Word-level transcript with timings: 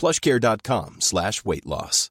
plushcare.com 0.00 0.96
slash 1.00 1.44
weight 1.44 1.66
loss. 1.66 2.10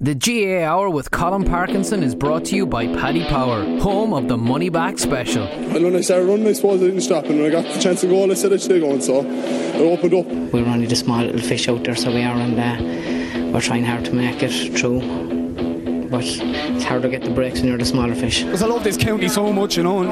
The 0.00 0.16
GAA 0.16 0.66
Hour 0.66 0.90
with 0.90 1.12
Colm 1.12 1.48
Parkinson 1.48 2.02
is 2.02 2.16
brought 2.16 2.44
to 2.46 2.56
you 2.56 2.66
by 2.66 2.88
Paddy 2.88 3.24
Power, 3.26 3.62
home 3.78 4.12
of 4.12 4.26
the 4.26 4.36
money 4.36 4.68
back 4.68 4.98
special. 4.98 5.44
And 5.44 5.84
when 5.84 5.94
I 5.94 6.00
started 6.00 6.26
running, 6.26 6.48
I 6.48 6.54
suppose 6.54 6.82
I 6.82 6.86
didn't 6.86 7.02
stop. 7.02 7.26
And 7.26 7.38
when 7.38 7.46
I 7.46 7.50
got 7.50 7.72
the 7.72 7.78
chance 7.78 8.00
to 8.00 8.08
go, 8.08 8.28
I 8.28 8.34
said 8.34 8.52
I 8.52 8.56
should 8.56 8.80
go. 8.80 8.90
And 8.90 9.04
so 9.04 9.24
it 9.24 9.80
opened 9.80 10.14
up. 10.14 10.26
We're 10.52 10.66
only 10.66 10.86
the 10.86 10.96
small 10.96 11.22
little 11.22 11.40
fish 11.40 11.68
out 11.68 11.84
there, 11.84 11.94
so 11.94 12.10
we 12.10 12.22
are, 12.24 12.34
and 12.34 12.58
uh, 12.58 13.52
we're 13.52 13.60
trying 13.60 13.84
hard 13.84 14.04
to 14.06 14.12
make 14.12 14.42
it 14.42 14.76
through. 14.76 15.41
But 16.12 16.24
it's 16.24 16.84
hard 16.84 17.00
to 17.02 17.08
get 17.08 17.22
the 17.22 17.30
breaks 17.30 17.60
when 17.60 17.68
you're 17.68 17.78
the 17.78 17.86
smaller 17.86 18.14
fish. 18.14 18.42
Because 18.44 18.62
I 18.62 18.66
love 18.66 18.84
this 18.84 18.98
county 18.98 19.28
so 19.28 19.50
much, 19.50 19.78
you 19.78 19.82
know. 19.82 20.02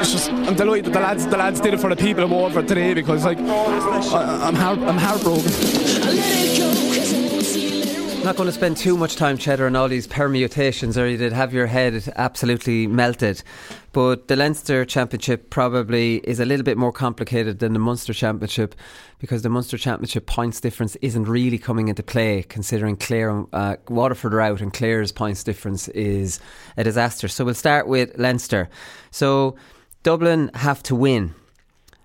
It's 0.00 0.10
just 0.10 0.28
I'm 0.32 0.56
delighted 0.56 0.86
that 0.86 0.92
the 0.92 0.98
lads 0.98 1.24
the 1.24 1.36
lads 1.36 1.60
did 1.60 1.72
it 1.72 1.78
for 1.78 1.88
the 1.88 1.94
people 1.94 2.24
of 2.24 2.32
Waterford 2.32 2.66
today 2.66 2.94
because 2.94 3.24
like 3.24 3.38
I, 3.38 4.48
I'm 4.48 4.56
heart, 4.56 4.80
I'm 4.80 4.98
heartbroken. 4.98 6.79
Not 8.22 8.36
going 8.36 8.48
to 8.48 8.52
spend 8.52 8.76
too 8.76 8.98
much 8.98 9.16
time, 9.16 9.38
Cheddar, 9.38 9.64
on 9.64 9.74
all 9.74 9.88
these 9.88 10.06
permutations, 10.06 10.98
or 10.98 11.08
you'd 11.08 11.32
have 11.32 11.54
your 11.54 11.66
head 11.66 12.12
absolutely 12.16 12.86
melted. 12.86 13.42
But 13.92 14.28
the 14.28 14.36
Leinster 14.36 14.84
Championship 14.84 15.48
probably 15.48 16.16
is 16.18 16.38
a 16.38 16.44
little 16.44 16.62
bit 16.62 16.76
more 16.76 16.92
complicated 16.92 17.60
than 17.60 17.72
the 17.72 17.78
Munster 17.78 18.12
Championship 18.12 18.74
because 19.18 19.40
the 19.40 19.48
Munster 19.48 19.78
Championship 19.78 20.26
points 20.26 20.60
difference 20.60 20.96
isn't 20.96 21.24
really 21.24 21.56
coming 21.56 21.88
into 21.88 22.02
play, 22.02 22.42
considering 22.42 22.96
Clare, 22.96 23.46
uh, 23.54 23.76
Waterford 23.88 24.34
are 24.34 24.42
out, 24.42 24.60
and 24.60 24.72
Clare's 24.72 25.12
points 25.12 25.42
difference 25.42 25.88
is 25.88 26.40
a 26.76 26.84
disaster. 26.84 27.26
So 27.26 27.46
we'll 27.46 27.54
start 27.54 27.88
with 27.88 28.16
Leinster. 28.18 28.68
So 29.10 29.56
Dublin 30.02 30.50
have 30.54 30.82
to 30.84 30.94
win. 30.94 31.34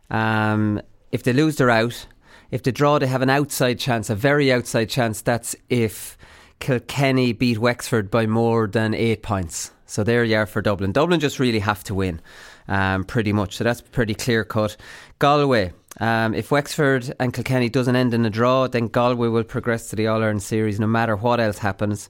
Um, 0.09 0.81
if 1.11 1.23
they 1.23 1.33
lose, 1.33 1.57
they're 1.57 1.69
out. 1.69 2.07
If 2.51 2.63
they 2.63 2.71
draw, 2.71 2.99
they 2.99 3.07
have 3.07 3.21
an 3.21 3.29
outside 3.29 3.79
chance, 3.79 4.09
a 4.09 4.15
very 4.15 4.51
outside 4.51 4.89
chance. 4.89 5.21
That's 5.21 5.55
if 5.69 6.17
Kilkenny 6.59 7.33
beat 7.33 7.57
Wexford 7.57 8.09
by 8.09 8.25
more 8.25 8.67
than 8.67 8.93
eight 8.93 9.23
points. 9.23 9.71
So 9.85 10.03
there 10.03 10.23
you 10.23 10.35
are 10.37 10.45
for 10.45 10.61
Dublin. 10.61 10.91
Dublin 10.91 11.19
just 11.19 11.39
really 11.39 11.59
have 11.59 11.83
to 11.85 11.95
win, 11.95 12.21
um, 12.67 13.03
pretty 13.03 13.33
much. 13.33 13.57
So 13.57 13.63
that's 13.63 13.81
pretty 13.81 14.15
clear 14.15 14.43
cut. 14.43 14.77
Galway. 15.19 15.73
Um, 15.97 16.33
if 16.33 16.51
Wexford 16.51 17.13
and 17.21 17.33
Kilkenny 17.33 17.69
doesn't 17.69 17.95
end 17.95 18.13
in 18.13 18.25
a 18.25 18.29
draw, 18.29 18.67
then 18.67 18.87
Galway 18.87 19.29
will 19.29 19.45
progress 19.45 19.89
to 19.89 19.95
the 19.95 20.07
All 20.07 20.21
Ireland 20.21 20.43
series 20.43 20.77
no 20.77 20.87
matter 20.87 21.15
what 21.15 21.39
else 21.39 21.59
happens. 21.59 22.09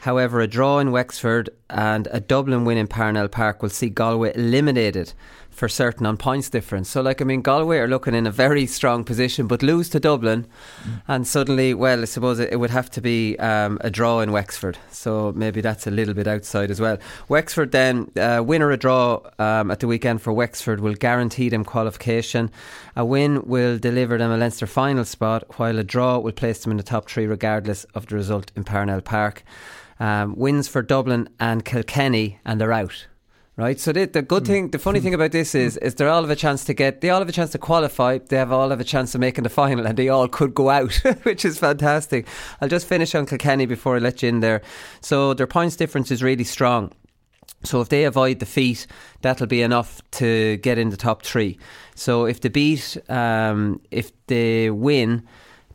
However, 0.00 0.40
a 0.40 0.48
draw 0.48 0.78
in 0.78 0.92
Wexford 0.92 1.50
and 1.68 2.08
a 2.10 2.20
Dublin 2.20 2.64
win 2.64 2.78
in 2.78 2.88
Parnell 2.88 3.28
Park 3.28 3.62
will 3.62 3.68
see 3.68 3.90
Galway 3.90 4.32
eliminated 4.34 5.12
for 5.60 5.68
certain 5.68 6.06
on 6.06 6.16
points 6.16 6.48
difference. 6.48 6.88
So, 6.88 7.02
like, 7.02 7.20
I 7.20 7.24
mean, 7.26 7.42
Galway 7.42 7.76
are 7.76 7.86
looking 7.86 8.14
in 8.14 8.26
a 8.26 8.30
very 8.30 8.64
strong 8.64 9.04
position, 9.04 9.46
but 9.46 9.62
lose 9.62 9.90
to 9.90 10.00
Dublin, 10.00 10.46
mm. 10.82 11.02
and 11.06 11.26
suddenly, 11.26 11.74
well, 11.74 12.00
I 12.00 12.06
suppose 12.06 12.38
it, 12.38 12.50
it 12.50 12.56
would 12.56 12.70
have 12.70 12.90
to 12.92 13.02
be 13.02 13.38
um, 13.38 13.78
a 13.82 13.90
draw 13.90 14.20
in 14.20 14.32
Wexford. 14.32 14.78
So 14.90 15.34
maybe 15.36 15.60
that's 15.60 15.86
a 15.86 15.90
little 15.90 16.14
bit 16.14 16.26
outside 16.26 16.70
as 16.70 16.80
well. 16.80 16.96
Wexford 17.28 17.72
then, 17.72 18.10
uh, 18.16 18.42
win 18.42 18.62
or 18.62 18.70
a 18.70 18.78
draw 18.78 19.20
um, 19.38 19.70
at 19.70 19.80
the 19.80 19.86
weekend 19.86 20.22
for 20.22 20.32
Wexford 20.32 20.80
will 20.80 20.94
guarantee 20.94 21.50
them 21.50 21.62
qualification. 21.62 22.50
A 22.96 23.04
win 23.04 23.46
will 23.46 23.78
deliver 23.78 24.16
them 24.16 24.30
a 24.30 24.38
Leinster 24.38 24.66
final 24.66 25.04
spot, 25.04 25.44
while 25.58 25.78
a 25.78 25.84
draw 25.84 26.18
will 26.18 26.32
place 26.32 26.62
them 26.62 26.70
in 26.70 26.78
the 26.78 26.82
top 26.82 27.06
three 27.10 27.26
regardless 27.26 27.84
of 27.94 28.06
the 28.06 28.14
result 28.14 28.50
in 28.56 28.64
Parnell 28.64 29.02
Park. 29.02 29.44
Um, 29.98 30.34
wins 30.36 30.68
for 30.68 30.80
Dublin 30.80 31.28
and 31.38 31.66
Kilkenny, 31.66 32.38
and 32.46 32.58
they're 32.58 32.72
out 32.72 33.08
right? 33.60 33.78
So 33.78 33.92
the, 33.92 34.06
the 34.06 34.22
good 34.22 34.46
hmm. 34.46 34.52
thing, 34.52 34.70
the 34.70 34.78
funny 34.78 34.98
hmm. 34.98 35.04
thing 35.04 35.14
about 35.14 35.32
this 35.32 35.54
is, 35.54 35.76
hmm. 35.76 35.86
is 35.86 35.94
they 35.94 36.06
all 36.06 36.22
have 36.22 36.30
a 36.30 36.36
chance 36.36 36.64
to 36.64 36.74
get, 36.74 37.00
they 37.00 37.10
all 37.10 37.20
have 37.20 37.28
a 37.28 37.32
chance 37.32 37.50
to 37.52 37.58
qualify. 37.58 38.18
They 38.18 38.36
have 38.36 38.52
all 38.52 38.70
have 38.70 38.80
a 38.80 38.84
chance 38.84 39.14
of 39.14 39.20
making 39.20 39.44
the 39.44 39.50
final, 39.50 39.86
and 39.86 39.96
they 39.96 40.08
all 40.08 40.28
could 40.28 40.54
go 40.54 40.70
out, 40.70 40.94
which 41.22 41.44
is 41.44 41.58
fantastic. 41.58 42.26
I'll 42.60 42.68
just 42.68 42.86
finish 42.86 43.14
on 43.14 43.26
Kilkenny 43.26 43.66
before 43.66 43.96
I 43.96 43.98
let 43.98 44.22
you 44.22 44.28
in 44.28 44.40
there. 44.40 44.62
So 45.00 45.34
their 45.34 45.46
points 45.46 45.76
difference 45.76 46.10
is 46.10 46.22
really 46.22 46.44
strong. 46.44 46.92
So 47.62 47.80
if 47.80 47.90
they 47.90 48.04
avoid 48.04 48.38
defeat, 48.38 48.86
that'll 49.20 49.46
be 49.46 49.60
enough 49.60 50.00
to 50.12 50.56
get 50.58 50.78
in 50.78 50.90
the 50.90 50.96
top 50.96 51.22
three. 51.22 51.58
So 51.94 52.24
if 52.24 52.40
they 52.40 52.48
beat, 52.48 52.96
um, 53.10 53.80
if 53.90 54.12
they 54.26 54.70
win 54.70 55.26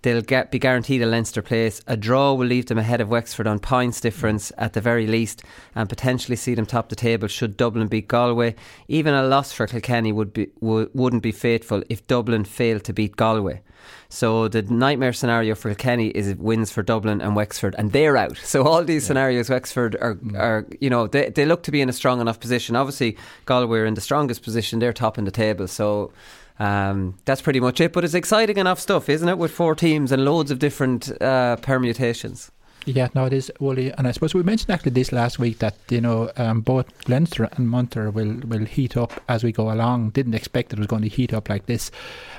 They'll 0.06 0.22
get, 0.22 0.52
be 0.52 0.60
guaranteed 0.60 1.02
a 1.02 1.08
Leinster 1.08 1.42
place. 1.42 1.82
A 1.88 1.98
draw 1.98 2.34
will 2.34 2.46
leave 2.46 2.68
them 2.68 2.78
ahead 2.78 3.02
of 3.02 3.10
Wexford 3.10 3.48
on 3.48 3.58
points 3.58 4.00
difference 4.00 4.52
at 4.56 4.74
the 4.74 4.80
very 4.80 5.08
least, 5.08 5.42
and 5.74 5.90
potentially 5.90 6.36
see 6.36 6.54
them 6.54 6.68
top 6.68 6.90
the 6.90 6.96
table 6.96 7.28
should 7.28 7.58
Dublin 7.58 7.88
beat 7.88 8.08
Galway. 8.08 8.54
Even 8.88 9.16
a 9.16 9.24
loss 9.24 9.52
for 9.52 9.66
Kilkenny 9.66 10.12
would 10.12 10.32
be 10.32 10.52
w- 10.62 10.92
wouldn't 10.94 11.24
be 11.24 11.32
fateful 11.32 11.82
if 11.90 12.06
Dublin 12.06 12.46
failed 12.46 12.84
to 12.84 12.94
beat 12.94 13.16
Galway. 13.16 13.64
So 14.10 14.48
the 14.48 14.62
nightmare 14.62 15.12
scenario 15.12 15.56
for 15.56 15.70
Kilkenny 15.70 16.10
is 16.10 16.28
it 16.28 16.38
wins 16.38 16.72
for 16.72 16.84
Dublin 16.84 17.20
and 17.20 17.36
Wexford, 17.36 17.74
and 17.80 17.92
they're 17.92 18.16
out. 18.16 18.38
So 18.38 18.64
all 18.64 18.84
these 18.84 19.06
yeah. 19.06 19.08
scenarios, 19.08 19.50
Wexford 19.50 19.96
are, 20.02 20.16
mm. 20.18 20.40
are 20.40 20.68
you 20.80 20.92
know 20.92 21.08
they 21.08 21.30
they 21.30 21.46
look 21.46 21.64
to 21.64 21.72
be 21.72 21.82
in 21.82 21.90
a 21.90 21.94
strong 21.94 22.22
enough 22.22 22.40
position. 22.40 22.76
Obviously, 22.76 23.18
Galway 23.46 23.80
are 23.80 23.86
in 23.88 23.96
the 23.96 24.02
strongest 24.02 24.44
position; 24.44 24.78
they're 24.78 24.94
top 24.94 25.18
in 25.18 25.26
the 25.26 25.32
table. 25.32 25.68
So 25.68 26.12
um, 26.60 27.18
that's 27.26 27.42
pretty 27.42 27.60
much 27.60 27.82
it. 27.82 27.94
But 27.94 28.04
it's 28.04 28.14
exciting 28.14 28.58
enough 28.58 28.80
stuff, 28.80 29.10
isn't 29.10 29.28
it? 29.28 29.38
With 29.38 29.52
four 29.52 29.76
teams 29.76 30.12
and 30.12 30.24
loads 30.26 30.52
of 30.52 30.60
different 30.60 31.12
uh, 31.22 31.58
permutations. 31.58 32.52
Yeah, 32.86 33.10
no, 33.14 33.26
it 33.26 33.34
is, 33.34 33.52
Wooly. 33.60 33.92
And 33.92 34.08
I 34.08 34.12
suppose 34.12 34.34
we 34.34 34.44
mentioned 34.44 34.72
actually 34.72 34.92
this 34.92 35.12
last 35.12 35.40
week 35.40 35.60
that, 35.60 35.76
you 35.90 36.02
know, 36.02 36.32
um, 36.38 36.62
both 36.62 36.86
Leinster 37.08 37.50
and 37.54 37.70
Munster 37.70 38.12
will, 38.12 38.36
will 38.46 38.66
heat 38.66 38.96
up 38.98 39.14
as 39.28 39.44
we 39.44 39.52
go 39.52 39.72
along. 39.72 40.12
Didn't 40.12 40.36
expect 40.36 40.74
it 40.74 40.80
was 40.80 40.88
going 40.88 41.02
to 41.02 41.08
heat 41.08 41.34
up 41.34 41.50
like 41.50 41.66
this. 41.66 41.92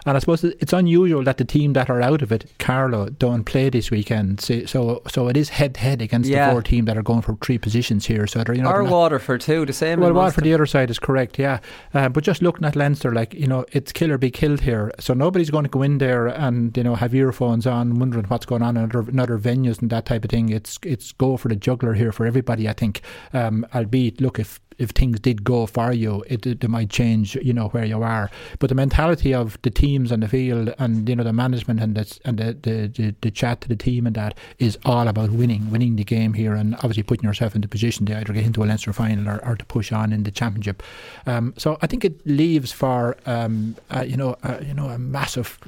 And 0.04 0.16
I 0.16 0.20
suppose 0.20 0.44
it's 0.44 0.72
unusual 0.72 1.24
that 1.24 1.38
the 1.38 1.44
team 1.44 1.72
that 1.72 1.90
are 1.90 2.00
out 2.00 2.22
of 2.22 2.30
it, 2.30 2.46
Carlow, 2.58 3.10
don't 3.10 3.44
play 3.44 3.70
this 3.70 3.90
weekend. 3.90 4.40
So 4.40 4.56
so, 4.76 5.02
so 5.08 5.28
it 5.28 5.36
is 5.36 5.48
head 5.48 5.74
to 5.74 5.80
head 5.80 6.02
against 6.02 6.28
yeah. 6.28 6.46
the 6.46 6.52
four 6.52 6.62
team 6.62 6.84
that 6.84 6.96
are 6.96 7.02
going 7.02 7.22
for 7.22 7.36
three 7.36 7.58
positions 7.58 8.06
here. 8.06 8.26
So 8.26 8.42
you 8.52 8.62
know, 8.62 8.70
or 8.70 8.84
Waterford 8.84 9.40
too, 9.40 9.64
the 9.64 9.72
same. 9.72 10.00
Well, 10.00 10.12
Waterford 10.12 10.44
the 10.44 10.54
other 10.54 10.66
side 10.66 10.90
is 10.90 10.98
correct, 10.98 11.38
yeah. 11.38 11.60
Uh, 11.94 12.08
but 12.08 12.24
just 12.24 12.42
looking 12.42 12.64
at 12.64 12.76
Leinster, 12.76 13.12
like 13.12 13.34
you 13.34 13.46
know, 13.46 13.64
it's 13.72 13.92
kill 13.92 14.12
or 14.12 14.18
be 14.18 14.30
killed 14.30 14.60
here. 14.60 14.92
So 15.00 15.14
nobody's 15.14 15.50
going 15.50 15.64
to 15.64 15.70
go 15.70 15.82
in 15.82 15.98
there 15.98 16.26
and 16.26 16.76
you 16.76 16.84
know 16.84 16.94
have 16.94 17.14
earphones 17.14 17.66
on, 17.66 17.98
wondering 17.98 18.26
what's 18.26 18.46
going 18.46 18.62
on 18.62 18.76
in 18.76 18.84
other, 18.84 19.08
in 19.08 19.18
other 19.18 19.38
venues 19.38 19.80
and 19.80 19.90
that 19.90 20.06
type 20.06 20.24
of 20.24 20.30
thing. 20.30 20.35
It's 20.36 20.78
it's 20.82 21.12
go 21.12 21.36
for 21.36 21.48
the 21.48 21.56
juggler 21.56 21.94
here 21.94 22.12
for 22.12 22.26
everybody. 22.26 22.68
I 22.68 22.72
think. 22.72 23.00
Um, 23.32 23.66
albeit, 23.74 24.20
look 24.20 24.38
if 24.38 24.60
if 24.78 24.90
things 24.90 25.20
did 25.20 25.44
go 25.44 25.66
for 25.66 25.92
you, 25.92 26.22
it, 26.26 26.46
it, 26.46 26.62
it 26.62 26.68
might 26.68 26.90
change, 26.90 27.34
you 27.36 27.52
know, 27.52 27.68
where 27.68 27.84
you 27.84 28.02
are. 28.02 28.30
But 28.58 28.68
the 28.68 28.74
mentality 28.74 29.32
of 29.32 29.58
the 29.62 29.70
teams 29.70 30.12
on 30.12 30.20
the 30.20 30.28
field 30.28 30.74
and 30.78 31.08
you 31.08 31.16
know 31.16 31.24
the 31.24 31.32
management 31.32 31.80
and 31.80 31.94
the 31.94 32.18
and 32.24 32.38
the, 32.38 32.56
the, 32.62 32.88
the, 32.88 33.14
the 33.20 33.30
chat 33.30 33.60
to 33.62 33.68
the 33.68 33.76
team 33.76 34.06
and 34.06 34.14
that 34.16 34.36
is 34.58 34.78
all 34.84 35.08
about 35.08 35.30
winning, 35.30 35.70
winning 35.70 35.96
the 35.96 36.04
game 36.04 36.34
here, 36.34 36.54
and 36.54 36.74
obviously 36.76 37.02
putting 37.02 37.24
yourself 37.24 37.54
in 37.54 37.60
the 37.60 37.68
position 37.68 38.06
to 38.06 38.16
either 38.16 38.32
get 38.32 38.44
into 38.44 38.62
a 38.62 38.66
Leinster 38.66 38.92
final 38.92 39.28
or, 39.28 39.44
or 39.46 39.56
to 39.56 39.64
push 39.64 39.92
on 39.92 40.12
in 40.12 40.24
the 40.24 40.30
championship. 40.30 40.82
Um, 41.26 41.54
so 41.56 41.78
I 41.82 41.86
think 41.86 42.04
it 42.04 42.26
leaves 42.26 42.72
for 42.72 43.16
um, 43.26 43.76
uh, 43.90 44.02
you 44.02 44.16
know 44.16 44.36
uh, 44.42 44.58
you 44.62 44.74
know 44.74 44.88
a 44.88 44.98
massive 44.98 45.58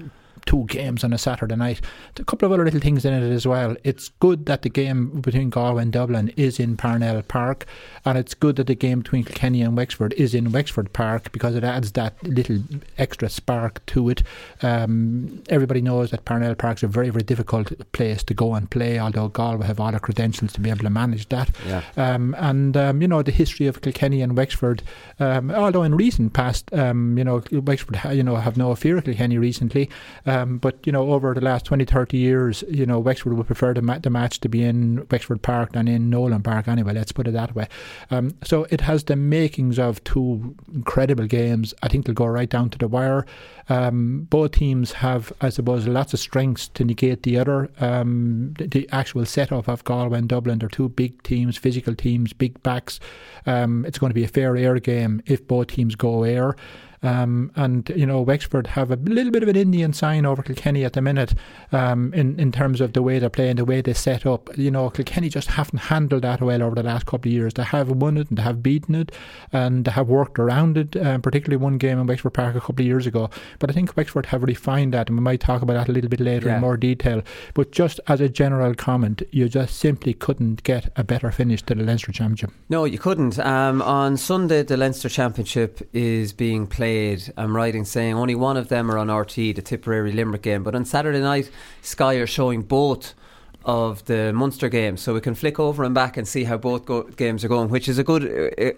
two 0.49 0.65
games 0.65 1.05
on 1.05 1.13
a 1.13 1.19
Saturday 1.19 1.55
night. 1.57 1.83
A 2.19 2.25
couple 2.25 2.47
of 2.47 2.53
other 2.53 2.65
little 2.65 2.81
things 2.81 3.05
in 3.05 3.13
it 3.13 3.31
as 3.31 3.47
well. 3.47 3.77
It's 3.85 4.09
good 4.19 4.47
that 4.47 4.63
the 4.63 4.71
game 4.71 5.21
between 5.21 5.51
Galway 5.51 5.83
and 5.83 5.93
Dublin 5.93 6.33
is 6.39 6.59
in 6.59 6.79
Parnell 6.79 7.21
Park, 7.21 7.67
and 8.07 8.17
it's 8.17 8.33
good 8.33 8.57
that 8.57 8.67
the 8.67 8.75
game 8.75 9.01
between 9.01 9.25
Kilkenny 9.25 9.61
and 9.61 9.77
Wexford 9.77 10.15
is 10.15 10.35
in 10.35 10.51
Wexford 10.51 10.95
Park 10.95 11.31
because 11.33 11.55
it 11.55 11.65
adds 11.65 11.93
that 11.93 12.15
little 12.27 12.61
extra 12.97 13.29
spark 13.29 13.85
to 13.87 14.09
it. 14.09 14.23
Um, 14.63 15.43
everybody 15.51 15.83
knows 15.83 16.13
that 16.13 16.25
Parnell 16.25 16.55
Park 16.55 16.79
is 16.79 16.83
a 16.85 16.87
very, 16.89 17.11
very 17.11 17.25
difficult 17.25 17.71
place 17.93 18.23
to 18.23 18.33
go 18.33 18.55
and 18.55 18.71
play, 18.71 18.99
although 18.99 19.29
Galway 19.29 19.67
have 19.67 19.81
all 19.81 19.93
the 19.93 20.01
credentials 20.01 20.55
to 20.55 20.61
be 20.63 20.71
able 20.71 20.85
to 20.85 20.91
manage 20.91 21.29
that. 21.29 21.51
Yeah. 21.67 21.83
Um, 21.99 22.35
and, 22.39 22.75
um, 22.75 23.03
you 23.03 23.09
know, 23.09 23.21
the 23.23 23.33
history 23.33 23.67
of 23.67 23.83
Kilkenny 23.83 24.23
and 24.23 24.35
Wexford, 24.35 24.83
um, 25.21 25.51
although 25.51 25.83
in 25.83 25.95
recent 25.95 26.33
past, 26.33 26.73
um, 26.73 27.19
you 27.19 27.25
know, 27.25 27.43
Wexford, 27.53 28.01
you 28.13 28.23
know, 28.23 28.37
have 28.37 28.57
no 28.57 28.75
fear 28.75 28.97
of 28.97 29.05
Kilkenny 29.05 29.37
recently. 29.37 29.91
Um, 30.39 30.59
but 30.59 30.87
you 30.87 30.93
know, 30.93 31.13
over 31.13 31.35
the 31.35 31.41
last 31.41 31.65
20, 31.65 31.85
30 31.85 32.17
years, 32.17 32.65
you 32.69 32.87
know, 32.87 32.99
Wexford 32.99 33.35
would 33.35 33.47
prefer 33.47 33.75
the, 33.75 33.83
ma- 33.83 33.99
the 33.99 34.11
match 34.11 34.41
to 34.41 34.49
be 34.49 34.63
in 34.63 35.07
Wexford 35.11 35.43
Park 35.43 35.73
than 35.73 35.89
in 35.89 36.11
Nolan 36.11 36.43
Park. 36.43 36.69
Anyway, 36.69 36.93
let's 36.93 37.13
put 37.13 37.27
it 37.27 37.33
that 37.33 37.55
way. 37.55 37.69
Um, 38.11 38.35
so 38.43 38.67
it 38.71 38.81
has 38.83 39.05
the 39.05 39.17
makings 39.17 39.79
of 39.79 40.03
two 40.05 40.55
incredible 40.73 41.27
games. 41.27 41.75
I 41.83 41.89
think 41.89 42.07
they'll 42.07 42.15
go 42.15 42.27
right 42.27 42.49
down 42.49 42.71
to 42.71 42.79
the 42.79 42.89
wire. 42.89 43.27
Um, 43.69 44.27
both 44.31 44.53
teams 44.53 44.93
have, 44.93 45.33
I 45.41 45.51
suppose, 45.51 45.87
lots 45.87 46.15
of 46.15 46.21
strengths 46.21 46.69
to 46.69 46.85
negate 46.85 47.23
the 47.23 47.39
other. 47.39 47.71
Um, 47.81 48.55
the, 48.59 48.67
the, 48.67 48.89
actual 48.91 49.27
setup 49.27 49.69
of 49.69 49.85
Galway 49.85 50.19
and 50.19 50.29
Dublin, 50.29 50.59
they're 50.59 50.69
two 50.69 50.89
big 50.89 51.23
teams, 51.23 51.59
physical 51.59 51.95
teams, 51.95 52.33
big 52.33 52.63
backs. 52.63 52.99
Um, 53.45 53.85
it's 53.85 53.99
going 53.99 54.11
to 54.11 54.15
be 54.15 54.25
a 54.25 54.29
fair 54.29 54.57
air 54.57 54.79
game 54.79 55.23
if 55.27 55.47
both 55.47 55.67
teams 55.69 55.95
go 55.95 56.23
air. 56.23 56.57
Um, 57.03 57.53
and 57.55 57.89
you 57.95 58.07
know, 58.07 58.21
Wexford 58.21 58.67
have 58.69 58.91
a 58.91 58.97
little 58.97 59.31
bit 59.33 59.43
of 59.43 59.49
an 59.49 59.57
Indian 59.57 59.93
sign 59.93 60.27
over 60.27 60.43
Kilkenny 60.43 60.85
at 60.85 60.95
the 60.95 61.01
minute 61.03 61.35
um, 61.73 62.13
in 62.15 62.39
in 62.41 62.51
terms 62.53 62.81
of 62.81 62.93
the 62.93 63.03
way 63.03 63.19
they're 63.19 63.31
playing, 63.31 63.57
the 63.57 63.65
way 63.65 63.81
they 63.81 63.93
set 63.95 64.27
up. 64.27 64.57
You 64.59 64.71
know, 64.71 64.91
Kilkenny 64.91 65.29
just 65.29 65.49
haven't 65.49 65.79
handled 65.79 66.23
that 66.23 66.41
well 66.41 66.63
over 66.63 66.75
the 66.75 66.83
last 66.83 67.07
couple 67.07 67.29
of 67.29 67.33
years. 67.33 67.55
They 67.55 67.63
have 67.63 67.89
won 67.91 68.17
it 68.17 68.29
and 68.31 68.39
they 68.39 68.43
have 68.43 68.63
beaten 68.63 68.95
it, 68.95 69.13
and 69.53 69.85
they 69.85 69.91
have 69.93 70.09
worked 70.09 70.39
around 70.39 70.77
it. 70.77 70.97
Um, 70.97 71.23
particularly 71.23 71.63
one 71.63 71.79
game 71.79 71.99
in 72.01 72.07
Wexford 72.07 72.35
Park 72.35 72.57
a 72.57 72.61
couple 72.61 72.83
of 72.83 72.87
years 72.87 73.07
ago. 73.07 73.31
But 73.61 73.71
I 73.71 73.75
think 73.75 73.97
Wexford 73.97 74.27
have 74.27 74.43
refined 74.43 74.93
that, 74.95 75.09
and 75.09 75.17
we 75.19 75.23
might 75.23 75.41
talk 75.41 75.63
about 75.63 75.75
that 75.75 75.89
a 75.89 75.93
little 75.93 76.11
bit 76.11 76.21
later 76.21 76.49
Yeah. 76.49 76.57
in 76.57 76.61
more 76.61 76.77
detail. 76.77 77.23
But 77.55 77.71
just 77.71 78.01
as 78.09 78.21
a 78.21 78.29
general 78.29 78.75
comment, 78.75 79.23
you 79.31 79.49
just 79.49 79.77
simply 79.79 80.15
couldn't 80.15 80.63
get 80.65 80.91
a 80.97 81.05
better 81.05 81.31
finish 81.31 81.63
to 81.63 81.75
the 81.75 81.85
Leinster 81.85 82.11
Championship. 82.13 82.51
No, 82.69 82.85
you 82.87 82.99
couldn't. 82.99 83.39
Um, 83.39 83.83
on 83.83 84.17
Sunday, 84.17 84.63
the 84.65 84.77
Leinster 84.77 85.09
Championship 85.09 85.89
is 85.93 86.33
being 86.33 86.67
played. 86.67 86.88
I'm 87.37 87.57
writing 87.57 87.85
saying 87.85 88.15
only 88.15 88.35
one 88.35 88.57
of 88.57 88.69
them 88.69 88.91
are 88.91 88.99
on 88.99 89.09
RTÉ, 89.09 89.55
the 89.55 89.63
Tipperary 89.63 90.13
Limerick 90.13 90.43
game. 90.43 90.63
But 90.63 90.75
on 90.75 90.85
Saturday 90.85 91.21
night, 91.21 91.51
Sky 91.83 92.15
are 92.15 92.27
showing 92.27 92.63
both 92.63 93.15
of 93.65 94.05
the 94.07 94.33
Munster 94.33 94.69
games, 94.69 95.03
so 95.03 95.13
we 95.13 95.21
can 95.21 95.35
flick 95.35 95.59
over 95.61 95.85
and 95.85 95.95
back 95.95 96.17
and 96.17 96.27
see 96.27 96.45
how 96.45 96.57
both 96.57 96.87
go- 96.87 97.03
games 97.03 97.45
are 97.45 97.49
going, 97.49 97.69
which 97.69 97.89
is 97.89 97.99
a 97.99 98.05
good 98.05 98.25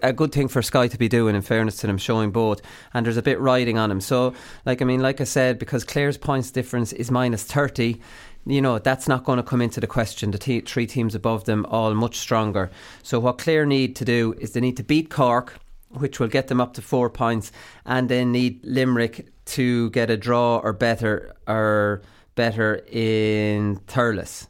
a 0.03 0.11
good 0.11 0.31
thing 0.31 0.47
for 0.47 0.61
Sky 0.61 0.87
to 0.87 0.97
be 0.97 1.07
doing. 1.07 1.35
In 1.35 1.41
fairness 1.41 1.77
to 1.77 1.87
them, 1.87 1.97
showing 1.97 2.31
both, 2.31 2.61
and 2.93 3.05
there's 3.05 3.17
a 3.17 3.21
bit 3.21 3.39
riding 3.39 3.77
on 3.77 3.89
them. 3.89 4.01
So, 4.01 4.33
like 4.65 4.81
I 4.81 4.85
mean, 4.85 5.01
like 5.01 5.21
I 5.21 5.25
said, 5.25 5.59
because 5.59 5.83
Clare's 5.83 6.17
points 6.17 6.51
difference 6.51 6.91
is 6.93 7.09
minus 7.11 7.43
thirty 7.43 8.01
you 8.45 8.61
know 8.61 8.79
that's 8.79 9.07
not 9.07 9.23
going 9.23 9.37
to 9.37 9.43
come 9.43 9.61
into 9.61 9.79
the 9.79 9.87
question. 9.87 10.31
The 10.31 10.37
te- 10.37 10.61
three 10.61 10.87
teams 10.87 11.15
above 11.15 11.45
them 11.45 11.65
all 11.67 11.93
much 11.93 12.17
stronger. 12.17 12.71
So 13.03 13.19
what 13.19 13.37
Clare 13.37 13.65
need 13.65 13.95
to 13.97 14.05
do 14.05 14.33
is 14.39 14.53
they 14.53 14.61
need 14.61 14.77
to 14.77 14.83
beat 14.83 15.09
Cork, 15.09 15.59
which 15.93 16.19
will 16.19 16.27
get 16.27 16.47
them 16.47 16.59
up 16.61 16.73
to 16.75 16.81
four 16.81 17.09
points, 17.09 17.51
and 17.85 18.09
they 18.09 18.25
need 18.25 18.59
Limerick 18.63 19.27
to 19.45 19.89
get 19.91 20.09
a 20.09 20.17
draw 20.17 20.57
or 20.57 20.73
better 20.73 21.33
or 21.47 22.01
better 22.35 22.81
in 22.91 23.77
Thurles. 23.87 24.47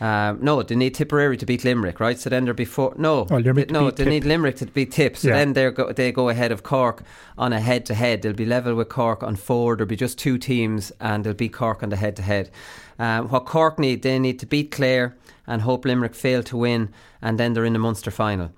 Um, 0.00 0.38
no, 0.42 0.62
they 0.62 0.74
need 0.74 0.94
Tipperary 0.94 1.36
to 1.36 1.46
beat 1.46 1.64
Limerick, 1.64 2.00
right? 2.00 2.18
So 2.18 2.28
then 2.28 2.44
they're 2.44 2.52
before. 2.52 2.94
No, 2.98 3.26
Oh, 3.30 3.40
they, 3.40 3.52
no, 3.70 3.90
they 3.90 4.04
Tip. 4.04 4.08
need 4.08 4.24
Limerick 4.24 4.56
to 4.56 4.66
beat 4.66 4.90
Tip. 4.90 5.16
So 5.16 5.28
Yeah. 5.28 5.36
then 5.36 5.52
they 5.52 5.70
go 5.70 5.92
they 5.92 6.10
go 6.12 6.28
ahead 6.28 6.50
of 6.52 6.62
Cork 6.64 7.04
on 7.38 7.52
a 7.52 7.60
head 7.60 7.86
to 7.86 7.94
head. 7.94 8.20
They'll 8.22 8.32
be 8.32 8.44
level 8.44 8.74
with 8.74 8.88
Cork 8.88 9.22
on 9.22 9.36
four. 9.36 9.76
There'll 9.76 9.88
be 9.88 9.96
just 9.96 10.18
two 10.18 10.36
teams, 10.36 10.92
and 11.00 11.24
they'll 11.24 11.32
beat 11.32 11.52
Cork 11.52 11.82
on 11.82 11.88
the 11.90 11.96
head 11.96 12.16
to 12.16 12.22
head. 12.22 12.50
What 12.98 13.46
Cork 13.46 13.78
need, 13.78 14.02
they 14.02 14.18
need 14.18 14.38
to 14.40 14.46
beat 14.46 14.70
Clare 14.72 15.14
and 15.46 15.62
hope 15.62 15.84
Limerick 15.84 16.14
fail 16.14 16.42
to 16.42 16.56
win, 16.56 16.88
and 17.22 17.38
then 17.38 17.52
they're 17.54 17.64
in 17.64 17.72
the 17.74 17.78
Munster 17.78 18.10
final 18.10 18.50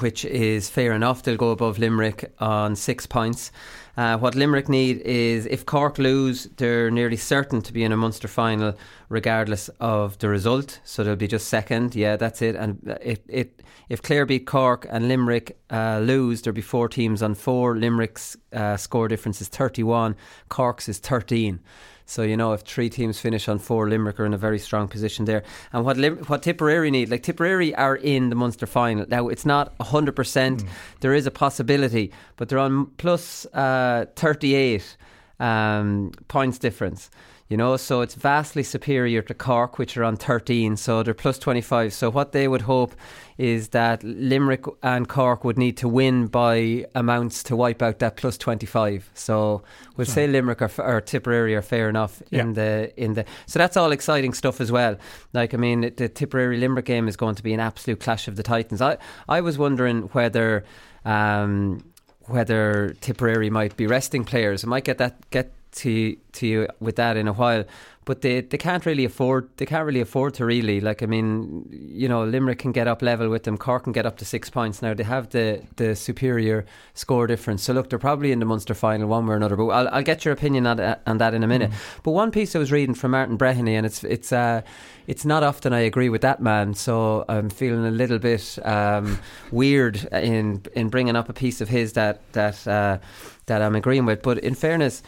which 0.00 0.24
is 0.24 0.68
fair 0.68 0.92
enough. 0.92 1.22
They'll 1.22 1.36
go 1.36 1.50
above 1.50 1.78
Limerick 1.78 2.32
on 2.38 2.76
six 2.76 3.06
points. 3.06 3.50
Uh, 3.96 4.18
what 4.18 4.34
Limerick 4.34 4.68
need 4.68 5.00
is 5.00 5.46
if 5.46 5.64
Cork 5.64 5.98
lose, 5.98 6.44
they're 6.56 6.90
nearly 6.90 7.16
certain 7.16 7.62
to 7.62 7.72
be 7.72 7.82
in 7.82 7.92
a 7.92 7.96
Munster 7.96 8.28
final, 8.28 8.74
regardless 9.08 9.70
of 9.80 10.18
the 10.18 10.28
result. 10.28 10.80
So 10.84 11.02
they'll 11.02 11.16
be 11.16 11.28
just 11.28 11.48
second. 11.48 11.94
Yeah, 11.94 12.16
that's 12.16 12.42
it. 12.42 12.56
And 12.56 12.98
it, 13.02 13.24
it 13.26 13.62
if 13.88 14.02
Clare 14.02 14.26
beat 14.26 14.46
Cork 14.46 14.86
and 14.90 15.08
Limerick 15.08 15.58
uh, 15.70 16.00
lose, 16.00 16.42
there'll 16.42 16.54
be 16.54 16.60
four 16.60 16.88
teams 16.88 17.22
on 17.22 17.34
four. 17.34 17.76
Limerick's 17.76 18.36
uh, 18.52 18.76
score 18.76 19.08
difference 19.08 19.40
is 19.40 19.48
thirty-one. 19.48 20.14
Cork's 20.50 20.88
is 20.88 20.98
thirteen. 20.98 21.60
So 22.08 22.22
you 22.22 22.36
know, 22.36 22.52
if 22.52 22.60
three 22.60 22.88
teams 22.88 23.18
finish 23.18 23.48
on 23.48 23.58
four, 23.58 23.88
Limerick 23.88 24.20
are 24.20 24.24
in 24.24 24.32
a 24.32 24.38
very 24.38 24.58
strong 24.58 24.86
position 24.88 25.24
there. 25.24 25.42
And 25.72 25.84
what 25.84 25.96
Lim- 25.96 26.24
what 26.28 26.42
Tipperary 26.42 26.90
need, 26.90 27.10
like 27.10 27.22
Tipperary 27.24 27.74
are 27.74 27.96
in 27.96 28.30
the 28.30 28.36
Munster 28.36 28.66
final 28.66 29.04
now. 29.08 29.28
It's 29.28 29.44
not 29.44 29.74
hundred 29.80 30.14
percent. 30.14 30.64
There 31.00 31.12
is 31.12 31.26
a 31.26 31.30
possibility, 31.32 32.12
but 32.36 32.48
they're 32.48 32.60
on 32.60 32.86
plus 32.96 33.44
uh, 33.46 34.06
thirty-eight 34.14 34.96
um, 35.40 36.12
points 36.28 36.58
difference. 36.58 37.10
You 37.48 37.56
know, 37.56 37.76
so 37.76 38.00
it's 38.00 38.16
vastly 38.16 38.64
superior 38.64 39.22
to 39.22 39.32
Cork, 39.32 39.78
which 39.78 39.96
are 39.96 40.02
on 40.02 40.16
13, 40.16 40.76
so 40.76 41.04
they're 41.04 41.14
plus 41.14 41.38
25. 41.38 41.92
So, 41.92 42.10
what 42.10 42.32
they 42.32 42.48
would 42.48 42.62
hope 42.62 42.96
is 43.38 43.68
that 43.68 44.02
Limerick 44.02 44.64
and 44.82 45.08
Cork 45.08 45.44
would 45.44 45.56
need 45.56 45.76
to 45.76 45.88
win 45.88 46.26
by 46.26 46.86
amounts 46.96 47.44
to 47.44 47.54
wipe 47.54 47.82
out 47.82 48.00
that 48.00 48.16
plus 48.16 48.36
25. 48.36 49.10
So, 49.14 49.62
we'll 49.96 50.06
say 50.06 50.26
Limerick 50.26 50.60
or, 50.60 50.70
or 50.78 51.00
Tipperary 51.00 51.54
are 51.54 51.62
fair 51.62 51.88
enough 51.88 52.20
in 52.32 52.54
the 52.54 52.92
in 53.00 53.14
the. 53.14 53.24
So 53.46 53.60
that's 53.60 53.76
all 53.76 53.92
exciting 53.92 54.32
stuff 54.32 54.60
as 54.60 54.72
well. 54.72 54.96
Like 55.32 55.54
I 55.54 55.56
mean, 55.56 55.92
the 55.96 56.08
Tipperary 56.08 56.58
Limerick 56.58 56.86
game 56.86 57.06
is 57.06 57.16
going 57.16 57.36
to 57.36 57.44
be 57.44 57.54
an 57.54 57.60
absolute 57.60 58.00
clash 58.00 58.26
of 58.26 58.34
the 58.34 58.42
titans. 58.42 58.82
I 58.82 58.98
I 59.28 59.40
was 59.40 59.56
wondering 59.56 60.02
whether. 60.12 60.64
Um, 61.04 61.92
whether 62.28 62.96
Tipperary 63.00 63.50
might 63.50 63.76
be 63.76 63.86
resting 63.86 64.24
players. 64.24 64.64
I 64.64 64.66
might 64.66 64.82
get 64.82 64.98
that 64.98 65.30
get 65.30 65.52
to 65.76 66.16
to 66.32 66.46
you 66.46 66.68
with 66.80 66.96
that 66.96 67.16
in 67.16 67.28
a 67.28 67.32
while. 67.32 67.64
But 68.04 68.20
they, 68.20 68.40
they 68.40 68.56
can't 68.56 68.86
really 68.86 69.04
afford 69.04 69.48
they 69.56 69.66
can't 69.66 69.84
really 69.84 70.00
afford 70.00 70.34
to 70.34 70.44
really 70.44 70.80
like 70.80 71.02
I 71.02 71.06
mean 71.06 71.66
you 71.72 72.08
know 72.08 72.24
Limerick 72.24 72.60
can 72.60 72.70
get 72.70 72.86
up 72.86 73.02
level 73.02 73.28
with 73.28 73.42
them. 73.42 73.58
Cork 73.58 73.82
can 73.84 73.92
get 73.92 74.06
up 74.06 74.16
to 74.18 74.24
six 74.24 74.48
points. 74.48 74.80
Now 74.80 74.94
they 74.94 75.02
have 75.02 75.30
the 75.30 75.62
the 75.76 75.96
superior 75.96 76.66
score 76.94 77.26
difference. 77.26 77.64
So 77.64 77.72
look 77.72 77.90
they're 77.90 77.98
probably 77.98 78.30
in 78.30 78.38
the 78.38 78.46
Munster 78.46 78.74
final 78.74 79.08
one 79.08 79.26
way 79.26 79.32
or 79.34 79.36
another 79.36 79.56
but 79.56 79.66
I'll, 79.68 79.88
I'll 79.88 80.02
get 80.04 80.24
your 80.24 80.32
opinion 80.32 80.66
on, 80.68 80.76
that- 80.76 81.02
on 81.06 81.18
that 81.18 81.34
in 81.34 81.42
a 81.42 81.48
minute. 81.48 81.72
But 82.04 82.12
one 82.12 82.30
piece 82.30 82.54
I 82.54 82.60
was 82.60 82.70
reading 82.70 82.94
from 82.94 83.10
Martin 83.10 83.36
Breheny 83.36 83.72
and 83.72 83.84
it's 83.84 84.04
it's 84.04 84.32
uh, 84.32 84.62
it's 85.08 85.24
not 85.24 85.42
often 85.42 85.72
I 85.72 85.80
agree 85.80 86.08
with 86.08 86.20
that 86.22 86.40
man 86.40 86.74
so 86.74 87.24
I'm 87.28 87.50
feeling 87.50 87.84
a 87.86 87.90
little 87.90 88.20
bit 88.20 88.56
um, 88.64 89.18
weird 89.50 90.04
in 90.12 90.62
in 90.76 90.90
bringing 90.90 91.16
up 91.16 91.28
a 91.28 91.32
piece 91.32 91.60
of 91.60 91.68
his 91.68 91.94
that 91.94 92.20
that 92.34 92.68
uh, 92.68 92.98
that 93.46 93.62
I'm 93.62 93.74
agreeing 93.74 94.06
with. 94.06 94.22
But 94.22 94.38
in 94.38 94.54
fairness 94.54 95.02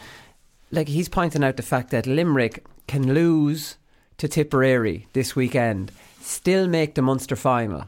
like 0.71 0.87
he's 0.87 1.09
pointing 1.09 1.43
out 1.43 1.57
the 1.57 1.63
fact 1.63 1.91
that 1.91 2.05
Limerick 2.05 2.65
can 2.87 3.13
lose 3.13 3.77
to 4.17 4.27
Tipperary 4.27 5.07
this 5.13 5.35
weekend, 5.35 5.91
still 6.19 6.67
make 6.67 6.95
the 6.95 7.01
Munster 7.01 7.35
final, 7.35 7.85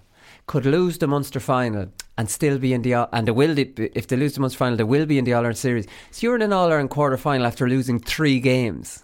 could 0.47 0.65
lose 0.65 0.97
the 0.97 1.07
Munster 1.07 1.39
final 1.39 1.87
and 2.17 2.29
still 2.29 2.57
be 2.57 2.73
in 2.73 2.81
the 2.81 2.93
and 3.13 3.27
they 3.27 3.31
will 3.31 3.57
if 3.57 4.07
they 4.07 4.15
lose 4.15 4.33
the 4.33 4.41
Munster 4.41 4.57
final, 4.57 4.77
they 4.77 4.83
will 4.83 5.05
be 5.05 5.17
in 5.17 5.25
the 5.25 5.33
All 5.33 5.39
Ireland 5.39 5.57
series. 5.57 5.87
So 6.11 6.27
you're 6.27 6.35
in 6.35 6.41
an 6.41 6.53
All 6.53 6.71
Ireland 6.71 6.89
quarter 6.89 7.17
final 7.17 7.45
after 7.47 7.67
losing 7.67 7.99
three 7.99 8.39
games. 8.39 9.03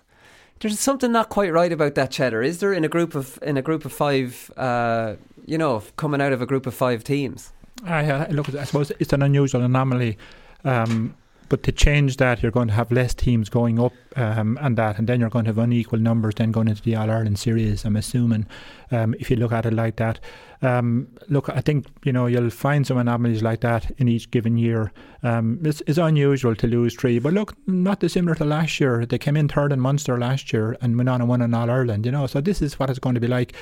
There's 0.60 0.80
something 0.80 1.12
not 1.12 1.30
quite 1.30 1.54
right 1.54 1.72
about 1.72 1.96
that, 1.96 2.10
Cheddar. 2.10 2.42
Is 2.42 2.60
there 2.60 2.74
in 2.74 2.84
a 2.84 2.90
group 2.90 3.14
of 3.14 3.38
in 3.42 3.58
a 3.58 3.62
group 3.62 3.86
of 3.86 3.94
five? 3.94 4.52
Uh, 4.58 5.16
you 5.46 5.58
know, 5.58 5.82
coming 5.96 6.22
out 6.22 6.34
of 6.34 6.42
a 6.42 6.46
group 6.46 6.66
of 6.66 6.74
five 6.74 7.04
teams. 7.04 7.52
I, 7.86 8.10
uh, 8.10 8.28
look, 8.32 8.54
I 8.54 8.64
suppose 8.64 8.92
it's 9.00 9.14
an 9.14 9.22
unusual 9.22 9.62
anomaly. 9.62 10.18
Um, 10.64 11.16
but 11.50 11.64
to 11.64 11.72
change 11.72 12.18
that, 12.18 12.42
you're 12.42 12.52
going 12.52 12.68
to 12.68 12.74
have 12.74 12.92
less 12.92 13.14
teams 13.14 13.50
going 13.50 13.80
up 13.80 13.94
um, 14.16 14.58
and 14.62 14.78
that, 14.78 14.98
and 14.98 15.08
then 15.08 15.20
you're 15.20 15.30
going 15.30 15.46
to 15.46 15.50
have 15.50 15.58
unequal 15.58 16.00
numbers 16.00 16.36
then 16.36 16.52
going 16.52 16.68
into 16.68 16.82
the 16.82 16.96
All 16.96 17.10
Ireland 17.10 17.40
series. 17.40 17.86
I'm 17.86 17.96
assuming 17.96 18.46
um, 18.92 19.16
if 19.20 19.30
you 19.30 19.36
look 19.36 19.52
at 19.52 19.66
it 19.66 19.74
like 19.74 19.98
that. 19.98 20.20
Um, 20.62 21.08
look, 21.30 21.50
I 21.50 21.62
think 21.62 21.86
you 22.04 22.12
know 22.12 22.26
you'll 22.26 22.50
find 22.50 22.86
some 22.86 22.98
anomalies 22.98 23.44
like 23.44 23.62
that 23.62 23.92
in 23.98 24.08
each 24.08 24.32
given 24.32 24.58
year. 24.58 24.92
Um, 25.24 25.60
it's, 25.64 25.82
it's, 25.86 25.98
unusual 25.98 26.56
to 26.56 26.68
lose 26.68 26.96
three, 26.96 27.20
but 27.20 27.34
look, 27.34 27.56
not 27.68 28.00
dissimilar 28.00 28.36
to 28.36 28.46
last 28.46 28.80
year. 28.80 29.06
They 29.06 29.18
came 29.18 29.38
in 29.38 29.48
third 29.48 29.72
in 29.72 29.80
Munster 29.80 30.18
last 30.18 30.52
year 30.54 30.76
and 30.82 30.96
went 30.96 31.10
on 31.10 31.22
and 31.22 31.30
won 31.30 31.42
in 31.42 31.54
All 31.54 31.70
Ireland. 31.70 32.06
You 32.06 32.12
know, 32.12 32.28
so 32.28 32.42
this 32.42 32.62
is 32.62 32.80
what 32.80 32.90
it's 32.90 33.00
going 33.00 33.16
to 33.16 33.22
be 33.22 33.28
like. 33.28 33.54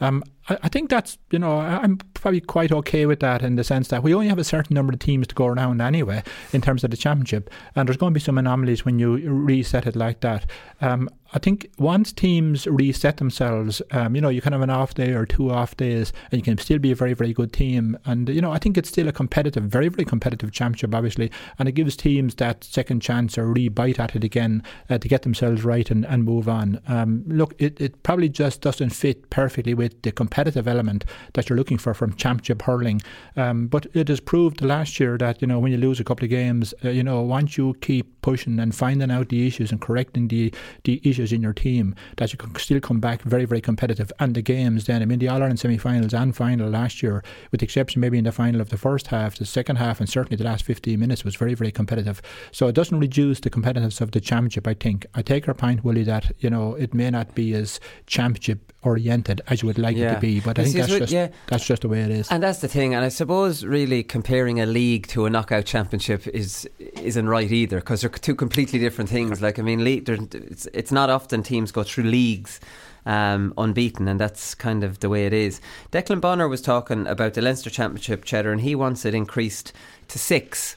Um, 0.00 0.22
I, 0.48 0.58
I, 0.62 0.68
think 0.68 0.90
that's, 0.90 1.18
you 1.30 1.38
know, 1.38 1.58
I'm 1.58 1.98
probably 2.14 2.40
quite 2.40 2.72
okay 2.72 3.06
with 3.06 3.20
that 3.20 3.42
in 3.42 3.56
the 3.56 3.64
sense 3.64 3.88
that 3.88 4.02
we 4.02 4.14
only 4.14 4.28
have 4.28 4.38
a 4.38 4.44
certain 4.44 4.74
number 4.74 4.92
of 4.92 4.98
teams 4.98 5.26
to 5.28 5.34
go 5.34 5.46
around 5.46 5.80
anyway 5.80 6.22
in 6.52 6.60
terms 6.60 6.84
of 6.84 6.90
the 6.90 6.96
championship. 6.96 7.50
And 7.74 7.88
there's 7.88 7.96
going 7.96 8.12
to 8.12 8.14
be 8.14 8.20
some 8.20 8.38
anomalies 8.38 8.84
when 8.84 8.98
you 8.98 9.16
reset 9.28 9.86
it 9.86 9.96
like 9.96 10.20
that. 10.20 10.48
Um, 10.80 11.08
I 11.32 11.38
think 11.38 11.70
once 11.78 12.12
teams 12.12 12.66
reset 12.66 13.18
themselves, 13.18 13.82
um, 13.90 14.14
you 14.14 14.22
know, 14.22 14.30
you 14.30 14.40
can 14.40 14.52
have 14.54 14.62
an 14.62 14.70
off 14.70 14.94
day 14.94 15.12
or 15.12 15.26
two 15.26 15.50
off 15.50 15.76
days 15.76 16.12
and 16.30 16.38
you 16.38 16.42
can 16.42 16.56
still 16.56 16.78
be 16.78 16.90
a 16.90 16.94
very, 16.94 17.12
very 17.12 17.34
good 17.34 17.52
team. 17.52 17.98
And, 18.06 18.30
you 18.30 18.40
know, 18.40 18.50
I 18.50 18.58
think 18.58 18.78
it's 18.78 18.88
still 18.88 19.08
a 19.08 19.12
competitive, 19.12 19.64
very, 19.64 19.88
very 19.88 20.06
competitive 20.06 20.52
championship, 20.52 20.94
obviously. 20.94 21.30
And 21.58 21.68
it 21.68 21.72
gives 21.72 21.96
teams 21.96 22.36
that 22.36 22.64
second 22.64 23.00
chance 23.00 23.36
or 23.36 23.46
rebite 23.52 23.98
at 23.98 24.16
it 24.16 24.24
again 24.24 24.62
uh, 24.88 24.96
to 24.96 25.06
get 25.06 25.22
themselves 25.22 25.64
right 25.64 25.90
and, 25.90 26.06
and 26.06 26.24
move 26.24 26.48
on. 26.48 26.80
Um, 26.88 27.24
look, 27.26 27.54
it, 27.58 27.78
it 27.78 28.02
probably 28.02 28.30
just 28.30 28.62
doesn't 28.62 28.90
fit 28.90 29.28
perfectly 29.28 29.74
with 29.74 30.00
the 30.02 30.12
competitive 30.12 30.66
element 30.66 31.04
that 31.34 31.50
you're 31.50 31.58
looking 31.58 31.78
for 31.78 31.92
from 31.92 32.14
championship 32.14 32.62
hurling. 32.62 33.02
Um, 33.36 33.66
but 33.66 33.86
it 33.92 34.08
has 34.08 34.20
proved 34.20 34.62
last 34.62 34.98
year 34.98 35.18
that, 35.18 35.42
you 35.42 35.48
know, 35.48 35.58
when 35.58 35.72
you 35.72 35.78
lose 35.78 36.00
a 36.00 36.04
couple 36.04 36.24
of 36.24 36.30
games, 36.30 36.72
uh, 36.82 36.88
you 36.88 37.02
know, 37.02 37.20
once 37.20 37.58
you 37.58 37.74
keep 37.82 38.18
pushing 38.22 38.58
and 38.58 38.74
finding 38.74 39.10
out 39.10 39.28
the 39.28 39.46
issues 39.46 39.70
and 39.70 39.80
correcting 39.80 40.28
the, 40.28 40.52
the 40.84 41.00
issues, 41.04 41.17
in 41.18 41.42
your 41.42 41.52
team 41.52 41.94
that 42.16 42.32
you 42.32 42.38
can 42.38 42.54
still 42.56 42.80
come 42.80 43.00
back 43.00 43.22
very, 43.22 43.44
very 43.44 43.60
competitive. 43.60 44.12
And 44.18 44.34
the 44.34 44.42
games 44.42 44.86
then, 44.86 45.02
I 45.02 45.04
mean, 45.04 45.18
the 45.18 45.28
All 45.28 45.42
Ireland 45.42 45.60
semi 45.60 45.78
finals 45.78 46.14
and 46.14 46.34
final 46.34 46.68
last 46.68 47.02
year, 47.02 47.22
with 47.50 47.60
the 47.60 47.64
exception 47.64 48.00
maybe 48.00 48.18
in 48.18 48.24
the 48.24 48.32
final 48.32 48.60
of 48.60 48.70
the 48.70 48.78
first 48.78 49.08
half, 49.08 49.36
the 49.36 49.44
second 49.44 49.76
half, 49.76 50.00
and 50.00 50.08
certainly 50.08 50.36
the 50.36 50.44
last 50.44 50.64
15 50.64 50.98
minutes 50.98 51.24
was 51.24 51.36
very, 51.36 51.54
very 51.54 51.70
competitive. 51.70 52.22
So 52.52 52.68
it 52.68 52.74
doesn't 52.74 52.98
reduce 52.98 53.40
the 53.40 53.50
competitiveness 53.50 54.00
of 54.00 54.12
the 54.12 54.20
championship, 54.20 54.66
I 54.66 54.74
think. 54.74 55.06
I 55.14 55.22
take 55.22 55.46
your 55.46 55.54
point, 55.54 55.84
Willie, 55.84 56.04
that, 56.04 56.32
you 56.38 56.50
know, 56.50 56.74
it 56.74 56.94
may 56.94 57.10
not 57.10 57.34
be 57.34 57.54
as 57.54 57.80
championship 58.06 58.72
oriented 58.82 59.40
as 59.48 59.60
you 59.60 59.66
would 59.66 59.78
like 59.78 59.96
yeah. 59.96 60.12
it 60.12 60.14
to 60.14 60.20
be, 60.20 60.40
but 60.40 60.58
I 60.58 60.64
think 60.64 60.76
that's 60.76 60.88
just, 60.88 61.12
yeah. 61.12 61.28
that's 61.48 61.66
just 61.66 61.82
the 61.82 61.88
way 61.88 62.00
it 62.02 62.10
is. 62.10 62.30
And 62.30 62.42
that's 62.42 62.60
the 62.60 62.68
thing. 62.68 62.94
And 62.94 63.04
I 63.04 63.08
suppose 63.08 63.64
really 63.64 64.02
comparing 64.02 64.60
a 64.60 64.66
league 64.66 65.08
to 65.08 65.26
a 65.26 65.30
knockout 65.30 65.64
championship 65.64 66.26
is 66.28 66.68
isn't 66.78 67.28
right 67.28 67.50
either 67.50 67.78
because 67.78 68.02
they're 68.02 68.10
two 68.10 68.34
completely 68.34 68.78
different 68.78 69.10
things. 69.10 69.42
Like, 69.42 69.58
I 69.58 69.62
mean, 69.62 69.84
league, 69.84 70.08
it's, 70.08 70.66
it's 70.72 70.92
not 70.92 71.07
often 71.10 71.42
teams 71.42 71.72
go 71.72 71.82
through 71.82 72.04
leagues 72.04 72.60
um, 73.06 73.54
unbeaten, 73.56 74.08
and 74.08 74.20
that's 74.20 74.54
kind 74.54 74.84
of 74.84 75.00
the 75.00 75.08
way 75.08 75.26
it 75.26 75.32
is. 75.32 75.60
Declan 75.92 76.20
Bonner 76.20 76.48
was 76.48 76.60
talking 76.60 77.06
about 77.06 77.34
the 77.34 77.42
Leinster 77.42 77.70
Championship, 77.70 78.24
Cheddar, 78.24 78.52
and 78.52 78.60
he 78.60 78.74
wants 78.74 79.04
it 79.04 79.14
increased 79.14 79.72
to 80.08 80.18
six. 80.18 80.76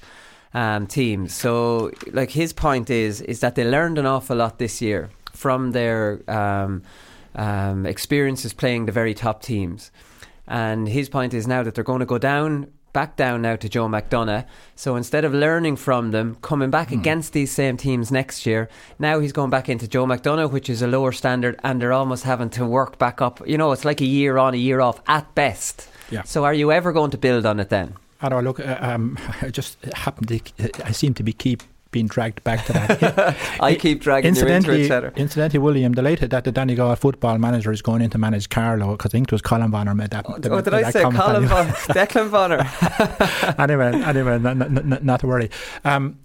Um, 0.54 0.86
teams. 0.86 1.34
So, 1.34 1.92
like 2.12 2.32
his 2.32 2.52
point 2.52 2.90
is, 2.90 3.22
is 3.22 3.40
that 3.40 3.56
they 3.56 3.64
learned 3.64 3.98
an 3.98 4.06
awful 4.06 4.36
lot 4.36 4.60
this 4.60 4.82
year 4.82 5.10
from 5.32 5.72
their 5.72 6.22
um, 6.30 6.84
um, 7.36 7.86
experiences 7.86 8.54
playing 8.54 8.86
the 8.86 8.92
very 8.92 9.14
top 9.14 9.42
teams. 9.42 9.92
And 10.48 10.88
his 10.88 11.10
point 11.10 11.34
is 11.34 11.48
now 11.48 11.64
that 11.64 11.76
they're 11.76 11.84
going 11.84 12.00
to 12.00 12.06
go 12.06 12.18
down 12.18 12.68
back 12.94 13.16
down 13.16 13.42
now 13.42 13.56
to 13.56 13.70
Joe 13.70 13.88
McDonagh. 13.88 14.46
So 14.76 14.96
instead 14.96 15.26
of 15.26 15.34
learning 15.34 15.78
from 15.78 16.12
them, 16.12 16.38
coming 16.42 16.70
back 16.70 16.90
mm. 16.90 17.00
against 17.00 17.34
these 17.34 17.52
same 17.52 17.78
teams 17.78 18.12
next 18.12 18.46
year, 18.46 18.70
now 19.00 19.20
he's 19.20 19.32
going 19.32 19.50
back 19.50 19.70
into 19.70 19.88
Joe 19.88 20.06
McDonagh, 20.06 20.52
which 20.52 20.70
is 20.70 20.82
a 20.82 20.88
lower 20.88 21.12
standard, 21.12 21.60
and 21.64 21.82
they're 21.82 21.94
almost 21.94 22.24
having 22.24 22.50
to 22.52 22.66
work 22.66 22.98
back 22.98 23.22
up. 23.22 23.46
You 23.48 23.58
know, 23.58 23.72
it's 23.72 23.86
like 23.86 24.02
a 24.02 24.06
year 24.06 24.38
on, 24.38 24.54
a 24.54 24.58
year 24.58 24.82
off 24.82 25.02
at 25.08 25.34
best. 25.36 25.88
Yeah. 26.10 26.24
So 26.24 26.44
are 26.44 26.54
you 26.54 26.72
ever 26.72 26.92
going 26.92 27.12
to 27.12 27.18
build 27.18 27.46
on 27.46 27.60
it 27.60 27.70
then? 27.70 27.96
I 28.22 28.30
don't 28.30 28.44
know. 28.44 28.50
Look, 28.50 28.60
uh, 28.60 28.78
um, 28.80 29.18
I 29.42 29.50
just 29.50 29.84
happen 29.86 30.28
to. 30.28 30.40
I 30.86 30.92
seem 30.92 31.14
to 31.16 31.24
be 31.24 31.34
keep 31.34 31.64
being 31.92 32.08
dragged 32.08 32.44
back 32.44 32.66
to 32.66 32.74
that. 32.74 33.38
I 33.60 33.76
keep 33.76 34.02
dragging 34.02 34.30
incidentally, 34.30 34.86
you 34.88 34.94
into 34.94 35.08
it, 35.08 35.18
Incidentally, 35.18 35.60
William, 35.60 35.94
delighted 35.94 36.30
that 36.32 36.46
the 36.46 36.52
Donegal 36.52 36.96
football 36.96 37.38
manager 37.38 37.72
is 37.72 37.82
going 37.82 38.02
in 38.02 38.10
to 38.10 38.18
manage 38.18 38.50
Carlow 38.50 38.92
because 38.92 39.12
I 39.12 39.14
think 39.14 39.28
it 39.28 39.32
was 39.32 39.42
Colin 39.42 39.72
Bonner 39.72 39.94
made 39.94 40.12
that. 40.12 40.26
Oh, 40.28 40.38
the, 40.38 40.50
oh 40.50 40.62
did 40.62 40.74
I 40.74 40.90
say 40.90 41.04
Colin 41.04 41.48
Bonner? 41.48 41.72
Declan 41.94 42.32
Bonner. 42.32 43.56
anyway, 43.62 44.02
anyway, 44.04 44.40
not, 44.40 44.58
not, 44.58 45.04
not 45.04 45.20
to 45.20 45.28
worry. 45.28 45.50
Um, 45.84 46.20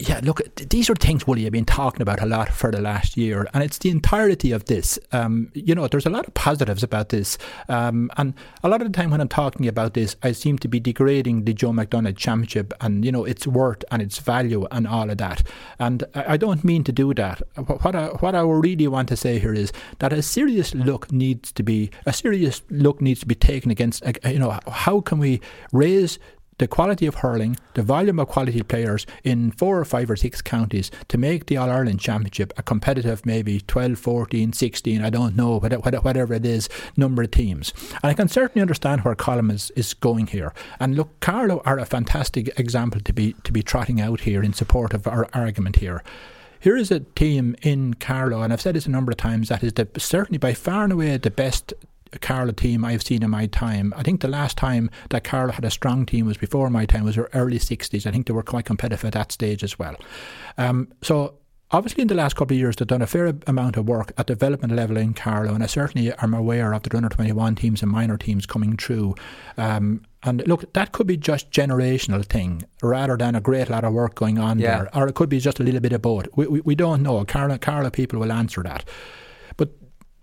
yeah, 0.00 0.20
look, 0.22 0.40
these 0.56 0.88
are 0.88 0.94
things, 0.94 1.26
Willie, 1.26 1.44
I've 1.44 1.52
been 1.52 1.64
talking 1.64 2.00
about 2.00 2.22
a 2.22 2.26
lot 2.26 2.48
for 2.48 2.70
the 2.70 2.80
last 2.80 3.16
year, 3.16 3.46
and 3.52 3.62
it's 3.62 3.78
the 3.78 3.90
entirety 3.90 4.50
of 4.50 4.64
this. 4.64 4.98
Um, 5.12 5.50
you 5.52 5.74
know, 5.74 5.86
there's 5.88 6.06
a 6.06 6.10
lot 6.10 6.26
of 6.26 6.32
positives 6.32 6.82
about 6.82 7.10
this, 7.10 7.36
um, 7.68 8.10
and 8.16 8.32
a 8.62 8.68
lot 8.68 8.80
of 8.80 8.90
the 8.90 8.96
time 8.96 9.10
when 9.10 9.20
I'm 9.20 9.28
talking 9.28 9.68
about 9.68 9.92
this, 9.94 10.16
I 10.22 10.32
seem 10.32 10.58
to 10.60 10.68
be 10.68 10.80
degrading 10.80 11.44
the 11.44 11.52
Joe 11.52 11.70
McDonagh 11.70 12.16
Championship 12.16 12.72
and 12.80 13.04
you 13.04 13.12
know 13.12 13.24
its 13.24 13.46
worth 13.46 13.84
and 13.90 14.00
its 14.00 14.18
value 14.18 14.66
and 14.70 14.86
all 14.86 15.10
of 15.10 15.18
that. 15.18 15.46
And 15.78 16.04
I 16.14 16.36
don't 16.38 16.64
mean 16.64 16.82
to 16.84 16.92
do 16.92 17.12
that. 17.14 17.42
What 17.56 17.94
I, 17.94 18.06
what 18.06 18.34
I 18.34 18.40
really 18.40 18.88
want 18.88 19.08
to 19.10 19.16
say 19.16 19.38
here 19.38 19.54
is 19.54 19.72
that 19.98 20.12
a 20.12 20.22
serious 20.22 20.74
look 20.74 21.12
needs 21.12 21.52
to 21.52 21.62
be 21.62 21.90
a 22.06 22.12
serious 22.12 22.62
look 22.70 23.02
needs 23.02 23.20
to 23.20 23.26
be 23.26 23.34
taken 23.34 23.70
against. 23.70 24.02
You 24.24 24.38
know, 24.38 24.58
how 24.66 25.00
can 25.02 25.18
we 25.18 25.40
raise 25.72 26.18
the 26.60 26.68
quality 26.68 27.06
of 27.06 27.16
hurling, 27.16 27.56
the 27.72 27.82
volume 27.82 28.18
of 28.18 28.28
quality 28.28 28.62
players 28.62 29.06
in 29.24 29.50
four 29.50 29.80
or 29.80 29.84
five 29.86 30.10
or 30.10 30.14
six 30.14 30.42
counties 30.42 30.90
to 31.08 31.16
make 31.16 31.46
the 31.46 31.56
All 31.56 31.70
Ireland 31.70 32.00
Championship 32.00 32.52
a 32.58 32.62
competitive, 32.62 33.24
maybe 33.24 33.62
12, 33.62 33.98
14, 33.98 34.52
16, 34.52 35.02
I 35.02 35.08
don't 35.08 35.34
know, 35.34 35.58
whatever 35.58 36.34
it 36.34 36.44
is, 36.44 36.68
number 36.98 37.22
of 37.22 37.30
teams. 37.30 37.72
And 38.02 38.10
I 38.10 38.14
can 38.14 38.28
certainly 38.28 38.60
understand 38.60 39.00
where 39.00 39.14
Colin 39.14 39.50
is, 39.50 39.70
is 39.74 39.94
going 39.94 40.26
here. 40.26 40.52
And 40.78 40.96
look, 40.96 41.18
Carlow 41.20 41.62
are 41.64 41.78
a 41.78 41.86
fantastic 41.86 42.58
example 42.60 43.00
to 43.00 43.12
be, 43.14 43.32
to 43.44 43.52
be 43.52 43.62
trotting 43.62 43.98
out 43.98 44.20
here 44.20 44.42
in 44.42 44.52
support 44.52 44.92
of 44.92 45.06
our 45.06 45.28
argument 45.32 45.76
here. 45.76 46.04
Here 46.60 46.76
is 46.76 46.90
a 46.90 47.00
team 47.00 47.56
in 47.62 47.94
Carlow, 47.94 48.42
and 48.42 48.52
I've 48.52 48.60
said 48.60 48.74
this 48.74 48.84
a 48.84 48.90
number 48.90 49.10
of 49.10 49.16
times, 49.16 49.48
that 49.48 49.64
is 49.64 49.72
the, 49.72 49.88
certainly 49.96 50.36
by 50.36 50.52
far 50.52 50.84
and 50.84 50.92
away 50.92 51.16
the 51.16 51.30
best 51.30 51.72
Carlow 52.18 52.52
team 52.52 52.84
I've 52.84 53.02
seen 53.02 53.22
in 53.22 53.30
my 53.30 53.46
time. 53.46 53.94
I 53.96 54.02
think 54.02 54.20
the 54.20 54.28
last 54.28 54.56
time 54.56 54.90
that 55.10 55.24
Carlow 55.24 55.52
had 55.52 55.64
a 55.64 55.70
strong 55.70 56.06
team 56.06 56.26
was 56.26 56.36
before 56.36 56.70
my 56.70 56.86
time, 56.86 57.04
was 57.04 57.16
their 57.16 57.28
early 57.32 57.58
60s. 57.58 58.06
I 58.06 58.10
think 58.10 58.26
they 58.26 58.32
were 58.32 58.42
quite 58.42 58.64
competitive 58.64 59.04
at 59.04 59.12
that 59.12 59.32
stage 59.32 59.62
as 59.62 59.78
well. 59.78 59.96
Um, 60.58 60.88
so 61.02 61.34
obviously 61.72 62.02
in 62.02 62.08
the 62.08 62.14
last 62.14 62.34
couple 62.36 62.54
of 62.54 62.58
years 62.58 62.76
they've 62.76 62.88
done 62.88 63.02
a 63.02 63.06
fair 63.06 63.32
amount 63.46 63.76
of 63.76 63.88
work 63.88 64.12
at 64.18 64.26
development 64.26 64.72
level 64.72 64.96
in 64.96 65.14
Carlow 65.14 65.54
and 65.54 65.62
I 65.62 65.66
certainly 65.66 66.12
am 66.12 66.34
aware 66.34 66.72
of 66.72 66.82
the 66.82 66.96
under 66.96 67.08
21 67.08 67.54
teams 67.54 67.82
and 67.82 67.90
minor 67.90 68.16
teams 68.16 68.46
coming 68.46 68.76
through 68.76 69.14
um, 69.56 70.02
and 70.22 70.46
look 70.46 70.72
that 70.72 70.92
could 70.92 71.06
be 71.06 71.16
just 71.16 71.50
generational 71.50 72.24
thing 72.24 72.64
rather 72.82 73.16
than 73.16 73.34
a 73.34 73.40
great 73.40 73.70
lot 73.70 73.84
of 73.84 73.92
work 73.92 74.14
going 74.14 74.38
on 74.38 74.58
yeah. 74.58 74.78
there 74.78 74.96
or 74.96 75.08
it 75.08 75.14
could 75.14 75.28
be 75.28 75.40
just 75.40 75.60
a 75.60 75.62
little 75.62 75.80
bit 75.80 75.92
of 75.92 76.02
both 76.02 76.26
we, 76.34 76.46
we, 76.46 76.60
we 76.62 76.74
don't 76.74 77.02
know 77.02 77.24
Carlow, 77.24 77.58
Carlow 77.58 77.90
people 77.90 78.18
will 78.18 78.32
answer 78.32 78.62
that 78.62 78.84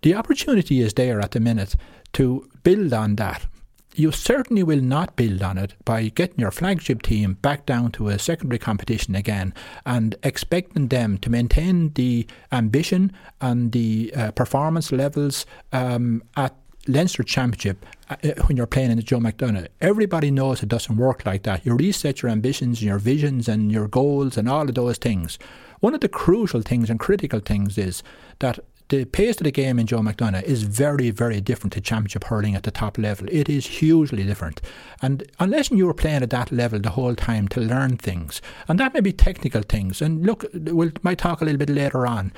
the 0.01 0.15
opportunity 0.15 0.81
is 0.81 0.93
there 0.93 1.19
at 1.19 1.31
the 1.31 1.39
minute 1.39 1.75
to 2.13 2.49
build 2.63 2.93
on 2.93 3.15
that. 3.15 3.47
You 3.95 4.11
certainly 4.11 4.61
will 4.61 4.81
not 4.81 5.15
build 5.15 5.41
on 5.41 5.57
it 5.57 5.73
by 5.83 6.09
getting 6.09 6.39
your 6.39 6.51
flagship 6.51 7.01
team 7.01 7.33
back 7.41 7.65
down 7.65 7.91
to 7.93 8.09
a 8.09 8.19
secondary 8.19 8.59
competition 8.59 9.15
again 9.15 9.55
and 9.87 10.15
expecting 10.21 10.89
them 10.89 11.17
to 11.17 11.31
maintain 11.31 11.93
the 11.93 12.27
ambition 12.51 13.11
and 13.41 13.71
the 13.71 14.13
uh, 14.15 14.31
performance 14.31 14.91
levels 14.91 15.47
um, 15.73 16.21
at 16.35 16.55
Leinster 16.87 17.23
Championship 17.23 17.85
uh, 18.09 18.15
when 18.45 18.55
you're 18.55 18.67
playing 18.67 18.91
in 18.91 18.97
the 18.97 19.03
Joe 19.03 19.17
McDonagh. 19.17 19.67
Everybody 19.81 20.29
knows 20.29 20.61
it 20.61 20.69
doesn't 20.69 20.95
work 20.95 21.25
like 21.25 21.43
that. 21.43 21.65
You 21.65 21.75
reset 21.75 22.21
your 22.21 22.31
ambitions 22.31 22.79
and 22.79 22.87
your 22.87 22.99
visions 22.99 23.47
and 23.47 23.71
your 23.71 23.87
goals 23.87 24.37
and 24.37 24.47
all 24.47 24.69
of 24.69 24.75
those 24.75 24.97
things. 24.97 25.39
One 25.79 25.93
of 25.93 26.01
the 26.01 26.09
crucial 26.09 26.61
things 26.61 26.89
and 26.89 26.99
critical 26.99 27.39
things 27.39 27.77
is 27.77 28.03
that 28.39 28.59
the 28.89 29.05
pace 29.05 29.37
of 29.37 29.43
the 29.43 29.51
game 29.51 29.79
in 29.79 29.87
Joe 29.87 29.99
McDonagh 29.99 30.43
is 30.43 30.63
very, 30.63 31.09
very 31.09 31.41
different 31.41 31.73
to 31.73 31.81
championship 31.81 32.25
hurling 32.25 32.55
at 32.55 32.63
the 32.63 32.71
top 32.71 32.97
level. 32.97 33.27
It 33.29 33.49
is 33.49 33.65
hugely 33.65 34.23
different. 34.23 34.61
And 35.01 35.29
unless 35.39 35.71
you 35.71 35.85
were 35.85 35.93
playing 35.93 36.23
at 36.23 36.29
that 36.29 36.51
level 36.51 36.79
the 36.79 36.91
whole 36.91 37.15
time 37.15 37.47
to 37.49 37.59
learn 37.59 37.97
things, 37.97 38.41
and 38.67 38.79
that 38.79 38.93
may 38.93 39.01
be 39.01 39.11
technical 39.11 39.61
things, 39.61 40.01
and 40.01 40.25
look, 40.25 40.45
we 40.53 40.91
might 41.01 41.17
talk 41.17 41.41
a 41.41 41.45
little 41.45 41.59
bit 41.59 41.69
later 41.69 42.07
on. 42.07 42.31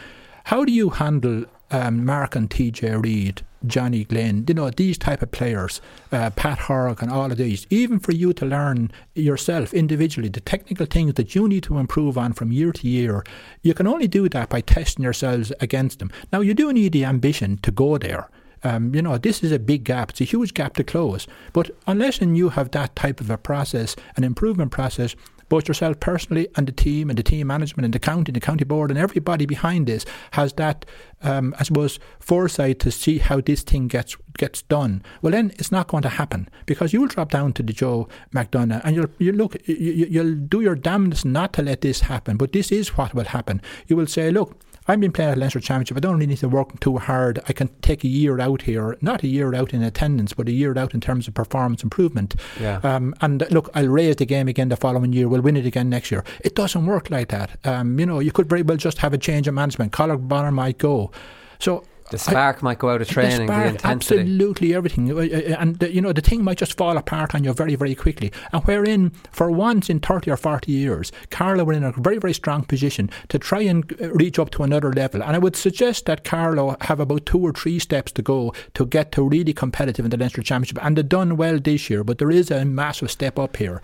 How 0.45 0.65
do 0.65 0.71
you 0.71 0.89
handle 0.89 1.45
um, 1.69 2.03
Mark 2.05 2.35
and 2.35 2.49
TJ 2.49 3.03
Reid, 3.03 3.43
Johnny 3.65 4.03
Glynn, 4.03 4.45
you 4.47 4.53
know, 4.53 4.69
these 4.69 4.97
type 4.97 5.21
of 5.21 5.31
players, 5.31 5.81
uh, 6.11 6.29
Pat 6.31 6.59
Hurg 6.59 7.01
and 7.01 7.11
all 7.11 7.31
of 7.31 7.37
these, 7.37 7.67
even 7.69 7.99
for 7.99 8.11
you 8.11 8.33
to 8.33 8.45
learn 8.45 8.91
yourself 9.15 9.73
individually 9.73 10.29
the 10.29 10.39
technical 10.39 10.85
things 10.85 11.15
that 11.15 11.35
you 11.35 11.47
need 11.47 11.63
to 11.63 11.77
improve 11.77 12.17
on 12.17 12.33
from 12.33 12.51
year 12.51 12.71
to 12.71 12.87
year, 12.87 13.23
you 13.61 13.73
can 13.73 13.87
only 13.87 14.07
do 14.07 14.29
that 14.29 14.49
by 14.49 14.61
testing 14.61 15.03
yourselves 15.03 15.51
against 15.59 15.99
them. 15.99 16.11
Now, 16.31 16.41
you 16.41 16.53
do 16.53 16.71
need 16.73 16.93
the 16.93 17.05
ambition 17.05 17.57
to 17.63 17.71
go 17.71 17.97
there. 17.97 18.29
Um, 18.63 18.93
you 18.93 19.01
know, 19.01 19.17
this 19.17 19.43
is 19.43 19.51
a 19.51 19.59
big 19.59 19.83
gap. 19.83 20.11
It's 20.11 20.21
a 20.21 20.25
huge 20.25 20.53
gap 20.53 20.73
to 20.75 20.83
close. 20.83 21.27
But 21.53 21.71
unless 21.87 22.19
and 22.19 22.37
you 22.37 22.49
have 22.49 22.71
that 22.71 22.95
type 22.95 23.21
of 23.21 23.29
a 23.29 23.37
process, 23.37 23.95
an 24.17 24.23
improvement 24.23 24.71
process, 24.71 25.15
both 25.49 25.67
yourself 25.67 25.99
personally 25.99 26.47
and 26.55 26.67
the 26.67 26.71
team 26.71 27.09
and 27.09 27.17
the 27.17 27.23
team 27.23 27.47
management 27.47 27.85
and 27.85 27.93
the 27.93 27.99
county 27.99 28.29
and 28.29 28.35
the 28.35 28.39
county 28.39 28.63
board 28.63 28.91
and 28.91 28.99
everybody 28.99 29.45
behind 29.45 29.87
this 29.87 30.05
has 30.31 30.53
that, 30.53 30.85
um, 31.21 31.53
I 31.59 31.63
suppose, 31.63 31.99
foresight 32.19 32.79
to 32.79 32.91
see 32.91 33.17
how 33.17 33.41
this 33.41 33.63
thing 33.63 33.87
gets 33.87 34.15
gets 34.37 34.61
done. 34.61 35.03
Well, 35.21 35.31
then 35.31 35.51
it's 35.57 35.71
not 35.71 35.87
going 35.87 36.03
to 36.03 36.09
happen 36.09 36.47
because 36.65 36.93
you'll 36.93 37.07
drop 37.07 37.31
down 37.31 37.53
to 37.53 37.63
the 37.63 37.73
Joe 37.73 38.07
McDonagh 38.33 38.81
and 38.83 38.95
you'll 38.95 39.09
you 39.17 39.33
look 39.33 39.55
you, 39.67 40.07
you'll 40.09 40.35
do 40.35 40.61
your 40.61 40.75
damnedest 40.75 41.25
not 41.25 41.53
to 41.53 41.61
let 41.61 41.81
this 41.81 42.01
happen. 42.01 42.37
But 42.37 42.53
this 42.53 42.71
is 42.71 42.97
what 42.97 43.13
will 43.13 43.25
happen. 43.25 43.61
You 43.87 43.95
will 43.95 44.07
say, 44.07 44.31
look 44.31 44.57
I've 44.89 44.99
been 44.99 45.11
playing 45.11 45.29
at 45.29 45.37
Leinster 45.37 45.59
Championship. 45.59 45.97
I 45.97 45.99
don't 45.99 46.15
really 46.15 46.25
need 46.25 46.39
to 46.39 46.49
work 46.49 46.79
too 46.79 46.97
hard. 46.97 47.39
I 47.47 47.53
can 47.53 47.67
take 47.83 48.03
a 48.03 48.07
year 48.07 48.39
out 48.39 48.63
here, 48.63 48.97
not 49.01 49.21
a 49.21 49.27
year 49.27 49.53
out 49.53 49.71
in 49.71 49.83
attendance, 49.83 50.33
but 50.33 50.47
a 50.47 50.51
year 50.51 50.75
out 50.75 50.95
in 50.95 50.99
terms 50.99 51.27
of 51.27 51.35
performance 51.35 51.83
improvement. 51.83 52.33
Yeah. 52.59 52.79
Um, 52.81 53.13
and 53.21 53.45
look, 53.51 53.69
I'll 53.75 53.87
raise 53.87 54.15
the 54.15 54.25
game 54.25 54.47
again 54.47 54.69
the 54.69 54.75
following 54.75 55.13
year. 55.13 55.29
We'll 55.29 55.43
win 55.43 55.57
it 55.57 55.67
again 55.67 55.89
next 55.91 56.09
year. 56.09 56.23
It 56.39 56.55
doesn't 56.55 56.87
work 56.87 57.11
like 57.11 57.27
that. 57.27 57.59
Um, 57.67 57.99
you 57.99 58.07
know, 58.07 58.19
you 58.19 58.31
could 58.31 58.49
very 58.49 58.63
well 58.63 58.77
just 58.77 58.97
have 58.97 59.13
a 59.13 59.19
change 59.19 59.47
of 59.47 59.53
management. 59.53 59.91
Conor 59.91 60.17
Bonner 60.17 60.51
might 60.51 60.79
go. 60.79 61.11
So 61.59 61.83
the 62.09 62.17
spark 62.17 62.57
I, 62.57 62.63
might 62.63 62.79
go 62.79 62.89
out 62.89 63.01
of 63.01 63.07
training, 63.07 63.47
the, 63.47 63.53
spark, 63.53 63.63
the 63.63 63.69
intensity. 63.69 64.21
Absolutely 64.21 64.75
everything. 64.75 65.11
Uh, 65.11 65.15
uh, 65.15 65.55
and, 65.59 65.77
the, 65.77 65.93
you 65.93 66.01
know, 66.01 66.13
the 66.13 66.21
thing 66.21 66.43
might 66.43 66.57
just 66.57 66.77
fall 66.77 66.97
apart 66.97 67.35
on 67.35 67.43
you 67.43 67.53
very, 67.53 67.75
very 67.75 67.95
quickly. 67.95 68.31
And 68.51 68.63
wherein, 68.63 69.11
for 69.31 69.51
once 69.51 69.89
in 69.89 69.99
30 69.99 70.31
or 70.31 70.37
40 70.37 70.71
years, 70.71 71.11
Carlow 71.29 71.63
were 71.63 71.73
in 71.73 71.83
a 71.83 71.91
very, 71.93 72.17
very 72.17 72.33
strong 72.33 72.63
position 72.63 73.09
to 73.29 73.39
try 73.39 73.61
and 73.61 73.91
uh, 74.01 74.11
reach 74.11 74.39
up 74.39 74.49
to 74.51 74.63
another 74.63 74.91
level. 74.91 75.23
And 75.23 75.35
I 75.35 75.39
would 75.39 75.55
suggest 75.55 76.05
that 76.05 76.23
Carlow 76.23 76.75
have 76.81 76.99
about 76.99 77.25
two 77.25 77.39
or 77.39 77.53
three 77.53 77.79
steps 77.79 78.11
to 78.13 78.21
go 78.21 78.53
to 78.73 78.85
get 78.85 79.11
to 79.13 79.27
really 79.27 79.53
competitive 79.53 80.05
in 80.05 80.11
the 80.11 80.17
Leinster 80.17 80.41
Championship. 80.41 80.83
And 80.83 80.97
they've 80.97 81.07
done 81.07 81.37
well 81.37 81.59
this 81.59 81.89
year, 81.89 82.03
but 82.03 82.17
there 82.17 82.31
is 82.31 82.51
a 82.51 82.65
massive 82.65 83.11
step 83.11 83.37
up 83.37 83.57
here. 83.57 83.81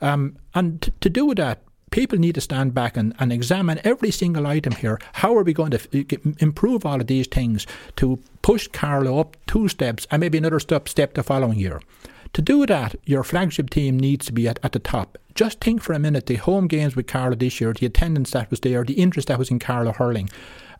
Um, 0.00 0.36
and 0.54 0.90
to 1.00 1.10
do 1.10 1.34
that, 1.34 1.62
people 1.90 2.18
need 2.18 2.34
to 2.34 2.40
stand 2.40 2.74
back 2.74 2.96
and, 2.96 3.14
and 3.18 3.32
examine 3.32 3.80
every 3.84 4.10
single 4.10 4.46
item 4.46 4.74
here. 4.74 4.98
How 5.14 5.36
are 5.36 5.42
we 5.42 5.52
going 5.52 5.70
to 5.70 5.80
f- 5.80 6.42
improve 6.42 6.84
all 6.84 7.00
of 7.00 7.06
these 7.06 7.26
things 7.26 7.66
to 7.96 8.18
push 8.42 8.68
Carlow 8.68 9.18
up 9.18 9.36
two 9.46 9.68
steps 9.68 10.06
and 10.10 10.20
maybe 10.20 10.38
another 10.38 10.60
step 10.60 10.88
step 10.88 11.14
the 11.14 11.22
following 11.22 11.58
year? 11.58 11.80
To 12.34 12.42
do 12.42 12.66
that, 12.66 12.96
your 13.04 13.22
flagship 13.22 13.70
team 13.70 13.98
needs 13.98 14.26
to 14.26 14.32
be 14.32 14.48
at, 14.48 14.58
at 14.64 14.72
the 14.72 14.80
top. 14.80 15.18
Just 15.34 15.60
think 15.60 15.82
for 15.82 15.92
a 15.92 16.00
minute 16.00 16.26
the 16.26 16.34
home 16.34 16.66
games 16.66 16.96
with 16.96 17.06
Carlow 17.06 17.36
this 17.36 17.60
year, 17.60 17.72
the 17.72 17.86
attendance 17.86 18.32
that 18.32 18.50
was 18.50 18.60
there, 18.60 18.84
the 18.84 18.94
interest 18.94 19.28
that 19.28 19.38
was 19.38 19.50
in 19.50 19.60
Carlow 19.60 19.92
hurling. 19.92 20.28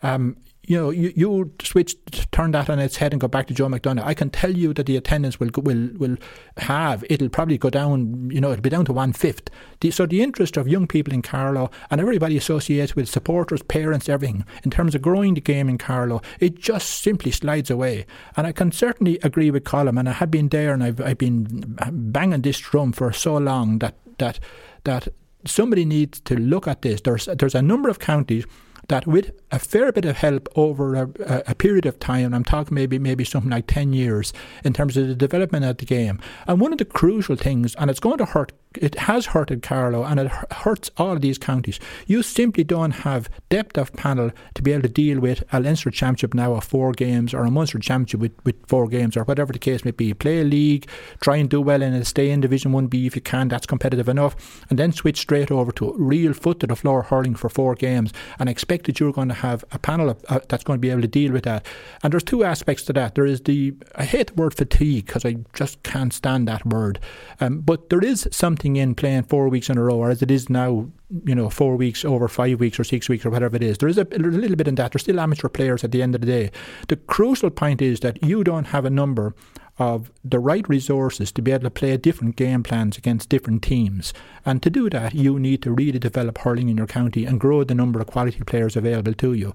Um, 0.03 0.37
you 0.67 0.79
know, 0.79 0.91
you, 0.91 1.13
you 1.15 1.53
switch, 1.63 1.97
turn 2.31 2.53
that 2.53 2.71
on 2.71 2.79
its 2.79 2.97
head 2.97 3.13
and 3.13 3.21
go 3.21 3.29
back 3.29 3.47
to 3.49 3.55
Joe 3.55 3.69
McDonagh. 3.69 4.05
I 4.05 4.15
can 4.15 4.31
tell 4.31 4.51
you 4.51 4.73
that 4.75 4.87
the 4.87 4.97
attendance 4.97 5.39
will 5.39 5.51
will 5.57 5.89
will 5.97 6.17
have 6.59 7.05
it'll 7.11 7.29
probably 7.29 7.59
go 7.59 7.71
down. 7.71 8.31
You 8.31 8.41
know, 8.41 8.51
it'll 8.51 8.63
be 8.63 8.71
down 8.71 8.85
to 8.87 8.93
one 8.93 9.13
fifth. 9.13 9.51
So 9.91 10.07
the 10.07 10.23
interest 10.23 10.57
of 10.57 10.67
young 10.67 10.87
people 10.87 11.13
in 11.13 11.21
Carlow 11.21 11.71
and 11.91 12.01
everybody 12.01 12.39
associated 12.39 12.97
with 12.97 13.09
supporters, 13.09 13.63
parents, 13.63 14.09
everything 14.09 14.47
in 14.63 14.71
terms 14.71 14.95
of 14.95 15.03
growing 15.03 15.35
the 15.35 15.43
game 15.43 15.69
in 15.69 15.77
Carlow, 15.77 16.23
it 16.41 16.55
just 16.55 17.03
simply 17.03 17.31
slides 17.31 17.71
away. 17.71 18.07
And 18.37 18.47
I 18.47 18.53
can 18.53 18.73
certainly 18.73 19.19
agree 19.23 19.51
with 19.51 19.65
Colm, 19.65 19.99
and 19.99 20.09
I 20.09 20.13
have 20.13 20.31
been 20.31 20.49
there, 20.49 20.73
and 20.73 20.83
I've 20.83 21.01
I've 21.01 21.19
been 21.19 21.77
banging 21.93 22.43
this 22.43 22.59
drum 22.59 22.93
for 22.93 23.13
so 23.13 23.37
long 23.37 23.79
that 23.81 23.97
that 24.19 24.41
that 24.85 25.09
somebody 25.47 25.85
needs 25.85 26.21
to 26.21 26.37
look 26.37 26.67
at 26.67 26.83
this. 26.83 27.03
There's 27.03 27.27
there's 27.27 27.55
a 27.55 27.63
number 27.63 27.89
of 27.89 27.99
counties 27.99 28.47
that 28.89 29.07
with 29.07 29.33
a 29.51 29.59
fair 29.59 29.93
bit 29.93 30.05
of 30.05 30.17
help 30.17 30.49
over 30.57 30.95
a, 30.95 31.43
a, 31.47 31.55
period 31.55 31.87
of 31.87 31.99
time, 31.99 32.35
I'm 32.35 32.45
talking 32.45 32.75
maybe 32.75 32.99
maybe 32.99 33.25
something 33.25 33.51
like 33.51 33.67
10 33.67 33.93
years 33.93 34.33
in 34.65 34.73
terms 34.73 34.97
of 34.97 35.09
the 35.09 35.15
development 35.15 35.65
of 35.65 35.79
the 35.79 35.87
game. 35.87 36.21
And 36.47 36.61
one 36.61 36.73
of 36.73 36.79
the 36.79 36.85
crucial 36.85 37.37
things, 37.37 37.75
and 37.77 37.91
it's 37.91 38.01
going 38.01 38.19
to 38.19 38.27
hurt, 38.27 38.53
it 38.81 38.95
has 39.01 39.27
hurted 39.27 39.63
Carlow 39.63 40.05
and 40.05 40.21
it 40.21 40.31
hurts 40.53 40.91
all 40.97 41.13
of 41.13 41.21
these 41.21 41.39
counties. 41.39 41.79
You 42.07 42.23
simply 42.23 42.65
don't 42.65 42.91
have 42.91 43.29
depth 43.49 43.79
of 43.79 43.93
panel 43.93 44.31
to 44.55 44.63
be 44.63 44.73
able 44.73 44.83
to 44.83 44.89
deal 44.89 45.21
with 45.21 45.45
a 45.53 45.61
Leinster 45.61 45.91
Championship 45.91 46.35
now 46.35 46.55
of 46.55 46.65
four 46.65 46.93
games 46.93 47.35
or 47.35 47.45
a 47.45 47.51
Munster 47.51 47.79
Championship 47.79 48.21
with, 48.21 48.45
with 48.45 48.57
four 48.67 48.89
games 48.89 49.17
or 49.17 49.25
whatever 49.25 49.53
the 49.53 49.59
case 49.59 49.85
may 49.85 49.91
be. 49.91 50.15
Play 50.15 50.41
a 50.41 50.45
league, 50.45 50.89
try 51.21 51.37
and 51.37 51.49
do 51.49 51.61
well 51.61 51.83
in 51.83 52.05
stay 52.05 52.31
in 52.31 52.41
Division 52.41 52.73
1B 52.73 53.07
if 53.07 53.15
you 53.15 53.23
can, 53.23 53.49
that's 53.49 53.67
competitive 53.67 54.09
enough, 54.09 54.65
and 54.69 54.79
then 54.79 54.93
switch 54.93 55.19
straight 55.19 55.51
over 55.51 55.73
to 55.73 55.95
real 55.97 56.33
foot 56.33 56.61
to 56.61 56.67
the 56.67 56.77
floor 56.77 57.03
hurling 57.03 57.35
for 57.35 57.49
four 57.49 57.75
games 57.75 58.13
and 58.39 58.49
expect 58.49 58.87
that 58.87 59.01
you're 59.01 59.13
going 59.13 59.29
to 59.29 59.35
have 59.35 59.65
a 59.73 59.79
panel 59.79 60.11
of, 60.11 60.25
uh, 60.29 60.41
that's 60.49 60.65
going 60.65 60.79
to 60.79 60.81
be 60.81 60.91
able 60.91 61.03
to 61.03 61.09
deal 61.09 61.33
with 61.33 61.45
that. 61.45 61.65
And 62.03 62.13
there's 62.13 62.25
two 62.25 62.45
aspects 62.45 62.85
to 62.85 62.93
that. 62.95 63.15
There 63.15 63.27
is 63.27 63.43
the, 63.43 63.75
I 63.95 64.05
hate 64.05 64.29
the 64.29 64.35
word 64.35 64.55
fatigue 64.55 65.07
because 65.07 65.25
I 65.25 65.37
just 65.55 65.83
can't 65.83 66.13
stand 66.13 66.49
that 66.49 66.67
word. 66.67 66.99
Um, 67.41 67.61
but 67.61 67.91
there 67.91 68.03
is 68.03 68.29
something 68.31 68.64
in 68.65 68.95
playing 68.95 69.25
four 69.25 69.49
weeks 69.49 69.69
in 69.71 69.79
a 69.79 69.83
row, 69.83 69.97
or 69.97 70.11
as 70.11 70.23
it 70.23 70.31
is 70.31 70.49
now, 70.49 70.89
you 71.25 71.35
know, 71.35 71.51
four 71.51 71.77
weeks 71.77 72.05
over 72.05 72.29
five 72.29 72.59
weeks 72.59 72.81
or 72.81 72.85
six 72.85 73.09
weeks 73.09 73.25
or 73.25 73.31
whatever 73.31 73.57
it 73.57 73.63
is. 73.63 73.79
There 73.79 73.89
is 73.89 73.99
a, 73.99 74.07
a 74.13 74.19
little 74.19 74.57
bit 74.57 74.69
in 74.69 74.75
that. 74.77 74.93
There's 74.93 75.03
still 75.03 75.21
amateur 75.21 75.49
players 75.49 75.85
at 75.85 75.93
the 75.93 76.03
end 76.03 76.15
of 76.15 76.21
the 76.23 76.27
day. 76.27 76.51
The 76.89 76.97
crucial 76.97 77.51
point 77.51 77.83
is 77.83 78.01
that 78.01 78.23
you 78.23 78.43
don't 78.43 78.67
have 78.67 78.85
a 78.85 78.91
number 78.91 79.35
of 79.79 80.13
the 80.25 80.39
right 80.39 80.69
resources 80.69 81.33
to 81.33 81.43
be 81.43 81.51
able 81.51 81.65
to 81.65 81.71
play 81.71 81.97
different 81.97 82.37
game 82.37 82.63
plans 82.63 82.97
against 82.97 83.29
different 83.29 83.63
teams. 83.63 84.13
And 84.47 84.63
to 84.63 84.71
do 84.71 84.89
that, 84.91 85.15
you 85.15 85.39
need 85.39 85.63
to 85.63 85.73
really 85.73 85.99
develop 85.99 86.39
hurling 86.39 86.69
in 86.69 86.77
your 86.77 86.87
county 86.87 87.25
and 87.25 87.41
grow 87.41 87.65
the 87.65 87.75
number 87.75 88.01
of 88.01 88.07
quality 88.07 88.41
players 88.45 88.77
available 88.77 89.15
to 89.15 89.33
you. 89.33 89.53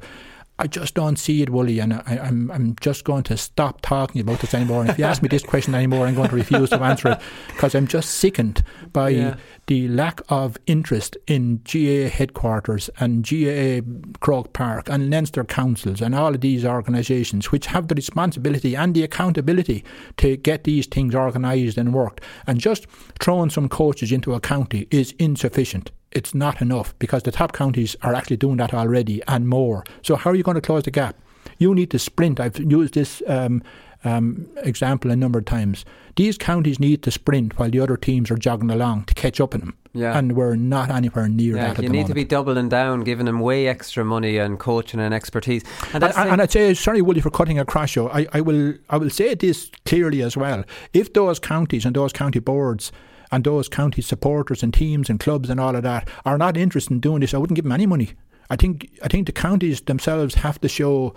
I 0.61 0.67
just 0.67 0.93
don't 0.93 1.15
see 1.15 1.41
it, 1.41 1.49
Wooly, 1.49 1.79
and 1.79 1.93
I, 1.93 2.03
am 2.07 2.19
I'm, 2.19 2.51
I'm 2.51 2.75
just 2.81 3.05
going 3.05 3.23
to 3.23 3.37
stop 3.37 3.79
talking 3.79 4.19
about 4.19 4.39
this 4.39 4.53
anymore. 4.53 4.81
And 4.81 4.89
if 4.89 4.99
you 4.99 5.05
ask 5.05 5.21
me 5.21 5.29
this 5.29 5.41
question 5.41 5.73
anymore, 5.73 6.05
I'm 6.05 6.15
going 6.15 6.27
to 6.27 6.35
refuse 6.35 6.69
to 6.71 6.81
answer 6.83 7.11
it 7.13 7.21
because 7.47 7.73
I'm 7.73 7.87
just 7.87 8.15
sickened 8.15 8.61
by 8.91 9.09
yeah. 9.09 9.37
the 9.67 9.87
lack 9.87 10.19
of 10.27 10.57
interest 10.67 11.15
in 11.27 11.61
GAA 11.63 12.09
headquarters 12.09 12.89
and 12.99 13.23
GAA 13.23 13.79
Croke 14.19 14.51
Park 14.51 14.89
and 14.89 15.09
Leinster 15.09 15.45
councils 15.45 16.01
and 16.01 16.13
all 16.13 16.35
of 16.35 16.41
these 16.41 16.65
organisations 16.65 17.53
which 17.53 17.67
have 17.67 17.87
the 17.87 17.95
responsibility 17.95 18.75
and 18.75 18.93
the 18.93 19.03
accountability 19.03 19.85
to 20.17 20.35
get 20.35 20.65
these 20.65 20.87
things 20.87 21.15
organised 21.15 21.77
and 21.77 21.93
worked. 21.93 22.19
And 22.45 22.59
just 22.59 22.85
throwing 23.21 23.49
some 23.49 23.69
coaches 23.69 24.11
into 24.11 24.33
a 24.33 24.41
county 24.41 24.89
is 24.91 25.13
insufficient 25.19 25.91
it's 26.11 26.33
not 26.33 26.61
enough 26.61 26.97
because 26.99 27.23
the 27.23 27.31
top 27.31 27.51
counties 27.53 27.95
are 28.01 28.13
actually 28.13 28.37
doing 28.37 28.57
that 28.57 28.73
already 28.73 29.21
and 29.27 29.47
more. 29.47 29.83
So 30.01 30.15
how 30.15 30.31
are 30.31 30.35
you 30.35 30.43
going 30.43 30.55
to 30.55 30.61
close 30.61 30.83
the 30.83 30.91
gap? 30.91 31.15
You 31.57 31.75
need 31.75 31.91
to 31.91 31.99
sprint. 31.99 32.39
I've 32.39 32.57
used 32.59 32.93
this 32.93 33.21
um, 33.27 33.61
um, 34.03 34.47
example 34.57 35.11
a 35.11 35.15
number 35.15 35.39
of 35.39 35.45
times. 35.45 35.85
These 36.15 36.37
counties 36.37 36.79
need 36.79 37.03
to 37.03 37.11
sprint 37.11 37.57
while 37.59 37.69
the 37.69 37.79
other 37.79 37.97
teams 37.97 38.31
are 38.31 38.37
jogging 38.37 38.71
along 38.71 39.05
to 39.05 39.13
catch 39.13 39.39
up 39.39 39.53
in 39.53 39.61
them. 39.61 39.77
Yeah. 39.93 40.17
And 40.17 40.35
we're 40.35 40.55
not 40.55 40.91
anywhere 40.91 41.27
near 41.27 41.55
yeah, 41.55 41.73
that. 41.73 41.83
you 41.83 41.89
need 41.89 41.99
moment. 41.99 42.07
to 42.09 42.13
be 42.13 42.23
doubling 42.23 42.69
down, 42.69 43.01
giving 43.03 43.25
them 43.25 43.39
way 43.39 43.67
extra 43.67 44.05
money 44.05 44.37
and 44.37 44.59
coaching 44.59 44.99
and 44.99 45.13
expertise. 45.13 45.63
And, 45.93 46.03
and, 46.03 46.13
and 46.15 46.41
I'd 46.41 46.51
say, 46.51 46.73
sorry, 46.73 47.01
Willie, 47.01 47.21
for 47.21 47.31
cutting 47.31 47.57
across 47.57 47.95
you. 47.95 48.09
I, 48.09 48.27
I 48.33 48.41
will 48.41 48.75
I 48.89 48.97
will 48.97 49.09
say 49.09 49.33
this 49.33 49.71
clearly 49.85 50.21
as 50.21 50.37
well. 50.37 50.63
If 50.93 51.13
those 51.13 51.39
counties 51.39 51.85
and 51.85 51.95
those 51.95 52.13
county 52.13 52.39
boards 52.39 52.91
and 53.31 53.43
those 53.43 53.69
county 53.69 54.01
supporters 54.01 54.63
and 54.63 54.73
teams 54.73 55.09
and 55.09 55.19
clubs 55.19 55.49
and 55.49 55.59
all 55.59 55.75
of 55.75 55.83
that 55.83 56.07
are 56.25 56.37
not 56.37 56.57
interested 56.57 56.93
in 56.93 56.99
doing 56.99 57.21
this, 57.21 57.33
I 57.33 57.37
wouldn't 57.37 57.55
give 57.55 57.65
them 57.65 57.71
any 57.71 57.85
money. 57.85 58.11
I 58.49 58.55
think 58.55 58.89
I 59.03 59.07
think 59.07 59.27
the 59.27 59.31
counties 59.31 59.81
themselves 59.81 60.35
have 60.35 60.59
to 60.61 60.67
show 60.67 61.13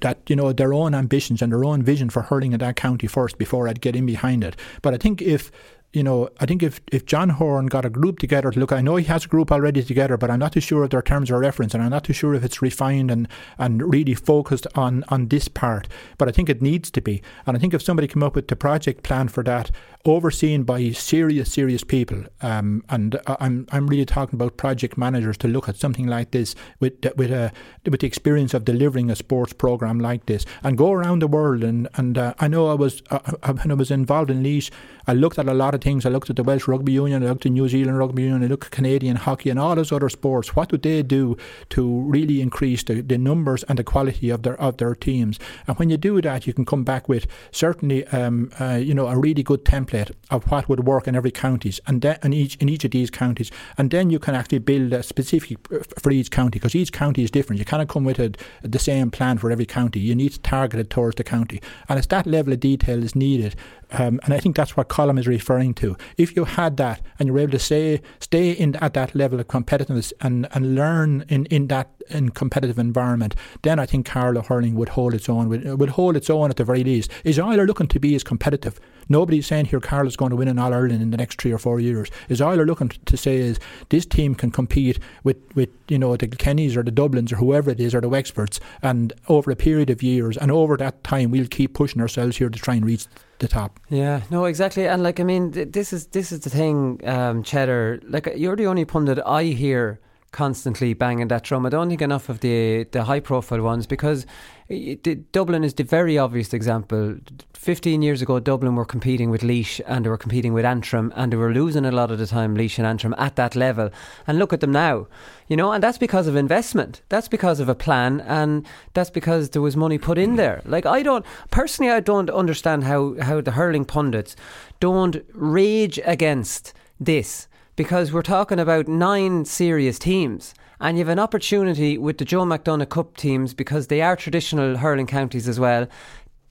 that 0.00 0.18
you 0.28 0.36
know 0.36 0.52
their 0.52 0.72
own 0.72 0.94
ambitions 0.94 1.42
and 1.42 1.52
their 1.52 1.64
own 1.64 1.82
vision 1.82 2.08
for 2.08 2.22
hurling 2.22 2.52
in 2.52 2.60
that 2.60 2.76
county 2.76 3.06
first 3.06 3.36
before 3.36 3.68
I'd 3.68 3.82
get 3.82 3.96
in 3.96 4.06
behind 4.06 4.42
it. 4.42 4.56
But 4.80 4.94
I 4.94 4.96
think 4.96 5.20
if 5.20 5.50
you 5.94 6.02
know, 6.02 6.28
I 6.40 6.46
think 6.46 6.62
if, 6.62 6.80
if 6.90 7.06
John 7.06 7.28
Horan 7.30 7.66
got 7.66 7.84
a 7.84 7.90
group 7.90 8.18
together 8.18 8.50
to 8.50 8.58
look, 8.58 8.72
I 8.72 8.80
know 8.80 8.96
he 8.96 9.04
has 9.04 9.26
a 9.26 9.28
group 9.28 9.52
already 9.52 9.82
together, 9.82 10.16
but 10.16 10.28
I'm 10.28 10.40
not 10.40 10.52
too 10.52 10.60
sure 10.60 10.82
of 10.82 10.90
their 10.90 11.02
terms 11.02 11.30
of 11.30 11.38
reference, 11.38 11.72
and 11.72 11.82
I'm 11.82 11.90
not 11.90 12.02
too 12.02 12.12
sure 12.12 12.34
if 12.34 12.42
it's 12.42 12.60
refined 12.60 13.12
and, 13.12 13.28
and 13.58 13.80
really 13.80 14.14
focused 14.14 14.66
on, 14.74 15.04
on 15.08 15.28
this 15.28 15.46
part. 15.46 15.86
But 16.18 16.28
I 16.28 16.32
think 16.32 16.48
it 16.48 16.60
needs 16.60 16.90
to 16.90 17.00
be. 17.00 17.22
And 17.46 17.56
I 17.56 17.60
think 17.60 17.74
if 17.74 17.82
somebody 17.82 18.08
came 18.08 18.24
up 18.24 18.34
with 18.34 18.48
the 18.48 18.56
project 18.56 19.04
plan 19.04 19.28
for 19.28 19.44
that, 19.44 19.70
overseen 20.06 20.64
by 20.64 20.90
serious, 20.90 21.50
serious 21.50 21.82
people, 21.82 22.24
um, 22.42 22.84
and 22.90 23.18
I'm 23.26 23.66
I'm 23.72 23.86
really 23.86 24.04
talking 24.04 24.36
about 24.36 24.58
project 24.58 24.98
managers 24.98 25.38
to 25.38 25.48
look 25.48 25.68
at 25.68 25.76
something 25.76 26.06
like 26.06 26.30
this 26.32 26.54
with 26.78 26.94
with 27.16 27.30
a 27.30 27.52
with 27.88 28.00
the 28.00 28.06
experience 28.06 28.52
of 28.52 28.64
delivering 28.64 29.10
a 29.10 29.16
sports 29.16 29.54
program 29.54 29.98
like 29.98 30.26
this, 30.26 30.44
and 30.62 30.76
go 30.76 30.92
around 30.92 31.22
the 31.22 31.26
world. 31.26 31.64
And 31.64 31.88
and 31.94 32.18
uh, 32.18 32.34
I 32.38 32.48
know 32.48 32.68
I 32.70 32.74
was 32.74 33.02
uh, 33.10 33.18
uh 33.42 33.54
when 33.54 33.70
I 33.70 33.74
was 33.74 33.90
involved 33.90 34.30
in 34.30 34.42
Laois, 34.42 34.70
I 35.06 35.14
looked 35.14 35.38
at 35.38 35.48
a 35.48 35.54
lot 35.54 35.74
of 35.74 35.80
things. 35.80 36.04
I 36.04 36.10
looked 36.10 36.28
at 36.28 36.36
the 36.36 36.42
Welsh 36.42 36.68
Rugby 36.68 36.92
Union, 36.92 37.22
I 37.22 37.28
looked 37.28 37.46
at 37.46 37.52
New 37.52 37.68
Zealand 37.68 37.98
Rugby 37.98 38.24
Union, 38.24 38.44
I 38.44 38.46
looked 38.46 38.66
at 38.66 38.72
Canadian 38.72 39.16
hockey 39.16 39.48
and 39.48 39.58
all 39.58 39.74
those 39.74 39.90
other 39.90 40.10
sports. 40.10 40.54
What 40.54 40.68
do 40.68 40.76
they 40.76 41.02
do 41.02 41.36
to 41.70 42.00
really 42.02 42.42
increase 42.42 42.82
the, 42.82 43.00
the 43.00 43.16
numbers 43.16 43.62
and 43.64 43.78
the 43.78 43.84
quality 43.84 44.28
of 44.28 44.42
their 44.42 44.60
of 44.60 44.76
their 44.76 44.94
teams? 44.94 45.38
And 45.66 45.78
when 45.78 45.88
you 45.88 45.96
do 45.96 46.20
that, 46.20 46.46
you 46.46 46.52
can 46.52 46.66
come 46.66 46.84
back 46.84 47.08
with 47.08 47.26
certainly 47.52 48.06
um, 48.08 48.50
uh, 48.60 48.74
you 48.74 48.92
know 48.92 49.06
a 49.06 49.16
really 49.16 49.42
good 49.42 49.64
template 49.64 49.93
of 50.30 50.50
what 50.50 50.68
would 50.68 50.86
work 50.86 51.06
in 51.08 51.14
every 51.14 51.30
counties 51.30 51.80
and 51.86 52.02
then 52.02 52.18
in 52.22 52.32
each 52.32 52.56
in 52.56 52.68
each 52.68 52.84
of 52.84 52.90
these 52.90 53.10
counties, 53.10 53.50
and 53.78 53.90
then 53.90 54.10
you 54.10 54.18
can 54.18 54.34
actually 54.34 54.58
build 54.58 54.92
a 54.92 55.02
specific 55.02 55.58
uh, 55.72 55.78
for 56.00 56.10
each 56.10 56.30
county 56.30 56.58
because 56.58 56.74
each 56.74 56.92
county 56.92 57.22
is 57.22 57.30
different. 57.30 57.58
You 57.58 57.64
cannot 57.64 57.88
come 57.88 58.04
with 58.04 58.18
a, 58.18 58.32
the 58.62 58.78
same 58.78 59.10
plan 59.10 59.38
for 59.38 59.50
every 59.50 59.66
county. 59.66 60.00
You 60.00 60.14
need 60.14 60.32
to 60.32 60.40
target 60.40 60.80
it 60.80 60.90
towards 60.90 61.16
the 61.16 61.24
county, 61.24 61.60
and 61.88 61.98
it's 61.98 62.08
that 62.08 62.26
level 62.26 62.52
of 62.52 62.60
detail 62.60 63.02
is 63.02 63.14
needed. 63.14 63.54
Um, 63.92 64.18
and 64.24 64.34
I 64.34 64.40
think 64.40 64.56
that's 64.56 64.76
what 64.76 64.88
Colm 64.88 65.18
is 65.18 65.28
referring 65.28 65.74
to. 65.74 65.96
If 66.16 66.34
you 66.34 66.44
had 66.44 66.76
that 66.78 67.00
and 67.18 67.28
you 67.28 67.32
were 67.32 67.40
able 67.40 67.52
to 67.52 67.58
stay 67.58 68.00
stay 68.18 68.50
in 68.50 68.76
at 68.76 68.94
that 68.94 69.14
level 69.14 69.38
of 69.38 69.46
competitiveness 69.48 70.12
and, 70.20 70.48
and 70.52 70.74
learn 70.74 71.24
in, 71.28 71.46
in 71.46 71.68
that 71.68 71.90
in 72.10 72.30
competitive 72.30 72.78
environment, 72.78 73.34
then 73.62 73.78
I 73.78 73.86
think 73.86 74.06
Carlow 74.06 74.42
hurling 74.42 74.74
would 74.74 74.90
hold 74.90 75.14
its 75.14 75.28
own. 75.28 75.48
Would, 75.48 75.78
would 75.78 75.90
hold 75.90 76.16
its 76.16 76.28
own 76.28 76.50
at 76.50 76.56
the 76.56 76.64
very 76.64 76.84
least. 76.84 77.10
Is 77.24 77.38
Ireland 77.38 77.68
looking 77.68 77.88
to 77.88 78.00
be 78.00 78.14
as 78.14 78.24
competitive? 78.24 78.80
Nobody's 79.08 79.46
saying 79.46 79.66
here 79.66 79.80
Carlow's 79.80 80.16
going 80.16 80.30
to 80.30 80.36
win 80.36 80.48
an 80.48 80.58
All 80.58 80.72
Ireland 80.72 81.02
in 81.02 81.10
the 81.10 81.16
next 81.16 81.40
three 81.40 81.52
or 81.52 81.58
four 81.58 81.80
years. 81.80 82.10
Is 82.28 82.40
Ireland 82.40 82.68
looking 82.68 82.88
to 82.88 83.16
say 83.16 83.36
is 83.36 83.58
this 83.90 84.06
team 84.06 84.34
can 84.34 84.50
compete 84.50 84.98
with, 85.22 85.36
with 85.54 85.70
you 85.88 85.98
know 85.98 86.16
the 86.16 86.28
Kennys 86.28 86.76
or 86.76 86.82
the 86.82 86.92
Dublins 86.92 87.32
or 87.32 87.36
whoever 87.36 87.70
it 87.70 87.80
is 87.80 87.94
or 87.94 88.00
the 88.00 88.08
Wexfords, 88.08 88.60
and 88.82 89.12
over 89.28 89.50
a 89.50 89.56
period 89.56 89.90
of 89.90 90.02
years 90.02 90.36
and 90.36 90.50
over 90.50 90.76
that 90.76 91.02
time 91.04 91.30
we'll 91.30 91.46
keep 91.46 91.74
pushing 91.74 92.00
ourselves 92.00 92.36
here 92.36 92.48
to 92.48 92.58
try 92.58 92.74
and 92.74 92.84
reach 92.84 93.06
the 93.38 93.48
top. 93.48 93.80
Yeah, 93.88 94.22
no, 94.30 94.44
exactly. 94.44 94.86
And 94.86 95.02
like, 95.02 95.20
I 95.20 95.24
mean, 95.24 95.50
this 95.50 95.92
is 95.92 96.06
this 96.08 96.32
is 96.32 96.40
the 96.40 96.50
thing, 96.50 97.00
um, 97.04 97.42
Cheddar. 97.42 98.00
Like, 98.04 98.28
you're 98.36 98.56
the 98.56 98.66
only 98.66 98.84
pundit 98.84 99.18
I 99.24 99.44
hear 99.44 100.00
constantly 100.34 100.92
banging 100.94 101.28
that 101.28 101.44
drum. 101.44 101.64
I 101.64 101.70
don't 101.70 101.88
think 101.88 102.02
enough 102.02 102.28
of 102.28 102.40
the 102.40 102.84
the 102.90 103.04
high 103.04 103.20
profile 103.20 103.62
ones 103.62 103.86
because 103.86 104.26
it, 104.68 105.32
Dublin 105.32 105.62
is 105.64 105.74
the 105.74 105.84
very 105.84 106.18
obvious 106.18 106.52
example. 106.52 107.16
15 107.54 108.02
years 108.02 108.20
ago, 108.20 108.40
Dublin 108.40 108.74
were 108.74 108.84
competing 108.84 109.30
with 109.30 109.42
Laois 109.42 109.80
and 109.86 110.04
they 110.04 110.10
were 110.10 110.18
competing 110.18 110.52
with 110.52 110.64
Antrim 110.64 111.12
and 111.16 111.32
they 111.32 111.36
were 111.36 111.52
losing 111.52 111.86
a 111.86 111.92
lot 111.92 112.10
of 112.10 112.18
the 112.18 112.26
time, 112.26 112.54
Laois 112.56 112.78
and 112.78 112.86
Antrim, 112.86 113.14
at 113.16 113.36
that 113.36 113.54
level. 113.54 113.90
And 114.26 114.38
look 114.38 114.52
at 114.52 114.60
them 114.60 114.72
now, 114.72 115.06
you 115.48 115.56
know, 115.56 115.72
and 115.72 115.82
that's 115.82 115.98
because 115.98 116.26
of 116.26 116.36
investment. 116.36 117.02
That's 117.08 117.28
because 117.28 117.60
of 117.60 117.68
a 117.68 117.74
plan 117.74 118.20
and 118.22 118.66
that's 118.92 119.10
because 119.10 119.50
there 119.50 119.62
was 119.62 119.76
money 119.76 119.98
put 119.98 120.18
in 120.18 120.36
there. 120.36 120.60
Like, 120.64 120.84
I 120.86 121.02
don't, 121.02 121.24
personally, 121.50 121.92
I 121.92 122.00
don't 122.00 122.30
understand 122.30 122.84
how, 122.84 123.16
how 123.20 123.40
the 123.40 123.52
hurling 123.52 123.84
pundits 123.84 124.34
don't 124.80 125.24
rage 125.32 126.00
against 126.04 126.74
this 126.98 127.48
because 127.76 128.12
we're 128.12 128.22
talking 128.22 128.58
about 128.58 128.88
nine 128.88 129.44
serious 129.44 129.98
teams 129.98 130.54
and 130.80 130.96
you 130.96 131.04
have 131.04 131.12
an 131.12 131.18
opportunity 131.18 131.98
with 131.98 132.18
the 132.18 132.24
Joe 132.24 132.44
McDonagh 132.44 132.88
Cup 132.88 133.16
teams 133.16 133.54
because 133.54 133.86
they 133.86 134.00
are 134.02 134.16
traditional 134.16 134.76
hurling 134.76 135.06
counties 135.06 135.48
as 135.48 135.58
well 135.58 135.88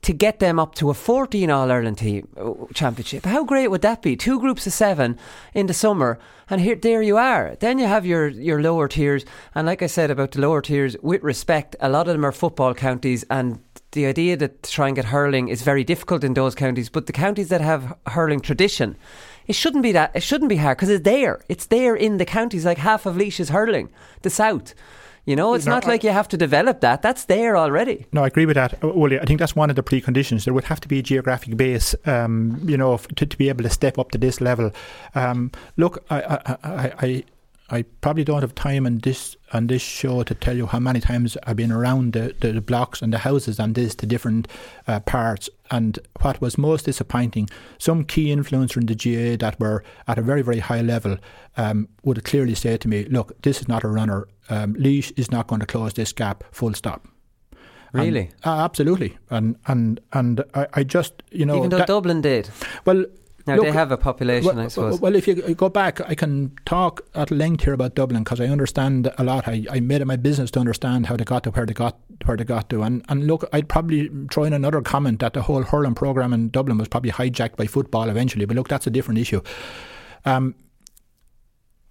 to 0.02 0.12
get 0.12 0.38
them 0.38 0.58
up 0.58 0.74
to 0.74 0.90
a 0.90 0.94
14 0.94 1.50
All 1.50 1.70
Ireland 1.70 1.96
team 1.96 2.28
uh, 2.36 2.52
championship. 2.74 3.24
How 3.24 3.42
great 3.42 3.68
would 3.68 3.80
that 3.80 4.02
be? 4.02 4.16
Two 4.16 4.38
groups 4.38 4.66
of 4.66 4.74
seven 4.74 5.18
in 5.54 5.66
the 5.66 5.72
summer, 5.72 6.18
and 6.50 6.60
here, 6.60 6.74
there 6.74 7.00
you 7.00 7.16
are. 7.16 7.56
Then 7.60 7.78
you 7.78 7.86
have 7.86 8.04
your 8.04 8.28
your 8.28 8.60
lower 8.60 8.86
tiers, 8.86 9.24
and 9.54 9.66
like 9.66 9.82
I 9.82 9.86
said 9.86 10.10
about 10.10 10.32
the 10.32 10.42
lower 10.42 10.60
tiers, 10.60 10.94
with 11.00 11.22
respect, 11.22 11.74
a 11.80 11.88
lot 11.88 12.06
of 12.06 12.12
them 12.12 12.24
are 12.24 12.32
football 12.32 12.74
counties, 12.74 13.24
and 13.30 13.60
the 13.92 14.04
idea 14.04 14.36
that 14.36 14.62
to 14.64 14.70
try 14.70 14.88
and 14.88 14.96
get 14.96 15.06
hurling 15.06 15.48
is 15.48 15.62
very 15.62 15.84
difficult 15.84 16.22
in 16.22 16.34
those 16.34 16.54
counties. 16.54 16.90
But 16.90 17.06
the 17.06 17.12
counties 17.12 17.48
that 17.48 17.62
have 17.62 17.96
hurling 18.08 18.40
tradition 18.40 18.96
it 19.46 19.54
shouldn't 19.54 19.82
be 19.82 19.92
that. 19.92 20.12
It 20.14 20.22
shouldn't 20.22 20.48
be 20.48 20.56
hard 20.56 20.76
because 20.76 20.90
it's 20.90 21.04
there. 21.04 21.40
It's 21.48 21.66
there 21.66 21.94
in 21.94 22.16
the 22.18 22.24
counties. 22.24 22.64
Like 22.64 22.78
half 22.78 23.06
of 23.06 23.16
Laois 23.16 23.40
is 23.40 23.50
hurling, 23.50 23.90
the 24.22 24.30
south. 24.30 24.74
You 25.26 25.36
know, 25.36 25.54
it's 25.54 25.64
no, 25.64 25.72
not 25.72 25.86
I, 25.86 25.88
like 25.88 26.04
you 26.04 26.10
have 26.10 26.28
to 26.28 26.36
develop 26.36 26.80
that. 26.80 27.00
That's 27.00 27.24
there 27.24 27.56
already. 27.56 28.06
No, 28.12 28.24
I 28.24 28.26
agree 28.26 28.44
with 28.44 28.56
that. 28.56 28.82
Well, 28.82 29.10
I 29.14 29.24
think 29.24 29.40
that's 29.40 29.56
one 29.56 29.70
of 29.70 29.76
the 29.76 29.82
preconditions. 29.82 30.44
There 30.44 30.52
would 30.52 30.64
have 30.64 30.80
to 30.80 30.88
be 30.88 30.98
a 30.98 31.02
geographic 31.02 31.56
base, 31.56 31.94
um, 32.04 32.60
you 32.64 32.76
know, 32.76 32.98
to, 33.16 33.24
to, 33.24 33.38
be 33.38 33.48
able 33.48 33.62
to 33.62 33.70
step 33.70 33.98
up 33.98 34.10
to 34.10 34.18
this 34.18 34.42
level. 34.42 34.70
Um, 35.14 35.50
look, 35.78 36.04
I, 36.10 36.20
I, 36.20 36.92
I, 36.98 37.24
I 37.70 37.82
probably 37.82 38.24
don't 38.24 38.42
have 38.42 38.54
time 38.54 38.84
on 38.84 38.98
this 38.98 39.36
on 39.52 39.68
this 39.68 39.80
show 39.80 40.22
to 40.22 40.34
tell 40.34 40.56
you 40.56 40.66
how 40.66 40.78
many 40.78 41.00
times 41.00 41.36
I've 41.46 41.56
been 41.56 41.72
around 41.72 42.12
the, 42.12 42.34
the, 42.38 42.52
the 42.52 42.60
blocks 42.60 43.00
and 43.00 43.12
the 43.12 43.18
houses 43.18 43.58
and 43.58 43.74
this 43.74 43.94
to 43.96 44.06
different 44.06 44.48
uh, 44.86 45.00
parts. 45.00 45.48
And 45.70 45.98
what 46.20 46.40
was 46.40 46.58
most 46.58 46.84
disappointing, 46.84 47.48
some 47.78 48.04
key 48.04 48.26
influencer 48.26 48.76
in 48.76 48.86
the 48.86 48.94
GAA 48.94 49.36
that 49.38 49.58
were 49.58 49.82
at 50.06 50.18
a 50.18 50.22
very 50.22 50.42
very 50.42 50.58
high 50.58 50.82
level 50.82 51.16
um, 51.56 51.88
would 52.02 52.22
clearly 52.24 52.54
say 52.54 52.76
to 52.76 52.88
me, 52.88 53.06
"Look, 53.06 53.40
this 53.42 53.60
is 53.60 53.68
not 53.68 53.82
a 53.82 53.88
runner. 53.88 54.28
Um, 54.50 54.74
Laois 54.74 55.12
is 55.16 55.30
not 55.30 55.46
going 55.46 55.60
to 55.60 55.66
close 55.66 55.94
this 55.94 56.12
gap. 56.12 56.44
Full 56.52 56.74
stop." 56.74 57.08
Really? 57.94 58.20
And, 58.20 58.32
uh, 58.44 58.64
absolutely. 58.64 59.16
And 59.30 59.56
and 59.66 60.00
and 60.12 60.44
I, 60.52 60.66
I, 60.74 60.82
just 60.82 61.22
you 61.30 61.46
know 61.46 61.56
even 61.58 61.70
though 61.70 61.78
that, 61.78 61.86
Dublin 61.86 62.20
did. 62.20 62.50
Well, 62.84 63.06
now 63.46 63.56
Look, 63.56 63.66
they 63.66 63.72
have 63.72 63.92
a 63.92 63.98
population, 63.98 64.56
well, 64.56 64.64
I 64.64 64.68
suppose. 64.68 65.00
Well, 65.00 65.14
if 65.14 65.28
you 65.28 65.34
go 65.54 65.68
back, 65.68 66.00
I 66.00 66.14
can 66.14 66.52
talk 66.64 67.02
at 67.14 67.30
length 67.30 67.64
here 67.64 67.74
about 67.74 67.94
Dublin 67.94 68.24
because 68.24 68.40
I 68.40 68.46
understand 68.46 69.12
a 69.18 69.24
lot. 69.24 69.46
I, 69.46 69.66
I 69.70 69.80
made 69.80 70.00
it 70.00 70.06
my 70.06 70.16
business 70.16 70.50
to 70.52 70.60
understand 70.60 71.06
how 71.06 71.16
they 71.16 71.24
got 71.24 71.44
to 71.44 71.50
where 71.50 71.66
they 71.66 71.74
got 71.74 71.98
where 72.24 72.38
they 72.38 72.44
got 72.44 72.70
to. 72.70 72.82
And 72.82 73.04
and 73.08 73.26
look, 73.26 73.46
I'd 73.52 73.68
probably 73.68 74.10
throw 74.30 74.44
in 74.44 74.54
another 74.54 74.80
comment 74.80 75.20
that 75.20 75.34
the 75.34 75.42
whole 75.42 75.62
hurling 75.62 75.94
program 75.94 76.32
in 76.32 76.48
Dublin 76.48 76.78
was 76.78 76.88
probably 76.88 77.10
hijacked 77.10 77.56
by 77.56 77.66
football 77.66 78.08
eventually. 78.08 78.46
But 78.46 78.56
look, 78.56 78.68
that's 78.68 78.86
a 78.86 78.90
different 78.90 79.20
issue. 79.20 79.42
Um, 80.24 80.54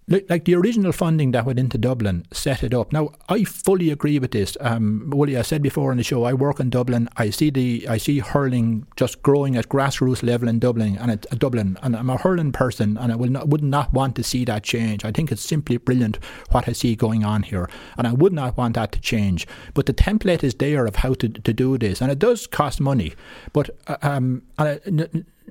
like 0.08 0.46
the 0.46 0.56
original 0.56 0.92
funding 0.92 1.32
that 1.32 1.46
went 1.46 1.60
into 1.60 1.78
Dublin 1.78 2.26
set 2.32 2.64
it 2.64 2.74
up. 2.74 2.92
Now 2.92 3.12
I 3.30 3.44
fully 3.44 3.90
agree 3.90 4.20
with 4.20 4.32
this. 4.32 4.58
Um, 4.60 5.10
Willie, 5.14 5.38
I 5.38 5.42
said 5.42 5.62
before 5.62 5.92
on 5.92 5.98
the 5.98 6.04
show, 6.04 6.24
I 6.24 6.34
work 6.34 6.60
in 6.60 6.70
Dublin. 6.70 7.08
I 7.18 7.30
see 7.30 7.50
the 7.50 7.88
I 7.88 7.98
see 7.98 8.20
hurling 8.20 8.86
just 8.98 9.22
growing 9.22 9.56
at 9.56 9.70
grassroots 9.70 10.24
level 10.24 10.50
in 10.50 10.60
Dublin, 10.60 10.98
and 10.98 11.12
it, 11.12 11.26
uh, 11.32 11.36
Dublin, 11.36 11.78
and 11.82 11.96
I'm 11.96 12.10
a 12.10 12.18
hurling 12.18 12.52
person, 12.52 12.98
and 12.98 13.12
I 13.12 13.16
will 13.16 13.30
not, 13.30 13.48
would 13.48 13.64
not 13.64 13.94
want 13.94 14.16
to 14.18 14.24
see 14.24 14.46
that 14.46 14.64
change. 14.64 15.06
I 15.06 15.12
think 15.12 15.32
it's 15.32 15.42
simply 15.42 15.78
brilliant 15.78 16.20
what 16.52 16.68
I 16.68 16.74
see 16.74 16.96
going 16.96 17.24
on 17.24 17.44
here, 17.44 17.70
and 17.98 18.06
I 18.06 18.14
would 18.14 18.34
not 18.34 18.58
want 18.58 18.76
that 18.76 18.92
to 18.94 19.00
change. 19.00 19.48
But 19.74 19.86
the 19.86 19.94
template 19.94 20.44
is 20.44 20.56
there 20.56 20.86
of 20.86 20.98
how 20.98 21.14
to 21.16 21.30
to 21.30 21.54
do 21.54 21.78
this, 21.78 22.02
and 22.02 22.12
it 22.12 22.20
does 22.20 22.48
cost 22.48 22.82
money. 22.82 23.14
But 23.54 23.70
uh, 23.88 23.98
um, 24.02 24.44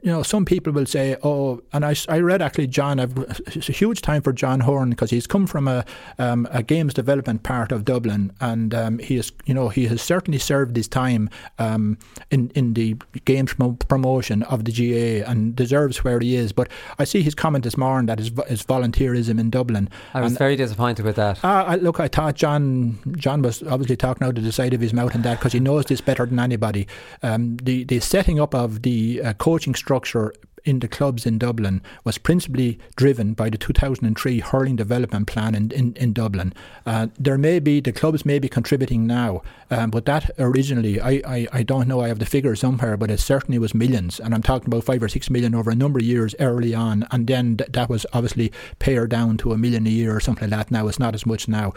you 0.03 0.11
know, 0.11 0.23
some 0.23 0.45
people 0.45 0.73
will 0.73 0.87
say, 0.87 1.17
oh, 1.23 1.63
and 1.73 1.85
I, 1.85 1.95
I 2.09 2.21
read 2.21 2.43
actually 2.43 2.67
John, 2.67 2.99
I've, 2.99 3.17
it's 3.47 3.69
a 3.69 3.73
huge 3.73 4.01
time 4.01 4.23
for 4.23 4.33
John 4.33 4.61
Horan 4.61 4.91
because 4.91 5.11
he's 5.11 5.27
come 5.27 5.47
from 5.47 5.69
a, 5.69 5.85
um, 6.19 6.49
a 6.51 6.63
games 6.63 6.95
development 6.95 7.43
part 7.43 7.73
of 7.73 7.85
Dublin 7.85 8.33
and 8.41 8.75
um, 8.75 8.99
he 8.99 9.17
is, 9.17 9.33
you 9.45 9.55
know, 9.55 9.69
he 9.69 9.87
has 9.87 10.01
certainly 10.01 10.39
served 10.39 10.77
his 10.77 10.89
time 10.89 11.29
um, 11.59 11.99
in, 12.31 12.51
in 12.55 12.75
the 12.75 12.97
games 13.25 13.55
promotion 13.89 14.43
of 14.45 14.65
the 14.65 14.73
GAA 14.73 15.31
and 15.31 15.55
deserves 15.55 16.03
where 16.03 16.21
he 16.21 16.37
is. 16.37 16.53
But 16.53 16.69
I 16.99 17.05
see 17.05 17.23
his 17.23 17.35
comment 17.35 17.65
this 17.65 17.77
morning 17.77 18.07
that 18.07 18.19
his, 18.19 18.31
his 18.49 18.63
volunteerism 18.63 19.39
in 19.39 19.51
Dublin. 19.51 19.89
I 20.15 20.21
was 20.21 20.33
and, 20.33 20.39
very 20.39 20.57
disappointed 20.57 21.05
with 21.05 21.17
that. 21.17 21.45
Uh, 21.45 21.65
I, 21.67 21.75
look, 21.77 22.01
I 22.01 22.09
thought 22.09 22.35
John 22.35 22.99
John 23.17 23.43
was 23.43 23.63
obviously 23.63 23.97
talking 23.97 24.27
out 24.27 24.39
of 24.39 24.45
the 24.45 24.53
side 24.53 24.75
of 24.75 24.81
his 24.81 24.93
mouth 24.93 25.15
and 25.15 25.25
that 25.25 25.39
because 25.39 25.53
he 25.53 25.61
knows 25.61 25.87
this 25.87 26.01
better 26.01 26.27
than 26.27 26.39
anybody. 26.39 26.87
Um, 27.23 27.57
the, 27.59 27.85
the 27.85 28.01
setting 28.01 28.41
up 28.41 28.55
of 28.55 28.83
the 28.83 29.21
uh, 29.23 29.33
coaching 29.35 29.75
structure 29.83 30.33
in 30.65 30.79
the 30.79 30.89
clubs 30.89 31.27
in 31.27 31.39
Dublin 31.39 31.83
was 32.05 32.19
principally 32.19 32.79
driven 32.97 33.35
by 33.35 33.51
the 33.51 33.59
2003 33.59 34.41
hurling 34.41 34.77
development 34.77 35.27
plan 35.27 35.55
in, 35.55 35.71
in, 35.73 35.95
in 35.95 36.13
Dublin. 36.13 36.53
Uh, 36.87 37.09
there 37.19 37.39
may 37.39 37.59
be, 37.59 37.81
the 37.81 37.93
clubs 37.93 38.25
may 38.25 38.39
be 38.39 38.49
contributing 38.49 39.07
now, 39.07 39.43
um, 39.71 39.91
but 39.91 40.05
that 40.07 40.31
originally, 40.39 41.01
I, 41.01 41.23
I, 41.27 41.49
I 41.53 41.63
don't 41.63 41.89
know, 41.89 42.01
I 42.01 42.09
have 42.09 42.19
the 42.19 42.27
figure 42.27 42.55
somewhere, 42.55 42.97
but 42.97 43.11
it 43.11 43.21
certainly 43.21 43.59
was 43.59 43.75
millions. 43.75 44.21
And 44.21 44.35
I'm 44.35 44.43
talking 44.43 44.69
about 44.69 44.85
five 44.85 45.03
or 45.03 45.09
six 45.09 45.31
million 45.31 45.55
over 45.55 45.71
a 45.71 45.75
number 45.75 45.99
of 45.99 46.05
years 46.05 46.35
early 46.39 46.75
on. 46.75 47.07
And 47.11 47.27
then 47.27 47.57
th- 47.57 47.73
that 47.73 47.89
was 47.89 48.07
obviously 48.13 48.53
pared 48.79 49.11
down 49.11 49.37
to 49.39 49.53
a 49.53 49.59
million 49.59 49.87
a 49.87 49.91
year 49.91 50.15
or 50.15 50.21
something 50.21 50.51
like 50.51 50.59
that 50.59 50.71
now. 50.71 50.89
It's 50.89 50.99
not 50.99 51.15
as 51.15 51.27
much 51.27 51.49
now. 51.49 51.73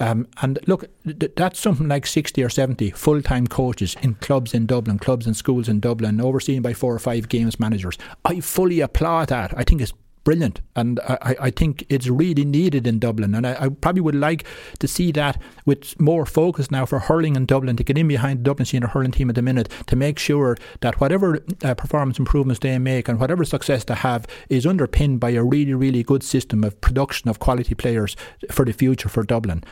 Um, 0.00 0.28
and 0.40 0.58
look, 0.66 0.86
th- 1.04 1.32
that's 1.36 1.60
something 1.60 1.88
like 1.88 2.06
60 2.06 2.42
or 2.42 2.48
70 2.48 2.90
full 2.90 3.22
time 3.22 3.46
coaches 3.46 3.96
in 4.02 4.14
clubs 4.14 4.54
in 4.54 4.66
Dublin, 4.66 4.98
clubs 4.98 5.26
and 5.26 5.36
schools 5.36 5.68
in 5.68 5.80
Dublin, 5.80 6.20
overseen 6.20 6.62
by 6.62 6.72
four 6.72 6.94
or 6.94 6.98
five 6.98 7.28
games 7.28 7.58
managers. 7.58 7.98
I 8.24 8.40
fully 8.40 8.80
applaud 8.80 9.28
that. 9.28 9.52
I 9.56 9.64
think 9.64 9.80
it's 9.80 9.92
brilliant. 10.24 10.60
And 10.76 11.00
I, 11.00 11.36
I 11.40 11.50
think 11.50 11.84
it's 11.88 12.06
really 12.06 12.44
needed 12.44 12.86
in 12.86 12.98
Dublin. 12.98 13.34
And 13.34 13.46
I, 13.46 13.64
I, 13.64 13.68
probably 13.68 14.02
would 14.02 14.14
like 14.14 14.44
to 14.78 14.88
see 14.88 15.12
that 15.12 15.40
with 15.66 16.00
more 16.00 16.24
focus 16.26 16.70
now 16.70 16.86
for 16.86 17.00
hurling 17.00 17.36
in 17.36 17.46
Dublin 17.46 17.76
to 17.76 17.84
get 17.84 17.98
in 17.98 18.08
behind 18.08 18.40
the 18.40 18.44
Dublin 18.44 18.66
senior 18.66 18.88
hurling 18.88 19.12
team 19.12 19.28
at 19.28 19.34
the 19.34 19.42
minute 19.42 19.68
to 19.86 19.96
make 19.96 20.18
sure 20.18 20.56
that 20.80 21.00
whatever 21.00 21.44
uh, 21.64 21.74
performance 21.74 22.18
improvements 22.18 22.60
they 22.60 22.78
make 22.78 23.08
and 23.08 23.18
whatever 23.18 23.44
success 23.44 23.84
they 23.84 23.94
have 23.94 24.26
is 24.48 24.66
underpinned 24.66 25.20
by 25.20 25.30
a 25.30 25.42
really, 25.42 25.74
really 25.74 26.02
good 26.02 26.22
system 26.22 26.62
of 26.64 26.80
production 26.80 27.28
of 27.28 27.38
quality 27.38 27.74
players 27.74 28.16
for 28.50 28.64
the 28.64 28.72
future 28.72 29.08
for 29.08 29.22
Dublin 29.24 29.64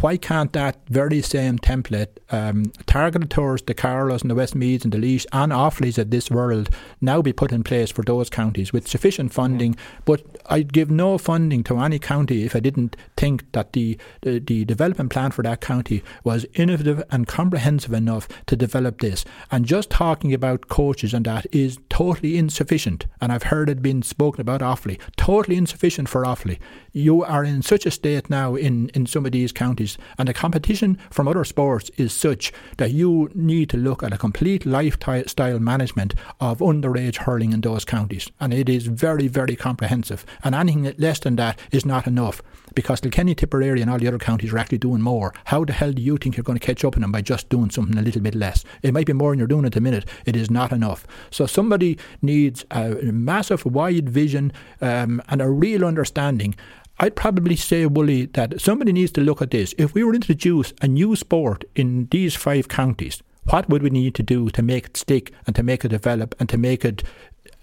why 0.00 0.16
can't 0.16 0.52
that 0.52 0.76
very 0.88 1.22
same 1.22 1.58
template 1.58 2.18
um, 2.30 2.72
targeted 2.86 3.30
towards 3.30 3.62
the 3.62 3.74
Carlows 3.74 4.22
and 4.22 4.30
the 4.30 4.34
Westmeaths 4.34 4.84
and 4.84 4.92
the 4.92 4.98
Laois 4.98 5.26
and 5.32 5.52
Offaly's 5.52 5.98
of 5.98 6.10
this 6.10 6.30
world 6.30 6.70
now 7.00 7.22
be 7.22 7.32
put 7.32 7.52
in 7.52 7.62
place 7.62 7.90
for 7.90 8.02
those 8.02 8.30
counties 8.30 8.72
with 8.72 8.88
sufficient 8.88 9.32
funding? 9.32 9.74
Mm. 9.74 9.78
But 10.04 10.22
I'd 10.46 10.72
give 10.72 10.90
no 10.90 11.18
funding 11.18 11.62
to 11.64 11.78
any 11.78 11.98
county 11.98 12.44
if 12.44 12.56
I 12.56 12.60
didn't 12.60 12.96
think 13.16 13.50
that 13.52 13.72
the, 13.72 13.98
the, 14.22 14.38
the 14.38 14.64
development 14.64 15.10
plan 15.10 15.30
for 15.30 15.42
that 15.42 15.60
county 15.60 16.02
was 16.24 16.46
innovative 16.54 17.02
and 17.10 17.26
comprehensive 17.26 17.92
enough 17.92 18.28
to 18.46 18.56
develop 18.56 19.00
this. 19.00 19.24
And 19.50 19.64
just 19.64 19.90
talking 19.90 20.32
about 20.34 20.68
coaches 20.68 21.14
and 21.14 21.24
that 21.26 21.46
is 21.52 21.78
totally 21.88 22.36
insufficient. 22.36 23.06
And 23.20 23.32
I've 23.32 23.44
heard 23.44 23.68
it 23.68 23.82
being 23.82 24.02
spoken 24.02 24.40
about 24.40 24.60
Offaly. 24.60 25.00
Totally 25.16 25.56
insufficient 25.56 26.08
for 26.08 26.24
Offaly. 26.24 26.58
You 26.92 27.22
are 27.24 27.44
in 27.44 27.62
such 27.62 27.86
a 27.86 27.90
state 27.90 28.30
now 28.30 28.54
in, 28.54 28.88
in 28.90 29.06
some 29.06 29.26
of 29.26 29.32
these 29.32 29.52
counties. 29.52 29.98
And 30.18 30.28
the 30.28 30.34
competition 30.34 30.98
from 31.10 31.28
other 31.28 31.44
sports 31.44 31.90
is 31.96 32.12
such 32.16 32.52
that 32.78 32.92
you 32.92 33.30
need 33.34 33.70
to 33.70 33.76
look 33.76 34.02
at 34.02 34.12
a 34.12 34.18
complete 34.18 34.66
lifestyle 34.66 35.58
management 35.58 36.14
of 36.40 36.58
underage 36.58 37.16
hurling 37.18 37.52
in 37.52 37.60
those 37.60 37.84
counties. 37.84 38.28
And 38.40 38.52
it 38.52 38.68
is 38.68 38.86
very, 38.86 39.28
very 39.28 39.56
comprehensive. 39.56 40.24
And 40.42 40.54
anything 40.54 40.94
less 40.98 41.20
than 41.20 41.36
that 41.36 41.58
is 41.70 41.84
not 41.84 42.06
enough 42.06 42.42
because 42.76 43.00
Kilkenny, 43.00 43.34
Tipperary, 43.34 43.80
and 43.80 43.90
all 43.90 43.98
the 43.98 44.06
other 44.06 44.18
counties 44.18 44.52
are 44.52 44.58
actually 44.58 44.78
doing 44.78 45.02
more. 45.02 45.34
How 45.46 45.64
the 45.64 45.72
hell 45.72 45.92
do 45.92 46.02
you 46.02 46.16
think 46.16 46.36
you're 46.36 46.44
going 46.44 46.58
to 46.58 46.64
catch 46.64 46.84
up 46.84 46.94
on 46.94 47.00
them 47.00 47.10
by 47.10 47.22
just 47.22 47.48
doing 47.48 47.70
something 47.70 47.98
a 47.98 48.02
little 48.02 48.22
bit 48.22 48.36
less? 48.36 48.64
It 48.82 48.92
might 48.92 49.06
be 49.06 49.12
more 49.12 49.32
than 49.32 49.38
you're 49.38 49.48
doing 49.48 49.64
at 49.64 49.72
the 49.72 49.80
minute. 49.80 50.04
It 50.26 50.36
is 50.36 50.50
not 50.50 50.72
enough. 50.72 51.06
So 51.30 51.46
somebody 51.46 51.98
needs 52.22 52.64
a 52.70 52.90
massive, 53.02 53.64
wide 53.64 54.08
vision 54.08 54.52
um, 54.80 55.22
and 55.28 55.40
a 55.40 55.50
real 55.50 55.84
understanding. 55.84 56.54
I'd 56.98 57.16
probably 57.16 57.56
say, 57.56 57.84
Wooly, 57.84 58.26
that 58.26 58.60
somebody 58.60 58.92
needs 58.92 59.12
to 59.12 59.20
look 59.20 59.42
at 59.42 59.50
this. 59.50 59.74
If 59.76 59.92
we 59.92 60.02
were 60.02 60.12
to 60.12 60.16
introduce 60.16 60.72
a 60.80 60.88
new 60.88 61.14
sport 61.14 61.64
in 61.74 62.08
these 62.10 62.34
five 62.34 62.68
counties, 62.68 63.22
what 63.44 63.68
would 63.68 63.82
we 63.82 63.90
need 63.90 64.14
to 64.14 64.22
do 64.22 64.48
to 64.50 64.62
make 64.62 64.86
it 64.86 64.96
stick 64.96 65.32
and 65.46 65.54
to 65.56 65.62
make 65.62 65.84
it 65.84 65.88
develop 65.88 66.34
and 66.40 66.48
to 66.48 66.56
make 66.56 66.84
it 66.84 67.02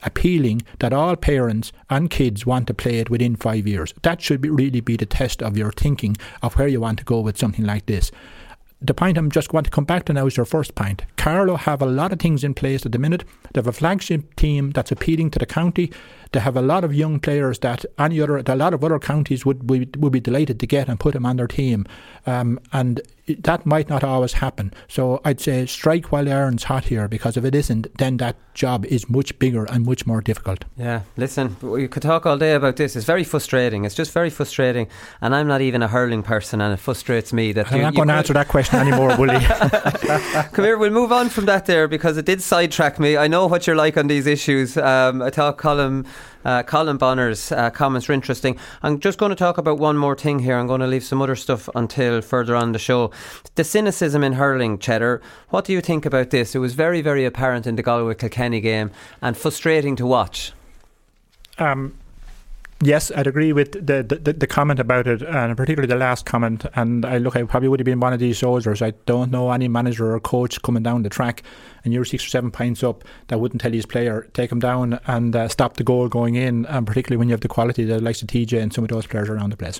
appealing 0.04 0.62
that 0.80 0.94
all 0.94 1.16
parents 1.16 1.72
and 1.90 2.10
kids 2.12 2.46
want 2.46 2.68
to 2.68 2.74
play 2.74 3.00
it 3.00 3.10
within 3.10 3.36
five 3.36 3.66
years? 3.66 3.94
That 4.04 4.22
should 4.22 4.40
be, 4.40 4.50
really 4.50 4.82
be 4.82 4.98
the 4.98 5.08
test 5.08 5.42
of 5.42 5.58
your 5.58 5.72
thinking 5.72 6.16
of 6.44 6.56
where 6.56 6.68
you 6.68 6.80
want 6.80 7.00
to 7.00 7.06
go 7.06 7.20
with 7.20 7.40
something 7.40 7.66
like 7.66 7.88
this 7.88 8.12
the 8.84 8.94
point 8.94 9.18
I'm 9.18 9.32
just 9.32 9.50
going 9.50 9.64
to 9.64 9.70
come 9.70 9.86
back 9.86 10.06
to 10.06 10.14
now 10.14 10.28
is 10.28 10.36
your 10.36 10.46
first 10.46 10.76
point. 10.76 11.04
Carlow 11.16 11.56
have 11.56 11.82
a 11.82 11.86
lot 11.86 12.12
of 12.12 12.20
things 12.20 12.44
in 12.44 12.54
place 12.54 12.86
at 12.86 12.92
the 12.92 13.00
minute. 13.00 13.24
They 13.54 13.60
have 13.60 13.68
a 13.68 13.72
flagship 13.72 14.36
team 14.36 14.72
that's 14.72 14.92
appealing 14.92 15.32
to 15.32 15.40
the 15.40 15.46
county. 15.46 15.92
They 16.34 16.40
have 16.40 16.58
a 16.58 16.62
lot 16.62 16.84
of 16.84 16.94
young 16.94 17.20
players 17.20 17.60
that 17.60 17.86
any 17.98 18.20
other, 18.20 18.38
a 18.38 18.56
lot 18.56 18.74
of 18.74 18.84
other 18.84 19.00
counties 19.00 19.46
would 19.46 19.70
would, 19.70 19.96
would 20.02 20.12
be 20.12 20.20
delighted 20.20 20.60
to 20.60 20.68
get 20.68 20.90
and 20.90 21.00
put 21.00 21.14
them 21.14 21.26
on 21.26 21.38
their 21.38 21.48
team, 21.48 21.86
um, 22.26 22.60
and 22.72 23.02
that 23.28 23.66
might 23.66 23.88
not 23.88 24.04
always 24.04 24.34
happen. 24.34 24.74
So 24.88 25.22
I'd 25.24 25.40
say 25.40 25.66
strike 25.66 26.12
while 26.12 26.26
the 26.26 26.32
iron's 26.32 26.66
hot 26.66 26.86
here, 26.86 27.08
because 27.08 27.38
if 27.38 27.46
it 27.46 27.56
isn't, 27.56 27.98
then 27.98 28.18
that 28.18 28.36
job 28.54 28.86
is 28.88 29.10
much 29.10 29.38
bigger 29.40 29.66
and 29.66 29.86
much 29.86 30.06
more 30.06 30.22
difficult. 30.22 30.66
Yeah, 30.76 31.02
listen, 31.18 31.56
we 31.62 31.88
could 31.88 32.02
talk 32.02 32.26
all 32.26 32.38
day 32.38 32.54
about 32.54 32.76
this. 32.76 32.96
It's 32.96 33.06
very 33.06 33.24
frustrating. 33.24 33.86
It's 33.86 33.96
just 33.96 34.12
very 34.12 34.30
frustrating, 34.30 34.88
and 35.22 35.36
I'm 35.36 35.48
not 35.48 35.62
even 35.62 35.82
a 35.82 35.88
hurling 35.88 36.24
person, 36.24 36.62
and 36.62 36.74
it 36.74 36.78
frustrates 36.78 37.32
me 37.32 37.54
that 37.54 37.72
I'm 37.72 37.78
you, 37.78 37.84
not 37.84 37.96
going 37.96 38.08
to 38.08 38.14
answer 38.16 38.34
that 38.34 38.48
question 38.48 38.80
anymore, 38.80 39.16
will 39.20 39.32
you? 39.32 39.48
Come 39.48 40.66
here, 40.66 40.78
we'll 40.78 40.90
move 40.90 41.12
on 41.12 41.30
from 41.30 41.46
that 41.46 41.66
there 41.66 41.88
because 41.88 42.18
it 42.18 42.26
did 42.26 42.42
sidetrack 42.42 43.00
me. 43.00 43.18
I 43.18 43.28
know 43.28 43.48
what 43.48 43.68
you're 43.68 43.76
like 43.76 43.98
on 43.98 44.08
these 44.08 44.28
issues. 44.28 44.78
Um, 44.78 45.22
I 45.22 45.30
thought 45.30 45.58
Colm 45.58 46.06
uh, 46.46 46.64
Colin 46.64 46.98
Bonner's 46.98 47.52
uh, 47.52 47.70
comments 47.70 48.10
are 48.10 48.14
interesting. 48.14 48.58
I'm 48.82 49.00
just 49.00 49.18
going 49.18 49.30
to 49.30 49.36
talk 49.36 49.58
about 49.58 49.80
one 49.80 49.98
more 49.98 50.16
thing 50.16 50.40
here. 50.40 50.58
I'm 50.58 50.68
going 50.68 50.82
to 50.82 50.88
leave 50.88 51.04
some 51.04 51.22
other 51.22 51.36
stuff 51.36 51.70
until 51.76 52.22
further 52.22 52.56
on 52.56 52.72
the 52.72 52.80
show. 52.80 53.12
The 53.56 53.64
cynicism 53.64 54.24
in 54.24 54.34
hurling, 54.34 54.80
Cheddar. 54.80 55.22
What 55.50 55.66
do 55.66 55.74
you 55.74 55.82
think 55.82 56.06
about 56.06 56.30
this? 56.30 56.56
It 56.56 56.60
was 56.60 56.74
very, 56.74 57.02
very 57.02 57.26
apparent 57.26 57.68
in 57.68 57.76
the 57.76 57.84
Galway 57.84 58.16
Kilkenny 58.16 58.62
game 58.62 58.92
and 59.22 59.38
frustrating 59.38 59.96
to 59.98 60.06
watch. 60.06 60.54
Um, 61.58 61.96
Yes, 62.86 63.12
I'd 63.16 63.28
agree 63.28 63.54
with 63.54 63.74
the, 63.74 64.04
the, 64.04 64.34
the 64.34 64.48
comment 64.48 64.78
about 64.78 65.08
it, 65.08 65.22
and 65.22 65.56
particularly 65.56 65.88
the 65.88 65.98
last 65.98 66.26
comment. 66.26 66.66
And 66.76 67.06
I 67.06 67.18
look, 67.18 67.36
I 67.36 67.44
probably 67.44 67.70
would 67.70 67.80
have 67.80 67.86
been 67.86 68.02
one 68.02 68.12
of 68.12 68.20
these 68.20 68.40
soldiers. 68.40 68.82
I 68.82 68.92
don't 69.06 69.32
know 69.32 69.52
any 69.52 69.70
manager 69.70 70.14
or 70.14 70.20
coach 70.20 70.62
coming 70.64 70.84
down 70.84 71.04
the 71.04 71.10
track 71.10 71.44
and 71.84 71.94
you're 71.94 72.04
six 72.04 72.26
or 72.26 72.30
seven 72.30 72.52
points 72.52 72.84
up 72.84 73.04
that 73.28 73.40
wouldn't 73.40 73.62
tell 73.62 73.72
his 73.72 73.86
player 73.86 74.28
take 74.34 74.52
him 74.52 74.60
down 74.60 75.00
and 75.08 75.36
uh, 75.36 75.48
stop 75.48 75.78
the 75.78 75.84
goal 75.84 76.10
going 76.10 76.36
in. 76.36 76.66
And 76.66 76.86
particularly 76.86 77.18
when 77.18 77.30
you 77.30 77.34
have 77.34 77.42
the 77.42 77.48
quality 77.48 77.86
that 77.86 78.02
likes 78.02 78.22
of 78.22 78.28
TJ 78.28 78.62
and 78.62 78.74
some 78.74 78.84
of 78.84 78.90
those 78.90 79.08
players 79.08 79.30
around 79.30 79.52
the 79.52 79.58
place. 79.58 79.80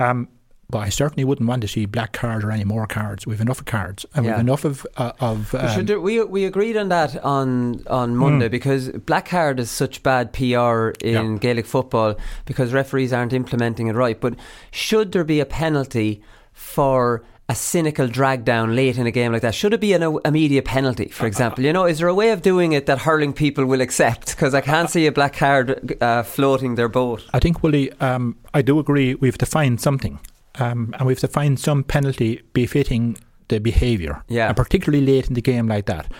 Um, 0.00 0.28
but 0.70 0.78
I 0.78 0.88
certainly 0.88 1.24
wouldn't 1.24 1.48
want 1.48 1.62
to 1.62 1.68
see 1.68 1.86
black 1.86 2.12
cards 2.12 2.44
or 2.44 2.50
any 2.50 2.64
more 2.64 2.86
cards. 2.86 3.26
We've 3.26 3.40
enough 3.40 3.60
of 3.60 3.66
cards, 3.66 4.06
and 4.14 4.24
yeah. 4.24 4.32
we've 4.32 4.40
enough 4.40 4.64
of 4.64 4.86
uh, 4.96 5.12
of. 5.20 5.54
Um, 5.54 5.86
there, 5.86 6.00
we 6.00 6.22
we 6.24 6.44
agreed 6.44 6.76
on 6.76 6.88
that 6.88 7.22
on 7.24 7.84
on 7.86 8.16
Monday 8.16 8.48
mm. 8.48 8.50
because 8.50 8.88
black 8.90 9.28
card 9.28 9.60
is 9.60 9.70
such 9.70 10.02
bad 10.02 10.32
PR 10.32 10.92
in 11.00 11.32
yeah. 11.32 11.38
Gaelic 11.38 11.66
football 11.66 12.16
because 12.46 12.72
referees 12.72 13.12
aren't 13.12 13.32
implementing 13.32 13.88
it 13.88 13.94
right. 13.94 14.20
But 14.20 14.34
should 14.70 15.12
there 15.12 15.24
be 15.24 15.40
a 15.40 15.46
penalty 15.46 16.22
for? 16.52 17.24
a 17.46 17.54
cynical 17.54 18.08
drag 18.08 18.42
down 18.42 18.74
late 18.74 18.96
in 18.96 19.06
a 19.06 19.10
game 19.10 19.30
like 19.30 19.42
that? 19.42 19.54
Should 19.54 19.74
it 19.74 19.80
be 19.82 19.92
an 19.92 20.18
immediate 20.24 20.64
penalty, 20.64 21.08
for 21.08 21.26
example? 21.26 21.62
You 21.62 21.74
know, 21.74 21.84
is 21.84 21.98
there 21.98 22.08
a 22.08 22.14
way 22.14 22.30
of 22.30 22.40
doing 22.40 22.72
it 22.72 22.86
that 22.86 23.00
hurling 23.00 23.34
people 23.34 23.66
will 23.66 23.82
accept? 23.82 24.30
Because 24.30 24.54
I 24.54 24.62
can't 24.62 24.88
see 24.88 25.06
a 25.06 25.12
black 25.12 25.36
card 25.36 26.02
uh, 26.02 26.22
floating 26.22 26.76
their 26.76 26.88
boat. 26.88 27.22
I 27.34 27.40
think, 27.40 27.62
Willie, 27.62 27.92
um, 28.00 28.36
I 28.54 28.62
do 28.62 28.78
agree 28.78 29.14
we've 29.14 29.36
to 29.36 29.44
find 29.44 29.78
something 29.78 30.20
um, 30.58 30.94
and 30.98 31.06
we 31.06 31.12
have 31.12 31.20
to 31.20 31.28
find 31.28 31.58
some 31.58 31.84
penalty 31.84 32.42
befitting 32.52 33.16
the 33.48 33.58
behaviour. 33.58 34.22
Yeah. 34.28 34.48
And 34.48 34.56
particularly 34.56 35.04
late 35.04 35.28
in 35.28 35.34
the 35.34 35.42
game 35.42 35.68
like 35.68 35.86
that. 35.86 36.10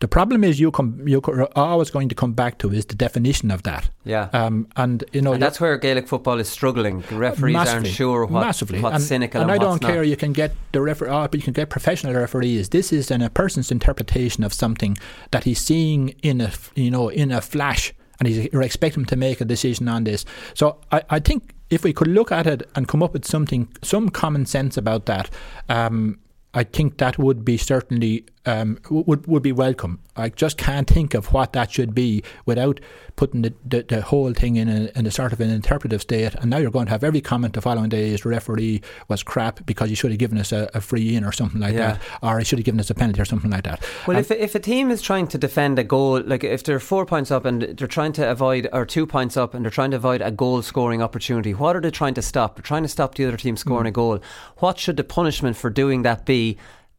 The 0.00 0.08
problem 0.08 0.44
is 0.44 0.60
you 0.60 0.70
come 0.70 1.02
you're 1.06 1.48
always 1.56 1.90
going 1.90 2.08
to 2.08 2.14
come 2.14 2.32
back 2.32 2.58
to 2.58 2.70
is 2.70 2.84
the 2.86 2.94
definition 2.94 3.50
of 3.50 3.62
that. 3.62 3.88
Yeah. 4.04 4.28
Um, 4.32 4.66
and 4.76 5.04
you 5.12 5.22
know 5.22 5.32
and 5.32 5.42
that's 5.42 5.60
where 5.60 5.78
Gaelic 5.78 6.08
football 6.08 6.38
is 6.40 6.48
struggling. 6.48 7.00
The 7.08 7.16
referees 7.16 7.56
aren't 7.56 7.86
sure 7.86 8.26
what, 8.26 8.40
massively. 8.40 8.80
what's 8.80 8.96
and, 8.96 9.04
cynical 9.04 9.40
and, 9.40 9.50
and 9.50 9.58
I 9.58 9.64
don't 9.64 9.80
not. 9.80 9.90
care. 9.90 10.02
You 10.02 10.16
can 10.16 10.32
get 10.32 10.52
the 10.72 10.82
referee, 10.82 11.08
oh, 11.08 11.28
but 11.28 11.34
you 11.34 11.42
can 11.42 11.54
get 11.54 11.70
professional 11.70 12.12
referees. 12.12 12.68
This 12.68 12.92
is 12.92 13.10
an, 13.10 13.22
a 13.22 13.30
person's 13.30 13.70
interpretation 13.70 14.44
of 14.44 14.52
something 14.52 14.98
that 15.30 15.44
he's 15.44 15.60
seeing 15.60 16.10
in 16.22 16.40
a 16.40 16.52
you 16.74 16.90
know 16.90 17.08
in 17.08 17.30
a 17.30 17.40
flash, 17.40 17.94
and 18.18 18.28
he's 18.28 18.52
you 18.52 18.60
expect 18.60 18.96
him 18.96 19.04
to 19.06 19.16
make 19.16 19.40
a 19.40 19.44
decision 19.44 19.88
on 19.88 20.04
this. 20.04 20.26
So 20.54 20.80
I, 20.92 21.02
I 21.08 21.18
think 21.20 21.54
if 21.74 21.82
we 21.82 21.92
could 21.92 22.06
look 22.06 22.30
at 22.30 22.46
it 22.46 22.62
and 22.76 22.86
come 22.86 23.02
up 23.02 23.12
with 23.12 23.24
something, 23.24 23.68
some 23.82 24.08
common 24.08 24.46
sense 24.46 24.76
about 24.76 25.06
that, 25.06 25.28
um, 25.68 26.20
I 26.54 26.62
think 26.62 26.98
that 26.98 27.18
would 27.18 27.44
be 27.44 27.56
certainly 27.56 28.24
um, 28.46 28.78
would 28.90 29.26
would 29.26 29.42
be 29.42 29.52
welcome. 29.52 30.00
I 30.16 30.28
just 30.28 30.56
can't 30.58 30.88
think 30.88 31.14
of 31.14 31.32
what 31.32 31.52
that 31.54 31.72
should 31.72 31.94
be 31.94 32.22
without 32.46 32.78
putting 33.16 33.42
the, 33.42 33.52
the, 33.64 33.82
the 33.82 34.00
whole 34.00 34.32
thing 34.32 34.56
in 34.56 34.68
a, 34.68 34.90
in 34.96 35.06
a 35.06 35.10
sort 35.10 35.32
of 35.32 35.40
an 35.40 35.50
interpretive 35.50 36.02
state. 36.02 36.34
And 36.36 36.50
now 36.50 36.58
you're 36.58 36.70
going 36.70 36.86
to 36.86 36.92
have 36.92 37.02
every 37.02 37.20
comment 37.20 37.54
the 37.54 37.60
following 37.60 37.88
day 37.88 38.10
is 38.10 38.20
the 38.20 38.28
referee 38.28 38.82
was 39.08 39.22
crap 39.22 39.64
because 39.66 39.88
he 39.88 39.94
should 39.94 40.10
have 40.10 40.18
given 40.18 40.38
us 40.38 40.52
a, 40.52 40.70
a 40.74 40.80
free 40.80 41.16
in 41.16 41.24
or 41.24 41.32
something 41.32 41.60
like 41.60 41.74
yeah. 41.74 41.92
that, 41.92 42.02
or 42.22 42.38
he 42.38 42.44
should 42.44 42.58
have 42.58 42.66
given 42.66 42.80
us 42.80 42.90
a 42.90 42.94
penalty 42.94 43.20
or 43.20 43.24
something 43.24 43.50
like 43.50 43.64
that. 43.64 43.84
Well, 44.06 44.18
if 44.18 44.30
if 44.30 44.54
a 44.54 44.60
team 44.60 44.90
is 44.90 45.02
trying 45.02 45.26
to 45.28 45.38
defend 45.38 45.78
a 45.78 45.84
goal, 45.84 46.20
like 46.20 46.44
if 46.44 46.64
they're 46.64 46.80
four 46.80 47.06
points 47.06 47.30
up 47.30 47.44
and 47.44 47.62
they're 47.62 47.88
trying 47.88 48.12
to 48.14 48.30
avoid, 48.30 48.68
or 48.72 48.86
two 48.86 49.06
points 49.06 49.36
up 49.36 49.54
and 49.54 49.64
they're 49.64 49.70
trying 49.70 49.90
to 49.90 49.96
avoid 49.96 50.22
a 50.22 50.30
goal 50.30 50.62
scoring 50.62 51.02
opportunity, 51.02 51.54
what 51.54 51.76
are 51.76 51.80
they 51.80 51.90
trying 51.90 52.14
to 52.14 52.22
stop? 52.22 52.56
They're 52.56 52.62
trying 52.62 52.82
to 52.82 52.88
stop 52.88 53.14
the 53.14 53.24
other 53.24 53.36
team 53.36 53.56
scoring 53.56 53.86
mm. 53.86 53.88
a 53.88 53.92
goal. 53.92 54.20
What 54.58 54.78
should 54.78 54.96
the 54.96 55.04
punishment 55.04 55.56
for 55.56 55.70
doing 55.70 56.02
that 56.02 56.24
be? 56.24 56.56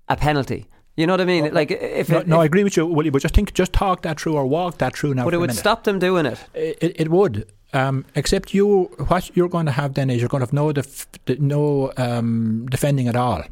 A 0.08 0.15
penalty. 0.15 0.67
You 0.95 1.05
know 1.08 1.13
what 1.13 1.21
I 1.21 1.25
mean? 1.25 1.53
Like 1.53 1.71
if 1.71 2.10
no, 2.10 2.19
it, 2.19 2.27
no 2.27 2.36
if, 2.38 2.41
I 2.41 2.45
agree 2.45 2.63
with 2.63 2.77
you, 2.77 2.86
Willie. 2.86 3.10
But 3.10 3.21
just 3.21 3.36
think, 3.36 3.53
just 3.53 3.73
talk 3.73 4.03
that 4.03 4.19
through 4.19 4.36
or 4.36 4.45
walk 4.45 4.77
that 4.77 4.95
through 4.95 5.13
now. 5.13 5.25
But 5.25 5.34
it 5.34 5.38
would 5.38 5.53
stop 5.53 5.84
them 5.84 5.99
doing 5.99 6.25
it. 6.25 6.39
It, 6.53 6.95
it 6.99 7.10
would. 7.10 7.51
Um, 7.73 8.05
except 8.15 8.53
you, 8.53 8.84
what 9.08 9.36
you're 9.36 9.49
going 9.49 9.65
to 9.65 9.73
have 9.73 9.95
then 9.95 10.10
is 10.10 10.21
you're 10.21 10.29
going 10.29 10.39
to 10.39 10.45
have 10.45 10.53
no 10.53 10.71
def, 10.71 11.08
no 11.39 11.91
um, 11.97 12.67
defending 12.69 13.10
at 13.10 13.17
all. 13.17 13.43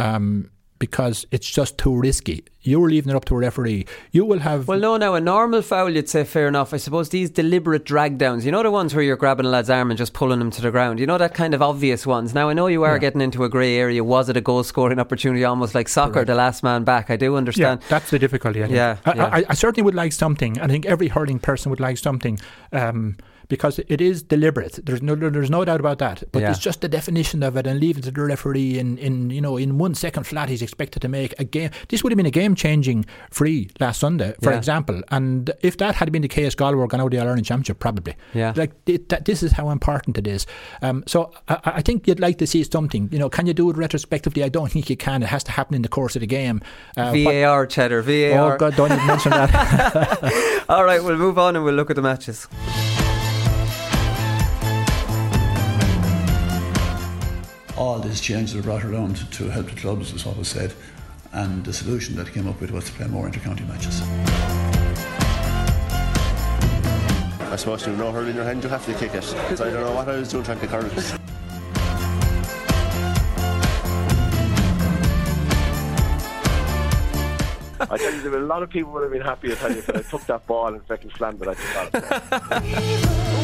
Um, 0.00 0.50
because 0.78 1.26
it's 1.30 1.48
just 1.48 1.78
too 1.78 1.96
risky. 1.96 2.44
You're 2.62 2.90
leaving 2.90 3.10
it 3.10 3.16
up 3.16 3.24
to 3.26 3.36
a 3.36 3.38
referee. 3.38 3.86
You 4.10 4.24
will 4.24 4.40
have. 4.40 4.66
Well, 4.66 4.80
no, 4.80 4.96
now 4.96 5.14
a 5.14 5.20
normal 5.20 5.62
foul, 5.62 5.90
you'd 5.90 6.08
say 6.08 6.24
fair 6.24 6.48
enough. 6.48 6.74
I 6.74 6.78
suppose 6.78 7.10
these 7.10 7.30
deliberate 7.30 7.84
drag 7.84 8.18
downs, 8.18 8.44
you 8.44 8.50
know, 8.50 8.62
the 8.62 8.72
ones 8.72 8.94
where 8.94 9.04
you're 9.04 9.16
grabbing 9.16 9.46
a 9.46 9.48
lad's 9.48 9.70
arm 9.70 9.90
and 9.90 9.96
just 9.96 10.12
pulling 10.12 10.40
him 10.40 10.50
to 10.50 10.60
the 10.60 10.72
ground, 10.72 10.98
you 10.98 11.06
know, 11.06 11.16
that 11.16 11.32
kind 11.32 11.54
of 11.54 11.62
obvious 11.62 12.06
ones. 12.06 12.34
Now, 12.34 12.48
I 12.48 12.54
know 12.54 12.66
you 12.66 12.82
are 12.82 12.94
yeah. 12.94 12.98
getting 12.98 13.20
into 13.20 13.44
a 13.44 13.48
grey 13.48 13.76
area. 13.76 14.02
Was 14.02 14.28
it 14.28 14.36
a 14.36 14.40
goal 14.40 14.64
scoring 14.64 14.98
opportunity, 14.98 15.44
almost 15.44 15.74
like 15.74 15.88
soccer, 15.88 16.14
Correct. 16.14 16.26
the 16.26 16.34
last 16.34 16.64
man 16.64 16.82
back? 16.82 17.08
I 17.08 17.16
do 17.16 17.36
understand. 17.36 17.82
Yeah, 17.82 17.88
that's 17.88 18.10
the 18.10 18.18
difficulty. 18.18 18.64
I 18.64 18.66
yeah, 18.66 18.96
I, 19.04 19.14
yeah. 19.14 19.26
I, 19.26 19.44
I, 19.48 19.54
certainly 19.54 19.84
would 19.84 19.94
like 19.94 20.12
something. 20.12 20.60
I 20.60 20.66
think 20.66 20.86
every 20.86 21.08
hurling 21.08 21.38
person 21.38 21.70
would 21.70 21.80
like 21.80 21.98
something. 21.98 22.38
Um, 22.72 23.16
because 23.48 23.78
it 23.78 24.00
is 24.00 24.22
deliberate. 24.22 24.78
There's 24.84 25.02
no 25.02 25.14
there's 25.14 25.50
no 25.50 25.64
doubt 25.64 25.80
about 25.80 25.98
that. 25.98 26.24
But 26.32 26.42
yeah. 26.42 26.50
it's 26.50 26.58
just 26.58 26.80
the 26.80 26.88
definition 26.88 27.42
of 27.42 27.56
it 27.56 27.66
and 27.66 27.80
leaving 27.80 28.02
to 28.02 28.10
the 28.10 28.20
referee 28.20 28.78
in, 28.78 28.98
in 28.98 29.30
you 29.30 29.40
know 29.40 29.56
in 29.56 29.78
one 29.78 29.94
second 29.94 30.24
flat 30.24 30.48
he's 30.48 30.62
expected 30.62 31.00
to 31.02 31.08
make 31.08 31.38
a 31.38 31.44
game. 31.44 31.70
This 31.88 32.02
would 32.02 32.12
have 32.12 32.16
been 32.16 32.26
a 32.26 32.30
game 32.30 32.54
changing 32.54 33.06
free 33.30 33.70
last 33.80 34.00
Sunday, 34.00 34.34
for 34.42 34.50
yeah. 34.50 34.58
example. 34.58 35.02
And 35.10 35.50
if 35.62 35.76
that 35.78 35.96
had 35.96 36.12
been 36.12 36.22
the 36.22 36.28
case, 36.28 36.54
Galway 36.54 36.76
were 36.76 36.86
going 36.86 37.00
out 37.00 37.10
the 37.10 37.18
All 37.18 37.26
Ireland 37.26 37.46
Championship 37.46 37.78
probably. 37.78 38.16
Yeah, 38.34 38.52
like 38.56 38.72
it, 38.86 39.08
that, 39.10 39.24
this 39.24 39.42
is 39.42 39.52
how 39.52 39.70
important 39.70 40.18
it 40.18 40.26
is. 40.26 40.46
Um, 40.82 41.04
so 41.06 41.32
I, 41.48 41.60
I, 41.64 41.82
think 41.82 42.06
you'd 42.06 42.20
like 42.20 42.38
to 42.38 42.46
see 42.46 42.64
something. 42.64 43.08
You 43.12 43.18
know, 43.18 43.28
can 43.28 43.46
you 43.46 43.54
do 43.54 43.70
it 43.70 43.76
retrospectively? 43.76 44.42
I 44.42 44.48
don't 44.48 44.70
think 44.70 44.90
you 44.90 44.96
can. 44.96 45.22
It 45.22 45.28
has 45.28 45.44
to 45.44 45.52
happen 45.52 45.74
in 45.74 45.82
the 45.82 45.88
course 45.88 46.16
of 46.16 46.20
the 46.20 46.26
game. 46.26 46.60
Uh, 46.96 47.12
VAR, 47.12 47.60
what, 47.60 47.70
Cheddar, 47.70 48.02
VAR. 48.02 48.54
Oh 48.54 48.56
God, 48.56 48.76
don't 48.76 48.92
even 48.92 49.06
mention 49.06 49.30
that. 49.30 50.64
All 50.68 50.84
right, 50.84 51.02
we'll 51.02 51.16
move 51.16 51.38
on 51.38 51.56
and 51.56 51.64
we'll 51.64 51.74
look 51.74 51.90
at 51.90 51.96
the 51.96 52.02
matches. 52.02 52.48
all 57.76 57.98
these 57.98 58.20
changes 58.20 58.54
were 58.54 58.62
brought 58.62 58.84
around 58.84 59.30
to, 59.32 59.50
help 59.50 59.66
the 59.66 59.76
clubs, 59.76 60.14
as 60.14 60.24
what 60.24 60.36
was 60.36 60.48
said, 60.48 60.72
and 61.32 61.64
the 61.64 61.72
solution 61.72 62.16
that 62.16 62.32
came 62.32 62.48
up 62.48 62.60
with 62.60 62.70
was 62.70 62.84
to 62.86 62.92
play 62.92 63.06
more 63.06 63.26
inter-county 63.26 63.64
matches. 63.64 64.02
I 67.52 67.56
suppose 67.56 67.86
you've 67.86 67.98
no 67.98 68.12
hurl 68.12 68.26
in 68.26 68.34
your 68.34 68.44
hand, 68.44 68.62
you 68.62 68.68
have 68.70 68.84
to 68.86 68.94
kick 68.94 69.14
it. 69.14 69.22
Because 69.22 69.60
I 69.60 69.70
don't 69.70 69.84
know 69.84 69.92
what 69.94 70.08
I 70.08 70.16
was 70.16 70.30
doing 70.30 70.44
trying 70.44 70.60
to 70.60 70.66
curl 70.66 70.84
it. 70.84 71.20
I 77.88 77.98
tell 77.98 78.12
you, 78.12 78.20
there 78.22 78.30
were 78.30 78.38
a 78.38 78.46
lot 78.46 78.62
of 78.62 78.70
people 78.70 78.92
would 78.92 79.02
have 79.02 79.12
been 79.12 79.22
happy 79.22 79.52
if 79.52 79.62
I 79.64 80.02
took 80.02 80.26
that 80.26 80.46
ball 80.46 80.68
and 80.68 80.84
fucking 80.86 81.10
slammed 81.16 81.42
it 81.42 83.32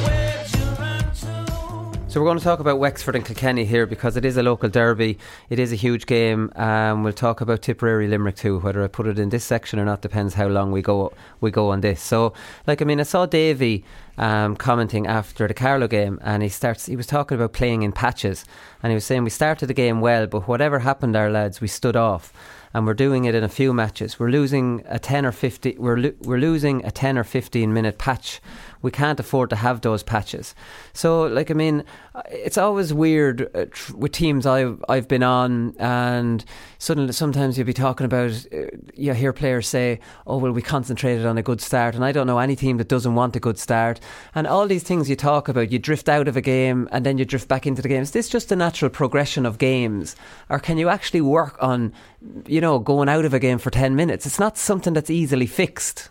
So 2.13 2.21
we're 2.21 2.27
going 2.27 2.37
to 2.41 2.45
talk 2.45 2.61
about 2.61 2.79
Wexford 2.79 3.17
and 3.17 3.25
Kilkenny 3.25 3.65
here 3.65 3.87
because 3.87 4.19
it 4.19 4.27
is 4.27 4.37
a 4.37 4.43
local 4.43 4.69
derby. 4.69 5.17
It 5.49 5.59
is 5.59 5.73
a 5.73 5.77
huge 5.77 6.05
game. 6.05 6.53
Um, 6.57 7.05
we'll 7.05 7.15
talk 7.15 7.41
about 7.41 7.63
Tipperary 7.63 8.07
Limerick 8.07 8.37
too. 8.37 8.59
Whether 8.59 8.85
I 8.85 8.89
put 8.89 9.07
it 9.07 9.19
in 9.19 9.31
this 9.31 9.45
section 9.45 9.79
or 9.79 9.87
not 9.87 10.03
depends 10.03 10.35
how 10.35 10.47
long 10.49 10.73
we 10.73 10.83
go 10.83 11.15
we 11.41 11.51
go 11.51 11.71
on 11.71 11.81
this. 11.81 12.03
So, 12.03 12.35
like 12.67 12.83
I 12.83 12.85
mean, 12.85 13.01
I 13.01 13.05
saw 13.05 13.25
Davy 13.25 13.83
um, 14.19 14.57
commenting 14.57 15.07
after 15.07 15.49
the 15.49 15.55
Carlow 15.55 15.89
game, 15.89 16.19
and 16.23 16.43
he 16.43 16.51
starts. 16.51 16.85
He 16.85 16.97
was 16.97 17.07
talking 17.07 17.37
about 17.37 17.55
playing 17.55 17.83
in 17.83 17.93
patches, 17.93 18.45
and 18.83 18.91
he 18.91 18.95
was 18.95 19.07
saying 19.07 19.25
we 19.25 19.31
started 19.31 19.69
the 19.69 19.73
game 19.73 20.03
well, 20.03 20.27
but 20.27 20.47
whatever 20.47 20.81
happened, 20.81 21.17
our 21.17 21.31
lads, 21.31 21.63
we 21.63 21.69
stood 21.69 21.97
off 21.97 22.31
and 22.75 22.87
we're 22.87 22.95
doing 22.95 23.25
it 23.25 23.35
in 23.35 23.45
a 23.45 23.49
few 23.49 23.73
matches. 23.73 24.19
We're 24.19 24.31
losing 24.31 24.83
a 24.87 24.99
10 24.99 25.27
or 25.27 25.33
50 25.33 25.77
we're 25.79 25.99
lo- 25.99 26.15
we're 26.23 26.39
losing 26.39 26.85
a 26.85 26.91
10 26.91 27.19
or 27.19 27.25
15 27.25 27.73
minute 27.73 27.99
patch. 27.99 28.41
We 28.83 28.91
can't 28.91 29.19
afford 29.19 29.51
to 29.51 29.57
have 29.57 29.81
those 29.81 30.03
patches. 30.03 30.55
So 30.93 31.23
like 31.23 31.51
I 31.51 31.55
mean 31.55 31.85
it's 32.31 32.59
always 32.59 32.93
weird 32.93 33.49
uh, 33.55 33.67
with 33.97 34.13
teams 34.13 34.47
I've 34.47 34.85
I've 34.89 35.09
been 35.09 35.23
on 35.23 35.75
and 35.79 36.45
suddenly 36.79 37.13
sometimes 37.13 37.57
you'll 37.57 37.67
be 37.67 37.73
talking 37.73 38.05
about 38.05 38.47
uh, 38.53 38.67
you 38.95 39.15
hear 39.15 39.33
players 39.33 39.69
say, 39.69 40.01
"Oh, 40.27 40.39
well 40.39 40.53
we 40.53 40.63
concentrated 40.63 41.27
on 41.27 41.39
a 41.39 41.43
good 41.43 41.61
start." 41.61 41.95
And 41.95 42.05
I 42.05 42.13
don't 42.13 42.27
know 42.27 42.39
any 42.39 42.57
team 42.57 42.77
that 42.79 42.89
doesn't 42.89 43.15
want 43.15 43.37
a 43.37 43.41
good 43.41 43.59
start. 43.59 44.01
And 44.35 44.47
all 44.47 44.67
these 44.67 44.83
things 44.83 45.09
you 45.09 45.17
talk 45.17 45.49
about, 45.49 45.73
you 45.73 45.79
drift 45.79 46.09
out 46.09 46.29
of 46.29 46.37
a 46.37 46.41
game 46.41 46.89
and 46.93 47.07
then 47.07 47.19
you 47.19 47.25
drift 47.25 47.49
back 47.49 47.67
into 47.67 47.83
the 47.83 47.89
game. 47.89 48.03
Is 48.03 48.11
this 48.11 48.29
just 48.29 48.53
a 48.53 48.57
natural 48.57 48.91
progression 48.91 49.47
of 49.47 49.59
games 49.59 50.17
or 50.49 50.59
can 50.59 50.79
you 50.79 50.89
actually 50.89 51.21
work 51.21 51.57
on 51.61 51.93
you 52.47 52.61
know, 52.61 52.79
going 52.79 53.09
out 53.09 53.25
of 53.25 53.35
a 53.35 53.39
game 53.39 53.59
for 53.59 53.71
10 53.71 53.97
minutes. 53.97 54.27
It's 54.27 54.39
not 54.39 54.57
something 54.57 54.93
that's 54.93 55.11
easily 55.11 55.47
fixed. 55.47 56.11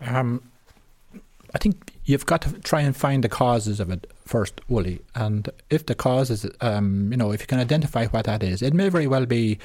Um, 0.00 0.42
I 1.54 1.58
think 1.58 1.92
you've 2.04 2.26
got 2.26 2.42
to 2.42 2.52
try 2.60 2.80
and 2.80 2.96
find 2.96 3.24
the 3.24 3.28
causes 3.28 3.80
of 3.80 3.90
it 3.90 4.10
first, 4.24 4.60
Wooly. 4.68 5.00
And 5.14 5.48
if 5.70 5.86
the 5.86 5.94
causes, 5.94 6.46
um, 6.60 7.10
you 7.10 7.16
know, 7.16 7.32
if 7.32 7.40
you 7.40 7.46
can 7.46 7.58
identify 7.58 8.06
what 8.06 8.26
that 8.26 8.42
is, 8.42 8.62
it 8.62 8.74
may 8.74 8.88
very 8.88 9.06
well 9.06 9.26
be. 9.26 9.58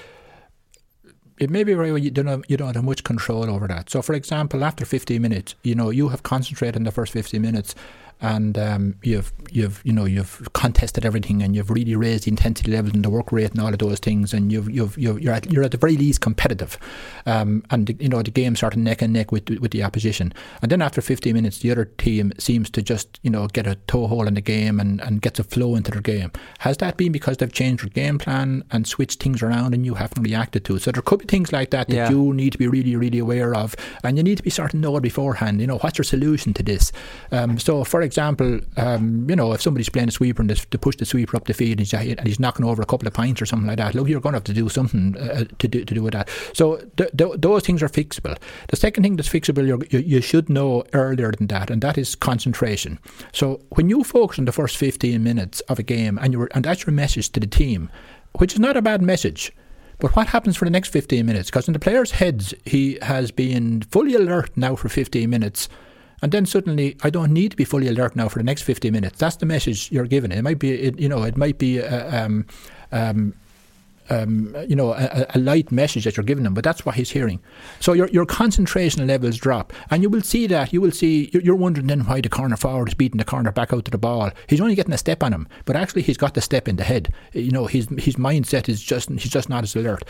It 1.39 1.49
may 1.49 1.63
be 1.63 1.73
very 1.73 1.91
well 1.91 1.97
you 1.97 2.11
don't 2.11 2.27
have, 2.27 2.43
you 2.47 2.57
don't 2.57 2.75
have 2.75 2.83
much 2.83 3.03
control 3.03 3.49
over 3.49 3.67
that. 3.67 3.89
So, 3.89 4.03
for 4.03 4.13
example, 4.13 4.63
after 4.63 4.85
15 4.85 5.19
minutes, 5.19 5.55
you 5.63 5.73
know, 5.73 5.89
you 5.89 6.09
have 6.09 6.21
concentrated 6.21 6.75
in 6.75 6.83
the 6.83 6.91
first 6.91 7.11
15 7.11 7.41
minutes 7.41 7.73
and 8.21 8.57
um, 8.57 8.95
you've 9.03 9.31
you've 9.51 9.81
you 9.83 9.91
know 9.93 10.05
you've 10.05 10.47
contested 10.53 11.05
everything 11.05 11.41
and 11.43 11.55
you've 11.55 11.69
really 11.69 11.95
raised 11.95 12.25
the 12.25 12.29
intensity 12.31 12.71
levels 12.71 12.93
and 12.93 13.03
the 13.03 13.09
work 13.09 13.31
rate 13.31 13.51
and 13.51 13.59
all 13.59 13.73
of 13.73 13.79
those 13.79 13.99
things. 13.99 14.33
And 14.33 14.51
you've 14.51 14.69
you've, 14.69 14.97
you 14.97 15.29
are 15.29 15.33
at, 15.33 15.51
you're 15.51 15.63
at 15.63 15.71
the 15.71 15.77
very 15.77 15.97
least 15.97 16.21
competitive. 16.21 16.77
Um, 17.25 17.63
and 17.69 17.95
you 18.01 18.09
know 18.09 18.21
the 18.21 18.31
game 18.31 18.55
sort 18.55 18.73
of 18.73 18.79
neck 18.79 19.01
and 19.01 19.13
neck 19.13 19.31
with 19.31 19.49
with 19.49 19.71
the 19.71 19.83
opposition. 19.83 20.33
And 20.61 20.71
then 20.71 20.81
after 20.81 21.01
15 21.01 21.33
minutes 21.33 21.59
the 21.59 21.71
other 21.71 21.85
team 21.85 22.31
seems 22.37 22.69
to 22.71 22.81
just 22.81 23.19
you 23.23 23.29
know 23.29 23.47
get 23.47 23.67
a 23.67 23.75
toehold 23.87 24.27
in 24.27 24.35
the 24.35 24.41
game 24.41 24.79
and, 24.79 25.01
and 25.01 25.21
gets 25.21 25.39
a 25.39 25.43
flow 25.43 25.75
into 25.75 25.91
their 25.91 26.01
game. 26.01 26.31
Has 26.59 26.77
that 26.77 26.97
been 26.97 27.11
because 27.11 27.37
they've 27.37 27.51
changed 27.51 27.83
their 27.83 27.89
game 27.89 28.17
plan 28.19 28.63
and 28.71 28.87
switched 28.87 29.21
things 29.21 29.41
around 29.41 29.73
and 29.73 29.85
you 29.85 29.95
haven't 29.95 30.23
reacted 30.23 30.65
to 30.65 30.75
it? 30.75 30.81
So 30.83 30.91
there 30.91 31.01
could 31.01 31.19
be 31.19 31.25
things 31.25 31.51
like 31.51 31.71
that 31.71 31.87
that 31.87 31.95
Yeah. 31.95 32.09
you 32.09 32.33
need 32.33 32.51
to 32.51 32.57
be 32.57 32.67
really 32.67 32.95
really 32.95 33.19
aware 33.19 33.55
of 33.55 33.75
and 34.03 34.17
you 34.17 34.23
need 34.23 34.37
to 34.37 34.43
be 34.43 34.49
sort 34.49 34.73
of 34.73 34.79
know 34.79 34.99
beforehand. 34.99 35.59
You 35.61 35.67
know 35.67 35.77
what's 35.79 35.97
your 35.97 36.05
solution 36.05 36.53
to 36.53 36.63
this? 36.63 36.91
Um, 37.31 37.57
so 37.57 37.83
for 37.83 38.01
example 38.03 38.59
um, 38.77 39.29
you 39.29 39.35
know 39.35 39.51
if 39.53 39.61
somebody's 39.61 39.89
playing 39.89 40.07
a 40.07 40.11
sweeper 40.11 40.41
and 40.41 40.49
they, 40.49 40.77
push 40.77 40.95
the 40.97 41.05
sweeper 41.05 41.37
up 41.37 41.45
the 41.45 41.53
field 41.53 41.79
and 41.79 42.27
he's, 42.27 42.39
knocking 42.39 42.65
over 42.65 42.81
a 42.81 42.85
couple 42.85 43.07
of 43.07 43.13
pints 43.13 43.41
or 43.41 43.45
something 43.45 43.67
like 43.67 43.77
that 43.77 43.95
look 43.95 44.07
you're 44.07 44.19
going 44.19 44.33
to 44.33 44.37
have 44.37 44.43
to 44.43 44.53
do 44.53 44.67
something 44.69 45.17
uh, 45.17 45.45
to, 45.59 45.67
do, 45.67 45.85
to 45.85 45.93
do 45.93 46.03
with 46.03 46.13
that 46.13 46.29
so 46.53 46.77
th- 46.97 47.09
th- 47.17 47.35
those 47.37 47.63
things 47.63 47.81
are 47.81 47.89
fixable 47.89 48.37
the 48.69 48.75
second 48.75 49.03
thing 49.03 49.15
that's 49.15 49.29
fixable 49.29 49.65
you, 49.65 49.99
you 49.99 50.21
should 50.21 50.49
know 50.49 50.83
earlier 50.93 51.31
than 51.31 51.47
that 51.47 51.69
and 51.69 51.81
that 51.81 51.97
is 51.97 52.15
concentration 52.15 52.99
so 53.31 53.61
when 53.69 53.89
you 53.89 54.03
focus 54.03 54.39
on 54.39 54.45
the 54.45 54.51
first 54.51 54.77
15 54.77 55.23
minutes 55.23 55.61
of 55.61 55.79
a 55.79 55.83
game 55.83 56.19
and, 56.21 56.33
you 56.33 56.47
and 56.53 56.65
that's 56.65 56.85
your 56.85 56.93
message 56.93 57.29
to 57.29 57.39
the 57.39 57.47
team 57.47 57.89
which 58.33 58.53
is 58.53 58.59
not 58.59 58.75
a 58.75 58.81
bad 58.81 59.01
message 59.01 59.51
but 60.03 60.17
what 60.17 60.27
happens 60.27 60.57
for 60.57 60.65
the 60.65 60.71
next 60.71 60.89
15 60.89 61.25
minutes? 61.25 61.49
Because 61.49 61.67
in 61.67 61.73
the 61.73 61.79
player's 61.79 62.11
heads, 62.11 62.53
he 62.65 62.97
has 63.01 63.31
been 63.31 63.83
fully 63.83 64.15
alert 64.15 64.51
now 64.57 64.75
for 64.75 64.89
15 64.89 65.29
minutes. 65.29 65.69
And 66.23 66.31
then 66.31 66.45
suddenly, 66.45 66.95
I 67.03 67.09
don't 67.09 67.33
need 67.33 67.51
to 67.51 67.57
be 67.57 67.65
fully 67.65 67.89
alert 67.89 68.15
now 68.15 68.29
for 68.29 68.39
the 68.39 68.45
next 68.45 68.61
15 68.61 68.93
minutes. 68.93 69.19
That's 69.19 69.35
the 69.35 69.45
message 69.45 69.91
you're 69.91 70.05
giving. 70.05 70.31
It 70.31 70.41
might 70.41 70.57
be, 70.57 70.71
it, 70.71 70.97
you 70.97 71.09
know, 71.09 71.23
it 71.23 71.35
might 71.35 71.57
be, 71.57 71.81
uh, 71.81 72.25
um, 72.25 72.45
um, 72.93 73.33
um, 74.09 74.55
you 74.67 74.75
know, 74.75 74.93
a, 74.93 75.25
a 75.35 75.39
light 75.39 75.71
message 75.71 76.05
that 76.05 76.17
you're 76.17 76.23
giving 76.23 76.45
him, 76.45 76.53
but 76.53 76.63
that's 76.63 76.85
what 76.85 76.95
he's 76.95 77.11
hearing. 77.11 77.39
So 77.79 77.93
your 77.93 78.07
your 78.09 78.25
concentration 78.25 79.05
levels 79.07 79.37
drop, 79.37 79.73
and 79.89 80.03
you 80.03 80.09
will 80.09 80.21
see 80.21 80.47
that. 80.47 80.73
You 80.73 80.81
will 80.81 80.91
see. 80.91 81.29
You're, 81.33 81.63
wondering 81.63 81.87
then 81.87 82.01
why 82.01 82.19
the 82.19 82.29
corner 82.29 82.57
forward 82.57 82.89
is 82.89 82.93
beating 82.93 83.19
the 83.19 83.25
corner 83.25 83.51
back 83.51 83.71
out 83.71 83.85
to 83.85 83.91
the 83.91 83.97
ball. 83.97 84.31
He's 84.47 84.59
only 84.59 84.75
getting 84.75 84.93
a 84.93 84.97
step 84.97 85.23
on 85.23 85.31
him, 85.31 85.47
but 85.65 85.75
actually 85.75 86.01
he's 86.01 86.17
got 86.17 86.33
the 86.33 86.41
step 86.41 86.67
in 86.67 86.75
the 86.75 86.83
head. 86.83 87.13
You 87.33 87.51
know, 87.51 87.67
his 87.67 87.87
his 87.97 88.15
mindset 88.15 88.67
is 88.67 88.81
just 88.81 89.09
he's 89.09 89.29
just 89.29 89.49
not 89.49 89.63
as 89.63 89.75
alert. 89.75 90.03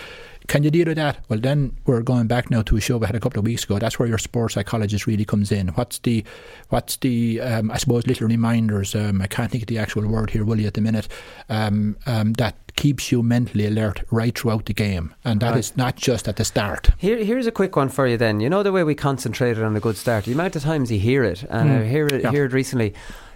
Can 0.48 0.64
you 0.64 0.72
deal 0.72 0.88
with 0.88 0.98
that? 0.98 1.20
Well, 1.30 1.40
then 1.40 1.78
we're 1.86 2.02
going 2.02 2.28
back 2.28 2.52
now 2.52 2.62
to 2.64 2.76
a 2.76 2.82
show 2.82 2.98
we 2.98 3.06
had 3.06 3.16
a 3.16 3.20
couple 3.20 3.40
of 3.40 3.46
weeks 3.46 3.64
ago. 3.64 3.80
That's 3.80 3.98
where 3.98 4.08
your 4.08 4.18
sports 4.18 4.56
psychologist 4.56 5.08
really 5.08 5.26
comes 5.26 5.52
in. 5.52 5.70
What's 5.70 6.00
the, 6.00 6.24
what's 6.70 6.98
the, 6.98 7.40
um, 7.40 7.72
I 7.72 7.78
suppose, 7.78 8.06
little 8.08 8.28
reminders? 8.28 8.94
Um, 8.94 9.22
I 9.22 9.28
can't 9.28 9.50
think 9.52 9.64
of 9.64 9.68
the 9.68 9.78
actual 9.78 10.08
word 10.08 10.32
here, 10.32 10.44
will 10.44 10.60
you, 10.60 10.68
at 10.68 10.74
the 10.74 10.82
minute? 10.82 11.08
Um, 11.50 11.96
um, 12.06 12.34
that 12.34 12.56
keeps 12.76 13.12
you 13.12 13.22
mentally 13.24 13.66
alert 13.66 14.02
right 14.12 14.38
throughout 14.38 14.66
the 14.66 14.74
game, 14.74 15.14
and 15.24 15.40
that 15.42 15.56
is 15.58 15.70
Right. 15.72 15.78
not 15.78 15.96
just 15.96 16.28
at 16.28 16.36
the 16.38 16.46
start. 16.46 16.90
Here, 16.98 17.24
here's 17.24 17.48
a 17.48 17.52
quick 17.52 17.76
one 17.76 17.90
for 17.90 18.08
you. 18.08 18.18
Then 18.18 18.40
you 18.40 18.50
know 18.50 18.64
the 18.64 18.72
way 18.72 18.84
we 18.84 18.96
concentrated 18.96 19.64
on 19.64 19.76
a 19.76 19.80
good 19.80 19.98
start. 19.98 20.26
The 20.26 20.34
amount 20.34 20.56
of 20.56 20.64
times 20.64 20.92
you 20.92 21.00
hear 21.00 21.24
it, 21.24 21.44
and 21.50 21.70
I 21.72 21.74
Mm, 21.84 21.90
hear 21.90 22.08
it, 22.08 22.22
yeah. 22.24 22.32
hear 22.32 22.46
it 22.46 22.54
recently. 22.54 22.94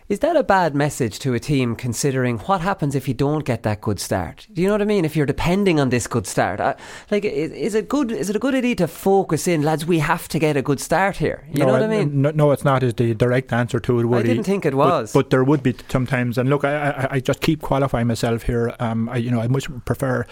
Is 0.10 0.20
that 0.20 0.38
a 0.38 0.44
bad 0.44 0.74
message 0.74 1.20
to 1.20 1.34
a 1.34 1.40
team 1.40 1.76
considering 1.76 2.38
what 2.40 2.62
happens 2.62 2.96
if 2.96 3.10
you 3.10 3.14
don't 3.14 3.44
get 3.44 3.64
that 3.64 3.82
good 3.82 4.00
start? 4.00 4.48
Do 4.54 4.62
you 4.62 4.68
know 4.70 4.74
what 4.76 4.82
I 4.82 4.86
mean? 4.86 5.04
If 5.04 5.18
you're 5.18 5.26
depending 5.26 5.82
on 5.82 5.90
this 5.90 6.08
good 6.08 6.26
start, 6.26 6.62
I, 6.62 6.76
like, 7.12 7.26
is, 7.26 7.52
is 7.52 7.76
it 7.76 7.90
good? 7.90 8.14
Is 8.14 8.30
it 8.30 8.36
a 8.38 8.40
good 8.40 8.56
idea 8.56 8.76
to 8.76 8.88
focus 8.88 9.50
in, 9.50 9.64
lads? 9.64 9.86
We 9.86 10.00
have 10.00 10.30
to 10.30 10.40
get 10.40 10.56
a 10.56 10.62
good 10.62 10.80
start 10.80 11.18
here. 11.18 11.46
You 11.52 11.66
know 11.66 11.74
what 11.74 11.84
I 11.84 11.88
mean? 11.88 12.22
No, 12.22 12.32
no, 12.32 12.52
it's 12.52 12.64
not. 12.64 12.84
Is 12.84 12.94
the 12.94 13.14
direct 13.16 13.52
answer 13.52 13.82
to 13.82 14.00
it? 14.00 14.06
Woody. 14.06 14.30
didn't 14.30 14.46
think 14.46 14.66
it 14.66 14.72
But- 14.72 14.78
was. 14.78 15.12
but, 15.12 15.30
there 15.30 15.44
would 15.44 15.62
be 15.62 15.76
sometimes. 15.90 16.38
And 16.38 16.50
look, 16.50 16.64
I, 16.64 16.92
I, 16.92 17.08
I 17.16 17.20
just 17.20 17.42
keep 17.42 17.62
qualifying 17.62 18.08
myself 18.08 18.44
here. 18.44 18.74
Um, 18.80 19.10
I, 19.10 19.18
you 19.18 19.30
know, 19.30 19.42
I 19.42 19.48
much 19.50 19.68
prefer 19.84 20.26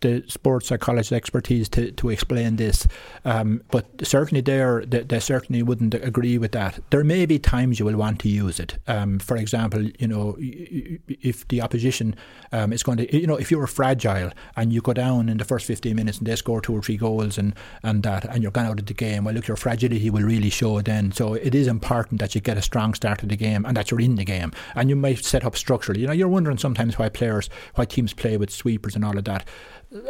the 0.00 0.24
sports 0.28 0.68
psychologist 0.68 1.12
expertise 1.12 1.68
to, 1.70 1.90
to 1.92 2.10
explain 2.10 2.56
this. 2.56 2.86
Um, 3.24 3.62
but 3.70 3.86
certainly, 4.02 4.40
there 4.40 4.84
they, 4.84 5.02
they 5.02 5.20
certainly 5.20 5.62
wouldn't 5.62 5.94
agree 5.94 6.38
with 6.38 6.52
that. 6.52 6.80
There 6.90 7.04
may 7.04 7.26
be 7.26 7.38
times 7.38 7.78
you 7.78 7.84
will 7.84 7.96
want 7.96 8.20
to 8.20 8.28
use 8.28 8.60
it. 8.60 8.78
Um, 8.86 9.18
for 9.18 9.36
example, 9.36 9.82
you 9.82 10.08
know, 10.08 10.36
if 10.38 11.46
the 11.48 11.60
opposition 11.62 12.14
um, 12.52 12.72
is 12.72 12.82
going 12.82 12.98
to, 12.98 13.16
you 13.16 13.26
know, 13.26 13.36
if 13.36 13.50
you're 13.50 13.66
fragile 13.66 14.30
and 14.56 14.72
you 14.72 14.80
go 14.80 14.92
down 14.92 15.28
in 15.28 15.38
the 15.38 15.44
first 15.44 15.66
15 15.66 15.94
minutes 15.94 16.18
and 16.18 16.26
they 16.26 16.36
score 16.36 16.60
two 16.60 16.76
or 16.76 16.82
three 16.82 16.96
goals 16.96 17.38
and, 17.38 17.54
and 17.82 18.02
that, 18.02 18.24
and 18.24 18.42
you're 18.42 18.52
gone 18.52 18.66
out 18.66 18.78
of 18.78 18.86
the 18.86 18.94
game, 18.94 19.24
well, 19.24 19.34
look, 19.34 19.48
your 19.48 19.56
fragility 19.56 20.10
will 20.10 20.22
really 20.22 20.50
show 20.50 20.80
then. 20.80 21.12
So 21.12 21.34
it 21.34 21.54
is 21.54 21.66
important 21.66 22.20
that 22.20 22.34
you 22.34 22.40
get 22.40 22.56
a 22.56 22.62
strong 22.62 22.94
start 22.94 23.18
to 23.20 23.26
the 23.26 23.36
game 23.36 23.64
and 23.64 23.76
that 23.76 23.90
you're 23.90 24.00
in 24.00 24.16
the 24.16 24.24
game. 24.24 24.52
And 24.74 24.88
you 24.88 24.96
might 24.96 25.24
set 25.24 25.44
up 25.44 25.56
structurally. 25.56 26.00
You 26.00 26.06
know, 26.06 26.12
you're 26.12 26.28
wondering 26.28 26.58
sometimes 26.58 26.98
why 26.98 27.08
players, 27.08 27.50
why 27.74 27.84
teams 27.84 28.12
play 28.12 28.36
with 28.36 28.50
sweepers 28.50 28.94
and 28.94 29.04
all 29.04 29.18
of 29.18 29.24
that 29.24 29.46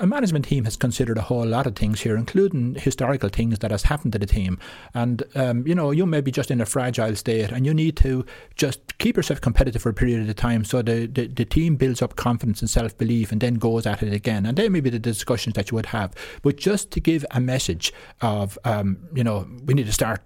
a 0.00 0.06
management 0.06 0.46
team 0.46 0.64
has 0.64 0.76
considered 0.76 1.18
a 1.18 1.22
whole 1.22 1.46
lot 1.46 1.66
of 1.66 1.76
things 1.76 2.00
here, 2.00 2.16
including 2.16 2.74
historical 2.74 3.28
things 3.28 3.60
that 3.60 3.70
has 3.70 3.84
happened 3.84 4.12
to 4.12 4.18
the 4.18 4.26
team. 4.26 4.58
And 4.92 5.22
um, 5.34 5.66
you 5.66 5.74
know, 5.74 5.90
you 5.92 6.04
may 6.04 6.20
be 6.20 6.32
just 6.32 6.50
in 6.50 6.60
a 6.60 6.66
fragile 6.66 7.14
state, 7.14 7.52
and 7.52 7.64
you 7.64 7.72
need 7.72 7.96
to 7.98 8.26
just 8.56 8.98
keep 8.98 9.16
yourself 9.16 9.40
competitive 9.40 9.82
for 9.82 9.90
a 9.90 9.94
period 9.94 10.28
of 10.28 10.36
time, 10.36 10.64
so 10.64 10.82
the 10.82 11.06
the, 11.06 11.28
the 11.28 11.44
team 11.44 11.76
builds 11.76 12.02
up 12.02 12.16
confidence 12.16 12.60
and 12.60 12.68
self 12.70 12.96
belief, 12.98 13.30
and 13.30 13.40
then 13.40 13.54
goes 13.54 13.86
at 13.86 14.02
it 14.02 14.12
again. 14.12 14.46
And 14.46 14.56
they 14.56 14.68
may 14.68 14.80
be 14.80 14.90
the 14.90 14.98
discussions 14.98 15.54
that 15.54 15.70
you 15.70 15.76
would 15.76 15.86
have. 15.86 16.12
But 16.42 16.56
just 16.56 16.90
to 16.92 17.00
give 17.00 17.24
a 17.30 17.40
message 17.40 17.92
of, 18.20 18.58
um, 18.64 18.98
you 19.14 19.22
know, 19.24 19.46
we 19.64 19.74
need 19.74 19.86
to 19.86 19.92
start 19.92 20.22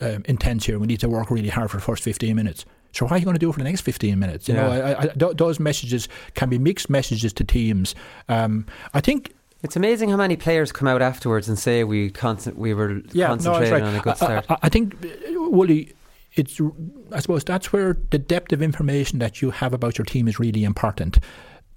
um, 0.00 0.24
intense 0.26 0.66
here. 0.66 0.78
We 0.78 0.86
need 0.86 1.00
to 1.00 1.08
work 1.08 1.30
really 1.30 1.48
hard 1.48 1.70
for 1.70 1.76
the 1.76 1.82
first 1.82 2.02
fifteen 2.02 2.36
minutes. 2.36 2.64
So 2.96 3.04
what 3.04 3.12
are 3.12 3.18
you 3.18 3.24
going 3.24 3.34
to 3.34 3.38
do 3.46 3.52
for 3.52 3.58
the 3.58 3.64
next 3.64 3.82
15 3.82 4.18
minutes? 4.18 4.48
You 4.48 4.54
know, 4.54 4.72
Yeah. 4.72 4.84
I, 4.98 5.02
I, 5.02 5.06
th- 5.08 5.36
those 5.36 5.60
messages 5.60 6.08
can 6.34 6.48
be 6.48 6.58
mixed 6.58 6.88
messages 6.88 7.32
to 7.34 7.44
teams. 7.44 7.94
Um, 8.28 8.64
I 8.94 9.00
think 9.00 9.34
It's 9.62 9.76
amazing 9.76 10.08
how 10.10 10.16
many 10.16 10.36
players 10.36 10.72
come 10.72 10.88
out 10.88 11.02
afterwards 11.02 11.48
and 11.48 11.58
say 11.58 11.84
we 11.84 12.10
we 12.54 12.72
were 12.74 13.02
yeah, 13.12 13.26
no, 13.26 13.36
concentrating 13.36 13.70
that's 13.70 13.72
right. 13.72 13.82
on 13.82 13.94
a 13.96 14.00
good 14.00 14.12
I- 14.12 14.16
start. 14.16 14.46
I, 14.48 14.56
I 14.62 14.68
think, 14.70 14.94
uh, 15.04 15.08
Wooly, 15.50 15.92
it's. 16.34 16.60
I 17.12 17.20
suppose 17.20 17.44
that's 17.44 17.72
where 17.72 17.96
the 18.10 18.18
depth 18.18 18.52
of 18.52 18.60
information 18.62 19.18
that 19.20 19.40
you 19.42 19.50
have 19.50 19.72
about 19.74 19.96
your 19.98 20.04
team 20.04 20.28
is 20.28 20.38
really 20.38 20.64
important. 20.64 21.18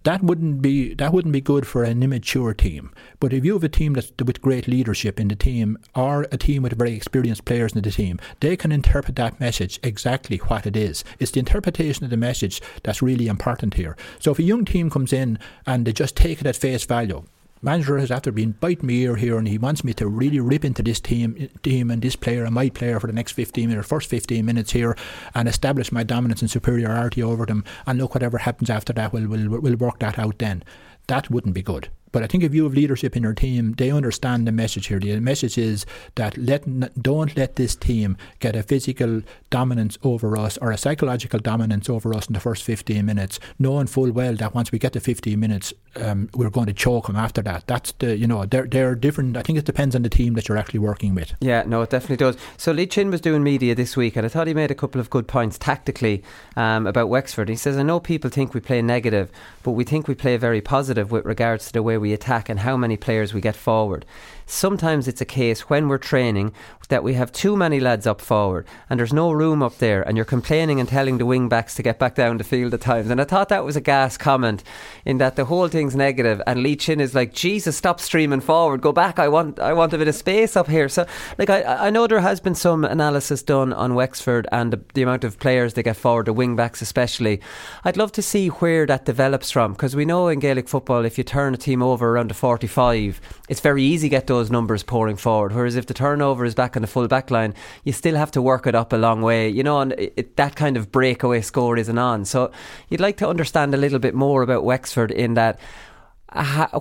That 0.04 0.24
wouldn't 0.24 0.62
be 0.62 0.94
that 0.94 1.12
wouldn't 1.14 1.34
be 1.34 1.42
good 1.42 1.68
for 1.68 1.84
an 1.84 2.02
immature 2.02 2.54
team. 2.54 2.94
But 3.20 3.34
if 3.34 3.44
you 3.44 3.54
have 3.54 3.64
a 3.66 3.70
team 3.70 3.94
that's 3.94 4.14
with 4.24 4.42
great 4.42 4.68
leadership 4.68 5.20
in 5.20 5.28
the 5.28 5.36
team, 5.36 5.78
or 5.94 6.26
a 6.32 6.38
team 6.38 6.64
with 6.64 6.78
very 6.78 6.94
experienced 6.94 7.44
players 7.44 7.74
in 7.74 7.82
the 7.82 7.92
team, 7.92 8.18
they 8.40 8.56
can 8.56 8.72
interpret 8.72 9.18
that 9.18 9.40
message 9.42 9.78
exactly 9.84 10.38
what 10.38 10.66
it 10.66 10.78
is. 10.78 11.04
It's 11.20 11.32
the 11.32 11.40
interpretation 11.40 12.06
of 12.06 12.12
the 12.12 12.18
message 12.18 12.62
that's 12.84 13.02
really 13.02 13.28
important 13.28 13.74
here. 13.74 13.98
So 14.20 14.32
if 14.32 14.40
a 14.40 14.44
young 14.44 14.64
team 14.64 14.90
comes 14.90 15.12
in 15.12 15.38
and 15.66 15.86
they 15.86 15.92
just 15.92 16.16
take 16.16 16.40
it 16.40 16.48
at 16.48 16.56
face 16.56 16.86
value, 16.86 17.26
manager 17.62 17.98
has 17.98 18.12
after 18.12 18.32
been 18.32 18.52
biting 18.60 18.88
me 18.88 19.02
ear 19.02 19.16
here, 19.16 19.38
and 19.38 19.48
he 19.48 19.58
wants 19.58 19.84
me 19.84 19.94
to 19.94 20.08
really 20.08 20.40
rip 20.40 20.64
into 20.66 20.84
this 20.84 21.00
team, 21.00 21.50
team 21.64 21.92
and 21.92 22.02
this 22.02 22.16
player 22.16 22.46
and 22.46 22.54
my 22.54 22.70
player 22.70 23.00
for 23.00 23.08
the 23.08 23.14
next 23.14 23.34
15 23.34 23.70
minutes, 23.70 23.88
first 23.88 24.10
15 24.10 24.46
minutes 24.46 24.72
here, 24.72 24.96
and 25.36 25.48
establish 25.48 25.92
my 25.92 26.04
dominance 26.04 26.42
and 26.42 26.52
superiority 26.52 27.22
over 27.22 27.46
them. 27.46 27.64
And 27.86 28.00
look, 28.00 28.14
whatever 28.14 28.40
happens 28.40 28.70
after 28.70 28.94
that, 28.94 29.14
we'll 29.14 29.28
we'll, 29.28 29.60
we'll 29.60 29.76
work 29.76 30.00
that 30.00 30.18
out 30.20 30.40
then. 30.40 30.64
That 31.08 31.30
wouldn't 31.32 31.56
be 31.56 31.64
good. 31.64 31.90
But 32.12 32.24
I 32.24 32.28
think 32.28 32.44
if 32.44 32.54
you 32.54 32.64
have 32.64 32.74
leadership 32.74 33.16
in 33.16 33.24
your 33.24 33.34
team, 33.34 33.74
they 33.74 33.92
understand 33.92 34.48
the 34.48 34.52
message 34.52 34.88
here. 34.88 35.00
The 35.00 35.20
message 35.20 35.58
is 35.58 35.86
that 36.16 36.38
let 36.38 36.64
don't 37.02 37.36
let 37.38 37.56
this 37.56 37.76
team 37.76 38.18
get 38.40 38.56
a 38.56 38.64
physical 38.64 39.22
dominance 39.50 39.98
over 40.04 40.38
us 40.38 40.58
or 40.58 40.72
a 40.72 40.78
psychological 40.78 41.40
dominance 41.40 41.90
over 41.90 42.14
us 42.14 42.28
in 42.28 42.34
the 42.34 42.40
first 42.40 42.64
15 42.64 43.06
minutes, 43.06 43.40
knowing 43.58 43.88
full 43.88 44.12
well 44.12 44.36
that 44.36 44.56
once 44.56 44.72
we 44.72 44.80
get 44.80 44.94
to 44.94 45.00
15 45.00 45.40
minutes, 45.40 45.74
um, 45.96 46.30
we're 46.34 46.50
going 46.50 46.68
to 46.68 46.74
choke 46.74 47.08
them 47.08 47.16
after 47.16 47.42
that. 47.42 47.68
That's 47.68 47.92
the, 47.94 48.18
you 48.18 48.28
know, 48.28 48.46
they're, 48.46 48.68
they're 48.68 48.96
different. 48.96 49.38
I 49.38 49.42
think 49.42 49.58
it 49.58 49.66
depends 49.66 49.96
on 49.96 50.04
the 50.04 50.10
team 50.10 50.34
that 50.36 50.48
you're 50.48 50.58
actually 50.58 50.80
working 50.80 51.16
with. 51.16 51.34
Yeah, 51.42 51.64
no, 51.66 51.82
it 51.82 51.90
definitely 51.90 52.18
does. 52.18 52.38
So 52.58 52.72
Lee 52.72 52.88
Chin 52.88 53.12
was 53.12 53.22
doing 53.22 53.44
media 53.44 53.76
this 53.76 53.98
week 53.98 54.16
and 54.16 54.26
I 54.26 54.30
thought 54.30 54.48
he 54.48 54.54
made 54.54 54.72
a 54.72 54.76
couple 54.76 55.02
of 55.02 55.10
good 55.10 55.28
points 55.28 55.58
tactically 55.58 56.24
um, 56.56 56.88
about 56.88 57.10
Wexford. 57.10 57.50
He 57.50 57.56
says, 57.56 57.78
I 57.78 57.84
know 57.84 58.00
people 58.00 58.30
think 58.30 58.54
we 58.54 58.60
play 58.60 58.82
negative, 58.82 59.32
but 59.64 59.72
we 59.72 59.84
think 59.84 60.08
we 60.08 60.16
play 60.16 60.38
very 60.38 60.62
positive 60.62 61.12
with 61.12 61.26
regards 61.26 61.68
to 61.68 61.74
the 61.74 61.84
way 61.84 61.98
we 62.00 62.14
attack 62.14 62.50
and 62.50 62.62
how 62.62 62.76
many 62.78 62.98
players 62.98 63.34
we 63.34 63.42
get 63.42 63.56
forward. 63.56 64.06
Sometimes 64.46 65.08
it's 65.08 65.22
a 65.22 65.26
case 65.26 65.70
when 65.70 65.88
we're 65.88 65.98
training 65.98 66.54
that 66.90 67.04
we 67.04 67.14
have 67.14 67.32
too 67.32 67.56
many 67.56 67.80
lads 67.80 68.06
up 68.06 68.20
forward 68.22 68.68
and 68.90 69.00
there's 69.00 69.14
no 69.14 69.32
room 69.32 69.62
up 69.62 69.78
there, 69.78 70.02
and 70.02 70.18
you're 70.18 70.26
complaining 70.26 70.80
and 70.80 70.90
telling 70.90 71.18
the 71.18 71.26
wing 71.26 71.48
backs 71.48 71.76
to 71.76 71.84
get 71.84 72.00
back 72.00 72.16
down 72.16 72.38
the 72.38 72.44
field 72.44 72.74
at 72.74 72.82
times. 72.82 73.10
And 73.10 73.22
I 73.22 73.24
thought 73.24 73.50
that 73.50 73.64
was 73.64 73.76
a 73.76 73.82
gas 73.82 74.18
comment 74.18 74.64
in 75.06 75.20
that 75.20 75.36
the 75.36 75.46
whole 75.46 75.68
thing's 75.68 75.96
negative, 75.96 76.42
and 76.48 76.64
Lee 76.64 76.76
Chin 76.76 77.00
is 77.00 77.14
like, 77.14 77.34
Jesus, 77.34 77.78
stop 77.78 78.00
streaming 78.00 78.42
forward, 78.42 78.82
go 78.82 78.92
back. 78.92 79.20
I 79.20 79.28
want, 79.28 79.60
I 79.60 79.74
want 79.74 79.94
a 79.94 79.98
bit 79.98 80.08
of 80.08 80.16
space 80.16 80.56
up 80.56 80.68
here. 80.68 80.90
So, 80.90 81.06
like, 81.38 81.50
I, 81.50 81.88
I 81.88 81.90
know 81.90 82.08
there 82.08 82.20
has 82.20 82.40
been 82.40 82.56
some 82.56 82.84
analysis 82.84 83.44
done 83.44 83.74
on 83.74 83.96
Wexford 83.96 84.48
and 84.52 84.74
the, 84.74 84.82
the 84.94 85.04
amount 85.04 85.24
of 85.24 85.40
players 85.40 85.74
they 85.74 85.84
get 85.84 85.98
forward, 85.98 86.26
the 86.26 86.34
wing 86.34 86.56
backs 86.56 86.82
especially. 86.82 87.42
I'd 87.84 87.98
love 87.98 88.12
to 88.14 88.22
see 88.22 88.48
where 88.48 88.86
that 88.88 89.06
develops 89.06 89.52
from 89.52 89.74
because 89.74 89.96
we 89.96 90.06
know 90.06 90.28
in 90.28 90.40
Gaelic 90.40 90.68
football, 90.68 91.06
if 91.06 91.18
you 91.18 91.24
turn 91.24 91.54
a 91.54 91.58
team 91.58 91.82
over 91.82 92.10
around 92.10 92.30
the 92.30 92.34
45, 92.34 93.22
it's 93.48 93.60
very 93.60 93.84
easy 93.84 94.08
to 94.08 94.10
get 94.10 94.28
those 94.28 94.50
numbers 94.50 94.84
pouring 94.84 95.18
forward. 95.18 95.54
Whereas 95.54 95.76
if 95.76 95.86
the 95.86 95.94
turnover 95.94 96.46
is 96.46 96.56
back 96.56 96.76
on 96.80 96.82
the 96.82 96.88
full 96.88 97.08
back 97.08 97.30
line, 97.30 97.54
you 97.84 97.92
still 97.92 98.16
have 98.16 98.32
to 98.32 98.42
work 98.42 98.66
it 98.66 98.74
up 98.74 98.94
a 98.94 98.96
long 98.96 99.22
way, 99.22 99.50
you 99.50 99.64
know, 99.64 99.82
and 99.82 99.92
it, 99.94 100.38
that 100.38 100.56
kind 100.56 100.78
of 100.78 100.92
breakaway 100.92 101.42
score 101.42 101.78
isn't 101.78 101.98
on. 101.98 102.26
So 102.26 102.52
you'd 102.90 103.02
like 103.02 103.18
to 103.18 103.28
understand 103.28 103.74
a 103.74 103.78
little 103.78 104.00
bit 104.00 104.16
more 104.16 104.42
about 104.42 104.64
Wexford 104.64 105.12
in 105.12 105.34
that 105.34 105.60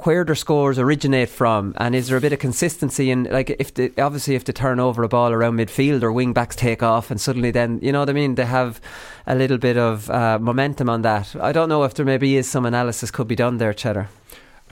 where 0.03 0.25
their 0.25 0.35
scores 0.35 0.79
originate 0.79 1.31
from, 1.31 1.73
and 1.79 1.95
is 1.95 2.09
there 2.09 2.19
a 2.19 2.21
bit 2.21 2.35
of 2.35 2.39
consistency 2.39 3.11
in 3.11 3.25
like 3.25 3.49
if 3.59 3.73
the 3.73 3.91
obviously 3.99 4.35
if 4.35 4.45
they 4.45 4.53
turn 4.53 4.79
over 4.79 5.03
a 5.03 5.09
ball 5.09 5.33
around 5.33 5.57
midfield 5.57 6.03
or 6.03 6.13
wing 6.13 6.35
backs 6.35 6.55
take 6.55 6.83
off, 6.83 7.11
and 7.11 7.19
suddenly 7.19 7.51
then 7.51 7.79
you 7.81 7.91
know 7.91 8.01
what 8.01 8.11
I 8.11 8.13
mean 8.13 8.35
they 8.35 8.45
have 8.45 8.79
a 9.27 9.35
little 9.35 9.57
bit 9.57 9.79
of 9.79 10.11
uh, 10.11 10.39
momentum 10.39 10.91
on 10.91 11.01
that. 11.03 11.35
I 11.41 11.53
don't 11.53 11.71
know 11.71 11.85
if 11.85 11.95
there 11.95 12.05
maybe 12.05 12.37
is 12.37 12.47
some 12.47 12.67
analysis 12.67 13.11
could 13.11 13.27
be 13.27 13.37
done 13.37 13.57
there, 13.57 13.73
Cheddar. 13.73 14.11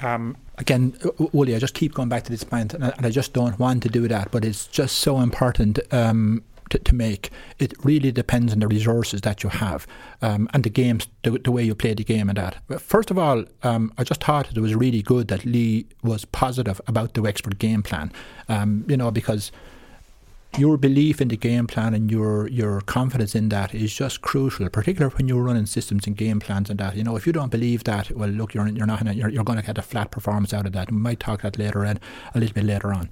Um, 0.02 0.36
again, 0.58 0.96
Wooly, 1.32 1.54
I 1.54 1.58
just 1.58 1.74
keep 1.74 1.94
going 1.94 2.08
back 2.08 2.24
to 2.24 2.30
this 2.30 2.44
point, 2.44 2.74
and 2.74 2.84
I, 2.84 2.88
and 2.96 3.06
I, 3.06 3.10
just 3.10 3.32
don't 3.32 3.58
want 3.58 3.82
to 3.84 3.88
do 3.88 4.08
that, 4.08 4.30
but 4.30 4.44
it's 4.44 4.66
just 4.66 4.98
so 4.98 5.20
important. 5.20 5.78
Um, 5.92 6.42
to, 6.70 6.80
to, 6.80 6.96
make 6.96 7.30
it 7.60 7.74
really 7.84 8.10
depends 8.10 8.52
on 8.52 8.58
the 8.58 8.66
resources 8.66 9.20
that 9.20 9.44
you 9.44 9.50
have 9.50 9.86
um, 10.20 10.48
and 10.52 10.64
the 10.64 10.68
games, 10.68 11.06
the, 11.22 11.30
the, 11.30 11.52
way 11.52 11.62
you 11.62 11.76
play 11.76 11.94
the 11.94 12.02
game, 12.02 12.28
and 12.28 12.38
that. 12.38 12.56
First 12.80 13.12
of 13.12 13.18
all, 13.18 13.44
um, 13.62 13.92
I 13.98 14.02
just 14.02 14.24
thought 14.24 14.50
it 14.50 14.58
was 14.58 14.74
really 14.74 15.00
good 15.00 15.28
that 15.28 15.44
Lee 15.44 15.86
was 16.02 16.24
positive 16.24 16.80
about 16.88 17.14
the 17.14 17.22
Wexford 17.22 17.60
game 17.60 17.84
plan. 17.84 18.10
Um, 18.48 18.84
you 18.88 18.96
know, 18.96 19.12
because 19.12 19.52
your 20.58 20.76
belief 20.76 21.20
in 21.20 21.28
the 21.28 21.36
game 21.36 21.66
plan 21.66 21.94
and 21.94 22.10
your 22.10 22.48
your 22.48 22.80
confidence 22.82 23.34
in 23.34 23.48
that 23.50 23.74
is 23.74 23.94
just 23.94 24.20
crucial, 24.20 24.68
particularly 24.68 25.14
when 25.16 25.28
you're 25.28 25.42
running 25.42 25.66
systems 25.66 26.06
and 26.06 26.16
game 26.16 26.40
plans 26.40 26.70
and 26.70 26.78
that. 26.78 26.96
You 26.96 27.04
know, 27.04 27.16
if 27.16 27.26
you 27.26 27.32
don't 27.32 27.50
believe 27.50 27.84
that, 27.84 28.10
well, 28.10 28.28
look, 28.28 28.54
you're 28.54 28.68
you're 28.68 28.86
not 28.86 29.14
you're, 29.14 29.28
you're 29.28 29.44
going 29.44 29.58
to 29.58 29.64
get 29.64 29.78
a 29.78 29.82
flat 29.82 30.10
performance 30.10 30.52
out 30.52 30.66
of 30.66 30.72
that. 30.72 30.90
We 30.90 30.98
might 30.98 31.20
talk 31.20 31.42
that 31.42 31.58
later 31.58 31.84
on, 31.84 31.98
a 32.34 32.40
little 32.40 32.54
bit 32.54 32.64
later 32.64 32.92
on. 32.92 33.10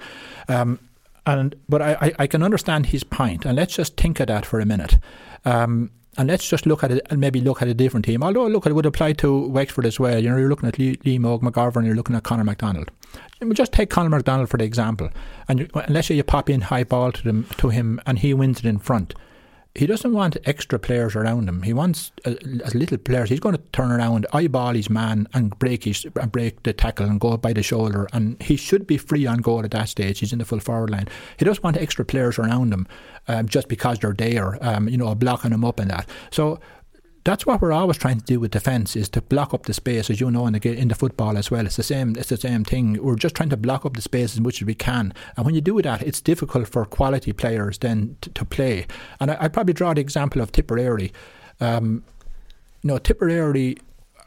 Um, 0.48 0.78
and 1.26 1.54
but 1.68 1.80
I, 1.80 1.96
I, 2.00 2.12
I, 2.20 2.26
can 2.26 2.42
understand 2.42 2.86
his 2.86 3.02
point, 3.02 3.46
and 3.46 3.56
let's 3.56 3.74
just 3.76 3.96
think 3.96 4.20
of 4.20 4.26
that 4.26 4.44
for 4.44 4.60
a 4.60 4.66
minute. 4.66 4.98
Um, 5.44 5.90
and 6.16 6.28
let's 6.28 6.48
just 6.48 6.66
look 6.66 6.84
at 6.84 6.92
it 6.92 7.06
and 7.10 7.20
maybe 7.20 7.40
look 7.40 7.60
at 7.60 7.68
a 7.68 7.74
different 7.74 8.06
team. 8.06 8.22
Although, 8.22 8.46
look, 8.46 8.66
it 8.66 8.72
would 8.72 8.86
apply 8.86 9.14
to 9.14 9.48
Wexford 9.48 9.86
as 9.86 9.98
well. 9.98 10.18
You 10.18 10.30
know, 10.30 10.36
you're 10.36 10.48
looking 10.48 10.68
at 10.68 10.78
Lee, 10.78 10.96
Liam 10.98 11.20
Óg 11.20 11.42
McGovern, 11.42 11.84
you're 11.84 11.96
looking 11.96 12.14
at 12.14 12.22
Conor 12.22 12.44
McDonald. 12.44 12.90
Just 13.52 13.72
take 13.72 13.90
Conor 13.90 14.10
McDonald 14.10 14.48
for 14.48 14.56
the 14.56 14.64
example. 14.64 15.10
And 15.48 15.60
you, 15.60 15.68
let's 15.88 16.10
you 16.10 16.22
pop 16.22 16.48
in 16.48 16.62
high 16.62 16.84
ball 16.84 17.12
to, 17.12 17.22
them, 17.22 17.46
to 17.58 17.68
him 17.68 18.00
and 18.06 18.18
he 18.18 18.32
wins 18.34 18.60
it 18.60 18.66
in 18.66 18.78
front 18.78 19.14
he 19.74 19.86
doesn't 19.86 20.12
want 20.12 20.36
extra 20.44 20.78
players 20.78 21.16
around 21.16 21.48
him. 21.48 21.62
He 21.62 21.72
wants 21.72 22.12
as 22.24 22.74
little 22.74 22.98
players. 22.98 23.28
He's 23.28 23.40
going 23.40 23.56
to 23.56 23.62
turn 23.72 23.90
around, 23.90 24.24
eyeball 24.32 24.74
his 24.74 24.88
man, 24.88 25.26
and 25.34 25.58
break 25.58 25.82
his 25.82 26.06
and 26.20 26.30
break 26.30 26.62
the 26.62 26.72
tackle 26.72 27.06
and 27.06 27.18
go 27.18 27.36
by 27.36 27.52
the 27.52 27.62
shoulder. 27.62 28.06
And 28.12 28.40
he 28.40 28.54
should 28.54 28.86
be 28.86 28.98
free 28.98 29.26
on 29.26 29.38
goal 29.38 29.64
at 29.64 29.72
that 29.72 29.88
stage. 29.88 30.20
He's 30.20 30.32
in 30.32 30.38
the 30.38 30.44
full 30.44 30.60
forward 30.60 30.90
line. 30.90 31.08
He 31.38 31.44
doesn't 31.44 31.64
want 31.64 31.76
extra 31.76 32.04
players 32.04 32.38
around 32.38 32.72
him 32.72 32.86
um, 33.26 33.48
just 33.48 33.66
because 33.66 33.98
they're 33.98 34.12
there, 34.12 34.64
um, 34.64 34.88
you 34.88 34.96
know, 34.96 35.12
blocking 35.16 35.50
him 35.50 35.64
up 35.64 35.80
and 35.80 35.90
that. 35.90 36.08
So 36.30 36.60
that's 37.24 37.46
what 37.46 37.62
we're 37.62 37.72
always 37.72 37.96
trying 37.96 38.18
to 38.18 38.24
do 38.24 38.38
with 38.38 38.50
defence 38.50 38.94
is 38.94 39.08
to 39.08 39.22
block 39.22 39.54
up 39.54 39.64
the 39.64 39.72
space, 39.72 40.10
as 40.10 40.20
you 40.20 40.30
know 40.30 40.46
in 40.46 40.52
the 40.52 40.78
in 40.78 40.88
the 40.88 40.94
football 40.94 41.38
as 41.38 41.50
well. 41.50 41.64
It's 41.64 41.76
the 41.76 41.82
same. 41.82 42.14
It's 42.16 42.28
the 42.28 42.36
same 42.36 42.64
thing. 42.64 43.02
We're 43.02 43.16
just 43.16 43.34
trying 43.34 43.48
to 43.48 43.56
block 43.56 43.86
up 43.86 43.94
the 43.96 44.02
space 44.02 44.34
as 44.34 44.40
much 44.40 44.60
as 44.60 44.66
we 44.66 44.74
can. 44.74 45.14
And 45.36 45.46
when 45.46 45.54
you 45.54 45.62
do 45.62 45.80
that, 45.80 46.02
it's 46.02 46.20
difficult 46.20 46.68
for 46.68 46.84
quality 46.84 47.32
players 47.32 47.78
then 47.78 48.16
to, 48.20 48.30
to 48.30 48.44
play. 48.44 48.86
And 49.20 49.30
I, 49.30 49.44
would 49.44 49.54
probably 49.54 49.72
draw 49.72 49.94
the 49.94 50.02
example 50.02 50.42
of 50.42 50.52
Tipperary. 50.52 51.12
Um, 51.60 52.04
you 52.82 52.88
know, 52.88 52.98
Tipperary. 52.98 53.78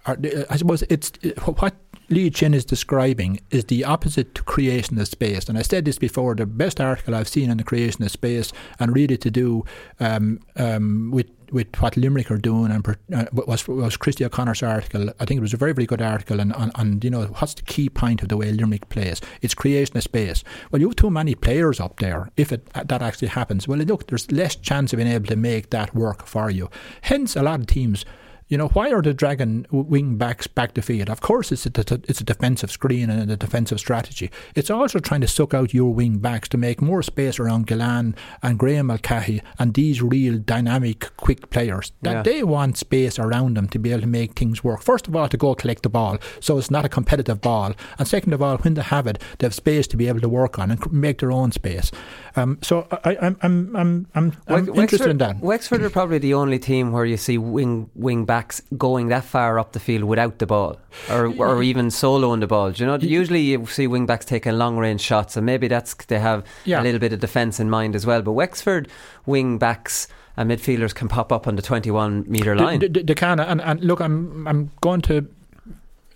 Are, 0.07 0.17
I 0.49 0.55
suppose 0.55 0.83
it's 0.83 1.11
what 1.45 1.75
Lee 2.09 2.29
Chin 2.29 2.53
is 2.53 2.65
describing 2.65 3.41
is 3.51 3.65
the 3.65 3.83
opposite 3.83 4.33
to 4.35 4.43
creation 4.43 4.97
of 4.99 5.07
space. 5.07 5.49
And 5.49 5.57
I 5.57 5.61
said 5.61 5.85
this 5.85 5.99
before 5.99 6.33
the 6.35 6.45
best 6.45 6.79
article 6.79 7.13
I've 7.13 7.27
seen 7.27 7.51
on 7.51 7.57
the 7.57 7.63
creation 7.63 8.03
of 8.03 8.11
space 8.11 8.53
and 8.79 8.95
really 8.95 9.17
to 9.17 9.29
do 9.29 9.65
um, 9.99 10.39
um, 10.55 11.11
with 11.11 11.27
with 11.51 11.67
what 11.81 11.97
Limerick 11.97 12.31
are 12.31 12.37
doing 12.37 12.71
and 12.71 12.87
uh, 13.13 13.25
was 13.33 13.67
was 13.67 13.97
Christy 13.97 14.25
O'Connor's 14.25 14.63
article. 14.63 15.09
I 15.19 15.25
think 15.25 15.37
it 15.37 15.41
was 15.41 15.53
a 15.53 15.57
very 15.57 15.73
very 15.73 15.85
good 15.85 16.01
article 16.01 16.39
and 16.39 16.53
on, 16.53 16.71
on, 16.75 16.99
you 17.03 17.09
know 17.09 17.25
what's 17.25 17.53
the 17.53 17.61
key 17.63 17.89
point 17.89 18.21
of 18.21 18.29
the 18.29 18.37
way 18.37 18.51
Limerick 18.51 18.89
plays. 18.89 19.21
It's 19.41 19.53
creation 19.53 19.97
of 19.97 20.03
space. 20.03 20.43
Well, 20.71 20.81
you 20.81 20.89
have 20.89 20.95
too 20.95 21.11
many 21.11 21.35
players 21.35 21.79
up 21.79 21.99
there. 21.99 22.29
If 22.37 22.51
it, 22.51 22.67
that 22.73 23.01
actually 23.01 23.29
happens, 23.29 23.67
well, 23.67 23.79
look, 23.79 24.07
there's 24.07 24.31
less 24.31 24.55
chance 24.55 24.93
of 24.93 24.97
being 24.97 25.09
able 25.09 25.27
to 25.27 25.35
make 25.35 25.69
that 25.69 25.95
work 25.95 26.25
for 26.25 26.49
you. 26.49 26.69
Hence, 27.01 27.35
a 27.35 27.43
lot 27.43 27.59
of 27.59 27.67
teams 27.67 28.05
you 28.47 28.57
know, 28.57 28.69
why 28.69 28.91
are 28.91 29.01
the 29.01 29.13
Dragon 29.13 29.67
wing 29.71 30.17
backs 30.17 30.47
back 30.47 30.73
to 30.75 30.81
field? 30.81 31.09
Of 31.09 31.21
course, 31.21 31.51
it's 31.51 31.65
a, 31.65 32.01
it's 32.07 32.21
a 32.21 32.23
defensive 32.23 32.71
screen 32.71 33.09
and 33.09 33.29
a 33.29 33.35
defensive 33.35 33.79
strategy. 33.79 34.31
It's 34.55 34.69
also 34.69 34.99
trying 34.99 35.21
to 35.21 35.27
suck 35.27 35.53
out 35.53 35.73
your 35.73 35.93
wing 35.93 36.19
backs 36.19 36.47
to 36.49 36.57
make 36.57 36.81
more 36.81 37.03
space 37.03 37.39
around 37.39 37.67
Gillane 37.67 38.15
and 38.41 38.57
Graeme 38.57 38.87
Mulcahy 38.87 39.41
and 39.59 39.73
these 39.73 40.01
real 40.01 40.37
dynamic, 40.37 41.15
quick 41.17 41.49
players. 41.49 41.91
That 42.01 42.11
yeah. 42.13 42.23
they 42.23 42.43
want 42.43 42.77
space 42.77 43.19
around 43.19 43.57
them 43.57 43.67
to 43.69 43.79
be 43.79 43.91
able 43.91 44.01
to 44.01 44.07
make 44.07 44.33
things 44.33 44.63
work. 44.63 44.81
First 44.81 45.07
of 45.07 45.15
all, 45.15 45.27
to 45.27 45.37
go 45.37 45.53
collect 45.53 45.83
the 45.83 45.89
ball, 45.89 46.17
so 46.39 46.57
it's 46.57 46.71
not 46.71 46.85
a 46.85 46.89
competitive 46.89 47.41
ball, 47.41 47.73
and 47.99 48.07
second 48.07 48.33
of 48.33 48.41
all, 48.41 48.57
when 48.57 48.75
they 48.75 48.81
have 48.81 49.07
it, 49.07 49.21
they 49.39 49.45
have 49.45 49.53
space 49.53 49.87
to 49.87 49.97
be 49.97 50.07
able 50.07 50.21
to 50.21 50.29
work 50.29 50.57
on 50.57 50.71
and 50.71 50.91
make 50.91 51.19
their 51.19 51.31
own 51.31 51.51
space. 51.51 51.91
Um, 52.35 52.59
so 52.61 52.87
I, 53.03 53.15
am 53.15 53.37
I'm, 53.41 53.75
I'm, 53.75 54.07
I'm, 54.15 54.37
I'm, 54.47 54.65
Wexford, 54.65 54.77
interested 54.77 55.09
in 55.09 55.17
that. 55.17 55.39
Wexford 55.39 55.81
are 55.81 55.89
probably 55.89 56.19
the 56.19 56.33
only 56.33 56.59
team 56.59 56.91
where 56.91 57.05
you 57.05 57.17
see 57.17 57.37
wing 57.37 57.89
wing 57.95 58.25
back 58.25 58.36
backs 58.37 58.61
going 58.77 59.07
that 59.07 59.23
far 59.23 59.57
up 59.57 59.71
the 59.71 59.79
field 59.79 60.03
without 60.03 60.37
the 60.37 60.45
ball 60.45 60.77
or, 61.09 61.23
or 61.39 61.63
even 61.63 61.87
soloing 61.87 62.39
the 62.39 62.47
ball. 62.47 62.71
Do 62.71 62.83
you 62.83 62.87
know, 62.87 62.97
usually 62.97 63.41
you 63.41 63.65
see 63.65 63.87
wing 63.87 64.05
backs 64.05 64.25
taking 64.25 64.53
long 64.53 64.77
range 64.77 65.01
shots, 65.01 65.35
and 65.37 65.45
maybe 65.45 65.67
that's 65.67 65.95
they 66.05 66.19
have 66.19 66.43
yeah. 66.65 66.79
a 66.79 66.83
little 66.83 66.99
bit 66.99 67.13
of 67.13 67.19
defence 67.19 67.59
in 67.59 67.67
mind 67.69 67.95
as 67.95 68.05
well. 68.05 68.21
But 68.21 68.33
Wexford 68.33 68.87
wing 69.25 69.57
backs 69.57 70.07
and 70.35 70.51
midfielders 70.51 70.93
can 70.93 71.07
pop 71.07 71.31
up 71.31 71.47
on 71.47 71.55
the 71.55 71.63
21 71.63 72.25
metre 72.27 72.55
line. 72.55 72.79
They, 72.79 72.87
they, 72.89 73.15
can, 73.15 73.39
and, 73.39 73.59
and 73.59 73.83
look, 73.83 73.99
I'm 73.99 74.47
I'm 74.47 74.71
going 74.81 75.01
to 75.01 75.27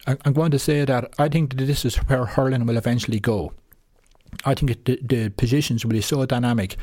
I'm 0.07 0.33
going 0.33 0.51
to 0.51 0.59
say 0.59 0.85
that 0.85 1.13
I 1.17 1.27
think 1.27 1.57
that 1.57 1.65
this 1.65 1.85
is 1.85 1.95
where 2.07 2.25
hurling 2.25 2.65
will 2.65 2.77
eventually 2.77 3.19
go. 3.19 3.53
I 4.45 4.53
think 4.53 4.85
the, 4.85 4.99
the 5.01 5.29
positions 5.29 5.83
will 5.83 5.91
be 5.91 6.01
so 6.01 6.25
dynamic 6.25 6.77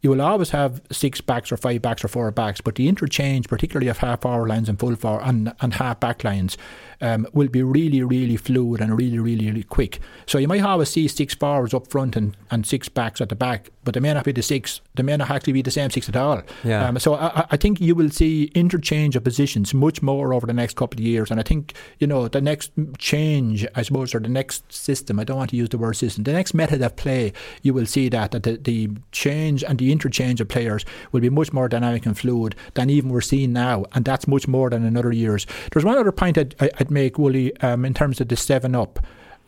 You 0.00 0.10
will 0.10 0.22
always 0.22 0.50
have 0.50 0.80
six 0.92 1.20
backs 1.20 1.50
or 1.50 1.56
five 1.56 1.82
backs 1.82 2.04
or 2.04 2.08
four 2.08 2.30
backs, 2.30 2.60
but 2.60 2.76
the 2.76 2.88
interchange, 2.88 3.48
particularly 3.48 3.88
of 3.88 3.98
half 3.98 4.22
forward 4.22 4.48
lines 4.48 4.68
and 4.68 4.78
full 4.78 4.96
forward 4.96 5.22
and, 5.24 5.52
and 5.60 5.74
half 5.74 5.98
back 6.00 6.22
lines, 6.22 6.56
um, 7.00 7.26
will 7.32 7.48
be 7.48 7.62
really, 7.62 8.02
really 8.02 8.36
fluid 8.36 8.80
and 8.80 8.96
really, 8.96 9.18
really, 9.18 9.46
really 9.46 9.62
quick. 9.62 10.00
So 10.26 10.38
you 10.38 10.48
might 10.48 10.62
always 10.62 10.88
see 10.88 11.08
six 11.08 11.34
forwards 11.34 11.74
up 11.74 11.86
front 11.88 12.16
and, 12.16 12.36
and 12.50 12.66
six 12.66 12.88
backs 12.88 13.20
at 13.20 13.28
the 13.28 13.36
back, 13.36 13.70
but 13.84 13.94
they 13.94 14.00
may 14.00 14.12
not 14.14 14.24
be 14.24 14.32
the 14.32 14.42
six. 14.42 14.80
They 14.94 15.02
may 15.02 15.16
not 15.16 15.30
actually 15.30 15.52
be 15.52 15.62
the 15.62 15.70
same 15.70 15.90
six 15.90 16.08
at 16.08 16.16
all. 16.16 16.42
Yeah. 16.64 16.86
Um, 16.86 16.98
so 16.98 17.14
I, 17.14 17.46
I 17.50 17.56
think 17.56 17.80
you 17.80 17.94
will 17.94 18.10
see 18.10 18.50
interchange 18.54 19.16
of 19.16 19.24
positions 19.24 19.72
much 19.74 20.02
more 20.02 20.32
over 20.32 20.46
the 20.46 20.52
next 20.52 20.76
couple 20.76 21.00
of 21.00 21.04
years, 21.04 21.30
and 21.30 21.38
I 21.38 21.42
think 21.42 21.74
you 21.98 22.06
know 22.06 22.28
the 22.28 22.40
next 22.40 22.72
change, 22.98 23.66
I 23.74 23.82
suppose, 23.82 24.14
or 24.14 24.20
the 24.20 24.28
next 24.28 24.72
system. 24.72 25.20
I 25.20 25.24
don't 25.24 25.36
want 25.36 25.50
to 25.50 25.56
use 25.56 25.68
the 25.68 25.78
word 25.78 25.94
system. 25.94 26.24
The 26.24 26.32
next 26.32 26.54
method 26.54 26.82
of 26.82 26.96
play, 26.96 27.32
you 27.62 27.74
will 27.74 27.86
see 27.86 28.08
that 28.08 28.32
that 28.32 28.42
the, 28.42 28.56
the 28.56 28.90
change 29.12 29.62
and 29.64 29.78
the 29.78 29.87
interchange 29.92 30.40
of 30.40 30.48
players 30.48 30.84
will 31.12 31.20
be 31.20 31.30
much 31.30 31.52
more 31.52 31.68
dynamic 31.68 32.06
and 32.06 32.18
fluid 32.18 32.54
than 32.74 32.90
even 32.90 33.10
we're 33.10 33.20
seeing 33.20 33.52
now, 33.52 33.84
and 33.92 34.04
that's 34.04 34.26
much 34.26 34.48
more 34.48 34.70
than 34.70 34.84
in 34.84 34.96
other 34.96 35.12
years. 35.12 35.46
There's 35.72 35.84
one 35.84 35.98
other 35.98 36.12
point 36.12 36.38
I'd, 36.38 36.54
I'd 36.60 36.90
make, 36.90 37.18
Wooly, 37.18 37.56
um, 37.60 37.84
in 37.84 37.94
terms 37.94 38.20
of 38.20 38.28
the 38.28 38.36
seven 38.36 38.74
up. 38.74 38.98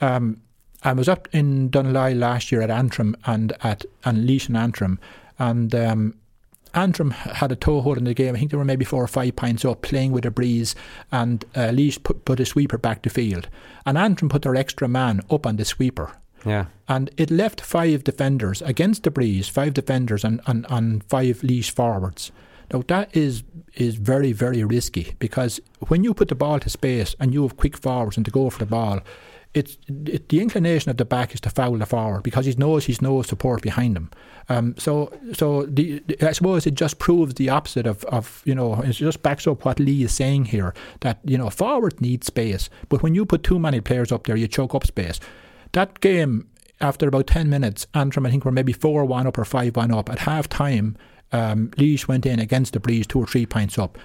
Um, 0.01 0.41
I 0.83 0.93
was 0.95 1.09
up 1.09 1.29
in 1.33 1.69
Dunloy 1.71 2.19
last 2.19 2.51
year 2.51 2.63
at 2.63 2.71
Antrim 2.71 3.15
and 3.27 3.53
at 3.63 3.85
and 4.05 4.27
Laois 4.27 4.47
and 4.49 4.57
Antrim, 4.57 4.99
and 5.39 5.75
um, 5.75 6.15
Antrim 6.75 7.11
had 7.11 7.53
a 7.53 7.57
toehold 7.57 7.99
in 7.99 8.05
the 8.05 8.15
game. 8.15 8.35
I 8.35 8.39
think 8.39 8.51
they 8.51 8.57
were 8.57 8.65
maybe 8.65 8.85
four 8.85 9.03
or 9.03 9.09
five 9.09 9.37
points 9.37 9.65
up, 9.65 9.83
playing 9.83 10.13
with 10.13 10.25
a 10.25 10.31
breeze, 10.31 10.75
and 11.11 11.45
uh, 11.55 11.71
Laois 11.73 11.99
put, 12.03 12.25
put 12.25 12.41
a 12.41 12.47
sweeper 12.47 12.79
back 12.79 13.03
to 13.03 13.11
field. 13.11 13.49
And 13.85 13.99
Antrim 13.99 14.29
put 14.29 14.43
their 14.43 14.57
extra 14.57 14.89
man 14.89 15.21
up 15.31 15.47
on 15.47 15.57
the 15.57 15.65
sweeper. 15.65 16.13
Yeah. 16.45 16.67
And 16.89 17.11
it 17.17 17.31
left 17.31 17.61
five 17.61 18.05
defenders 18.05 18.63
against 18.63 19.03
the 19.03 19.11
breeze, 19.11 19.49
five 19.49 19.75
defenders 19.75 20.25
and, 20.25 20.41
and, 20.47 20.67
and 20.69 21.05
five 21.05 21.43
Laois 21.43 21.71
forwards. 21.71 22.33
Now 22.73 22.83
that 22.87 23.17
is 23.17 23.43
is 23.75 23.97
very, 23.97 24.33
very 24.33 24.65
risky 24.65 25.15
because 25.19 25.61
when 25.89 26.03
you 26.05 26.15
put 26.15 26.29
the 26.29 26.35
ball 26.35 26.59
to 26.61 26.71
space 26.71 27.15
and 27.21 27.33
you 27.33 27.43
have 27.43 27.57
quick 27.57 27.77
forwards 27.77 28.17
and 28.17 28.25
to 28.27 28.33
go 28.33 28.51
for 28.51 28.59
the 28.59 28.67
ball, 28.67 29.01
it's 29.55 29.79
it, 30.07 30.29
the 30.29 30.41
inclination 30.41 30.91
of 30.91 30.97
the 30.97 31.05
back 31.05 31.35
is 31.35 31.41
to 31.41 31.51
foul 31.51 31.77
the 31.77 31.87
forward 31.87 32.23
because 32.23 32.47
he 32.47 32.55
knows 32.55 32.85
he's 32.85 33.03
no 33.03 33.23
support 33.23 33.63
behind 33.63 33.97
him. 33.97 34.11
Um, 34.49 34.75
so 34.79 35.13
so 35.33 35.67
the, 35.67 36.03
I 36.21 36.33
suppose 36.33 36.67
it 36.67 36.75
just 36.75 36.99
proves 36.99 37.35
the 37.35 37.49
opposite 37.51 37.87
of, 37.87 38.05
of 38.05 38.43
you 38.45 38.55
know 38.55 38.81
it 38.83 38.93
just 38.93 39.23
backs 39.23 39.47
up 39.47 39.65
what 39.65 39.81
Lee 39.81 40.05
is 40.05 40.13
saying 40.13 40.47
here 40.47 40.73
that 41.01 41.19
you 41.25 41.37
know 41.37 41.51
forward 41.51 42.01
need 42.01 42.23
space, 42.25 42.71
but 42.89 43.03
when 43.03 43.15
you 43.15 43.27
put 43.27 43.43
too 43.43 43.59
many 43.59 43.81
players 43.81 44.13
up 44.13 44.27
there, 44.27 44.37
you 44.37 44.47
choke 44.47 44.75
up 44.75 44.87
space. 44.87 45.19
That 45.73 46.01
game 46.01 46.49
after 46.81 47.09
about 47.09 47.27
ten 47.27 47.51
minutes, 47.51 47.87
Antrim 47.95 48.27
I 48.27 48.31
think 48.31 48.45
were 48.45 48.53
maybe 48.53 48.73
four 48.73 49.05
one 49.05 49.27
up 49.27 49.39
or 49.39 49.45
five 49.45 49.77
one 49.77 49.93
up 49.93 50.09
at 50.09 50.21
half 50.21 50.49
time. 50.49 50.97
Um, 51.33 51.71
Laois 51.77 52.09
went 52.09 52.27
in 52.27 52.41
against 52.41 52.73
the 52.73 52.81
breeze 52.81 53.07
two 53.07 53.21
or 53.21 53.27
three 53.27 53.47
points 53.47 53.79
up 53.79 53.97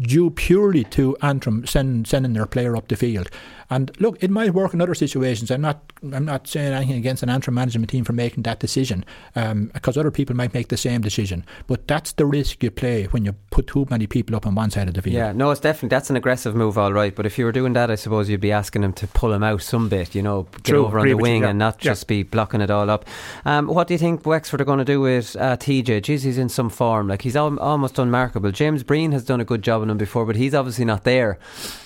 due 0.00 0.30
purely 0.30 0.84
to 0.84 1.16
Antrim 1.22 1.66
send, 1.66 2.06
sending 2.06 2.32
their 2.32 2.46
player 2.46 2.76
up 2.76 2.88
the 2.88 2.96
field. 2.96 3.28
And 3.70 3.90
look, 4.00 4.22
it 4.22 4.30
might 4.30 4.54
work 4.54 4.72
in 4.74 4.80
other 4.80 4.94
situations. 4.94 5.50
I'm 5.50 5.60
not 5.60 5.92
I'm 6.12 6.24
not 6.24 6.46
saying 6.46 6.72
anything 6.72 6.96
against 6.96 7.22
an 7.22 7.28
Antrim 7.28 7.54
management 7.54 7.90
team 7.90 8.04
for 8.04 8.12
making 8.12 8.44
that 8.44 8.60
decision, 8.60 9.04
um, 9.36 9.70
because 9.74 9.96
other 9.98 10.10
people 10.10 10.34
might 10.36 10.54
make 10.54 10.68
the 10.68 10.76
same 10.76 11.00
decision. 11.00 11.44
But 11.66 11.86
that's 11.88 12.12
the 12.12 12.24
risk 12.24 12.62
you 12.62 12.70
play 12.70 13.04
when 13.04 13.24
you 13.24 13.32
put 13.50 13.66
too 13.66 13.86
many 13.90 14.06
people 14.06 14.36
up 14.36 14.46
on 14.46 14.54
one 14.54 14.70
side 14.70 14.88
of 14.88 14.94
the 14.94 15.02
field. 15.02 15.16
Yeah, 15.16 15.32
no, 15.32 15.50
it's 15.50 15.60
definitely 15.60 15.88
that's 15.90 16.08
an 16.08 16.16
aggressive 16.16 16.54
move, 16.54 16.78
all 16.78 16.92
right. 16.92 17.14
But 17.14 17.26
if 17.26 17.36
you 17.38 17.44
were 17.44 17.52
doing 17.52 17.72
that, 17.74 17.90
I 17.90 17.96
suppose 17.96 18.28
you'd 18.28 18.40
be 18.40 18.52
asking 18.52 18.84
him 18.84 18.92
to 18.94 19.06
pull 19.08 19.32
him 19.32 19.42
out 19.42 19.60
some 19.62 19.88
bit, 19.88 20.14
you 20.14 20.22
know, 20.22 20.44
get 20.44 20.64
True, 20.64 20.86
over 20.86 20.98
on 21.00 21.06
the 21.06 21.14
with 21.14 21.18
you, 21.18 21.22
wing 21.22 21.42
yeah. 21.42 21.48
and 21.50 21.58
not 21.58 21.84
Yeah. 21.84 21.90
just 21.90 22.06
be 22.06 22.22
blocking 22.22 22.60
it 22.60 22.70
all 22.70 22.88
up. 22.88 23.04
Um, 23.44 23.66
what 23.66 23.88
do 23.88 23.94
you 23.94 23.98
think 23.98 24.24
Wexford 24.24 24.60
are 24.60 24.64
going 24.64 24.78
to 24.78 24.84
do 24.84 25.00
with 25.00 25.36
uh, 25.36 25.56
TJ? 25.56 26.00
Jeez, 26.02 26.22
he's 26.22 26.38
in 26.38 26.48
some 26.48 26.70
form. 26.70 27.08
Like 27.08 27.22
he's 27.22 27.36
al- 27.36 27.58
almost 27.58 27.98
unmarkable. 27.98 28.50
James 28.52 28.82
Breen 28.82 29.12
has 29.12 29.24
done 29.24 29.40
a 29.40 29.44
good 29.44 29.62
job 29.62 29.82
on 29.82 29.90
him 29.90 29.98
before, 29.98 30.24
but 30.24 30.36
he's 30.36 30.54
obviously 30.54 30.84
not 30.84 31.04
there 31.04 31.38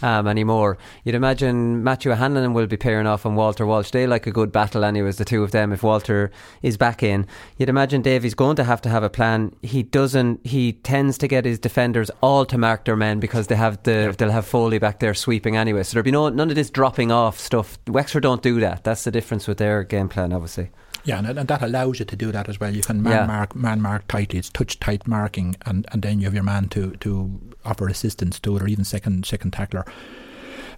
um, 0.03 0.29
anymore. 0.29 0.77
You'd 1.05 1.15
imagine 1.15 1.72
Matthew 1.83 2.11
Hanlon 2.13 2.53
will 2.55 2.67
be 2.67 2.77
pairing 2.77 3.07
off 3.07 3.25
on 3.25 3.35
Walter 3.37 3.65
Walsh. 3.65 3.91
They 3.91 4.07
like 4.07 4.27
a 4.27 4.33
good 4.33 4.51
battle, 4.51 4.85
anyways, 4.85 5.19
the 5.19 5.25
two 5.25 5.43
of 5.43 5.51
them. 5.53 5.73
If 5.73 5.83
Walter 5.83 6.31
is 6.63 6.77
back 6.77 7.03
in, 7.03 7.27
you'd 7.57 7.69
imagine 7.69 8.03
Davey's 8.03 8.35
going 8.35 8.57
to 8.57 8.65
have 8.65 8.81
to 8.83 8.89
have 8.89 9.03
a 9.03 9.11
plan. 9.11 9.55
He 9.63 9.83
doesn't. 9.83 10.45
He 10.47 10.73
tends 10.73 11.17
to 11.19 11.29
get 11.29 11.45
his 11.45 11.59
defenders 11.59 12.11
all 12.21 12.45
to 12.47 12.59
mark 12.59 12.85
their 12.85 12.97
men 12.97 13.21
because 13.21 13.47
they 13.47 13.57
have 13.57 13.83
the 13.85 14.15
they'll 14.19 14.31
have 14.31 14.47
Foley 14.47 14.79
back 14.79 14.99
there 15.01 15.15
sweeping 15.15 15.57
anyway. 15.57 15.83
So 15.85 15.95
there'll 15.95 16.05
be 16.05 16.11
no 16.11 16.29
none 16.29 16.51
of 16.51 16.57
this 16.57 16.71
dropping 16.71 17.13
off 17.13 17.39
stuff. 17.39 17.79
Wexford 17.87 18.23
don't 18.25 18.43
do 18.43 18.59
that. 18.61 18.85
That's 18.85 19.05
the 19.05 19.11
difference 19.11 19.47
with 19.47 19.59
their 19.59 19.85
game 19.85 20.09
plan, 20.09 20.33
obviously. 20.33 20.71
Yeah, 21.05 21.19
and, 21.19 21.37
and 21.37 21.49
that 21.49 21.63
allows 21.63 21.99
you 21.99 22.05
to 22.05 22.15
do 22.15 22.31
that 22.31 22.49
as 22.49 22.61
well. 22.61 22.73
You 22.73 22.83
can 22.83 23.03
man 23.03 23.13
Yeah. 23.13 23.27
mark, 23.27 23.57
man 23.57 23.81
mark 23.81 24.07
tightly. 24.07 24.39
It's 24.39 24.51
touch 24.51 24.79
tight 24.79 25.09
marking, 25.09 25.57
and, 25.67 25.85
and 25.91 26.01
then 26.01 26.21
you 26.21 26.27
have 26.27 26.35
your 26.35 26.45
man 26.45 26.69
to, 26.69 26.93
to 27.01 27.41
offer 27.65 27.89
assistance 27.89 28.39
to 28.39 28.55
it, 28.57 28.63
or 28.63 28.69
even 28.69 28.85
second 28.85 29.27
second 29.27 29.51
tackler. 29.51 29.85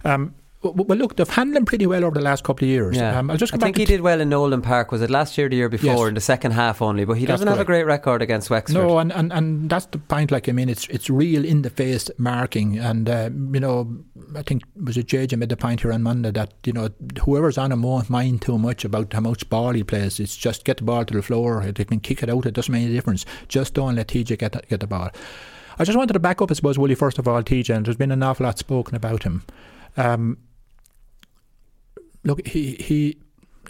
Um, 0.03 0.33
well, 0.73 0.97
look, 0.97 1.15
they've 1.15 1.27
handled 1.29 1.57
him 1.57 1.65
pretty 1.65 1.85
well 1.87 2.03
over 2.03 2.15
the 2.15 2.21
last 2.23 2.43
couple 2.43 2.65
of 2.65 2.69
years. 2.69 2.95
Yeah. 2.95 3.19
Um, 3.19 3.29
I'll 3.29 3.37
just 3.37 3.53
I 3.53 3.57
think 3.57 3.77
he 3.77 3.85
did 3.85 4.01
well 4.01 4.21
in 4.21 4.29
Nowlan 4.29 4.61
Park. 4.61 4.91
Was 4.91 5.01
it 5.01 5.09
last 5.09 5.37
year, 5.37 5.49
the 5.49 5.55
year 5.55 5.69
before, 5.69 5.95
Yes. 5.95 6.07
in 6.07 6.13
the 6.15 6.21
second 6.21 6.51
half 6.51 6.81
only? 6.81 7.05
But 7.05 7.13
he 7.17 7.25
That's 7.25 7.41
doesn't 7.41 7.47
have 7.47 7.59
a 7.59 7.65
great 7.65 7.85
record 7.85 8.21
against 8.21 8.49
Wexford. 8.49 8.81
No, 8.81 8.97
and, 8.99 9.11
and, 9.11 9.31
and 9.33 9.69
that's 9.69 9.85
the 9.87 9.97
point. 9.97 10.31
Like 10.31 10.49
I 10.49 10.51
mean, 10.51 10.69
it's 10.69 10.87
it's 10.87 11.09
real 11.09 11.45
in 11.45 11.61
the 11.61 11.69
face 11.69 12.09
marking, 12.17 12.77
and 12.79 13.09
uh, 13.09 13.29
you 13.53 13.59
know, 13.59 13.95
I 14.35 14.41
think 14.41 14.63
was 14.81 14.97
it 14.97 15.07
JJ 15.07 15.37
made 15.37 15.49
the 15.49 15.57
point 15.57 15.81
here 15.81 15.93
on 15.93 16.03
Monday 16.03 16.31
that 16.31 16.53
you 16.65 16.73
know 16.73 16.89
whoever's 17.23 17.57
on 17.57 17.71
him 17.71 17.83
won't 17.83 18.09
mind 18.09 18.41
too 18.41 18.57
much 18.57 18.85
about 18.85 19.13
how 19.13 19.21
much 19.21 19.49
ball 19.49 19.73
he 19.73 19.83
plays. 19.83 20.19
It's 20.19 20.35
just 20.35 20.65
get 20.65 20.77
the 20.77 20.83
ball 20.83 21.05
to 21.05 21.13
the 21.13 21.21
floor. 21.21 21.63
They 21.71 21.83
can 21.85 21.99
kick 21.99 22.23
it 22.23 22.29
out. 22.29 22.45
It 22.45 22.53
doesn't 22.53 22.71
make 22.71 22.85
any 22.85 22.93
difference. 22.93 23.25
Just 23.47 23.73
don't 23.73 23.95
let 23.95 24.07
TJ 24.07 24.37
get 24.39 24.51
the, 24.53 24.61
get 24.69 24.79
the 24.79 24.87
ball. 24.87 25.09
I 25.77 25.83
just 25.83 25.97
wanted 25.97 26.13
to 26.13 26.19
back 26.19 26.41
up, 26.41 26.49
I 26.49 26.53
suppose, 26.53 26.79
Willie. 26.79 26.95
First 26.95 27.19
of 27.19 27.27
all, 27.27 27.43
TJ, 27.43 27.75
and 27.75 27.85
there's 27.85 27.97
been 27.97 28.11
an 28.11 28.23
awful 28.23 28.45
lot 28.45 28.57
spoken 28.57 28.95
about 28.95 29.23
him. 29.23 29.43
Um, 29.97 30.37
look, 32.25 32.45
he 32.45 32.75
he. 32.75 33.17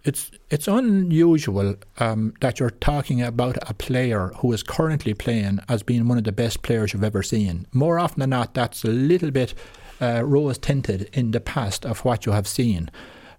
It's 0.03 0.29
it's 0.51 0.67
unusual 0.67 1.75
um, 1.99 2.33
that 2.41 2.59
you're 2.59 2.69
talking 2.69 3.21
about 3.21 3.57
a 3.67 3.73
player 3.73 4.31
who 4.37 4.51
is 4.51 4.61
currently 4.61 5.13
playing 5.13 5.59
as 5.69 5.83
being 5.83 6.07
one 6.07 6.17
of 6.17 6.25
the 6.25 6.31
best 6.31 6.61
players 6.63 6.93
you've 6.93 7.03
ever 7.03 7.23
seen. 7.23 7.65
More 7.71 7.97
often 7.97 8.19
than 8.19 8.29
not, 8.31 8.53
that's 8.53 8.83
a 8.83 8.89
little 8.89 9.31
bit 9.31 9.53
uh, 10.01 10.21
rose 10.23 10.57
tinted 10.57 11.09
in 11.13 11.31
the 11.31 11.39
past 11.39 11.85
of 11.85 12.03
what 12.05 12.25
you 12.25 12.33
have 12.33 12.47
seen. 12.47 12.91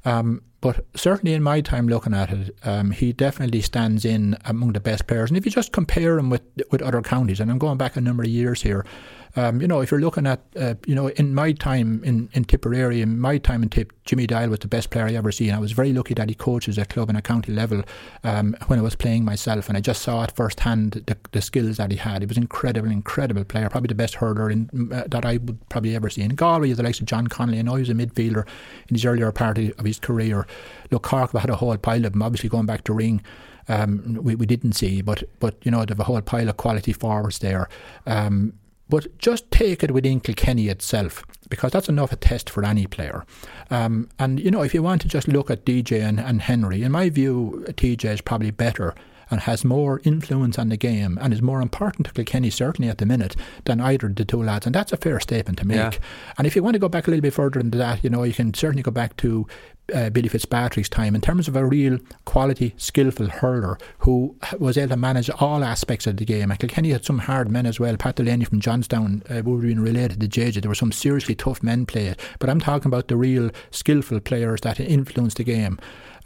Um, 0.04 0.42
but 0.60 0.84
certainly 0.96 1.34
in 1.34 1.42
my 1.42 1.60
time 1.60 1.88
looking 1.88 2.14
at 2.14 2.30
it, 2.30 2.56
um, 2.64 2.90
he 2.90 3.12
definitely 3.12 3.60
stands 3.60 4.04
in 4.04 4.36
among 4.44 4.72
the 4.72 4.80
best 4.80 5.06
players. 5.06 5.30
And 5.30 5.36
if 5.36 5.44
you 5.44 5.52
just 5.52 5.72
compare 5.72 6.18
him 6.18 6.30
with 6.30 6.42
with 6.70 6.82
other 6.82 7.02
counties, 7.02 7.38
and 7.38 7.50
I'm 7.50 7.58
going 7.58 7.78
back 7.78 7.96
a 7.96 8.00
number 8.00 8.22
of 8.22 8.28
years 8.28 8.62
here, 8.62 8.84
um, 9.36 9.60
you 9.60 9.68
know, 9.68 9.80
if 9.80 9.90
you're 9.90 10.00
looking 10.00 10.26
at, 10.26 10.40
uh, 10.58 10.74
you 10.86 10.94
know, 10.94 11.08
in 11.08 11.34
my 11.34 11.52
time 11.52 12.02
in, 12.04 12.30
in 12.32 12.44
Tipperary, 12.44 13.02
in 13.02 13.20
my 13.20 13.36
time 13.36 13.62
in 13.62 13.68
Tip, 13.68 13.92
Jimmy 14.04 14.26
Doyle 14.26 14.48
was 14.48 14.60
the 14.60 14.68
best 14.68 14.88
player 14.88 15.04
I 15.04 15.12
ever 15.12 15.30
seen. 15.30 15.52
I 15.52 15.58
was 15.58 15.72
very 15.72 15.92
lucky 15.92 16.14
that 16.14 16.30
he 16.30 16.34
coaches 16.34 16.78
a 16.78 16.86
club 16.86 17.10
in 17.10 17.16
a 17.16 17.22
county 17.22 17.52
level 17.52 17.82
um, 18.24 18.56
when 18.66 18.78
I 18.78 18.82
was 18.82 18.96
playing 18.96 19.26
myself, 19.26 19.68
and 19.68 19.76
I 19.76 19.82
just 19.82 20.00
saw 20.00 20.24
it 20.24 20.32
firsthand 20.32 20.92
the, 21.06 21.18
the 21.32 21.42
skills 21.42 21.76
that 21.76 21.90
he 21.90 21.98
had. 21.98 22.22
He 22.22 22.26
was 22.26 22.38
an 22.38 22.44
incredible, 22.44 22.90
incredible 22.90 23.44
player, 23.44 23.68
probably 23.68 23.88
the 23.88 23.94
best 23.94 24.14
hurler 24.14 24.50
in, 24.50 24.70
uh, 24.90 25.04
that 25.08 25.26
I 25.26 25.36
would 25.36 25.68
probably 25.68 25.94
ever 25.94 26.08
see. 26.08 26.22
In 26.22 26.34
Galway, 26.34 26.72
the 26.72 26.82
likes 26.82 27.00
of 27.00 27.06
John 27.06 27.26
Connolly, 27.26 27.58
I 27.58 27.62
know 27.62 27.74
he 27.74 27.82
was 27.82 27.90
a 27.90 27.94
midfielder 27.94 28.46
in 28.88 28.94
his 28.94 29.04
earlier 29.04 29.30
part 29.32 29.58
of 29.58 29.84
his 29.84 29.98
career. 29.98 30.46
Look, 30.90 31.02
Cork 31.02 31.32
had 31.32 31.50
a 31.50 31.56
whole 31.56 31.76
pile 31.76 32.06
of 32.06 32.12
them, 32.12 32.22
obviously 32.22 32.48
going 32.48 32.66
back 32.66 32.84
to 32.84 32.94
Ring. 32.94 33.22
Um, 33.68 34.18
we, 34.22 34.34
we 34.34 34.46
didn't 34.46 34.74
see, 34.74 35.02
but 35.02 35.24
but 35.40 35.56
you 35.64 35.72
know 35.72 35.84
they 35.84 35.90
have 35.90 36.00
a 36.00 36.04
whole 36.04 36.20
pile 36.22 36.48
of 36.48 36.56
quality 36.56 36.92
forwards 36.92 37.40
there. 37.40 37.68
Um, 38.06 38.52
but 38.88 39.18
just 39.18 39.50
take 39.50 39.82
it 39.82 39.90
within 39.90 40.20
Kilkenny 40.20 40.68
itself, 40.68 41.24
because 41.48 41.72
that's 41.72 41.88
enough 41.88 42.12
a 42.12 42.16
test 42.16 42.48
for 42.48 42.64
any 42.64 42.86
player. 42.86 43.24
Um, 43.70 44.08
and 44.18 44.38
you 44.40 44.50
know, 44.50 44.62
if 44.62 44.74
you 44.74 44.82
want 44.82 45.02
to 45.02 45.08
just 45.08 45.28
look 45.28 45.50
at 45.50 45.64
DJ 45.64 46.02
and, 46.02 46.20
and 46.20 46.42
Henry, 46.42 46.82
in 46.82 46.92
my 46.92 47.10
view, 47.10 47.64
TJ 47.68 48.04
is 48.04 48.20
probably 48.20 48.50
better 48.50 48.94
and 49.30 49.40
has 49.40 49.64
more 49.64 50.00
influence 50.04 50.58
on 50.58 50.68
the 50.68 50.76
game 50.76 51.18
and 51.20 51.32
is 51.32 51.42
more 51.42 51.60
important 51.60 52.06
to 52.06 52.12
Kilkenny 52.12 52.50
certainly 52.50 52.88
at 52.88 52.98
the 52.98 53.06
minute 53.06 53.34
than 53.64 53.80
either 53.80 54.06
of 54.06 54.14
the 54.16 54.24
two 54.24 54.42
lads, 54.42 54.66
and 54.66 54.74
that's 54.74 54.92
a 54.92 54.96
fair 54.96 55.18
statement 55.20 55.58
to 55.58 55.66
make. 55.66 55.76
Yeah. 55.76 55.98
And 56.38 56.46
if 56.46 56.54
you 56.54 56.62
want 56.62 56.74
to 56.74 56.78
go 56.78 56.88
back 56.88 57.06
a 57.06 57.10
little 57.10 57.22
bit 57.22 57.34
further 57.34 57.60
into 57.60 57.78
that, 57.78 58.04
you 58.04 58.10
know, 58.10 58.22
you 58.22 58.32
can 58.32 58.54
certainly 58.54 58.82
go 58.82 58.90
back 58.92 59.16
to 59.18 59.46
uh, 59.94 60.10
Billy 60.10 60.28
Fitzpatrick's 60.28 60.88
time 60.88 61.14
in 61.14 61.20
terms 61.20 61.48
of 61.48 61.56
a 61.56 61.64
real 61.64 61.98
quality, 62.24 62.74
skillful 62.76 63.28
hurler 63.28 63.78
who 63.98 64.36
was 64.58 64.76
able 64.76 64.90
to 64.90 64.96
manage 64.96 65.30
all 65.30 65.64
aspects 65.64 66.06
of 66.06 66.16
the 66.16 66.24
game. 66.24 66.50
And 66.50 66.58
Kilkenny 66.58 66.90
had 66.90 67.04
some 67.04 67.18
hard 67.18 67.50
men 67.50 67.66
as 67.66 67.78
well. 67.78 67.96
Pat 67.96 68.16
Delaney 68.16 68.44
from 68.44 68.60
Johnstown 68.60 69.22
uh, 69.30 69.42
would 69.44 69.62
have 69.62 69.62
been 69.62 69.80
related 69.80 70.20
to 70.20 70.28
JJ. 70.28 70.62
There 70.62 70.68
were 70.68 70.74
some 70.74 70.92
seriously 70.92 71.34
tough 71.34 71.62
men 71.62 71.86
played, 71.86 72.16
but 72.38 72.50
I'm 72.50 72.60
talking 72.60 72.88
about 72.88 73.08
the 73.08 73.16
real 73.16 73.50
skillful 73.70 74.20
players 74.20 74.60
that 74.62 74.80
influenced 74.80 75.36
the 75.36 75.44
game. 75.44 75.78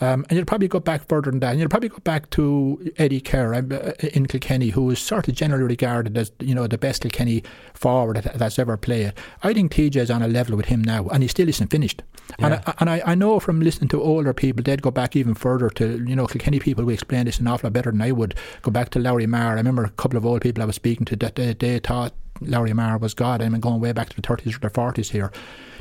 Um, 0.03 0.25
and 0.29 0.37
you'll 0.37 0.47
probably 0.47 0.69
go 0.69 0.81
back 0.81 1.07
further 1.09 1.31
than 1.31 1.41
that. 1.41 1.51
And 1.51 1.61
you'll 1.61 1.69
probably 1.69 1.91
go 1.91 1.99
back 1.99 2.31
to 2.31 2.93
Eddie 2.97 3.21
Keher 3.21 3.55
uh, 3.55 4.09
in 4.15 4.27
Kilkenny, 4.27 4.71
who 4.71 4.89
is 4.91 4.99
sort 4.99 5.29
of 5.29 5.35
generally 5.35 5.65
regarded 5.65 6.17
as 6.17 6.33
you 6.41 6.55
know 6.55 6.67
the 6.67 6.79
best 6.79 7.03
Kilkenny 7.03 7.43
forward 7.75 8.17
that's 8.35 8.59
ever 8.59 8.77
played. 8.77 9.13
I 9.43 9.53
think 9.53 9.73
TJ 9.73 9.97
is 9.97 10.11
on 10.11 10.23
a 10.23 10.29
level 10.29 10.57
with 10.57 10.67
him 10.67 10.83
now, 10.83 11.09
and 11.09 11.23
he 11.23 11.29
still 11.29 11.49
isn't 11.49 11.69
finished. 11.69 12.03
Yeah. 12.39 12.47
And, 12.47 12.55
I, 12.55 12.75
and 12.79 12.91
I, 12.91 13.03
I 13.07 13.15
know 13.15 13.41
from 13.51 13.61
listening 13.61 13.89
to 13.89 14.01
older 14.01 14.33
people, 14.33 14.63
they'd 14.63 14.81
go 14.81 14.93
back 14.93 15.17
even 15.17 15.35
further 15.35 15.69
to 15.71 16.05
you 16.07 16.15
know 16.15 16.29
Kilkenny 16.29 16.61
people. 16.61 16.85
We 16.85 16.95
explain 16.95 17.25
this 17.25 17.41
an 17.41 17.49
awful 17.49 17.67
lot 17.67 17.73
better 17.73 17.91
than 17.91 18.01
I 18.01 18.13
would. 18.13 18.37
Go 18.63 18.71
back 18.71 18.91
to 18.91 19.01
Lory 19.01 19.27
Meagher. 19.27 19.51
I 19.51 19.55
remember 19.55 19.83
a 19.83 19.91
couple 19.91 20.17
of 20.17 20.25
old 20.25 20.43
people 20.43 20.63
I 20.63 20.67
was 20.67 20.77
speaking 20.77 21.05
to 21.07 21.17
that 21.17 21.35
they, 21.35 21.53
they 21.53 21.81
thought 21.81 22.13
Larry 22.41 22.71
Meagher 22.71 23.01
was 23.01 23.13
God. 23.13 23.43
I'm 23.43 23.59
going 23.59 23.81
way 23.81 23.91
back 23.91 24.09
to 24.11 24.15
the 24.15 24.23
30s 24.23 24.55
or 24.55 24.61
the 24.61 24.71
40s 24.71 25.11
here. 25.11 25.33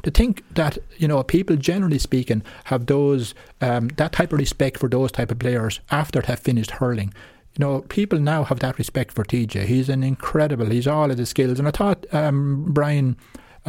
To 0.01 0.09
think 0.09 0.43
that 0.55 0.79
you 0.97 1.07
know 1.07 1.21
people 1.21 1.57
generally 1.57 1.99
speaking 1.99 2.41
have 2.63 2.87
those 2.87 3.35
um, 3.61 3.89
that 3.97 4.13
type 4.13 4.33
of 4.33 4.39
respect 4.39 4.79
for 4.79 4.89
those 4.89 5.11
type 5.11 5.29
of 5.29 5.37
players 5.37 5.79
after 5.91 6.21
they 6.21 6.27
have 6.27 6.39
finished 6.39 6.71
hurling. 6.71 7.13
You 7.55 7.65
know, 7.65 7.81
people 7.81 8.19
now 8.19 8.45
have 8.45 8.61
that 8.61 8.79
respect 8.79 9.11
for 9.11 9.23
TJ. 9.23 9.65
He's 9.65 9.89
an 9.89 10.01
incredible. 10.01 10.65
He's 10.65 10.87
all 10.87 11.11
of 11.11 11.17
the 11.17 11.27
skills, 11.27 11.59
and 11.59 11.67
I 11.67 11.71
thought 11.71 12.07
um, 12.11 12.65
Brian 12.69 13.15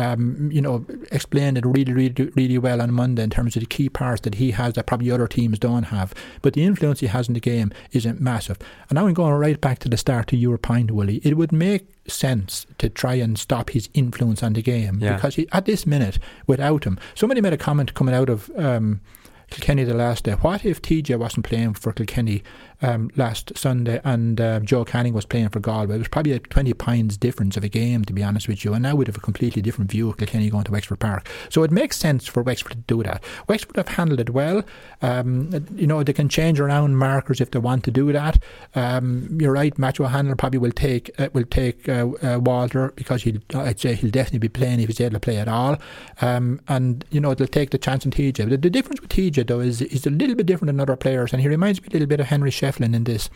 um, 0.00 0.50
you 0.50 0.62
know, 0.62 0.84
explained 1.12 1.58
it 1.58 1.66
really, 1.66 1.92
really, 1.92 2.30
really 2.34 2.56
well 2.56 2.80
on 2.80 2.92
Monday 2.92 3.22
in 3.22 3.28
terms 3.28 3.54
of 3.54 3.60
the 3.60 3.66
key 3.66 3.90
parts 3.90 4.22
that 4.22 4.36
he 4.36 4.52
has 4.52 4.72
that 4.72 4.86
probably 4.86 5.10
other 5.10 5.28
teams 5.28 5.58
don't 5.58 5.84
have. 5.84 6.14
But 6.40 6.54
the 6.54 6.64
influence 6.64 7.00
he 7.00 7.06
has 7.08 7.28
in 7.28 7.34
the 7.34 7.40
game 7.40 7.70
isn't 7.92 8.18
massive. 8.18 8.56
And 8.88 8.96
now 8.96 9.06
I'm 9.06 9.14
going 9.14 9.34
right 9.34 9.60
back 9.60 9.78
to 9.80 9.90
the 9.90 9.98
start 9.98 10.26
to 10.28 10.36
your 10.36 10.56
point, 10.56 10.90
Willie. 10.90 11.20
It 11.22 11.36
would 11.36 11.52
make 11.52 11.86
sense 12.08 12.66
to 12.78 12.88
try 12.88 13.14
and 13.14 13.38
stop 13.38 13.70
his 13.70 13.90
influence 13.92 14.42
on 14.42 14.54
the 14.54 14.62
game 14.62 15.00
yeah. 15.00 15.16
because 15.16 15.34
he, 15.34 15.46
at 15.52 15.66
this 15.66 15.86
minute, 15.86 16.18
without 16.46 16.84
him, 16.84 16.98
somebody 17.14 17.42
made 17.42 17.52
a 17.52 17.58
comment 17.58 17.92
coming 17.94 18.14
out 18.14 18.30
of. 18.30 18.50
Um, 18.56 19.02
Kilkenny 19.50 19.82
the 19.82 19.94
last 19.94 20.22
day. 20.22 20.34
What 20.34 20.64
if 20.64 20.80
TJ 20.80 21.18
wasn't 21.18 21.44
playing 21.44 21.74
for 21.74 21.92
Kilkenny 21.92 22.44
um, 22.82 23.10
last 23.16 23.56
Sunday 23.56 24.00
and 24.04 24.40
uh, 24.40 24.60
Joe 24.60 24.84
Canning 24.84 25.12
was 25.12 25.26
playing 25.26 25.50
for 25.50 25.60
Galway. 25.60 25.96
It 25.96 25.98
was 25.98 26.08
probably 26.08 26.32
a 26.32 26.38
20 26.38 26.72
points 26.74 27.16
difference 27.16 27.56
of 27.56 27.64
a 27.64 27.68
game, 27.68 28.04
to 28.04 28.12
be 28.12 28.22
honest 28.22 28.48
with 28.48 28.64
you. 28.64 28.74
And 28.74 28.82
now 28.82 28.94
we'd 28.94 29.08
have 29.08 29.16
a 29.16 29.20
completely 29.20 29.62
different 29.62 29.90
view 29.90 30.08
of 30.10 30.16
Kilkenny 30.16 30.50
going 30.50 30.64
to 30.64 30.72
Wexford 30.72 30.98
Park. 30.98 31.28
So 31.48 31.62
it 31.62 31.70
makes 31.70 31.96
sense 31.96 32.26
for 32.26 32.42
Wexford 32.42 32.72
to 32.72 32.78
do 32.78 33.02
that. 33.02 33.22
Wexford 33.48 33.76
have 33.76 33.88
handled 33.88 34.20
it 34.20 34.30
well. 34.30 34.62
Um, 35.02 35.66
you 35.74 35.86
know, 35.86 36.02
they 36.02 36.12
can 36.12 36.28
change 36.28 36.60
around 36.60 36.96
markers 36.96 37.40
if 37.40 37.50
they 37.50 37.58
want 37.58 37.84
to 37.84 37.90
do 37.90 38.12
that. 38.12 38.42
Um, 38.74 39.38
you're 39.40 39.52
right, 39.52 39.76
Matthew 39.78 40.04
O'Hanlon 40.04 40.36
probably 40.36 40.58
will 40.58 40.72
take 40.72 41.10
uh, 41.18 41.28
will 41.32 41.44
take 41.44 41.88
uh, 41.88 42.08
uh, 42.22 42.38
Walter 42.38 42.92
because 42.96 43.22
he'll, 43.22 43.40
I'd 43.54 43.80
say 43.80 43.94
he'll 43.94 44.10
definitely 44.10 44.38
be 44.40 44.48
playing 44.48 44.80
if 44.80 44.88
he's 44.88 45.00
able 45.00 45.14
to 45.14 45.20
play 45.20 45.38
at 45.38 45.48
all. 45.48 45.78
Um, 46.20 46.60
and, 46.68 47.04
you 47.10 47.20
know, 47.20 47.34
they'll 47.34 47.46
take 47.46 47.70
the 47.70 47.78
chance 47.78 48.04
on 48.04 48.12
TJ. 48.12 48.48
The, 48.48 48.56
the 48.56 48.70
difference 48.70 49.00
with 49.00 49.10
TJ, 49.10 49.46
though, 49.46 49.60
is 49.60 49.80
he's 49.80 50.06
a 50.06 50.10
little 50.10 50.34
bit 50.34 50.46
different 50.46 50.68
than 50.68 50.80
other 50.80 50.96
players. 50.96 51.32
And 51.32 51.42
he 51.42 51.48
reminds 51.48 51.80
me 51.80 51.88
a 51.90 51.92
little 51.92 52.08
bit 52.08 52.20
of 52.20 52.26
Henry 52.26 52.50
Shefflin 52.70 52.94
in 52.94 53.04
this. 53.04 53.30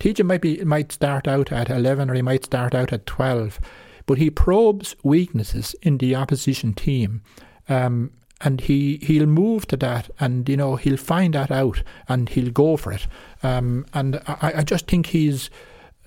TJ 0.00 0.24
might 0.24 0.40
be 0.40 0.62
might 0.64 0.92
start 0.92 1.28
out 1.28 1.52
at 1.52 1.70
eleven 1.70 2.10
or 2.10 2.14
he 2.14 2.22
might 2.22 2.44
start 2.44 2.74
out 2.74 2.92
at 2.92 3.06
twelve, 3.06 3.60
but 4.06 4.18
he 4.18 4.30
probes 4.30 4.96
weaknesses 5.02 5.74
in 5.82 5.98
the 5.98 6.14
opposition 6.14 6.74
team. 6.74 7.22
Um, 7.68 8.12
and 8.44 8.60
he, 8.62 8.98
he'll 9.02 9.26
move 9.26 9.66
to 9.68 9.76
that 9.76 10.10
and 10.18 10.48
you 10.48 10.56
know 10.56 10.74
he'll 10.74 10.96
find 10.96 11.34
that 11.34 11.52
out 11.52 11.84
and 12.08 12.28
he'll 12.28 12.50
go 12.50 12.76
for 12.76 12.92
it 12.92 13.06
um, 13.44 13.86
and 13.94 14.16
I, 14.26 14.54
I 14.56 14.62
just 14.64 14.88
think 14.88 15.06
he's 15.06 15.48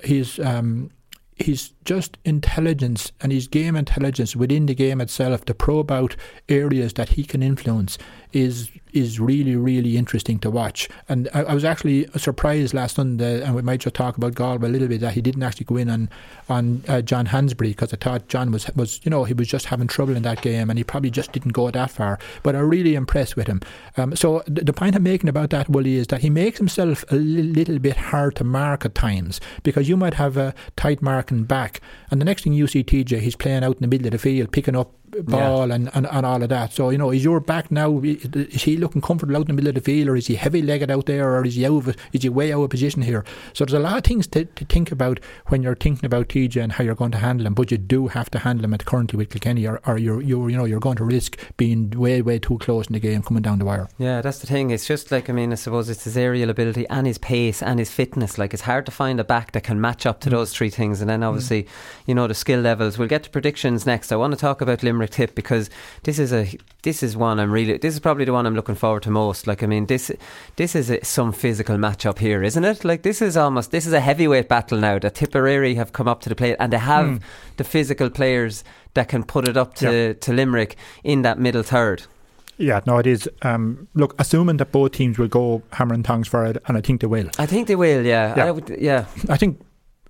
he's 0.03 0.37
um, 0.39 0.91
he's 1.37 1.71
just 1.85 2.17
intelligence 2.25 3.11
and 3.21 3.31
his 3.31 3.47
game 3.47 3.75
intelligence 3.75 4.35
within 4.35 4.65
the 4.65 4.75
game 4.75 4.99
itself 4.99 5.45
to 5.45 5.53
probe 5.53 5.91
out 5.91 6.15
areas 6.49 6.93
that 6.93 7.09
he 7.09 7.23
can 7.23 7.41
influence 7.41 7.97
is 8.33 8.69
is 8.95 9.19
really, 9.19 9.55
really 9.55 9.97
interesting 9.97 10.39
to 10.39 10.49
watch. 10.49 10.89
And 11.09 11.27
I, 11.33 11.43
I, 11.43 11.53
was 11.53 11.65
actually 11.65 12.07
surprised 12.15 12.73
last 12.73 12.95
Sunday, 12.95 13.41
and 13.43 13.53
we 13.53 13.61
might 13.61 13.81
just 13.81 13.95
talk 13.95 14.15
about 14.15 14.35
Galway 14.35 14.69
a 14.69 14.71
little 14.71 14.87
bit, 14.87 15.01
that 15.01 15.13
he 15.13 15.21
didn't 15.21 15.43
actually 15.43 15.65
go 15.65 15.77
in 15.77 15.89
on 15.89 16.09
on 16.47 16.83
uh, 16.87 17.01
John 17.01 17.27
Hanbury 17.27 17.69
because 17.69 17.93
I 17.93 17.97
thought 17.97 18.27
John 18.27 18.51
was 18.51 18.69
was 18.75 19.01
you 19.03 19.09
know 19.09 19.25
he 19.25 19.33
was 19.33 19.47
just 19.47 19.65
having 19.65 19.87
trouble 19.87 20.15
in 20.15 20.23
that 20.23 20.41
game, 20.41 20.69
and 20.69 20.79
he 20.79 20.83
probably 20.83 21.11
just 21.11 21.33
didn't 21.33 21.51
go 21.51 21.69
that 21.69 21.91
far. 21.91 22.19
But 22.41 22.55
I'm 22.55 22.69
really 22.69 22.95
impressed 22.95 23.35
with 23.35 23.47
him. 23.47 23.61
Um, 23.97 24.15
so 24.15 24.43
the, 24.47 24.73
point 24.73 24.95
I'm 24.95 25.03
making 25.03 25.29
about 25.29 25.51
that, 25.51 25.69
Willie, 25.69 25.95
is 25.95 26.07
that 26.07 26.21
he 26.21 26.29
makes 26.29 26.57
himself 26.57 27.05
a 27.09 27.15
li- 27.15 27.43
little 27.43 27.79
bit 27.79 27.95
hard 27.95 28.35
to 28.35 28.43
mark 28.43 28.85
at 28.85 28.95
times 28.95 29.39
because 29.63 29.87
you 29.87 29.95
might 29.95 30.15
have 30.15 30.35
a 30.35 30.53
tight 30.75 31.01
marking 31.01 31.43
back, 31.43 31.74
and 32.11 32.21
the 32.21 32.25
next 32.25 32.43
thing 32.43 32.53
you 32.53 32.67
see 32.67 32.83
TJ, 32.83 33.19
he's 33.19 33.35
playing 33.35 33.63
out 33.63 33.75
in 33.75 33.81
the 33.81 33.87
middle 33.87 34.07
of 34.07 34.11
the 34.11 34.17
field, 34.17 34.51
picking 34.51 34.75
up 34.75 34.93
ball 35.23 35.67
yeah. 35.67 35.75
and, 35.75 35.89
and, 35.93 36.07
and 36.07 36.25
all 36.25 36.41
of 36.41 36.49
that. 36.49 36.73
So, 36.73 36.89
you 36.89 36.97
know, 36.97 37.11
is 37.11 37.23
your 37.23 37.39
back 37.39 37.71
now, 37.71 37.99
is 38.01 38.63
he 38.63 38.77
looking 38.77 39.01
comfortable 39.01 39.35
out 39.35 39.41
in 39.41 39.47
the 39.47 39.53
middle 39.53 39.69
of 39.69 39.75
the 39.75 39.81
field 39.81 40.09
or 40.09 40.15
is 40.15 40.27
he 40.27 40.35
heavy 40.35 40.61
legged 40.61 40.91
out 40.91 41.05
there 41.05 41.35
or 41.35 41.45
is 41.45 41.55
he 41.55 41.65
out 41.65 41.87
of, 41.87 41.95
is 42.13 42.23
he 42.23 42.29
way 42.29 42.53
out 42.53 42.63
of 42.63 42.69
position 42.69 43.01
here? 43.01 43.23
So 43.53 43.65
there's 43.65 43.73
a 43.73 43.79
lot 43.79 43.97
of 43.97 44.03
things 44.03 44.27
to, 44.27 44.45
to 44.45 44.65
think 44.65 44.91
about 44.91 45.19
when 45.47 45.63
you're 45.63 45.75
thinking 45.75 46.05
about 46.05 46.29
TJ 46.29 46.61
and 46.61 46.71
how 46.73 46.83
you're 46.83 46.95
going 46.95 47.11
to 47.11 47.17
handle 47.17 47.47
him, 47.47 47.53
but 47.53 47.71
you 47.71 47.77
do 47.77 48.07
have 48.07 48.29
to 48.31 48.39
handle 48.39 48.65
him 48.65 48.73
at 48.73 48.85
currently 48.85 49.17
with 49.17 49.29
Kilkenny 49.29 49.65
or, 49.65 49.81
or 49.85 49.97
you're, 49.97 50.21
you're, 50.21 50.49
you 50.49 50.57
know, 50.57 50.65
you're 50.65 50.79
going 50.79 50.97
to 50.97 51.05
risk 51.05 51.39
being 51.57 51.89
way, 51.91 52.21
way 52.21 52.39
too 52.39 52.57
close 52.57 52.87
in 52.87 52.93
the 52.93 52.99
game 52.99 53.21
coming 53.21 53.43
down 53.43 53.59
the 53.59 53.65
wire. 53.65 53.87
Yeah, 53.97 54.21
that's 54.21 54.39
the 54.39 54.47
thing. 54.47 54.71
It's 54.71 54.87
just 54.87 55.11
like, 55.11 55.29
I 55.29 55.33
mean, 55.33 55.51
I 55.51 55.55
suppose 55.55 55.89
it's 55.89 56.03
his 56.03 56.17
aerial 56.17 56.49
ability 56.49 56.87
and 56.89 57.07
his 57.07 57.17
pace 57.17 57.61
and 57.61 57.79
his 57.79 57.91
fitness. 57.91 58.37
Like, 58.37 58.53
it's 58.53 58.63
hard 58.63 58.85
to 58.85 58.91
find 58.91 59.19
a 59.19 59.23
back 59.23 59.51
that 59.53 59.63
can 59.63 59.79
match 59.79 60.05
up 60.05 60.19
to 60.21 60.29
mm. 60.29 60.33
those 60.33 60.53
three 60.53 60.69
things. 60.69 61.01
And 61.01 61.09
then 61.09 61.23
obviously, 61.23 61.63
mm. 61.63 61.69
you 62.07 62.15
know, 62.15 62.27
the 62.27 62.33
skill 62.33 62.61
levels. 62.61 62.97
We'll 62.97 63.07
get 63.07 63.23
to 63.23 63.29
predictions 63.29 63.85
next. 63.85 64.11
I 64.11 64.15
want 64.15 64.33
to 64.33 64.39
talk 64.39 64.61
about 64.61 64.83
Limerick 64.83 64.94
Tip 65.07 65.35
because 65.35 65.69
this 66.03 66.19
is 66.19 66.33
a 66.33 66.47
this 66.83 67.03
is 67.03 67.15
one 67.17 67.39
I'm 67.39 67.51
really 67.51 67.77
this 67.77 67.93
is 67.93 67.99
probably 67.99 68.25
the 68.25 68.33
one 68.33 68.45
I'm 68.45 68.55
looking 68.55 68.75
forward 68.75 69.03
to 69.03 69.11
most. 69.11 69.47
Like 69.47 69.63
I 69.63 69.65
mean 69.67 69.85
this 69.85 70.11
this 70.55 70.75
is 70.75 70.89
a, 70.89 71.03
some 71.03 71.31
physical 71.31 71.77
matchup 71.77 72.19
here, 72.19 72.43
isn't 72.43 72.63
it? 72.63 72.83
Like 72.85 73.03
this 73.03 73.21
is 73.21 73.37
almost 73.37 73.71
this 73.71 73.85
is 73.85 73.93
a 73.93 73.99
heavyweight 73.99 74.49
battle 74.49 74.79
now. 74.79 74.99
That 74.99 75.15
Tipperary 75.15 75.75
have 75.75 75.93
come 75.93 76.07
up 76.07 76.21
to 76.21 76.29
the 76.29 76.35
plate 76.35 76.57
and 76.59 76.73
they 76.73 76.77
have 76.77 77.05
mm. 77.05 77.21
the 77.57 77.63
physical 77.63 78.09
players 78.09 78.63
that 78.93 79.09
can 79.09 79.23
put 79.23 79.47
it 79.47 79.57
up 79.57 79.75
to, 79.75 80.13
to 80.15 80.33
Limerick 80.33 80.75
in 81.03 81.21
that 81.21 81.37
middle 81.37 81.63
third. 81.63 82.03
Yeah, 82.57 82.81
no, 82.85 82.97
it 82.97 83.07
is. 83.07 83.29
Um, 83.41 83.87
look, 83.93 84.15
assuming 84.17 84.57
that 84.57 84.71
both 84.71 84.93
teams 84.93 85.17
will 85.17 85.27
go 85.27 85.61
hammer 85.73 85.93
and 85.93 86.05
tongs 86.05 86.27
for 86.27 86.45
it, 86.45 86.57
and 86.67 86.77
I 86.77 86.81
think 86.81 87.01
they 87.01 87.07
will. 87.07 87.29
I 87.37 87.45
think 87.45 87.67
they 87.67 87.75
will. 87.75 88.05
Yeah, 88.05 88.33
yeah. 88.35 88.45
I, 88.45 88.51
would, 88.51 88.69
yeah. 88.79 89.05
I 89.29 89.35
think 89.35 89.61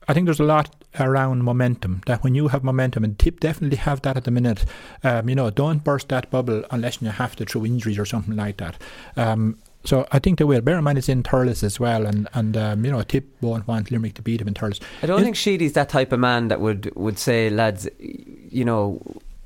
I 0.08 0.14
think 0.14 0.26
there's 0.26 0.39
a 0.39 0.43
lot 0.43 0.70
around 0.99 1.43
momentum. 1.43 2.01
That 2.06 2.24
when 2.24 2.36
you 2.36 2.49
have 2.49 2.64
momentum, 2.64 3.03
and 3.03 3.18
Tip 3.18 3.39
definitely 3.39 3.78
have 3.78 4.01
that 4.03 4.18
at 4.18 4.24
the 4.24 4.32
minute. 4.32 4.66
Um, 5.03 5.30
you 5.30 5.36
know, 5.36 5.49
don't 5.49 5.84
burst 5.84 6.10
that 6.10 6.30
bubble 6.30 6.64
unless 6.72 7.01
you 7.01 7.10
have 7.10 7.36
to 7.38 7.45
through 7.45 7.66
injuries 7.66 7.99
or 7.99 8.06
something 8.06 8.36
like 8.36 8.58
that. 8.58 8.76
Um, 9.16 9.58
so 9.86 10.08
I 10.12 10.20
think 10.20 10.39
they 10.39 10.45
will. 10.45 10.62
Bear 10.62 10.78
in 10.78 10.84
mind 10.84 10.97
it's 10.97 11.10
in 11.10 11.24
Thurles 11.24 11.64
as 11.64 11.80
well, 11.80 12.06
and 12.06 12.28
and 12.34 12.58
um, 12.58 12.84
you 12.84 12.91
know 12.91 13.01
Tip 13.03 13.26
won't 13.41 13.68
want 13.68 13.91
Limerick 13.91 14.16
to 14.16 14.22
beat 14.22 14.41
him 14.41 14.47
in 14.47 14.53
Thurles. 14.53 14.82
I 15.01 15.06
don't 15.06 15.22
think 15.22 15.36
Sheedy's 15.36 15.74
that 15.74 15.89
type 15.89 16.12
of 16.12 16.20
man 16.20 16.47
that 16.47 16.60
would 16.60 16.93
would 16.95 17.20
say, 17.20 17.49
lads, 17.49 17.88
you 17.99 18.66
know, 18.66 19.01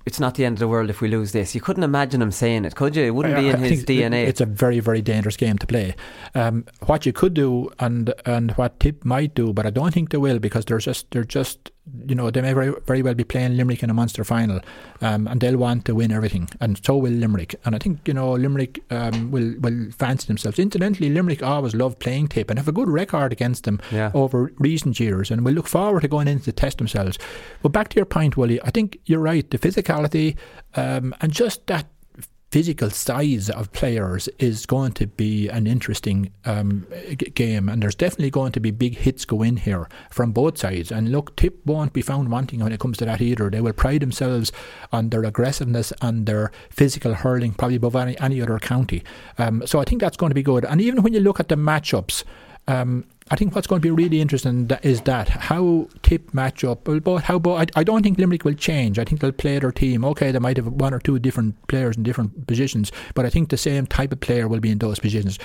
it's 0.06 0.20
not 0.20 0.36
the 0.36 0.46
end 0.46 0.56
of 0.56 0.60
the 0.60 0.68
world 0.68 0.90
if 0.90 1.02
we 1.02 1.08
lose 1.08 1.32
this. 1.32 1.54
You 1.54 1.62
couldn't 1.62 1.84
imagine 1.84 2.22
him 2.22 2.32
saying 2.32 2.66
it, 2.66 2.76
could 2.76 2.96
you? 2.96 3.04
It 3.04 3.12
wouldn't 3.12 3.36
be 3.36 3.50
in 3.50 3.56
I 3.58 3.68
his 3.68 3.84
DNA. 3.84 4.28
It's 4.28 4.42
a 4.42 4.46
very, 4.46 4.80
very 4.80 5.02
dangerous 5.02 5.38
game 5.38 5.58
to 5.58 5.68
play. 5.68 5.96
Um, 6.36 6.66
what 6.86 7.06
you 7.06 7.14
could 7.14 7.34
do 7.34 7.70
and 7.80 8.14
and 8.26 8.52
what 8.52 8.80
Tip 8.80 9.06
might 9.06 9.36
do, 9.36 9.54
but 9.54 9.66
I 9.66 9.70
don't 9.70 9.94
think 9.94 10.10
they 10.12 10.18
will 10.18 10.40
because 10.40 10.66
they're 10.66 10.80
just 10.80 11.12
they're 11.12 11.24
just 11.24 11.72
you 12.08 12.16
know, 12.16 12.30
they 12.32 12.42
may 12.42 12.54
very, 12.54 12.74
very 12.86 13.02
well 13.02 13.14
be 13.14 13.24
playing 13.24 13.58
Limerick 13.58 13.84
in 13.84 13.90
a 13.90 13.94
monster 13.94 14.24
final, 14.24 14.60
um, 15.02 15.28
and 15.28 15.42
they'll 15.42 15.58
want 15.58 15.86
to 15.86 15.96
win 15.96 16.12
everything, 16.12 16.50
and 16.60 16.84
so 16.84 16.98
will 16.98 17.12
Limerick. 17.12 17.56
And 17.66 17.76
I 17.76 17.80
think 17.80 18.08
you 18.08 18.14
know 18.14 18.34
Limerick 18.34 18.84
um, 18.90 19.32
will 19.32 19.56
will 19.60 19.92
fancy 19.92 20.28
themselves. 20.28 20.60
Incidentally, 20.60 21.10
Limerick 21.10 21.44
always 21.44 21.76
love 21.76 22.00
playing 22.00 22.30
Tip 22.30 22.50
and 22.50 22.60
have 22.60 22.68
a 22.68 22.72
good 22.72 22.90
record 22.90 23.32
against 23.32 23.64
them 23.64 23.80
yeah. 23.92 24.12
over 24.14 24.52
recent 24.58 25.00
years, 25.00 25.32
and 25.32 25.46
we 25.46 25.52
look 25.52 25.68
forward 25.68 26.02
to 26.02 26.08
going 26.08 26.28
in 26.28 26.40
to 26.42 26.52
test 26.52 26.78
themselves. 26.78 27.18
But 27.62 27.70
back 27.70 27.90
to 27.90 27.96
your 27.96 28.06
point, 28.06 28.38
Willie, 28.38 28.62
I 28.62 28.72
think 28.72 29.00
you're 29.06 29.20
right. 29.20 29.50
The 29.50 29.58
physicality 29.58 30.38
um, 30.76 31.16
and 31.22 31.32
just 31.32 31.68
that 31.68 31.88
physical 32.52 32.90
size 32.90 33.50
of 33.50 33.72
players 33.72 34.28
is 34.40 34.66
going 34.66 34.92
to 34.94 35.06
be 35.06 35.48
an 35.50 35.68
interesting 35.68 36.32
um, 36.46 36.88
g- 37.10 37.16
game, 37.16 37.70
and 37.70 37.82
there's 37.82 37.96
definitely 37.96 38.32
going 38.32 38.52
to 38.52 38.60
be 38.60 38.72
big 38.72 38.98
hits 38.98 39.26
go 39.26 39.44
in 39.44 39.58
here 39.58 39.88
from 40.10 40.32
both 40.32 40.58
sides. 40.58 40.92
And 40.92 41.12
look, 41.12 41.36
Tip 41.36 41.66
won't 41.66 41.94
be 41.94 42.02
found 42.02 42.30
wanting 42.30 42.62
when 42.62 42.72
it 42.72 42.80
comes 42.80 42.98
to 42.98 43.06
that 43.06 43.22
either. 43.22 43.50
They 43.50 43.62
will 43.62 43.74
pride 43.74 44.02
themselves 44.02 44.52
on 44.92 45.10
their 45.10 45.24
aggressiveness 45.24 45.94
and 46.02 46.26
their 46.26 46.52
physical 46.70 47.14
hurling, 47.14 47.54
probably 47.54 47.78
above 47.78 47.96
any, 47.96 48.20
any 48.20 48.42
other 48.42 48.58
county. 48.60 49.04
Um, 49.38 49.64
so 49.66 49.80
I 49.80 49.84
think 49.84 50.02
that's 50.02 50.18
going 50.18 50.32
to 50.32 50.36
be 50.36 50.44
good. 50.44 50.66
And 50.66 50.82
even 50.82 51.04
when 51.04 51.14
you 51.14 51.20
look 51.20 51.40
at 51.40 51.50
the 51.50 51.56
matchups. 51.56 52.24
Um, 52.68 53.06
I 53.32 53.36
think 53.36 53.54
what's 53.54 53.68
going 53.68 53.82
to 53.82 53.88
be 53.96 54.04
really 54.04 54.22
interesting 54.22 54.70
is 54.82 55.02
that 55.02 55.30
how 55.30 55.88
tip 56.02 56.34
match 56.34 56.64
up. 56.64 56.84
But 56.84 57.24
how 57.24 57.40
I, 57.46 57.68
I 57.76 57.84
don't 57.84 58.02
think 58.02 58.18
Limerick 58.18 58.44
will 58.44 58.54
change. 58.54 58.98
I 58.98 59.04
think 59.04 59.22
they'll 59.22 59.32
play 59.32 59.60
their 59.60 59.72
team. 59.72 60.04
Okay, 60.04 60.32
they 60.32 60.40
might 60.40 60.58
have 60.58 60.68
one 60.68 60.94
or 60.94 61.00
two 61.00 61.20
different 61.20 61.56
players 61.68 61.96
in 61.96 62.04
different 62.04 62.48
positions, 62.48 62.92
but 63.14 63.26
I 63.26 63.30
think 63.30 63.50
the 63.50 63.58
same 63.58 63.86
type 63.86 64.12
of 64.12 64.20
player 64.20 64.48
will 64.48 64.60
be 64.60 64.72
in 64.72 64.80
those 64.80 65.00
positions. 65.00 65.38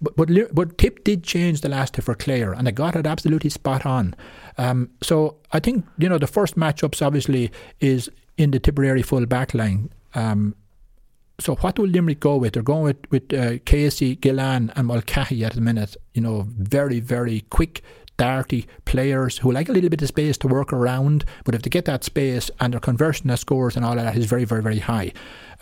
But 0.00 0.14
but, 0.16 0.28
but 0.54 0.78
Tip 0.78 1.04
did 1.04 1.24
change 1.24 1.62
the 1.62 1.68
last 1.68 1.96
for 1.96 2.14
Clare, 2.14 2.52
and 2.52 2.66
they 2.66 2.72
got 2.72 2.96
it 2.96 3.06
absolutely 3.06 3.50
spot 3.50 3.86
on. 3.86 4.14
Um, 4.58 4.90
so 5.02 5.36
I 5.52 5.60
think 5.60 5.86
you 5.98 6.08
know 6.08 6.18
the 6.18 6.26
first 6.26 6.56
matchups 6.56 7.04
obviously 7.04 7.50
is 7.80 8.10
in 8.36 8.50
the 8.50 8.60
Tipperary 8.60 9.02
full 9.02 9.26
back 9.26 9.54
line. 9.54 9.90
Um, 10.14 10.54
so 11.38 11.54
what 11.56 11.78
will 11.78 11.86
Limerick 11.86 12.20
go 12.20 12.36
with? 12.36 12.54
They're 12.54 12.62
going 12.62 12.84
with 12.84 13.10
with 13.10 13.32
uh, 13.32 13.58
Casey, 13.64 14.16
Gillane, 14.16 14.72
and 14.74 14.86
Mulcahy 14.86 15.44
at 15.44 15.52
the 15.54 15.60
minute. 15.60 15.96
You 16.14 16.22
know, 16.22 16.46
very 16.48 17.00
very 17.00 17.44
quick, 17.50 17.82
darty 18.18 18.66
players 18.86 19.38
who 19.38 19.52
like 19.52 19.68
a 19.68 19.72
little 19.72 19.90
bit 19.90 20.02
of 20.02 20.08
space 20.08 20.38
to 20.38 20.48
work 20.48 20.72
around. 20.72 21.24
But 21.44 21.54
if 21.54 21.62
they 21.62 21.70
get 21.70 21.84
that 21.84 22.04
space 22.04 22.50
and 22.60 22.72
their 22.72 22.80
conversion 22.80 23.28
of 23.30 23.38
scores 23.38 23.76
and 23.76 23.84
all 23.84 23.98
of 23.98 24.04
that 24.04 24.16
is 24.16 24.26
very 24.26 24.44
very 24.44 24.62
very 24.62 24.78
high. 24.78 25.12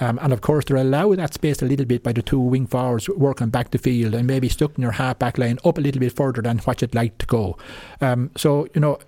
Um, 0.00 0.18
and 0.22 0.32
of 0.32 0.40
course, 0.40 0.64
they're 0.64 0.76
allowed 0.76 1.18
that 1.18 1.34
space 1.34 1.62
a 1.62 1.66
little 1.66 1.86
bit 1.86 2.02
by 2.02 2.12
the 2.12 2.22
two 2.22 2.40
wing 2.40 2.66
forwards 2.66 3.08
working 3.08 3.50
back 3.50 3.70
the 3.70 3.78
field 3.78 4.14
and 4.14 4.26
maybe 4.26 4.48
stuck 4.48 4.76
in 4.76 4.82
your 4.82 4.92
half 4.92 5.18
back 5.18 5.38
line 5.38 5.58
up 5.64 5.78
a 5.78 5.80
little 5.80 6.00
bit 6.00 6.12
further 6.14 6.42
than 6.42 6.58
what 6.58 6.82
you'd 6.82 6.94
like 6.94 7.18
to 7.18 7.26
go. 7.26 7.56
Um, 8.00 8.30
so, 8.36 8.66
you 8.74 8.80
know, 8.80 8.98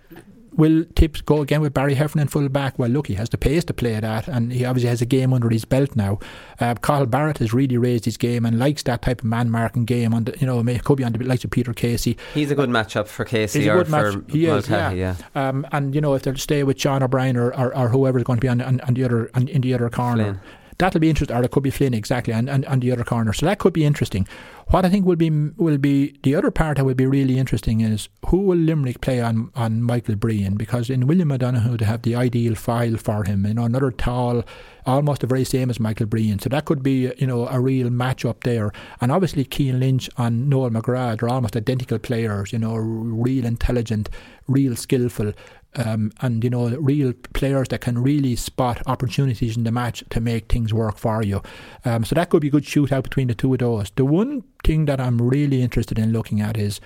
will 0.57 0.85
Tips 0.95 1.21
go 1.21 1.43
again 1.43 1.61
with 1.61 1.75
Barry 1.75 1.95
Heffernan 1.95 2.29
full 2.29 2.49
back? 2.49 2.79
Well, 2.79 2.89
look, 2.89 3.07
he 3.07 3.15
has 3.15 3.29
the 3.29 3.39
pace 3.39 3.65
to 3.65 3.75
play 3.75 3.99
that, 3.99 4.29
and 4.29 4.53
he 4.53 4.65
obviously 4.65 4.89
has 4.89 5.03
a 5.03 5.07
game 5.07 5.33
under 5.33 5.49
his 5.51 5.65
belt 5.65 5.95
now. 5.97 6.19
Uh, 6.61 6.75
Cathal 6.75 7.07
Barrett 7.07 7.39
has 7.39 7.53
really 7.53 7.77
raised 7.77 8.05
his 8.05 8.17
game 8.17 8.45
and 8.45 8.59
likes 8.59 8.83
that 8.85 9.03
type 9.03 9.21
of 9.21 9.25
man 9.27 9.51
marking 9.51 9.85
game. 9.85 10.15
On 10.15 10.25
the, 10.25 10.37
you 10.39 10.47
know, 10.47 10.61
it 10.67 10.85
could 10.85 10.99
be 10.99 11.05
on 11.05 11.13
the 11.13 11.25
likes 11.25 11.45
of 11.45 11.51
Peter 11.51 11.73
Casey. 11.73 12.17
He's 12.35 12.51
a 12.51 12.55
good 12.55 12.71
matchup 12.71 13.07
for 13.07 13.25
Casey 13.25 13.61
He's 13.61 13.69
a 13.69 13.73
good 13.73 13.89
match. 13.89 14.15
He 14.29 14.47
is, 14.47 14.69
yeah. 14.69 14.91
yeah. 14.91 15.17
Um, 15.35 15.67
and 15.73 15.95
you 15.95 16.01
know, 16.01 16.15
if 16.15 16.23
they'll 16.23 16.37
stay 16.37 16.63
with 16.63 16.77
John 16.77 17.03
O'Brien 17.03 17.37
or, 17.37 17.55
or, 17.55 17.77
or 17.77 17.89
whoever's 17.89 18.25
going 18.25 18.39
to 18.39 18.41
be 18.41 18.49
on, 18.49 18.61
on, 18.61 18.81
on 18.81 18.95
the 18.95 19.05
other 19.05 19.31
on, 19.35 19.49
in 19.49 19.61
the 19.61 19.75
other 19.75 19.91
corner. 19.91 20.25
Flynn. 20.25 20.41
That'll 20.79 21.01
be 21.01 21.09
interesting, 21.09 21.37
or 21.37 21.43
it 21.43 21.51
could 21.51 21.63
be 21.63 21.71
Flynn 21.71 21.95
exactly, 21.95 22.35
and, 22.35 22.51
and, 22.51 22.65
and 22.67 22.83
the 22.83 22.93
other 22.93 23.05
corner. 23.05 23.33
So 23.33 23.47
that 23.47 23.59
could 23.59 23.73
be 23.73 23.85
interesting. 23.85 24.27
What 24.69 24.85
I 24.85 24.91
think 24.91 25.07
will 25.07 25.17
be 25.17 25.31
will 25.31 25.79
be 25.79 26.19
the 26.25 26.35
other 26.35 26.51
part 26.51 26.77
that 26.77 26.85
will 26.85 26.95
be 26.95 27.07
really 27.07 27.39
interesting 27.39 27.81
is 27.81 28.09
who 28.27 28.39
will 28.39 28.59
Limerick 28.59 29.01
play 29.01 29.21
on, 29.21 29.53
on 29.55 29.81
Michael 29.81 30.17
Breen 30.17 30.57
because 30.57 30.91
in 30.91 31.07
William 31.07 31.31
O'Donoghue 31.31 31.77
they 31.77 31.85
have 31.85 32.03
the 32.03 32.17
ideal 32.17 32.57
file 32.57 32.97
for 32.97 33.23
him. 33.23 33.47
You 33.47 33.55
know, 33.55 33.65
another 33.65 33.93
tall, 33.93 34.43
almost 34.85 35.21
the 35.21 35.29
very 35.29 35.45
same 35.45 35.71
as 35.71 35.79
Michael 35.79 36.07
Breen. 36.07 36.41
So 36.41 36.49
that 36.49 36.65
could 36.65 36.83
be 36.83 37.13
you 37.17 37.29
know 37.29 37.47
a 37.47 37.61
real 37.61 37.91
match 37.91 38.25
up 38.25 38.43
there. 38.43 38.73
And 39.01 39.13
obviously 39.13 39.45
Cian 39.45 39.79
Lynch 39.79 40.11
and 40.17 40.51
Noel 40.51 40.71
McGrath 40.71 41.23
are 41.23 41.29
almost 41.29 41.57
identical 41.57 42.01
players. 42.01 42.53
You 42.53 42.59
know, 42.59 42.75
real 42.75 43.47
intelligent, 43.47 44.11
real 44.49 44.75
skillful 44.75 45.33
um, 45.77 46.13
and 46.21 46.43
you 46.43 46.51
know 46.51 46.69
real 46.77 47.13
players 47.35 47.69
that 47.69 47.81
can 47.81 48.03
really 48.03 48.37
spot 48.37 48.83
opportunities 48.87 49.57
in 49.57 49.65
the 49.65 49.73
match 49.73 50.05
to 50.11 50.21
make 50.21 50.51
things 50.51 50.73
work 50.73 50.99
for 50.99 51.23
you. 51.23 51.43
Um, 51.85 52.05
so 52.05 52.15
that 52.15 52.31
could 52.31 52.43
be 52.43 52.49
a 52.49 52.51
good 52.51 52.65
shootout 52.65 53.05
between 53.05 53.29
the 53.29 53.35
two 53.35 53.53
of 53.53 53.61
those. 53.61 53.91
The 53.91 54.05
one 54.05 54.45
thing 54.65 54.87
that 54.87 55.01
I'm 55.01 55.21
really 55.21 55.63
interested 55.63 55.99
in 55.99 56.13
looking 56.13 56.41
at 56.41 56.57
is. 56.57 56.81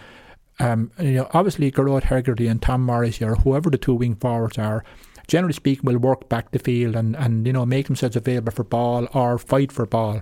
Um, 0.58 0.90
you 0.98 1.12
know, 1.12 1.30
obviously, 1.32 1.72
Gearóid 1.72 2.02
Hegarty 2.02 2.46
and 2.46 2.60
Tom 2.60 2.84
Morris, 2.84 3.22
or 3.22 3.34
whoever 3.36 3.70
the 3.70 3.78
two 3.78 3.94
wing 3.94 4.14
forwards 4.16 4.58
are, 4.58 4.84
generally 5.26 5.54
speaking, 5.54 5.86
will 5.86 5.96
work 5.96 6.28
back 6.28 6.50
the 6.50 6.58
field 6.58 6.94
and, 6.96 7.16
and 7.16 7.46
you 7.46 7.52
know 7.54 7.64
make 7.64 7.86
themselves 7.86 8.14
available 8.14 8.52
for 8.52 8.64
ball 8.64 9.08
or 9.14 9.38
fight 9.38 9.72
for 9.72 9.86
ball. 9.86 10.20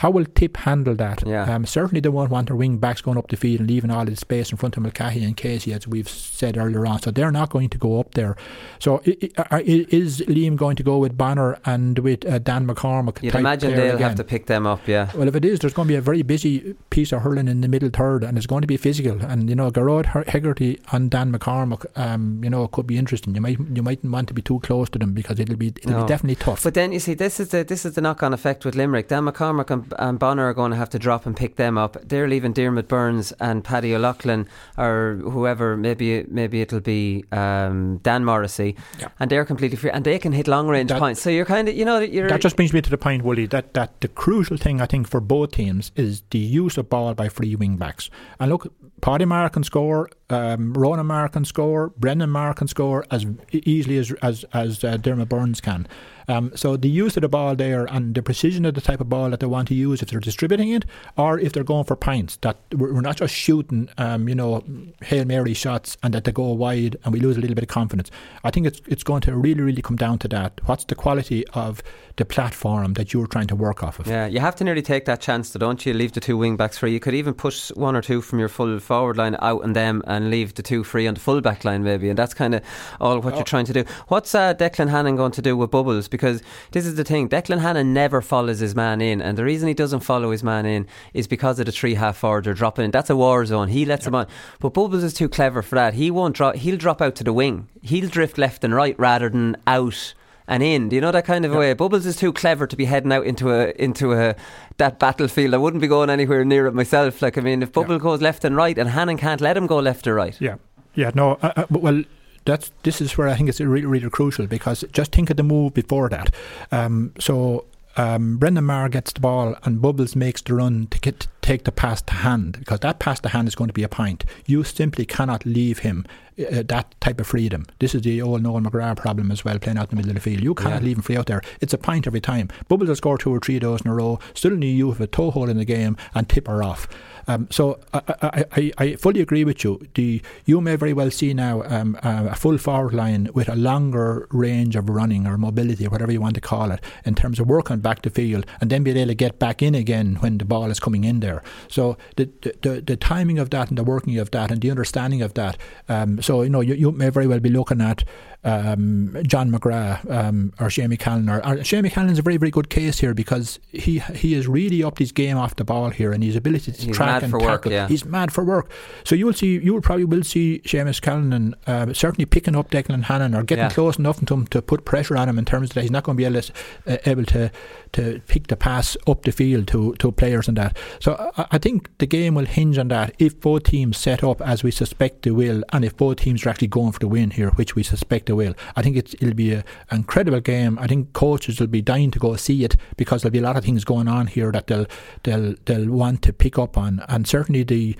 How 0.00 0.10
will 0.10 0.24
Tip 0.24 0.56
handle 0.56 0.94
that? 0.94 1.22
Yeah. 1.26 1.42
Um, 1.42 1.66
certainly, 1.66 2.00
they 2.00 2.08
won't 2.08 2.30
want 2.30 2.46
their 2.48 2.56
wing 2.56 2.78
backs 2.78 3.02
going 3.02 3.18
up 3.18 3.28
the 3.28 3.36
field 3.36 3.60
and 3.60 3.68
leaving 3.68 3.90
all 3.90 4.06
the 4.06 4.16
space 4.16 4.50
in 4.50 4.56
front 4.56 4.78
of 4.78 4.82
Mulcahy 4.82 5.22
and 5.22 5.36
Casey, 5.36 5.74
as 5.74 5.86
we've 5.86 6.08
said 6.08 6.56
earlier 6.56 6.86
on. 6.86 7.02
So 7.02 7.10
they're 7.10 7.30
not 7.30 7.50
going 7.50 7.68
to 7.68 7.76
go 7.76 8.00
up 8.00 8.14
there. 8.14 8.34
So 8.78 9.02
is 9.04 10.22
Liam 10.22 10.56
going 10.56 10.76
to 10.76 10.82
go 10.82 10.96
with 10.96 11.18
Bonner 11.18 11.58
and 11.66 11.98
with 11.98 12.24
uh, 12.24 12.38
Dan 12.38 12.66
McCormack? 12.66 13.22
You'd 13.22 13.34
imagine 13.34 13.76
they'll 13.76 13.96
again? 13.96 14.08
have 14.08 14.14
to 14.14 14.24
pick 14.24 14.46
them 14.46 14.66
up, 14.66 14.88
yeah. 14.88 15.10
Well, 15.14 15.28
if 15.28 15.36
it 15.36 15.44
is, 15.44 15.58
there's 15.58 15.74
going 15.74 15.86
to 15.88 15.92
be 15.92 15.96
a 15.96 16.00
very 16.00 16.22
busy 16.22 16.74
piece 16.88 17.12
of 17.12 17.20
hurling 17.20 17.46
in 17.46 17.60
the 17.60 17.68
middle 17.68 17.90
third, 17.90 18.24
and 18.24 18.38
it's 18.38 18.46
going 18.46 18.62
to 18.62 18.66
be 18.66 18.78
physical. 18.78 19.20
And 19.20 19.50
you 19.50 19.54
know, 19.54 19.70
Gearóid 19.70 20.06
Hegarty 20.28 20.80
and 20.92 21.10
Dan 21.10 21.30
McCormack, 21.30 21.84
um, 21.98 22.42
you 22.42 22.48
know, 22.48 22.64
it 22.64 22.70
could 22.70 22.86
be 22.86 22.96
interesting. 22.96 23.34
You 23.34 23.42
might 23.42 23.58
you 23.74 23.82
mightn't 23.82 24.10
want 24.10 24.28
to 24.28 24.34
be 24.34 24.40
too 24.40 24.60
close 24.60 24.88
to 24.90 24.98
them 24.98 25.12
because 25.12 25.38
it'll 25.38 25.56
be 25.56 25.68
it'll 25.68 25.90
no. 25.90 26.02
be 26.04 26.08
definitely 26.08 26.36
tough. 26.36 26.62
But 26.62 26.72
then 26.72 26.90
you 26.90 27.00
see, 27.00 27.12
this 27.12 27.38
is 27.38 27.50
the 27.50 27.64
this 27.64 27.84
is 27.84 27.96
the 27.96 28.00
knock 28.00 28.22
on 28.22 28.32
effect 28.32 28.64
with 28.64 28.74
Limerick. 28.74 29.08
Dan 29.08 29.24
McCormack 29.24 29.70
and, 29.70 29.89
and 29.98 30.18
Bonner 30.18 30.46
are 30.46 30.54
going 30.54 30.70
to 30.70 30.76
have 30.76 30.90
to 30.90 30.98
drop 30.98 31.26
and 31.26 31.36
pick 31.36 31.56
them 31.56 31.78
up. 31.78 31.96
They're 32.02 32.28
leaving 32.28 32.52
Diarmuid 32.52 32.88
Byrnes 32.88 33.32
and 33.40 33.64
Paddy 33.64 33.94
O'Loughlin 33.94 34.46
or 34.76 35.20
whoever. 35.22 35.76
Maybe 35.76 36.24
maybe 36.28 36.60
it'll 36.60 36.80
be 36.80 37.24
um, 37.32 37.98
Dan 37.98 38.24
Morrissey, 38.24 38.76
yeah. 38.98 39.08
and 39.18 39.30
they're 39.30 39.44
completely 39.44 39.76
free 39.76 39.90
and 39.90 40.04
they 40.04 40.18
can 40.18 40.32
hit 40.32 40.48
long 40.48 40.68
range 40.68 40.90
points. 40.90 41.20
So 41.20 41.30
you're 41.30 41.44
kind 41.44 41.68
of 41.68 41.74
you 41.74 41.84
know 41.84 42.00
that 42.00 42.40
just 42.40 42.56
brings 42.56 42.72
me 42.72 42.80
to 42.80 42.90
the 42.90 42.98
point, 42.98 43.24
Willie, 43.24 43.46
that 43.46 43.74
that 43.74 44.00
the 44.00 44.08
crucial 44.08 44.56
thing 44.56 44.80
I 44.80 44.86
think 44.86 45.08
for 45.08 45.20
both 45.20 45.52
teams 45.52 45.92
is 45.96 46.22
the 46.30 46.38
use 46.38 46.76
of 46.78 46.88
ball 46.88 47.14
by 47.14 47.28
free 47.28 47.54
wing 47.54 47.76
backs. 47.76 48.10
And 48.38 48.50
look, 48.50 48.72
Paddy 49.00 49.24
Maher 49.24 49.48
can 49.48 49.64
score, 49.64 50.10
um, 50.28 50.72
Ronan 50.74 51.44
score, 51.44 51.88
Brendan 51.96 52.30
Maher 52.30 52.54
can 52.54 52.68
score 52.68 53.04
as 53.10 53.26
easily 53.52 53.98
as 53.98 54.12
as 54.22 54.44
as 54.52 54.84
uh, 54.84 54.96
Diarmuid 54.96 55.28
Byrnes 55.28 55.60
can. 55.60 55.86
Um, 56.30 56.52
so 56.54 56.76
the 56.76 56.88
use 56.88 57.16
of 57.16 57.22
the 57.22 57.28
ball 57.28 57.56
there 57.56 57.86
and 57.86 58.14
the 58.14 58.22
precision 58.22 58.64
of 58.64 58.74
the 58.74 58.80
type 58.80 59.00
of 59.00 59.08
ball 59.08 59.30
that 59.30 59.40
they 59.40 59.46
want 59.46 59.66
to 59.68 59.74
use 59.74 60.00
if 60.00 60.10
they're 60.10 60.20
distributing 60.20 60.68
it 60.70 60.84
or 61.16 61.40
if 61.40 61.52
they're 61.52 61.64
going 61.64 61.84
for 61.84 61.96
pints, 61.96 62.36
that 62.42 62.56
we're 62.72 63.00
not 63.00 63.16
just 63.16 63.34
shooting, 63.34 63.88
um, 63.98 64.28
you 64.28 64.34
know, 64.36 64.62
Hail 65.02 65.24
Mary 65.24 65.54
shots 65.54 65.96
and 66.04 66.14
that 66.14 66.22
they 66.24 66.30
go 66.30 66.52
wide 66.52 66.96
and 67.04 67.12
we 67.12 67.18
lose 67.18 67.36
a 67.36 67.40
little 67.40 67.56
bit 67.56 67.64
of 67.64 67.68
confidence. 67.68 68.12
I 68.44 68.52
think 68.52 68.68
it's, 68.68 68.80
it's 68.86 69.02
going 69.02 69.22
to 69.22 69.34
really, 69.34 69.60
really 69.60 69.82
come 69.82 69.96
down 69.96 70.20
to 70.20 70.28
that. 70.28 70.60
What's 70.66 70.84
the 70.84 70.94
quality 70.94 71.44
of 71.48 71.82
the 72.14 72.24
platform 72.24 72.94
that 72.94 73.12
you're 73.12 73.26
trying 73.26 73.48
to 73.48 73.56
work 73.56 73.82
off 73.82 73.98
of? 73.98 74.06
Yeah, 74.06 74.26
you 74.26 74.38
have 74.38 74.54
to 74.56 74.64
nearly 74.64 74.82
take 74.82 75.06
that 75.06 75.20
chance, 75.20 75.50
don't 75.52 75.84
you? 75.84 75.94
Leave 75.94 76.12
the 76.12 76.20
two 76.20 76.36
wing 76.36 76.56
backs 76.56 76.78
free. 76.78 76.92
You 76.92 77.00
could 77.00 77.14
even 77.14 77.34
push 77.34 77.70
one 77.72 77.96
or 77.96 78.02
two 78.02 78.20
from 78.20 78.38
your 78.38 78.48
full 78.48 78.78
forward 78.90 79.16
line 79.16 79.36
out 79.40 79.62
and 79.62 79.76
them 79.76 80.02
and 80.08 80.30
leave 80.30 80.54
the 80.54 80.64
two 80.64 80.82
free 80.82 81.06
on 81.06 81.14
the 81.14 81.20
full 81.20 81.40
back 81.40 81.64
line, 81.64 81.84
maybe. 81.84 82.08
And 82.08 82.18
that's 82.18 82.34
kind 82.34 82.56
of 82.56 82.64
all 83.00 83.20
what 83.20 83.34
oh. 83.34 83.36
you're 83.36 83.44
trying 83.44 83.66
to 83.66 83.72
do. 83.72 83.84
What's 84.08 84.34
uh, 84.34 84.52
Declan 84.52 84.88
Hannon 84.88 85.14
going 85.14 85.30
to 85.30 85.40
do 85.40 85.56
with 85.56 85.70
Bubbles? 85.70 86.08
Because 86.08 86.42
this 86.72 86.84
is 86.84 86.96
the 86.96 87.04
thing 87.04 87.28
Declan 87.28 87.60
Hannon 87.60 87.94
never 87.94 88.20
follows 88.20 88.58
his 88.58 88.74
man 88.74 89.00
in, 89.00 89.22
and 89.22 89.38
the 89.38 89.44
reason 89.44 89.68
he 89.68 89.74
doesn't 89.74 90.00
follow 90.00 90.32
his 90.32 90.42
man 90.42 90.66
in 90.66 90.88
is 91.14 91.28
because 91.28 91.60
of 91.60 91.66
the 91.66 91.72
three 91.72 91.94
half 91.94 92.16
forwards 92.16 92.48
are 92.48 92.54
dropping 92.54 92.86
in. 92.86 92.90
That's 92.90 93.10
a 93.10 93.14
war 93.14 93.46
zone. 93.46 93.68
He 93.68 93.84
lets 93.84 94.08
him 94.08 94.16
on, 94.16 94.26
but 94.58 94.74
Bubbles 94.74 95.04
is 95.04 95.14
too 95.14 95.28
clever 95.28 95.62
for 95.62 95.76
that. 95.76 95.94
He 95.94 96.10
won't 96.10 96.34
drop. 96.34 96.56
He'll 96.56 96.76
drop 96.76 97.00
out 97.00 97.14
to 97.14 97.22
the 97.22 97.32
wing. 97.32 97.68
He'll 97.82 98.08
drift 98.08 98.38
left 98.38 98.64
and 98.64 98.74
right 98.74 98.98
rather 98.98 99.28
than 99.28 99.56
out 99.68 100.14
and 100.50 100.64
in. 100.64 100.88
Do 100.88 100.96
you 100.96 101.00
know 101.00 101.12
that 101.12 101.24
kind 101.24 101.46
of 101.46 101.54
way? 101.54 101.72
Bubbles 101.72 102.04
is 102.04 102.16
too 102.16 102.32
clever 102.32 102.66
to 102.66 102.76
be 102.76 102.84
heading 102.84 103.12
out 103.12 103.24
into 103.24 103.52
a 103.52 103.72
into 103.76 104.12
a 104.12 104.34
that 104.76 104.98
battlefield. 104.98 105.54
I 105.54 105.56
wouldn't 105.56 105.80
be 105.80 105.86
going 105.86 106.10
anywhere 106.10 106.44
near 106.44 106.66
it 106.66 106.74
myself. 106.74 107.22
Like 107.22 107.38
I 107.38 107.40
mean, 107.40 107.62
if 107.62 107.72
Bubble 107.72 107.98
goes 107.98 108.20
left 108.20 108.44
and 108.44 108.56
right, 108.56 108.76
and 108.76 108.90
Hannon 108.90 109.16
can't 109.16 109.40
let 109.40 109.56
him 109.56 109.66
go 109.68 109.78
left 109.78 110.06
or 110.08 110.14
right. 110.14 110.38
Yeah, 110.40 110.56
yeah. 110.94 111.12
No, 111.14 111.38
uh, 111.40 111.52
uh, 111.56 111.66
well 111.70 112.02
that's 112.44 112.72
this 112.82 113.00
is 113.00 113.16
where 113.16 113.28
I 113.28 113.36
think 113.36 113.48
it's 113.48 113.60
really 113.60 113.86
really 113.86 114.10
crucial 114.10 114.46
because 114.46 114.84
just 114.92 115.12
think 115.12 115.30
of 115.30 115.36
the 115.36 115.44
move 115.44 115.72
before 115.72 116.08
that. 116.08 116.34
Um, 116.72 117.14
so 117.20 117.64
um, 117.96 118.38
Brendan 118.38 118.64
Maher 118.64 118.88
gets 118.88 119.12
the 119.12 119.20
ball 119.20 119.56
and 119.64 119.82
Bubbles 119.82 120.14
makes 120.14 120.40
the 120.42 120.54
run 120.54 120.86
to 120.88 120.98
get 121.00 121.20
to 121.20 121.28
take 121.42 121.64
the 121.64 121.72
pass 121.72 122.00
to 122.02 122.14
hand 122.14 122.58
because 122.58 122.80
that 122.80 122.98
pass 122.98 123.18
to 123.20 123.28
hand 123.30 123.48
is 123.48 123.54
going 123.54 123.68
to 123.68 123.74
be 123.74 123.82
a 123.82 123.88
point. 123.88 124.24
You 124.46 124.62
simply 124.62 125.04
cannot 125.04 125.44
leave 125.44 125.80
him 125.80 126.06
uh, 126.38 126.62
that 126.66 126.94
type 127.00 127.20
of 127.20 127.26
freedom. 127.26 127.66
This 127.80 127.94
is 127.94 128.02
the 128.02 128.22
old 128.22 128.42
Noel 128.42 128.60
McGrath 128.60 128.98
problem 128.98 129.30
as 129.30 129.44
well, 129.44 129.58
playing 129.58 129.78
out 129.78 129.90
in 129.90 129.90
the 129.90 129.96
middle 129.96 130.10
of 130.10 130.14
the 130.14 130.20
field. 130.20 130.42
You 130.42 130.54
cannot 130.54 130.82
yeah. 130.82 130.88
leave 130.88 130.96
him 130.98 131.02
free 131.02 131.16
out 131.16 131.26
there. 131.26 131.42
It's 131.60 131.74
a 131.74 131.78
point 131.78 132.06
every 132.06 132.20
time. 132.20 132.48
Bubbles 132.68 132.88
will 132.88 132.96
score 132.96 133.18
two 133.18 133.34
or 133.34 133.40
three 133.40 133.56
of 133.56 133.62
those 133.62 133.80
in 133.80 133.90
a 133.90 133.94
row. 133.94 134.20
Suddenly 134.34 134.68
you 134.68 134.90
have 134.92 135.00
a 135.00 135.06
toe 135.06 135.30
hold 135.30 135.48
in 135.48 135.56
the 135.56 135.64
game 135.64 135.96
and 136.14 136.28
tip 136.28 136.46
her 136.46 136.62
off. 136.62 136.86
Um, 137.26 137.48
so 137.50 137.78
I, 137.92 138.02
I, 138.22 138.44
I, 138.52 138.72
I, 138.78 138.96
fully 138.96 139.20
agree 139.20 139.44
with 139.44 139.64
you. 139.64 139.80
The 139.94 140.22
you 140.44 140.60
may 140.60 140.76
very 140.76 140.92
well 140.92 141.10
see 141.10 141.34
now 141.34 141.62
um, 141.64 141.98
uh, 142.02 142.28
a 142.30 142.34
full 142.34 142.58
forward 142.58 142.94
line 142.94 143.28
with 143.34 143.48
a 143.48 143.56
longer 143.56 144.26
range 144.30 144.76
of 144.76 144.88
running 144.88 145.26
or 145.26 145.36
mobility 145.36 145.86
or 145.86 145.90
whatever 145.90 146.12
you 146.12 146.20
want 146.20 146.34
to 146.34 146.40
call 146.40 146.70
it 146.70 146.80
in 147.04 147.14
terms 147.14 147.40
of 147.40 147.48
working 147.48 147.80
back 147.80 148.02
to 148.02 148.10
field 148.10 148.46
and 148.60 148.70
then 148.70 148.82
being 148.82 148.96
able 148.96 149.08
to 149.08 149.14
get 149.14 149.38
back 149.38 149.62
in 149.62 149.74
again 149.74 150.16
when 150.16 150.38
the 150.38 150.44
ball 150.44 150.70
is 150.70 150.80
coming 150.80 151.04
in 151.04 151.20
there. 151.20 151.42
So 151.68 151.96
the 152.16 152.28
the, 152.62 152.80
the, 152.80 152.96
timing 153.00 153.38
of 153.38 153.50
that 153.50 153.68
and 153.70 153.78
the 153.78 153.84
working 153.84 154.18
of 154.18 154.30
that 154.32 154.50
and 154.50 154.60
the 154.60 154.70
understanding 154.70 155.22
of 155.22 155.34
that. 155.34 155.56
Um, 155.88 156.20
so 156.20 156.42
you 156.42 156.50
know 156.50 156.60
you, 156.60 156.74
you 156.74 156.92
may 156.92 157.08
very 157.08 157.26
well 157.26 157.40
be 157.40 157.48
looking 157.48 157.80
at 157.80 158.04
um, 158.42 159.16
John 159.26 159.50
McGrath 159.50 160.10
um, 160.10 160.52
or 160.58 160.68
Jamie 160.68 160.96
Callan. 160.96 161.28
Or, 161.28 161.56
Jamie 161.62 161.90
Callan's 161.90 162.18
a 162.18 162.22
very, 162.22 162.36
very 162.36 162.50
good 162.50 162.70
case 162.70 162.98
here 163.00 163.14
because 163.14 163.60
he 163.70 163.98
he 163.98 164.32
has 164.34 164.48
really 164.48 164.82
upped 164.82 164.98
his 164.98 165.12
game 165.12 165.36
off 165.36 165.56
the 165.56 165.64
ball 165.64 165.90
here 165.90 166.12
and 166.12 166.24
his 166.24 166.36
ability 166.36 166.72
to 166.72 166.86
He's 166.86 166.96
track 166.96 167.22
and 167.22 167.32
tackle. 167.32 167.46
Work, 167.46 167.66
yeah. 167.66 167.88
He's 167.88 168.04
mad 168.04 168.32
for 168.32 168.44
work. 168.44 168.70
So 169.04 169.14
you 169.14 169.26
will 169.26 169.34
see, 169.34 169.58
you 169.58 169.74
will 169.74 169.82
probably 169.82 170.04
will 170.04 170.24
see 170.24 170.62
Seamus 170.64 171.00
Callan 171.00 171.54
uh, 171.66 171.92
certainly 171.92 172.24
picking 172.24 172.56
up 172.56 172.70
Declan 172.70 173.04
Hannon 173.04 173.34
or 173.34 173.42
getting 173.42 173.64
yeah. 173.64 173.70
close 173.70 173.98
enough 173.98 174.24
to 174.24 174.34
him 174.34 174.46
to 174.48 174.62
put 174.62 174.84
pressure 174.84 175.16
on 175.16 175.28
him 175.28 175.38
in 175.38 175.44
terms 175.44 175.70
that 175.70 175.82
he's 175.82 175.90
not 175.90 176.04
going 176.04 176.16
to 176.16 176.20
be 176.20 176.24
able 176.24 176.40
to, 176.40 176.52
uh, 176.86 176.96
able 177.06 177.24
to 177.24 177.50
to 177.92 178.20
pick 178.28 178.46
the 178.46 178.56
pass 178.56 178.96
up 179.06 179.22
the 179.22 179.32
field 179.32 179.66
to, 179.66 179.94
to 179.94 180.12
players 180.12 180.46
and 180.46 180.56
that. 180.56 180.76
So 181.00 181.32
I, 181.36 181.46
I 181.52 181.58
think 181.58 181.90
the 181.98 182.06
game 182.06 182.34
will 182.34 182.46
hinge 182.46 182.78
on 182.78 182.88
that. 182.88 183.14
If 183.18 183.40
both 183.40 183.64
teams 183.64 183.96
set 183.96 184.22
up 184.22 184.40
as 184.40 184.62
we 184.62 184.70
suspect 184.70 185.22
they 185.22 185.30
will, 185.30 185.64
and 185.72 185.84
if 185.84 185.96
both 185.96 186.18
teams 186.18 186.46
are 186.46 186.50
actually 186.50 186.68
going 186.68 186.92
for 186.92 187.00
the 187.00 187.08
win 187.08 187.30
here, 187.32 187.50
which 187.50 187.74
we 187.74 187.82
suspect 187.82 188.29
they 188.30 188.34
will, 188.34 188.54
I 188.76 188.82
think 188.82 188.96
it'll 188.96 189.34
be 189.34 189.54
an 189.54 189.64
incredible 189.90 190.40
game. 190.40 190.78
I 190.78 190.86
think 190.86 191.12
coaches 191.12 191.58
will 191.58 191.66
be 191.66 191.82
dying 191.82 192.12
to 192.12 192.20
go 192.20 192.36
see 192.36 192.64
it 192.64 192.76
because 192.96 193.22
there'll 193.22 193.32
be 193.32 193.40
a 193.40 193.42
lot 193.42 193.56
of 193.56 193.64
things 193.64 193.84
going 193.84 194.06
on 194.06 194.28
here 194.28 194.52
that 194.52 194.68
they'll 194.68 194.86
they'll 195.24 195.54
they'll 195.64 195.90
want 195.90 196.22
to 196.22 196.32
pick 196.32 196.56
up 196.58 196.78
on, 196.78 197.02
and 197.08 197.26
certainly 197.26 197.64
the 197.64 197.96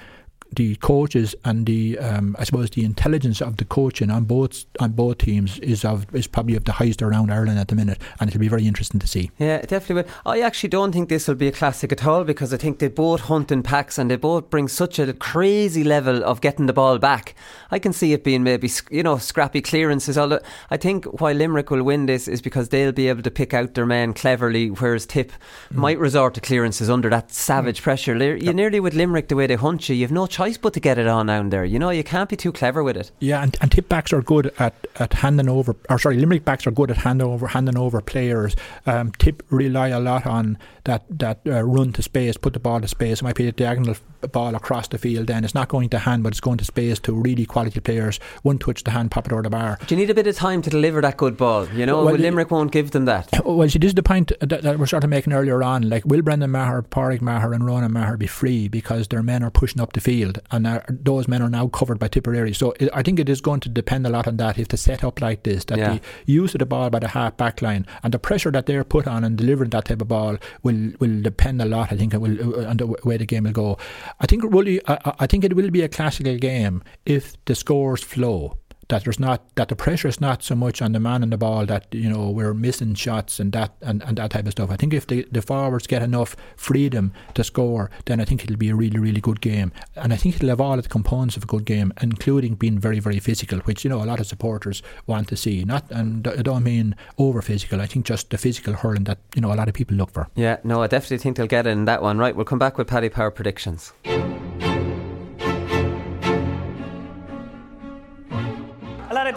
the 0.57 0.75
coaches 0.77 1.35
and 1.45 1.67
the 1.67 1.99
um, 1.99 2.37
I 2.39 2.45
suppose 2.45 2.71
the 2.71 2.85
intelligence 2.85 3.41
of 3.41 3.57
the 3.59 3.65
coaching 3.65 4.11
on 4.11 4.25
both 4.25 4.65
on 4.81 4.93
both 4.93 5.19
teams 5.19 5.59
is 5.61 5.85
of 5.85 6.13
is 6.15 6.27
probably 6.27 6.57
of 6.57 6.65
the 6.65 6.73
highest 6.73 7.03
around 7.03 7.33
Ireland 7.33 7.59
at 7.59 7.69
the 7.69 7.77
minute, 7.77 8.01
and 8.19 8.29
it'll 8.29 8.41
be 8.41 8.49
very 8.49 8.67
interesting 8.67 9.01
to 9.01 9.07
see. 9.07 9.31
Yeah, 9.39 9.57
it 9.57 9.69
definitely 9.69 10.03
will. 10.03 10.11
I 10.27 10.41
actually 10.41 10.71
don't 10.71 10.93
think 10.93 11.09
this 11.09 11.29
will 11.29 11.37
be 11.37 11.49
a 11.49 11.53
classic 11.53 11.93
at 11.93 12.07
all 12.07 12.25
because 12.25 12.53
I 12.53 12.57
think 12.57 12.79
they 12.79 12.89
both 12.89 13.23
hunt 13.23 13.53
in 13.53 13.63
packs 13.63 13.99
and 13.99 14.11
they 14.11 14.17
both 14.17 14.51
bring 14.51 14.69
such 14.69 14.99
a 14.99 15.13
crazy 15.13 15.85
level 15.85 16.25
of 16.25 16.41
getting 16.41 16.67
the 16.67 16.73
ball 16.73 16.99
back. 16.99 17.35
I 17.71 17.79
can 17.79 17.93
see 17.93 18.13
it 18.13 18.25
being 18.25 18.43
maybe 18.43 18.71
you 18.91 19.03
know 19.03 19.19
scrappy 19.19 19.61
clearances. 19.61 20.19
Although 20.19 20.41
I 20.71 20.77
think 20.77 21.05
why 21.21 21.33
Limerick 21.33 21.71
will 21.71 21.85
win 21.85 22.07
this 22.07 22.27
is 22.27 22.43
because 22.43 22.71
they'll 22.71 22.93
be 22.93 23.09
able 23.09 23.23
to 23.23 23.31
pick 23.31 23.55
out 23.55 23.75
their 23.75 23.87
men 23.87 24.15
cleverly, 24.15 24.69
whereas 24.71 25.07
Tip 25.07 25.33
mm. 25.73 25.77
might 25.77 25.99
resort 25.99 26.35
to 26.35 26.41
clearances 26.41 26.91
under 26.91 27.09
that 27.11 27.33
savage 27.33 27.81
mm. 27.81 27.85
pressure. 27.85 28.17
You 28.17 28.37
yep. 28.37 28.55
nearly 28.55 28.81
with 28.81 28.95
Limerick 28.95 29.29
the 29.29 29.37
way 29.37 29.47
they 29.47 29.55
hunt 29.55 29.89
you, 29.89 29.95
you've 29.95 30.11
no 30.11 30.27
choice 30.41 30.57
but 30.57 30.73
to 30.73 30.81
get 30.81 30.97
it 30.97 31.07
on 31.07 31.27
down 31.27 31.51
there. 31.51 31.67
You 31.67 31.79
know, 31.79 31.91
you 31.91 32.03
can't 32.03 32.29
be 32.29 32.37
too 32.37 32.51
clever 32.51 32.83
with 32.83 32.97
it. 32.97 33.11
Yeah, 33.19 33.43
and, 33.43 33.55
and 33.61 33.71
tip 33.71 33.89
backs 33.91 34.11
are 34.13 34.23
good 34.23 34.53
at, 34.59 34.75
at 34.99 35.13
handing 35.13 35.51
over, 35.51 35.77
or 35.91 35.99
sorry, 35.99 36.17
Limerick 36.17 36.47
backs 36.47 36.67
are 36.67 36.71
good 36.71 36.91
at 36.91 36.97
handing 36.97 37.27
over 37.27 37.47
handing 37.49 37.77
over 37.77 38.01
players. 38.01 38.57
Um, 38.87 39.13
tip 39.19 39.43
rely 39.51 39.89
a 39.89 40.01
lot 40.01 40.27
on 40.27 40.57
that 40.85 41.05
that 41.11 41.41
uh, 41.47 41.63
run 41.63 41.93
to 41.93 42.03
space, 42.03 42.39
put 42.39 42.55
the 42.55 42.61
ball 42.61 42.81
to 42.81 42.89
space. 42.89 43.21
It 43.21 43.25
might 43.25 43.37
be 43.37 43.49
a 43.49 43.53
diagonal 43.53 43.97
ball 44.29 44.55
across 44.55 44.89
the 44.89 44.99
field. 44.99 45.27
Then 45.27 45.45
it's 45.45 45.55
not 45.55 45.69
going 45.69 45.89
to 45.91 45.99
hand, 45.99 46.23
but 46.23 46.33
it's 46.33 46.41
going 46.41 46.59
to 46.59 46.65
space 46.65 46.99
to 47.01 47.13
really 47.13 47.47
quality 47.47 47.81
players. 47.81 48.19
One 48.43 48.59
touch 48.59 48.85
the 48.85 48.91
hand, 48.91 49.11
pop 49.11 49.27
it 49.27 49.33
over 49.33 49.43
the 49.43 49.51
bar. 49.51 49.79
Do 49.87 49.95
you 49.95 50.01
need 50.01 50.11
a 50.11 50.15
bit 50.15 50.27
of 50.27 50.37
time 50.37 50.63
to 50.63 50.71
deliver 50.71 51.01
that 51.01 51.17
good 51.17 51.37
ball? 51.37 51.69
You 51.69 51.87
know, 51.87 52.05
well, 52.05 52.15
Limerick 52.15 52.51
won't 52.51 52.73
give 52.73 52.91
them 52.91 53.05
that. 53.07 53.29
Well, 53.51 53.69
see, 53.69 53.79
this 53.79 53.89
is 53.89 53.95
the 53.95 54.03
point 54.03 54.33
that, 54.41 54.63
that 54.63 54.79
we're 54.79 54.87
sort 54.87 55.03
of 55.03 55.11
making 55.11 55.33
earlier 55.33 55.63
on. 55.63 55.89
Like, 55.89 56.05
will 56.05 56.23
Brendan 56.23 56.51
Maher, 56.51 56.83
Pádraig 56.83 57.21
Maher, 57.21 57.53
and 57.53 57.67
Ronan 57.67 57.93
Maher 57.93 58.17
be 58.17 58.27
free 58.27 58.69
because 58.69 59.09
their 59.09 59.23
men 59.23 59.43
are 59.43 59.51
pushing 59.51 59.81
up 59.81 59.93
the 59.93 60.01
field, 60.01 60.41
and 60.51 60.67
are, 60.67 60.85
those 60.89 61.27
men 61.27 61.43
are 61.43 61.51
now 61.51 61.67
covered 61.67 61.99
by 61.99 62.09
Tipperary? 62.09 62.53
So 62.53 62.75
it, 62.79 62.89
I 62.95 63.03
think 63.03 63.19
it 63.19 63.29
is 63.29 63.41
going 63.41 63.61
to 63.61 63.69
depend 63.69 64.07
a 64.07 64.11
lot 64.11 64.29
on 64.29 64.37
that. 64.37 64.59
If 64.59 64.69
the 64.69 64.77
set 64.77 65.03
up 65.03 65.21
like 65.21 65.43
this, 65.43 65.65
that 65.65 65.79
yeah. 65.79 65.95
the 65.95 66.01
use 66.33 66.55
of 66.55 66.61
the 66.61 66.67
ball 66.67 66.91
by 66.91 67.01
the 67.01 67.09
half 67.09 67.37
back 67.37 67.61
line 67.63 67.87
and 68.03 68.15
the 68.15 68.19
pressure 68.19 68.51
that 68.51 68.67
they're 68.67 68.85
put 68.85 69.07
on 69.07 69.25
and 69.25 69.37
delivering 69.37 69.71
that 69.71 69.87
type 69.87 70.01
of 70.01 70.09
ball 70.09 70.37
will 70.63 70.93
will 71.01 71.23
depend 71.23 71.61
a 71.63 71.65
lot. 71.65 71.93
I 71.93 71.97
think 71.97 72.15
it 72.15 72.19
will 72.19 72.61
uh, 72.61 72.69
on 72.69 72.77
the 72.77 72.87
way 72.87 73.17
the 73.17 73.27
game 73.27 73.45
will 73.45 73.53
go. 73.53 73.79
I 74.19 74.27
think 74.27 74.45
really, 74.45 74.81
I, 74.89 75.15
I 75.21 75.27
think 75.27 75.45
it 75.45 75.55
will 75.55 75.71
be 75.71 75.83
a 75.83 75.89
classical 75.89 76.37
game 76.37 76.83
if 77.07 77.37
the 77.45 77.55
scores 77.55 78.03
flow 78.03 78.60
that 78.91 79.05
there's 79.05 79.19
not 79.19 79.43
that 79.55 79.69
the 79.69 79.77
pressure 79.77 80.09
is 80.09 80.21
not 80.21 80.43
so 80.43 80.55
much 80.55 80.83
on 80.83 80.93
the 80.93 81.01
man 81.01 81.23
and 81.23 81.33
the 81.33 81.39
ball 81.39 81.65
that 81.67 81.87
you 81.93 82.09
know 82.09 82.29
we're 82.29 82.55
missing 82.55 82.95
shots 82.95 83.41
and 83.41 83.53
that 83.53 83.73
and, 83.81 84.03
and 84.03 84.19
that 84.19 84.31
type 84.31 84.47
of 84.47 84.53
stuff. 84.53 84.71
I 84.71 84.77
think 84.77 84.93
if 84.93 85.07
the, 85.07 85.27
the 85.31 85.43
forwards 85.43 85.87
get 85.87 86.03
enough 86.03 86.37
freedom 86.57 87.13
to 87.35 87.43
score, 87.43 87.91
then 88.05 88.21
I 88.21 88.25
think 88.25 88.45
it'll 88.45 88.57
be 88.57 88.71
a 88.71 88.75
really 88.75 88.99
really 88.99 89.21
good 89.21 89.41
game. 89.41 89.73
And 89.97 90.13
I 90.13 90.17
think 90.17 90.37
it'll 90.37 90.51
have 90.51 90.61
all 90.61 90.75
of 90.75 90.83
the 90.83 90.89
components 90.89 91.37
of 91.37 91.45
a 91.45 91.47
good 91.47 91.65
game, 91.65 91.93
including 92.03 92.55
being 92.55 92.79
very 92.79 93.01
very 93.01 93.21
physical, 93.21 93.61
which 93.61 93.85
you 93.85 93.91
know 93.91 94.03
a 94.03 94.05
lot 94.05 94.21
of 94.21 94.27
supporters 94.27 94.83
want 95.07 95.29
to 95.29 95.37
see. 95.37 95.65
Not 95.65 95.91
and 95.91 96.27
I 96.27 96.43
don't 96.43 96.65
mean 96.65 96.97
over 97.19 97.41
physical. 97.43 97.81
I 97.81 97.87
think 97.87 98.07
just 98.07 98.31
the 98.31 98.39
physical 98.39 98.75
hurling 98.75 99.05
that 99.05 99.19
you 99.35 99.41
know 99.41 99.53
a 99.53 99.55
lot 99.55 99.69
of 99.69 99.75
people 99.75 99.97
look 99.97 100.11
for. 100.11 100.29
Yeah, 100.35 100.59
no, 100.65 100.83
I 100.83 100.89
definitely 100.89 101.19
think 101.19 101.37
they'll 101.37 101.47
get 101.47 101.67
in 101.67 101.85
that 101.87 102.03
one. 102.03 102.19
Right, 102.19 102.35
we'll 102.35 102.45
come 102.45 102.59
back 102.59 102.77
with 102.77 102.89
Paddy 102.89 103.09
Power 103.09 103.31
predictions. 103.31 103.93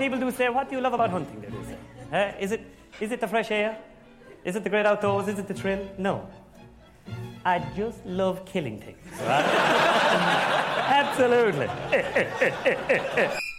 People 0.03 0.19
do 0.19 0.31
say, 0.31 0.49
what 0.49 0.69
do 0.69 0.75
you 0.75 0.81
love 0.81 0.93
about 0.93 1.09
hunting? 1.09 1.39
They 1.41 1.49
do 1.49 1.63
say. 1.63 1.77
Uh, 2.11 2.33
is, 2.39 2.51
it, 2.51 2.61
is 2.99 3.11
it 3.11 3.19
the 3.21 3.27
fresh 3.27 3.51
air? 3.51 3.77
Is 4.43 4.55
it 4.55 4.63
the 4.63 4.69
great 4.69 4.85
outdoors? 4.85 5.27
Is 5.27 5.39
it 5.39 5.47
the 5.47 5.53
thrill? 5.53 5.87
No. 5.97 6.27
I 7.45 7.59
just 7.75 8.05
love 8.05 8.45
killing 8.45 8.79
things. 8.81 8.97
Right? 9.21 9.45
Absolutely. 11.01 11.69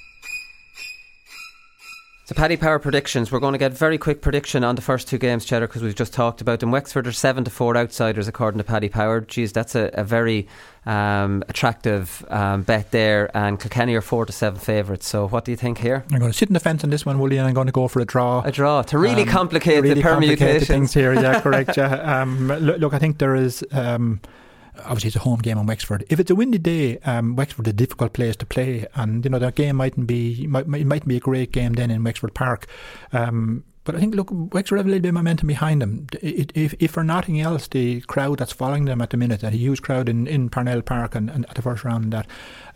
So, 2.26 2.34
Paddy 2.34 2.56
Power 2.56 2.78
predictions. 2.78 3.30
We're 3.30 3.38
going 3.38 3.52
to 3.52 3.58
get 3.58 3.74
very 3.74 3.98
quick 3.98 4.22
prediction 4.22 4.64
on 4.64 4.76
the 4.76 4.80
first 4.80 5.08
two 5.08 5.18
games, 5.18 5.44
Cheddar, 5.44 5.66
because 5.66 5.82
we've 5.82 5.94
just 5.94 6.14
talked 6.14 6.40
about 6.40 6.60
them. 6.60 6.70
Wexford 6.70 7.06
are 7.06 7.12
seven 7.12 7.44
to 7.44 7.50
four 7.50 7.76
outsiders, 7.76 8.26
according 8.28 8.56
to 8.56 8.64
Paddy 8.64 8.88
Power. 8.88 9.20
Geez, 9.20 9.52
that's 9.52 9.74
a, 9.74 9.90
a 9.92 10.04
very 10.04 10.48
um, 10.86 11.44
attractive 11.50 12.24
um, 12.30 12.62
bet 12.62 12.92
there. 12.92 13.30
And 13.36 13.60
Kilkenny 13.60 13.94
are 13.94 14.00
four 14.00 14.24
to 14.24 14.32
seven 14.32 14.58
favourites. 14.58 15.06
So, 15.06 15.28
what 15.28 15.44
do 15.44 15.50
you 15.50 15.58
think 15.58 15.76
here? 15.76 16.02
I'm 16.10 16.18
going 16.18 16.32
to 16.32 16.38
sit 16.38 16.48
in 16.48 16.54
the 16.54 16.60
fence 16.60 16.82
on 16.82 16.88
this 16.88 17.04
one, 17.04 17.18
Willie, 17.18 17.36
and 17.36 17.46
I'm 17.46 17.52
going 17.52 17.66
to 17.66 17.74
go 17.74 17.88
for 17.88 18.00
a 18.00 18.06
draw. 18.06 18.40
A 18.40 18.50
draw 18.50 18.80
to 18.80 18.96
really 18.96 19.24
um, 19.24 19.28
complicate 19.28 19.82
really 19.82 19.96
the 19.96 20.00
permutations. 20.00 20.66
things 20.66 20.94
here. 20.94 21.12
Yeah, 21.12 21.42
correct. 21.42 21.76
Yeah. 21.76 22.22
Um, 22.22 22.48
look, 22.48 22.78
look, 22.78 22.94
I 22.94 22.98
think 22.98 23.18
there 23.18 23.34
is. 23.34 23.62
Obviously 24.80 25.08
it's 25.08 25.16
a 25.16 25.20
home 25.20 25.40
game 25.40 25.58
in 25.58 25.66
Wexford. 25.66 26.04
If 26.08 26.18
it's 26.18 26.30
a 26.30 26.34
windy 26.34 26.58
day, 26.58 26.98
um, 26.98 27.36
Wexford 27.36 27.66
is 27.66 27.70
a 27.70 27.76
difficult 27.76 28.12
place 28.12 28.36
to 28.36 28.46
play, 28.46 28.86
and 28.94 29.24
you 29.24 29.30
know 29.30 29.38
that 29.38 29.54
game 29.54 29.76
mightn't 29.76 30.06
be 30.06 30.46
might, 30.46 30.66
it 30.66 30.86
mightn't 30.86 31.08
be 31.08 31.16
a 31.16 31.20
great 31.20 31.52
game 31.52 31.74
then 31.74 31.90
in 31.90 32.02
Wexford 32.04 32.34
Park. 32.34 32.66
Um, 33.12 33.64
but 33.84 33.94
I 33.94 34.00
think, 34.00 34.14
look, 34.14 34.28
Wexford 34.30 34.78
have 34.78 34.86
a 34.86 34.88
little 34.88 35.02
bit 35.02 35.08
of 35.10 35.14
momentum 35.14 35.46
behind 35.46 35.82
them. 35.82 36.06
If, 36.22 36.74
if 36.78 36.90
for 36.90 37.04
nothing 37.04 37.40
else, 37.40 37.68
the 37.68 38.00
crowd 38.02 38.38
that's 38.38 38.52
following 38.52 38.86
them 38.86 39.02
at 39.02 39.10
the 39.10 39.18
minute, 39.18 39.42
a 39.42 39.50
huge 39.50 39.82
crowd 39.82 40.08
in, 40.08 40.26
in 40.26 40.48
Parnell 40.48 40.80
Park 40.80 41.14
and, 41.14 41.28
and 41.28 41.44
at 41.50 41.54
the 41.54 41.62
first 41.62 41.84
round, 41.84 42.04
and 42.04 42.12
that, 42.14 42.26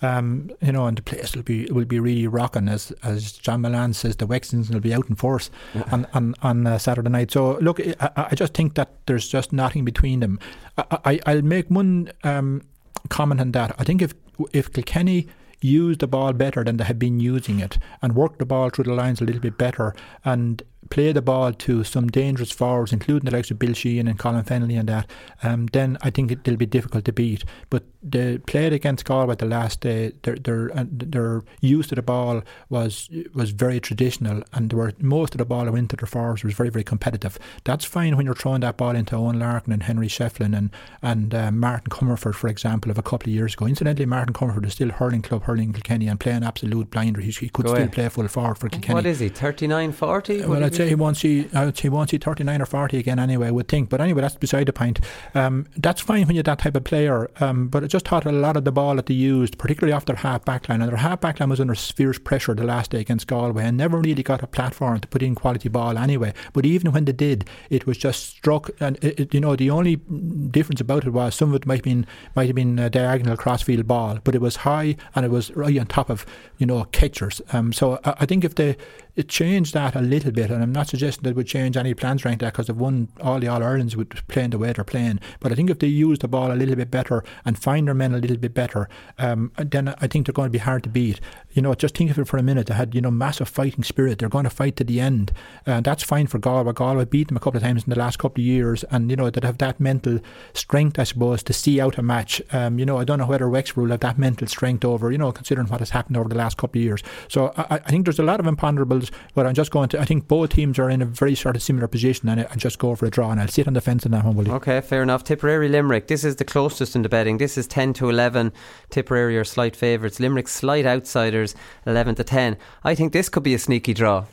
um, 0.02 0.50
you 0.60 0.72
know, 0.72 0.86
and 0.86 0.98
the 0.98 1.02
place 1.02 1.34
will 1.34 1.42
be 1.42 1.64
will 1.66 1.86
be 1.86 1.98
really 1.98 2.26
rocking. 2.26 2.68
As 2.68 2.92
as 3.02 3.32
John 3.32 3.62
Milan 3.62 3.94
says, 3.94 4.16
the 4.16 4.26
Wextons 4.26 4.70
will 4.70 4.80
be 4.80 4.92
out 4.92 5.08
in 5.08 5.14
force 5.14 5.50
yeah. 5.74 5.84
on 5.90 6.06
on, 6.12 6.34
on 6.42 6.66
uh, 6.66 6.78
Saturday 6.78 7.08
night. 7.08 7.30
So 7.30 7.56
look, 7.58 7.80
I, 7.80 8.10
I, 8.30 8.34
just 8.34 8.52
think 8.52 8.74
that 8.74 8.90
there's 9.06 9.28
just 9.28 9.52
nothing 9.52 9.84
between 9.84 10.20
them. 10.20 10.38
I, 10.76 11.20
I 11.24 11.34
will 11.36 11.42
make 11.42 11.70
one 11.70 12.12
um, 12.22 12.62
comment 13.08 13.40
on 13.40 13.52
that. 13.52 13.74
I 13.78 13.84
think 13.84 14.02
if 14.02 14.12
if 14.52 14.72
Kilkenny 14.72 15.26
used 15.60 16.00
the 16.00 16.06
ball 16.06 16.32
better 16.32 16.62
than 16.62 16.76
they 16.76 16.84
have 16.84 16.98
been 16.98 17.18
using 17.18 17.60
it 17.60 17.78
and 18.00 18.14
worked 18.14 18.38
the 18.38 18.46
ball 18.46 18.70
through 18.70 18.84
the 18.84 18.94
lines 18.94 19.20
a 19.20 19.24
little 19.24 19.40
bit 19.40 19.58
better 19.58 19.94
and 20.24 20.62
play 20.90 21.12
the 21.12 21.22
ball 21.22 21.52
to 21.52 21.84
some 21.84 22.08
dangerous 22.08 22.50
forwards, 22.50 22.92
including 22.92 23.28
the 23.28 23.36
likes 23.36 23.50
of 23.50 23.58
Bill 23.58 23.74
Sheehan 23.74 24.08
and 24.08 24.18
Colin 24.18 24.44
Fennelly 24.44 24.78
and 24.78 24.88
that, 24.88 25.10
um, 25.42 25.66
then 25.66 25.98
I 26.02 26.10
think 26.10 26.32
it'll 26.32 26.56
be 26.56 26.66
difficult 26.66 27.04
to 27.04 27.12
beat. 27.12 27.44
But 27.70 27.84
the 28.02 28.40
played 28.46 28.72
against 28.72 29.04
Galway 29.04 29.34
the 29.36 29.46
last 29.46 29.80
day. 29.80 30.12
Their 30.22 30.36
their 30.36 30.76
uh, 30.76 30.84
their 30.88 31.42
use 31.60 31.90
of 31.90 31.96
the 31.96 32.02
ball 32.02 32.42
was 32.68 33.10
was 33.34 33.50
very 33.50 33.80
traditional, 33.80 34.42
and 34.52 34.70
there 34.70 34.78
were 34.78 34.92
most 35.00 35.34
of 35.34 35.38
the 35.38 35.44
ball 35.44 35.64
that 35.64 35.72
went 35.72 35.90
to 35.90 35.96
their 35.96 36.06
forwards 36.06 36.44
was 36.44 36.54
very 36.54 36.70
very 36.70 36.84
competitive. 36.84 37.38
That's 37.64 37.84
fine 37.84 38.16
when 38.16 38.24
you're 38.24 38.34
throwing 38.34 38.60
that 38.60 38.76
ball 38.76 38.94
into 38.94 39.16
Eoin 39.16 39.40
Larkin 39.40 39.72
and 39.72 39.82
Henry 39.82 40.08
Shefflin 40.08 40.56
and 40.56 40.70
and 41.02 41.34
uh, 41.34 41.50
Martin 41.50 41.90
Comerford, 41.90 42.34
for 42.34 42.48
example, 42.48 42.90
of 42.90 42.98
a 42.98 43.02
couple 43.02 43.28
of 43.28 43.34
years 43.34 43.54
ago. 43.54 43.66
Incidentally, 43.66 44.06
Martin 44.06 44.32
Comerford 44.32 44.66
is 44.66 44.74
still 44.74 44.90
hurling 44.90 45.22
club 45.22 45.42
hurling 45.44 45.72
Kilkenny 45.72 46.06
and 46.06 46.20
playing 46.20 46.44
absolute 46.44 46.90
blinder. 46.90 47.20
He, 47.20 47.30
he 47.32 47.48
could 47.48 47.64
Go 47.64 47.72
still 47.72 47.82
ahead. 47.82 47.92
play 47.92 48.08
full 48.08 48.28
forward 48.28 48.58
for 48.58 48.68
Kilkenny. 48.68 48.94
What 48.94 49.06
is 49.06 49.18
he? 49.18 49.28
39, 49.28 49.92
40? 49.92 50.46
Well, 50.46 50.62
I'd 50.68 50.76
say 50.76 50.88
he 50.88 50.94
won't 50.94 51.16
see. 51.16 51.48
Say 51.48 51.72
he 51.82 51.88
won't 51.88 52.10
see 52.10 52.18
39 52.18 52.62
or 52.62 52.66
40 52.66 52.98
again 52.98 53.18
anyway. 53.18 53.48
I 53.48 53.50
would 53.50 53.68
think, 53.68 53.88
but 53.88 54.00
anyway, 54.00 54.20
that's 54.20 54.36
beside 54.36 54.66
the 54.66 54.72
point. 54.72 55.00
Um, 55.34 55.66
that's 55.76 56.00
fine 56.00 56.26
when 56.26 56.36
you're 56.36 56.42
that 56.44 56.60
type 56.60 56.76
of 56.76 56.84
player, 56.84 57.30
um, 57.40 57.68
but 57.68 57.84
I 57.84 57.86
just 57.86 58.06
thought 58.06 58.26
a 58.26 58.32
lot 58.32 58.56
of 58.56 58.64
the 58.64 58.72
ball 58.72 58.96
that 58.96 59.06
they 59.06 59.14
used, 59.14 59.58
particularly 59.58 59.92
off 59.92 60.04
their 60.06 60.16
half 60.16 60.44
back 60.44 60.68
line, 60.68 60.82
and 60.82 60.90
their 60.90 60.98
half 60.98 61.20
back 61.20 61.40
line 61.40 61.48
was 61.48 61.60
under 61.60 61.74
fierce 61.74 62.18
pressure 62.18 62.54
the 62.54 62.64
last 62.64 62.90
day 62.90 63.00
against 63.00 63.26
Galway 63.26 63.64
and 63.64 63.76
never 63.76 63.98
really 63.98 64.22
got 64.22 64.42
a 64.42 64.46
platform 64.46 65.00
to 65.00 65.08
put 65.08 65.22
in 65.22 65.34
quality 65.34 65.68
ball 65.68 65.98
anyway. 65.98 66.32
But 66.52 66.66
even 66.66 66.92
when 66.92 67.04
they 67.04 67.12
did, 67.12 67.48
it 67.70 67.86
was 67.86 67.98
just 67.98 68.28
struck. 68.28 68.70
And 68.80 69.02
it, 69.02 69.20
it, 69.20 69.34
you 69.34 69.40
know, 69.40 69.56
the 69.56 69.70
only 69.70 69.96
difference 69.96 70.80
about 70.80 71.06
it 71.06 71.10
was 71.10 71.34
some 71.34 71.50
of 71.50 71.54
it 71.56 71.66
might 71.66 71.76
have 71.76 71.84
been 71.84 72.06
might 72.36 72.46
have 72.46 72.56
been 72.56 72.78
a 72.78 72.90
diagonal 72.90 73.36
crossfield 73.36 73.86
ball, 73.86 74.18
but 74.24 74.34
it 74.34 74.40
was 74.40 74.56
high 74.56 74.96
and 75.14 75.24
it 75.24 75.30
was 75.30 75.50
right 75.56 75.78
on 75.78 75.86
top 75.86 76.10
of 76.10 76.26
you 76.58 76.66
know 76.66 76.84
catchers. 76.84 77.40
Um, 77.52 77.72
so 77.72 78.00
I, 78.04 78.14
I 78.20 78.26
think 78.26 78.44
if 78.44 78.54
they 78.54 78.76
it 79.18 79.28
changed 79.28 79.74
that 79.74 79.96
a 79.96 80.00
little 80.00 80.30
bit, 80.30 80.48
and 80.48 80.62
I'm 80.62 80.70
not 80.70 80.86
suggesting 80.86 81.24
that 81.24 81.30
it 81.30 81.36
would 81.36 81.48
change 81.48 81.76
any 81.76 81.92
plans 81.92 82.24
anything 82.24 82.38
that 82.38 82.52
because 82.52 82.68
they've 82.68 82.76
won 82.76 83.08
all 83.20 83.40
the 83.40 83.48
All 83.48 83.64
Irelands 83.64 83.96
with 83.96 84.24
playing 84.28 84.50
the 84.50 84.58
way 84.58 84.72
they're 84.72 84.84
playing. 84.84 85.18
But 85.40 85.50
I 85.50 85.56
think 85.56 85.70
if 85.70 85.80
they 85.80 85.88
use 85.88 86.20
the 86.20 86.28
ball 86.28 86.52
a 86.52 86.54
little 86.54 86.76
bit 86.76 86.88
better 86.88 87.24
and 87.44 87.58
find 87.58 87.88
their 87.88 87.94
men 87.94 88.14
a 88.14 88.18
little 88.18 88.36
bit 88.36 88.54
better, 88.54 88.88
um, 89.18 89.50
then 89.56 89.88
I 90.00 90.06
think 90.06 90.26
they're 90.26 90.32
going 90.32 90.46
to 90.46 90.52
be 90.52 90.58
hard 90.58 90.84
to 90.84 90.88
beat. 90.88 91.20
You 91.58 91.62
know, 91.62 91.74
just 91.74 91.96
think 91.96 92.08
of 92.08 92.18
it 92.20 92.28
for 92.28 92.36
a 92.36 92.42
minute. 92.44 92.68
They 92.68 92.74
had 92.74 92.94
you 92.94 93.00
know 93.00 93.10
massive 93.10 93.48
fighting 93.48 93.82
spirit. 93.82 94.20
They're 94.20 94.28
going 94.28 94.44
to 94.44 94.50
fight 94.50 94.76
to 94.76 94.84
the 94.84 95.00
end. 95.00 95.32
Uh, 95.66 95.80
that's 95.80 96.04
fine 96.04 96.28
for 96.28 96.38
Galway. 96.38 96.72
Galway 96.72 97.04
beat 97.04 97.26
them 97.26 97.36
a 97.36 97.40
couple 97.40 97.56
of 97.56 97.64
times 97.64 97.82
in 97.82 97.90
the 97.90 97.98
last 97.98 98.20
couple 98.20 98.40
of 98.40 98.46
years, 98.46 98.84
and 98.92 99.10
you 99.10 99.16
know 99.16 99.28
they 99.28 99.44
have 99.44 99.58
that 99.58 99.80
mental 99.80 100.20
strength, 100.54 101.00
I 101.00 101.02
suppose, 101.02 101.42
to 101.42 101.52
see 101.52 101.80
out 101.80 101.98
a 101.98 102.02
match. 102.02 102.40
Um, 102.52 102.78
you 102.78 102.86
know, 102.86 102.98
I 102.98 103.02
don't 103.02 103.18
know 103.18 103.26
whether 103.26 103.48
Wexford 103.48 103.82
will 103.82 103.90
have 103.90 103.98
that 104.00 104.18
mental 104.18 104.46
strength 104.46 104.84
over 104.84 105.10
you 105.10 105.18
know 105.18 105.32
considering 105.32 105.66
what 105.66 105.80
has 105.80 105.90
happened 105.90 106.16
over 106.16 106.28
the 106.28 106.36
last 106.36 106.58
couple 106.58 106.78
of 106.78 106.84
years. 106.84 107.02
So 107.26 107.52
I, 107.56 107.80
I 107.84 107.90
think 107.90 108.06
there's 108.06 108.20
a 108.20 108.22
lot 108.22 108.38
of 108.38 108.46
imponderables 108.46 109.10
but 109.34 109.44
I'm 109.44 109.54
just 109.54 109.70
going 109.72 109.88
to. 109.90 110.00
I 110.00 110.04
think 110.04 110.28
both 110.28 110.50
teams 110.50 110.78
are 110.78 110.88
in 110.88 111.02
a 111.02 111.06
very 111.06 111.34
sort 111.34 111.56
of 111.56 111.62
similar 111.62 111.88
position, 111.88 112.28
and 112.28 112.40
I 112.40 112.54
just 112.54 112.78
go 112.78 112.94
for 112.94 113.06
a 113.06 113.10
draw, 113.10 113.32
and 113.32 113.40
I'll 113.40 113.48
sit 113.48 113.66
on 113.66 113.74
the 113.74 113.80
fence 113.80 114.04
on 114.06 114.12
that 114.12 114.24
one. 114.24 114.36
Will 114.36 114.46
you? 114.46 114.54
Okay, 114.54 114.80
fair 114.80 115.02
enough. 115.02 115.24
Tipperary 115.24 115.68
Limerick. 115.68 116.06
This 116.06 116.22
is 116.22 116.36
the 116.36 116.44
closest 116.44 116.94
in 116.94 117.02
the 117.02 117.08
betting. 117.08 117.38
This 117.38 117.58
is 117.58 117.66
ten 117.66 117.92
to 117.94 118.08
eleven. 118.08 118.52
Tipperary 118.90 119.36
are 119.36 119.44
slight 119.44 119.74
favourites. 119.74 120.20
Limerick 120.20 120.46
slight 120.46 120.86
outsiders, 120.86 121.47
eleven 121.86 122.14
to 122.16 122.24
ten. 122.24 122.56
I 122.84 122.94
think 122.94 123.12
this 123.12 123.28
could 123.28 123.42
be 123.42 123.54
a 123.54 123.58
sneaky 123.58 123.94
draw. 123.94 124.24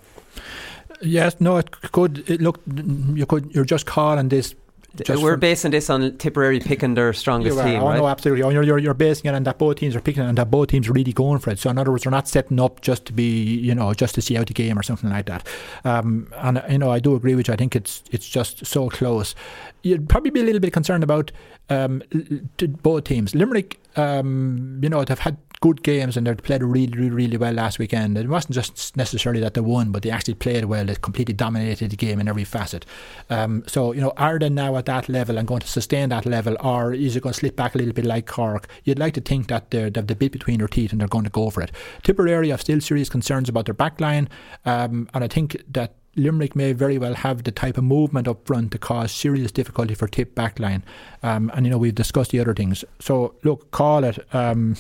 Yes, 1.01 1.35
no, 1.39 1.57
it 1.57 1.71
could. 1.91 2.29
It, 2.29 2.41
look, 2.41 2.61
you 2.65 3.25
could. 3.25 3.53
You're 3.53 3.65
just 3.65 3.85
calling 3.85 4.29
this 4.29 4.55
just 5.03 5.21
We're 5.21 5.35
basing 5.35 5.71
this 5.71 5.89
on 5.89 6.17
Tipperary 6.17 6.59
picking 6.59 6.93
their 6.93 7.11
strongest 7.13 7.57
team, 7.57 7.81
oh, 7.81 7.87
right? 7.87 7.97
no, 7.97 8.07
absolutely. 8.07 8.43
Oh, 8.43 8.49
you're, 8.49 8.77
you're, 8.77 8.93
basing 8.93 9.29
it 9.29 9.35
on 9.35 9.43
that 9.43 9.57
both 9.57 9.77
teams 9.77 9.95
are 9.95 10.01
picking 10.01 10.23
it 10.23 10.27
and 10.27 10.37
that 10.37 10.49
both 10.49 10.69
teams 10.69 10.87
are 10.87 10.93
really 10.93 11.11
going 11.11 11.39
for 11.39 11.49
it. 11.49 11.59
So, 11.59 11.69
in 11.69 11.77
other 11.77 11.91
words, 11.91 12.03
they're 12.03 12.11
not 12.11 12.27
setting 12.27 12.59
up 12.59 12.81
just 12.81 13.05
to 13.05 13.13
be, 13.13 13.43
you 13.43 13.75
know, 13.75 13.93
just 13.93 14.15
to 14.15 14.21
see 14.21 14.37
out 14.37 14.47
the 14.47 14.53
game 14.53 14.79
or 14.79 14.83
something 14.83 15.09
like 15.09 15.25
that. 15.25 15.45
Um, 15.83 16.31
and, 16.37 16.63
you 16.69 16.77
know, 16.77 16.91
I 16.91 16.99
do 16.99 17.15
agree 17.15 17.35
with 17.35 17.47
you. 17.47 17.53
I 17.53 17.57
think 17.57 17.75
it's 17.75 18.03
it's 18.11 18.27
just 18.27 18.65
so 18.65 18.89
close. 18.89 19.35
You'd 19.81 20.07
probably 20.07 20.31
be 20.31 20.39
a 20.39 20.43
little 20.43 20.61
bit 20.61 20.71
concerned 20.71 21.03
about 21.03 21.31
um, 21.69 22.01
l- 22.13 22.21
l- 22.31 22.39
to 22.57 22.67
both 22.67 23.03
teams. 23.03 23.35
Limerick, 23.35 23.79
um, 23.95 24.79
you 24.81 24.89
know, 24.89 25.03
they've 25.03 25.19
had 25.19 25.37
good 25.61 25.83
games 25.83 26.17
and 26.17 26.27
they've 26.27 26.37
played 26.37 26.61
really, 26.63 26.93
really, 26.93 27.09
really 27.09 27.37
well 27.37 27.53
last 27.53 27.79
weekend. 27.79 28.17
It 28.17 28.27
wasn't 28.27 28.53
just 28.53 28.95
necessarily 28.95 29.41
that 29.41 29.53
they 29.53 29.61
won, 29.61 29.91
but 29.91 30.03
they 30.03 30.11
actually 30.11 30.35
played 30.35 30.65
well. 30.65 30.85
They 30.85 30.95
completely 30.95 31.33
dominated 31.33 31.91
the 31.91 31.95
game 31.95 32.19
in 32.19 32.27
every 32.27 32.43
facet. 32.43 32.85
Um, 33.29 33.63
so, 33.65 33.91
you 33.91 34.01
know, 34.01 34.13
are 34.17 34.37
they 34.37 34.49
now 34.49 34.75
at 34.77 34.85
that 34.85 35.09
level 35.09 35.37
and 35.37 35.47
going 35.47 35.61
to 35.61 35.67
sustain 35.67 36.09
that 36.09 36.25
level, 36.25 36.55
or 36.59 36.93
is 36.93 37.15
it 37.15 37.23
going 37.23 37.33
to 37.33 37.39
slip 37.39 37.55
back 37.55 37.73
a 37.75 37.77
little 37.77 37.93
bit 37.93 38.05
like 38.05 38.27
Cork? 38.27 38.67
You'd 38.83 38.99
like 38.99 39.13
to 39.15 39.21
think 39.21 39.47
that 39.47 39.71
they're, 39.71 39.89
they've 39.89 40.05
the 40.05 40.15
bit 40.15 40.31
between 40.31 40.59
their 40.59 40.67
teeth 40.67 40.91
and 40.91 41.01
they're 41.01 41.07
going 41.07 41.23
to 41.23 41.31
go 41.31 41.49
for 41.49 41.61
it. 41.61 41.71
Tipperary 42.03 42.49
have 42.49 42.61
still 42.61 42.81
serious 42.81 43.09
concerns 43.09 43.49
about 43.49 43.65
their 43.65 43.73
back 43.73 43.99
line, 43.99 44.29
um, 44.65 45.09
and 45.13 45.23
I 45.23 45.27
think 45.27 45.57
that 45.73 45.95
Limerick 46.15 46.55
may 46.55 46.73
very 46.73 46.97
well 46.97 47.13
have 47.13 47.43
the 47.43 47.51
type 47.51 47.77
of 47.77 47.83
movement 47.83 48.27
up 48.27 48.45
front 48.45 48.71
to 48.71 48.77
cause 48.77 49.11
serious 49.11 49.51
difficulty 49.51 49.95
for 49.95 50.07
tip 50.07 50.35
backline. 50.35 50.81
Um, 51.23 51.51
and 51.53 51.65
you 51.65 51.71
know 51.71 51.77
we've 51.77 51.95
discussed 51.95 52.31
the 52.31 52.39
other 52.39 52.53
things. 52.53 52.83
So 52.99 53.35
look, 53.43 53.71
call 53.71 54.03
it. 54.03 54.19
Um, 54.33 54.75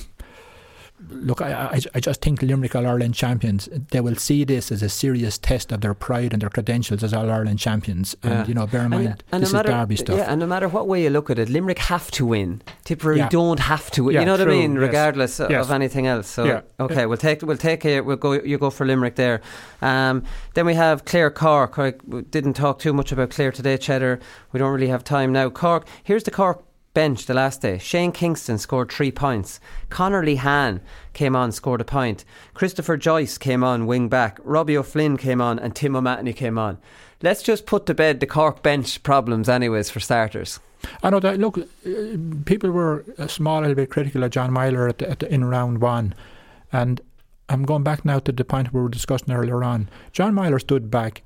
look, 1.09 1.41
I, 1.41 1.51
I, 1.53 1.79
I 1.95 1.99
just 1.99 2.21
think 2.21 2.41
Limerick 2.41 2.75
All 2.75 2.87
Ireland 2.87 3.15
champions. 3.15 3.67
They 3.91 3.99
will 4.01 4.15
see 4.15 4.43
this 4.43 4.71
as 4.71 4.81
a 4.81 4.89
serious 4.89 5.37
test 5.37 5.71
of 5.71 5.81
their 5.81 5.93
pride 5.93 6.31
and 6.33 6.41
their 6.41 6.49
credentials 6.49 7.03
as 7.03 7.13
All 7.13 7.29
Ireland 7.29 7.59
champions. 7.59 8.15
And 8.23 8.33
Yeah. 8.33 8.45
you 8.47 8.53
know, 8.53 8.65
bear 8.65 8.83
in 8.85 8.91
mind 8.91 9.23
and 9.31 9.43
this 9.43 9.51
no 9.51 9.59
is 9.59 9.65
matter, 9.65 9.69
Derby 9.71 9.95
stuff. 9.97 10.17
Yeah, 10.17 10.31
and 10.31 10.39
no 10.39 10.47
matter 10.47 10.67
what 10.69 10.87
way 10.87 11.03
you 11.03 11.09
look 11.09 11.29
at 11.29 11.37
it, 11.37 11.49
Limerick 11.49 11.79
have 11.79 12.09
to 12.11 12.25
win. 12.25 12.61
Tipperary 12.85 13.17
Yeah. 13.17 13.29
don't 13.29 13.59
have 13.59 13.91
to 13.91 14.05
win. 14.05 14.13
Yeah, 14.15 14.19
you 14.21 14.25
know 14.25 14.31
what 14.33 14.41
I 14.41 14.45
mean? 14.45 14.73
yes. 14.73 14.81
Regardless 14.81 15.39
of- 15.39 15.51
Yes. 15.51 15.65
of 15.65 15.71
anything 15.71 16.07
else. 16.07 16.27
So 16.27 16.45
Yeah. 16.45 16.61
okay, 16.79 17.05
we'll 17.05 17.17
take 17.17 17.41
we'll 17.41 17.57
take 17.57 17.83
it. 17.85 18.05
We'll 18.05 18.15
go. 18.17 18.33
You 18.33 18.57
go 18.57 18.69
for 18.69 18.85
Limerick 18.85 19.15
there. 19.15 19.41
Um, 19.81 20.23
then 20.53 20.65
we 20.65 20.73
have 20.75 21.05
Clare 21.05 21.29
Cork. 21.29 21.77
I 21.77 21.93
didn't 22.31 22.53
talk 22.53 22.79
too 22.79 22.93
much 22.93 23.11
about 23.11 23.29
Clare 23.31 23.51
today, 23.51 23.77
Cheddar. 23.77 24.19
We 24.53 24.59
don't 24.59 24.71
really 24.71 24.87
have 24.87 25.03
time 25.03 25.31
now. 25.33 25.49
Cork. 25.49 25.85
Here's 26.03 26.23
the 26.23 26.31
Cork 26.31 26.63
bench 26.95 27.27
the 27.27 27.35
last 27.35 27.61
day. 27.61 27.77
Shane 27.77 28.11
Kingston 28.11 28.57
scored 28.57 28.91
three 28.91 29.11
points. 29.11 29.59
Conor 29.89 30.23
Lehane 30.23 30.81
came 31.13 31.35
on, 31.35 31.51
scored 31.51 31.81
a 31.81 31.85
point. 31.85 32.25
Christopher 32.55 32.97
Joyce 32.97 33.37
came 33.37 33.63
on, 33.63 33.85
wing 33.85 34.09
back. 34.09 34.39
Robbie 34.43 34.75
O'Flynn 34.75 35.17
came 35.17 35.39
on, 35.39 35.59
and 35.59 35.75
Tim 35.75 35.95
O'Mahony 35.95 36.33
came 36.33 36.57
on. 36.57 36.79
Let's 37.21 37.43
just 37.43 37.67
put 37.67 37.85
to 37.85 37.93
bed 37.93 38.19
the 38.19 38.25
Cork 38.25 38.63
bench 38.63 39.03
problems, 39.03 39.47
anyways, 39.47 39.91
for 39.91 39.99
starters. 39.99 40.59
I 41.03 41.11
know 41.11 41.19
that. 41.19 41.39
Look, 41.39 41.57
uh, 41.57 41.63
people 42.45 42.71
were 42.71 43.05
a 43.17 43.29
small 43.29 43.61
little 43.61 43.75
bit 43.75 43.89
critical 43.89 44.23
of 44.23 44.31
John 44.31 44.51
Meyler 44.51 44.87
at 44.87 44.97
the, 44.97 45.09
at 45.09 45.19
the, 45.19 45.31
in 45.33 45.45
round 45.45 45.81
one, 45.81 46.15
and 46.71 47.01
I'm 47.49 47.63
going 47.63 47.83
back 47.83 48.05
now 48.05 48.19
to 48.19 48.31
the 48.31 48.43
point 48.43 48.73
we 48.73 48.81
were 48.81 48.89
discussing 48.89 49.33
earlier 49.33 49.63
on. 49.63 49.89
John 50.11 50.33
Meyler 50.33 50.59
stood 50.59 50.89
back, 50.89 51.21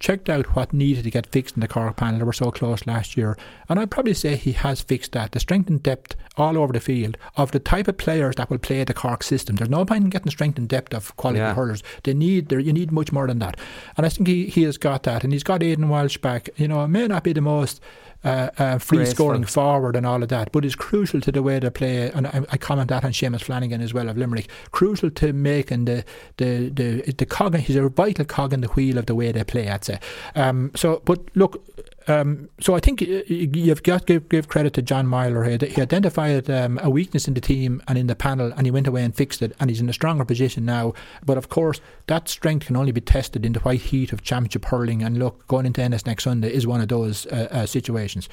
checked 0.00 0.28
out 0.28 0.56
what 0.56 0.72
needed 0.72 1.04
to 1.04 1.10
get 1.10 1.26
fixed 1.30 1.54
in 1.56 1.60
the 1.60 1.68
Cork 1.68 1.96
panel. 1.96 2.18
They 2.18 2.24
were 2.24 2.32
so 2.32 2.50
close 2.50 2.86
last 2.86 3.16
year, 3.16 3.36
and 3.68 3.78
I'd 3.78 3.90
probably 3.90 4.14
say 4.14 4.34
he 4.34 4.52
has 4.52 4.80
fixed 4.80 5.12
that. 5.12 5.32
The 5.32 5.40
strength 5.40 5.68
and 5.70 5.82
depth 5.82 6.16
all 6.36 6.56
over 6.58 6.72
the 6.72 6.80
field 6.80 7.16
of 7.36 7.52
the 7.52 7.58
type 7.60 7.86
of 7.86 7.98
players 7.98 8.36
that 8.36 8.50
will 8.50 8.58
play 8.58 8.82
the 8.82 8.94
Cork 8.94 9.22
system. 9.22 9.56
There's 9.56 9.70
no 9.70 9.84
point 9.84 10.04
in 10.04 10.10
getting 10.10 10.30
strength 10.32 10.58
and 10.58 10.68
depth 10.68 10.94
of 10.94 11.14
quality 11.16 11.40
Yeah. 11.40 11.54
hurlers. 11.54 11.82
They 12.02 12.14
need 12.14 12.48
there. 12.48 12.58
You 12.58 12.72
need 12.72 12.90
much 12.90 13.12
more 13.12 13.26
than 13.26 13.38
that, 13.40 13.56
and 13.96 14.06
I 14.06 14.08
think 14.08 14.26
he, 14.26 14.46
he 14.46 14.62
has 14.62 14.78
got 14.78 15.02
that, 15.04 15.22
and 15.22 15.32
he's 15.32 15.44
got 15.44 15.62
Aidan 15.62 15.88
Walsh 15.88 16.16
back. 16.16 16.48
You 16.56 16.66
know, 16.68 16.82
it 16.82 16.88
may 16.88 17.06
not 17.06 17.22
be 17.22 17.32
the 17.32 17.40
most 17.42 17.80
uh, 18.24 18.50
uh, 18.58 18.78
free 18.78 18.98
Graceful. 18.98 19.14
scoring 19.14 19.44
forward 19.44 19.96
and 19.96 20.06
all 20.06 20.22
of 20.22 20.28
that, 20.28 20.52
but 20.52 20.64
is 20.64 20.74
crucial 20.76 21.20
to 21.22 21.32
the 21.32 21.42
way 21.42 21.58
they 21.58 21.70
play. 21.70 22.10
And 22.10 22.26
I, 22.26 22.42
I 22.50 22.56
comment 22.56 22.88
that 22.88 23.04
on 23.04 23.12
Seamus 23.12 23.42
Flanagan 23.42 23.80
as 23.80 23.94
well 23.94 24.08
of 24.08 24.16
Limerick. 24.16 24.48
Crucial 24.70 25.10
to 25.10 25.32
making 25.32 25.86
the 25.86 26.04
the 26.36 26.68
the 26.68 27.12
the 27.12 27.26
cog. 27.26 27.56
He's 27.56 27.76
a 27.76 27.88
vital 27.88 28.24
cog 28.24 28.52
in 28.52 28.60
the 28.60 28.68
wheel 28.68 28.98
of 28.98 29.06
the 29.06 29.14
way 29.14 29.32
they 29.32 29.44
play. 29.44 29.68
I'd 29.68 29.84
say. 29.84 29.98
Um, 30.34 30.70
so, 30.74 31.02
but 31.04 31.20
look. 31.34 31.62
Um, 32.08 32.48
so 32.60 32.74
I 32.74 32.80
think 32.80 33.02
uh, 33.02 33.22
you've 33.26 33.82
got 33.82 34.06
to 34.06 34.14
give, 34.14 34.28
give 34.28 34.48
credit 34.48 34.72
to 34.74 34.82
John 34.82 35.06
Meyler 35.06 35.44
here. 35.44 35.58
that 35.58 35.72
He 35.72 35.80
identified 35.80 36.48
um, 36.50 36.78
a 36.82 36.90
weakness 36.90 37.28
in 37.28 37.34
the 37.34 37.40
team 37.40 37.82
and 37.86 37.98
in 37.98 38.06
the 38.06 38.16
panel, 38.16 38.52
and 38.56 38.66
he 38.66 38.70
went 38.70 38.86
away 38.86 39.04
and 39.04 39.14
fixed 39.14 39.42
it. 39.42 39.54
And 39.60 39.70
he's 39.70 39.80
in 39.80 39.88
a 39.88 39.92
stronger 39.92 40.24
position 40.24 40.64
now. 40.64 40.94
But 41.24 41.36
of 41.36 41.48
course, 41.48 41.80
that 42.06 42.28
strength 42.28 42.66
can 42.66 42.76
only 42.76 42.92
be 42.92 43.00
tested 43.00 43.44
in 43.44 43.52
the 43.52 43.60
white 43.60 43.80
heat 43.80 44.12
of 44.12 44.22
championship 44.22 44.64
hurling. 44.66 45.02
And 45.02 45.18
look, 45.18 45.46
going 45.46 45.66
into 45.66 45.82
Ennis 45.82 46.06
next 46.06 46.24
Sunday 46.24 46.52
is 46.52 46.66
one 46.66 46.80
of 46.80 46.88
those 46.88 47.26
uh, 47.26 47.48
uh, 47.50 47.66
situations. 47.66 48.28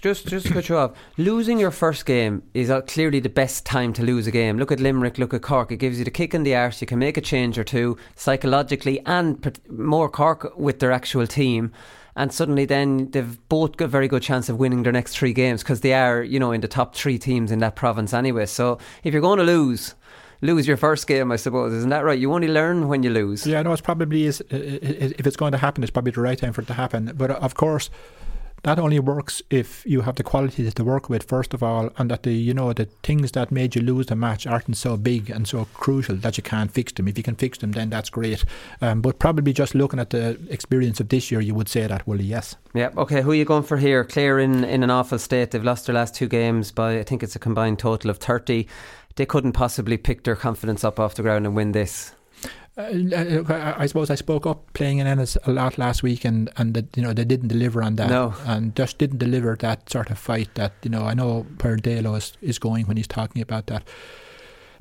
Just 0.00 0.26
just 0.26 0.52
cut 0.52 0.68
you 0.68 0.76
off, 0.76 0.92
losing 1.16 1.58
your 1.58 1.70
first 1.70 2.04
game 2.04 2.42
is 2.54 2.70
uh, 2.70 2.80
clearly 2.82 3.20
the 3.20 3.28
best 3.28 3.64
time 3.64 3.92
to 3.94 4.02
lose 4.02 4.26
a 4.26 4.30
game. 4.30 4.58
Look 4.58 4.72
at 4.72 4.80
Limerick, 4.80 5.18
look 5.18 5.32
at 5.34 5.42
Cork. 5.42 5.72
It 5.72 5.76
gives 5.76 5.98
you 5.98 6.04
the 6.04 6.10
kick 6.10 6.34
in 6.34 6.42
the 6.42 6.54
arse. 6.54 6.80
You 6.80 6.86
can 6.86 6.98
make 6.98 7.16
a 7.16 7.20
change 7.20 7.58
or 7.58 7.64
two 7.64 7.96
psychologically, 8.16 9.00
and 9.06 9.58
more 9.68 10.08
Cork 10.08 10.52
with 10.56 10.80
their 10.80 10.92
actual 10.92 11.26
team. 11.26 11.72
And 12.18 12.32
suddenly, 12.32 12.64
then 12.64 13.12
they've 13.12 13.48
both 13.48 13.76
got 13.76 13.84
a 13.84 13.88
very 13.88 14.08
good 14.08 14.22
chance 14.22 14.48
of 14.48 14.58
winning 14.58 14.82
their 14.82 14.92
next 14.92 15.16
three 15.16 15.32
games 15.32 15.62
because 15.62 15.82
they 15.82 15.94
are, 15.94 16.20
you 16.20 16.40
know, 16.40 16.50
in 16.50 16.60
the 16.60 16.66
top 16.66 16.96
three 16.96 17.16
teams 17.16 17.52
in 17.52 17.60
that 17.60 17.76
province 17.76 18.12
anyway. 18.12 18.46
So 18.46 18.78
if 19.04 19.14
you're 19.14 19.22
going 19.22 19.38
to 19.38 19.44
lose, 19.44 19.94
lose 20.40 20.66
your 20.66 20.76
first 20.76 21.06
game, 21.06 21.30
I 21.30 21.36
suppose, 21.36 21.72
isn't 21.72 21.90
that 21.90 22.04
right? 22.04 22.18
You 22.18 22.32
only 22.32 22.48
learn 22.48 22.88
when 22.88 23.04
you 23.04 23.10
lose. 23.10 23.46
Yeah, 23.46 23.62
no, 23.62 23.72
it's 23.72 23.80
probably 23.80 24.24
is. 24.24 24.42
If 24.50 25.28
it's 25.28 25.36
going 25.36 25.52
to 25.52 25.58
happen, 25.58 25.84
it's 25.84 25.92
probably 25.92 26.10
the 26.10 26.20
right 26.20 26.36
time 26.36 26.52
for 26.52 26.60
it 26.60 26.66
to 26.66 26.74
happen. 26.74 27.12
But 27.16 27.30
uh, 27.30 27.34
of 27.34 27.54
course, 27.54 27.88
that 28.62 28.78
only 28.78 28.98
works 28.98 29.42
if 29.50 29.84
you 29.86 30.02
have 30.02 30.16
the 30.16 30.22
qualities 30.22 30.74
to 30.74 30.84
work 30.84 31.08
with 31.08 31.22
first 31.22 31.54
of 31.54 31.62
all, 31.62 31.90
and 31.96 32.10
that 32.10 32.22
the 32.22 32.32
you 32.32 32.54
know 32.54 32.72
the 32.72 32.86
things 33.02 33.32
that 33.32 33.50
made 33.52 33.74
you 33.74 33.82
lose 33.82 34.06
the 34.06 34.16
match 34.16 34.46
aren't 34.46 34.76
so 34.76 34.96
big 34.96 35.30
and 35.30 35.46
so 35.46 35.66
crucial 35.74 36.16
that 36.16 36.36
you 36.36 36.42
can't 36.42 36.72
fix 36.72 36.92
them. 36.92 37.08
If 37.08 37.16
you 37.16 37.24
can 37.24 37.36
fix 37.36 37.58
them, 37.58 37.72
then 37.72 37.90
that's 37.90 38.10
great. 38.10 38.44
Um, 38.80 39.00
but 39.00 39.18
probably 39.18 39.52
just 39.52 39.74
looking 39.74 40.00
at 40.00 40.10
the 40.10 40.38
experience 40.50 41.00
of 41.00 41.08
this 41.08 41.30
year, 41.30 41.40
you 41.40 41.54
would 41.54 41.68
say 41.68 41.86
that, 41.86 42.06
Willie. 42.06 42.24
Yes. 42.24 42.56
Yeah, 42.74 42.90
okay, 42.96 43.22
who 43.22 43.30
are 43.30 43.34
you 43.34 43.44
going 43.44 43.62
for 43.62 43.76
here? 43.76 44.04
Clare 44.04 44.38
in, 44.38 44.64
in 44.64 44.82
an 44.82 44.90
awful 44.90 45.18
state. 45.18 45.50
They've 45.50 45.64
lost 45.64 45.86
their 45.86 45.94
last 45.94 46.14
two 46.14 46.28
games 46.28 46.70
by, 46.70 46.98
I 46.98 47.02
think 47.02 47.22
it's 47.22 47.36
a 47.36 47.38
combined 47.38 47.78
total 47.78 48.10
of 48.10 48.18
30. 48.18 48.66
They 49.16 49.26
couldn't 49.26 49.52
possibly 49.52 49.96
pick 49.96 50.24
their 50.24 50.36
confidence 50.36 50.84
up 50.84 51.00
off 51.00 51.14
the 51.14 51.22
ground 51.22 51.46
and 51.46 51.56
win 51.56 51.72
this. 51.72 52.12
Uh, 52.78 53.42
I 53.48 53.82
I 53.82 53.86
suppose 53.86 54.08
I 54.08 54.14
spoke 54.14 54.46
up 54.46 54.72
playing 54.72 54.98
in 54.98 55.06
Ennis 55.06 55.36
a 55.44 55.50
lot 55.52 55.78
last 55.78 56.02
week, 56.02 56.24
and 56.24 56.48
and 56.56 56.74
that 56.74 56.96
you 56.96 57.02
know 57.02 57.12
they 57.12 57.24
didn't 57.24 57.48
deliver 57.48 57.82
on 57.82 57.96
that, 57.96 58.08
No. 58.08 58.34
and 58.46 58.74
just 58.76 58.98
didn't 58.98 59.18
deliver 59.18 59.56
that 59.60 59.90
sort 59.90 60.10
of 60.10 60.18
fight 60.18 60.54
that 60.54 60.72
you 60.84 60.90
know 60.90 61.02
I 61.02 61.14
know 61.14 61.44
where 61.60 61.76
Dalo 61.76 62.16
is, 62.16 62.32
is 62.40 62.58
going 62.58 62.86
when 62.86 62.96
he's 62.96 63.08
talking 63.08 63.42
about 63.42 63.66
that. 63.66 63.82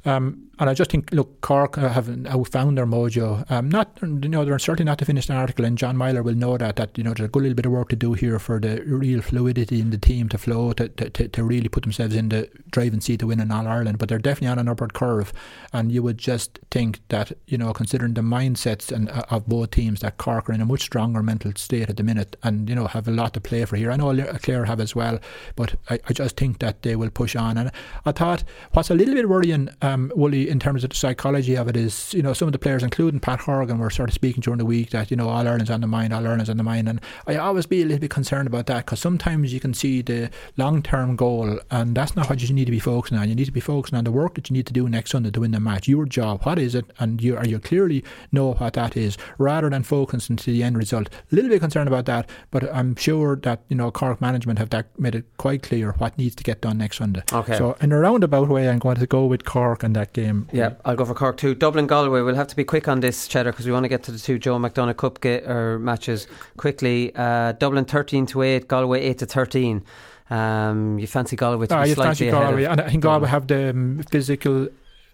Um, 0.05 0.46
and 0.59 0.69
I 0.69 0.73
just 0.73 0.89
think, 0.89 1.11
look, 1.11 1.41
Cork 1.41 1.77
uh, 1.77 1.89
have 1.89 2.07
found 2.47 2.77
their 2.77 2.85
mojo. 2.85 3.49
Um, 3.51 3.69
not, 3.69 3.97
you 4.01 4.29
know, 4.29 4.43
they're 4.43 4.57
certainly 4.57 4.89
not 4.89 4.97
to 4.99 5.05
finish 5.05 5.29
an 5.29 5.35
article, 5.35 5.65
and 5.65 5.77
John 5.77 5.95
Meyler 5.95 6.23
will 6.23 6.35
know 6.35 6.57
that. 6.57 6.77
That 6.77 6.97
you 6.97 7.03
know, 7.03 7.13
there's 7.13 7.27
a 7.27 7.31
good 7.31 7.43
little 7.43 7.55
bit 7.55 7.65
of 7.65 7.71
work 7.71 7.89
to 7.89 7.95
do 7.95 8.13
here 8.13 8.39
for 8.39 8.59
the 8.59 8.81
real 8.83 9.21
fluidity 9.21 9.79
in 9.79 9.91
the 9.91 9.97
team 9.97 10.29
to 10.29 10.37
flow, 10.37 10.73
to 10.73 10.89
to, 10.89 11.27
to, 11.27 11.43
really 11.43 11.69
put 11.69 11.83
themselves 11.83 12.15
in 12.15 12.29
the 12.29 12.49
driving 12.71 13.01
seat 13.01 13.19
to 13.19 13.27
win 13.27 13.39
in 13.39 13.51
All 13.51 13.67
Ireland. 13.67 13.99
But 13.99 14.09
they're 14.09 14.17
definitely 14.17 14.47
on 14.47 14.59
an 14.59 14.67
upward 14.67 14.93
curve, 14.93 15.31
and 15.73 15.91
you 15.91 16.01
would 16.01 16.17
just 16.17 16.59
think 16.71 17.01
that 17.09 17.33
you 17.45 17.57
know, 17.57 17.71
considering 17.71 18.15
the 18.15 18.21
mindsets 18.21 18.91
and 18.91 19.09
uh, 19.09 19.23
of 19.29 19.47
both 19.47 19.71
teams, 19.71 19.99
that 19.99 20.17
Cork 20.17 20.49
are 20.49 20.53
in 20.53 20.61
a 20.61 20.65
much 20.65 20.81
stronger 20.81 21.21
mental 21.21 21.51
state 21.55 21.89
at 21.89 21.97
the 21.97 22.03
minute, 22.03 22.35
and 22.41 22.67
you 22.67 22.75
know, 22.75 22.87
have 22.87 23.07
a 23.07 23.11
lot 23.11 23.33
to 23.33 23.41
play 23.41 23.63
for 23.65 23.75
here. 23.75 23.91
I 23.91 23.95
know 23.95 24.15
Clare 24.41 24.65
have 24.65 24.79
as 24.79 24.95
well, 24.95 25.19
but 25.55 25.75
I, 25.89 25.99
I 26.07 26.13
just 26.13 26.35
think 26.35 26.59
that 26.59 26.81
they 26.81 26.95
will 26.95 27.11
push 27.11 27.35
on. 27.35 27.57
And 27.57 27.71
I 28.05 28.11
thought 28.11 28.43
what's 28.73 28.89
a 28.89 28.95
little 28.95 29.13
bit 29.13 29.29
worrying, 29.29 29.69
um, 29.81 30.11
In 30.47 30.59
terms 30.59 30.83
of 30.83 30.89
the 30.91 30.95
psychology 30.95 31.55
of 31.55 31.67
it 31.67 31.75
is, 31.75 32.13
you 32.13 32.21
know, 32.21 32.33
some 32.33 32.47
of 32.47 32.51
the 32.51 32.59
players, 32.59 32.83
including 32.83 33.19
Pat 33.19 33.39
Horgan, 33.41 33.77
were 33.79 33.89
sort 33.89 34.09
of 34.09 34.13
speaking 34.13 34.41
during 34.41 34.57
the 34.57 34.65
week 34.65 34.91
that, 34.91 35.11
you 35.11 35.17
know, 35.17 35.29
all 35.29 35.47
Ireland's 35.47 35.69
on 35.69 35.81
the 35.81 35.87
mind, 35.87 36.13
all 36.13 36.25
Ireland's 36.25 36.49
on 36.49 36.57
the 36.57 36.63
mind. 36.63 36.87
And 36.87 37.01
I 37.27 37.35
always 37.35 37.65
be 37.65 37.81
a 37.81 37.85
little 37.85 37.99
bit 37.99 38.09
concerned 38.09 38.47
about 38.47 38.65
that 38.67 38.85
because 38.85 38.99
sometimes 38.99 39.53
you 39.53 39.59
can 39.59 39.73
see 39.73 40.01
the 40.01 40.29
long 40.55 40.81
term 40.81 41.15
goal, 41.15 41.59
and 41.71 41.95
that's 41.95 42.15
not 42.15 42.29
what 42.29 42.41
you 42.41 42.53
need 42.53 42.65
to 42.65 42.71
be 42.71 42.79
focusing 42.79 43.17
on. 43.17 43.29
You 43.29 43.35
need 43.35 43.45
to 43.45 43.51
be 43.51 43.59
focusing 43.59 43.97
on 43.97 44.03
the 44.03 44.11
work 44.11 44.35
that 44.35 44.49
you 44.49 44.53
need 44.53 44.67
to 44.67 44.73
do 44.73 44.87
next 44.87 45.11
Sunday 45.11 45.31
to 45.31 45.39
win 45.39 45.51
the 45.51 45.59
match. 45.59 45.87
Your 45.87 46.05
job, 46.05 46.43
what 46.43 46.59
is 46.59 46.75
it? 46.75 46.85
And 46.99 47.21
you 47.21 47.35
are 47.37 47.45
you 47.45 47.59
clearly 47.59 48.03
know 48.31 48.53
what 48.53 48.73
that 48.73 48.95
is, 48.95 49.17
rather 49.37 49.69
than 49.69 49.83
focusing 49.83 50.35
to 50.37 50.51
the 50.51 50.63
end 50.63 50.77
result. 50.77 51.09
A 51.31 51.35
little 51.35 51.49
bit 51.49 51.59
concerned 51.59 51.87
about 51.87 52.05
that, 52.05 52.29
but 52.51 52.63
I'm 52.73 52.95
sure 52.95 53.35
that, 53.37 53.61
you 53.69 53.75
know, 53.75 53.91
Cork 53.91 54.21
management 54.21 54.59
have 54.59 54.69
that 54.69 54.87
made 54.99 55.15
it 55.15 55.25
quite 55.37 55.63
clear 55.63 55.93
what 55.93 56.17
needs 56.17 56.35
to 56.35 56.43
get 56.43 56.61
done 56.61 56.77
next 56.77 56.97
Sunday. 56.97 57.23
Okay. 57.33 57.57
So 57.57 57.75
in 57.81 57.91
a 57.91 57.99
roundabout 57.99 58.49
way, 58.49 58.69
I'm 58.69 58.79
going 58.79 58.97
to 58.97 59.07
go 59.07 59.25
with 59.25 59.43
Cork 59.45 59.83
and 59.83 59.95
that 59.95 60.13
game. 60.13 60.36
Yeah, 60.51 60.73
I'll 60.85 60.95
go 60.95 61.05
for 61.05 61.13
Cork 61.13 61.37
too. 61.37 61.55
Dublin 61.55 61.87
Galway. 61.87 62.21
We'll 62.21 62.35
have 62.35 62.47
to 62.47 62.55
be 62.55 62.63
quick 62.63 62.87
on 62.87 62.99
this, 62.99 63.27
Cheddar, 63.27 63.51
because 63.51 63.65
we 63.65 63.71
want 63.71 63.83
to 63.85 63.89
get 63.89 64.03
to 64.03 64.11
the 64.11 64.19
two 64.19 64.37
Joe 64.39 64.57
McDonagh 64.57 64.97
Cup 64.97 65.19
ga- 65.21 65.43
or 65.45 65.79
matches 65.79 66.27
quickly. 66.57 67.11
Uh, 67.15 67.53
Dublin 67.53 67.85
thirteen 67.85 68.25
to 68.27 68.41
eight, 68.41 68.67
Galway 68.67 69.01
eight 69.01 69.17
to 69.19 69.25
thirteen. 69.25 69.83
Um, 70.29 70.99
you 70.99 71.07
fancy 71.07 71.35
Galway 71.35 71.67
to 71.67 71.75
Ah, 71.75 71.83
be 71.83 71.89
you 71.89 71.95
fancy 71.95 72.29
Galway, 72.29 72.65
and 72.65 72.81
I 72.81 72.89
think. 72.89 73.03
Galway 73.03 73.29
have 73.29 73.47
the 73.47 73.69
um, 73.69 74.03
physical 74.11 74.67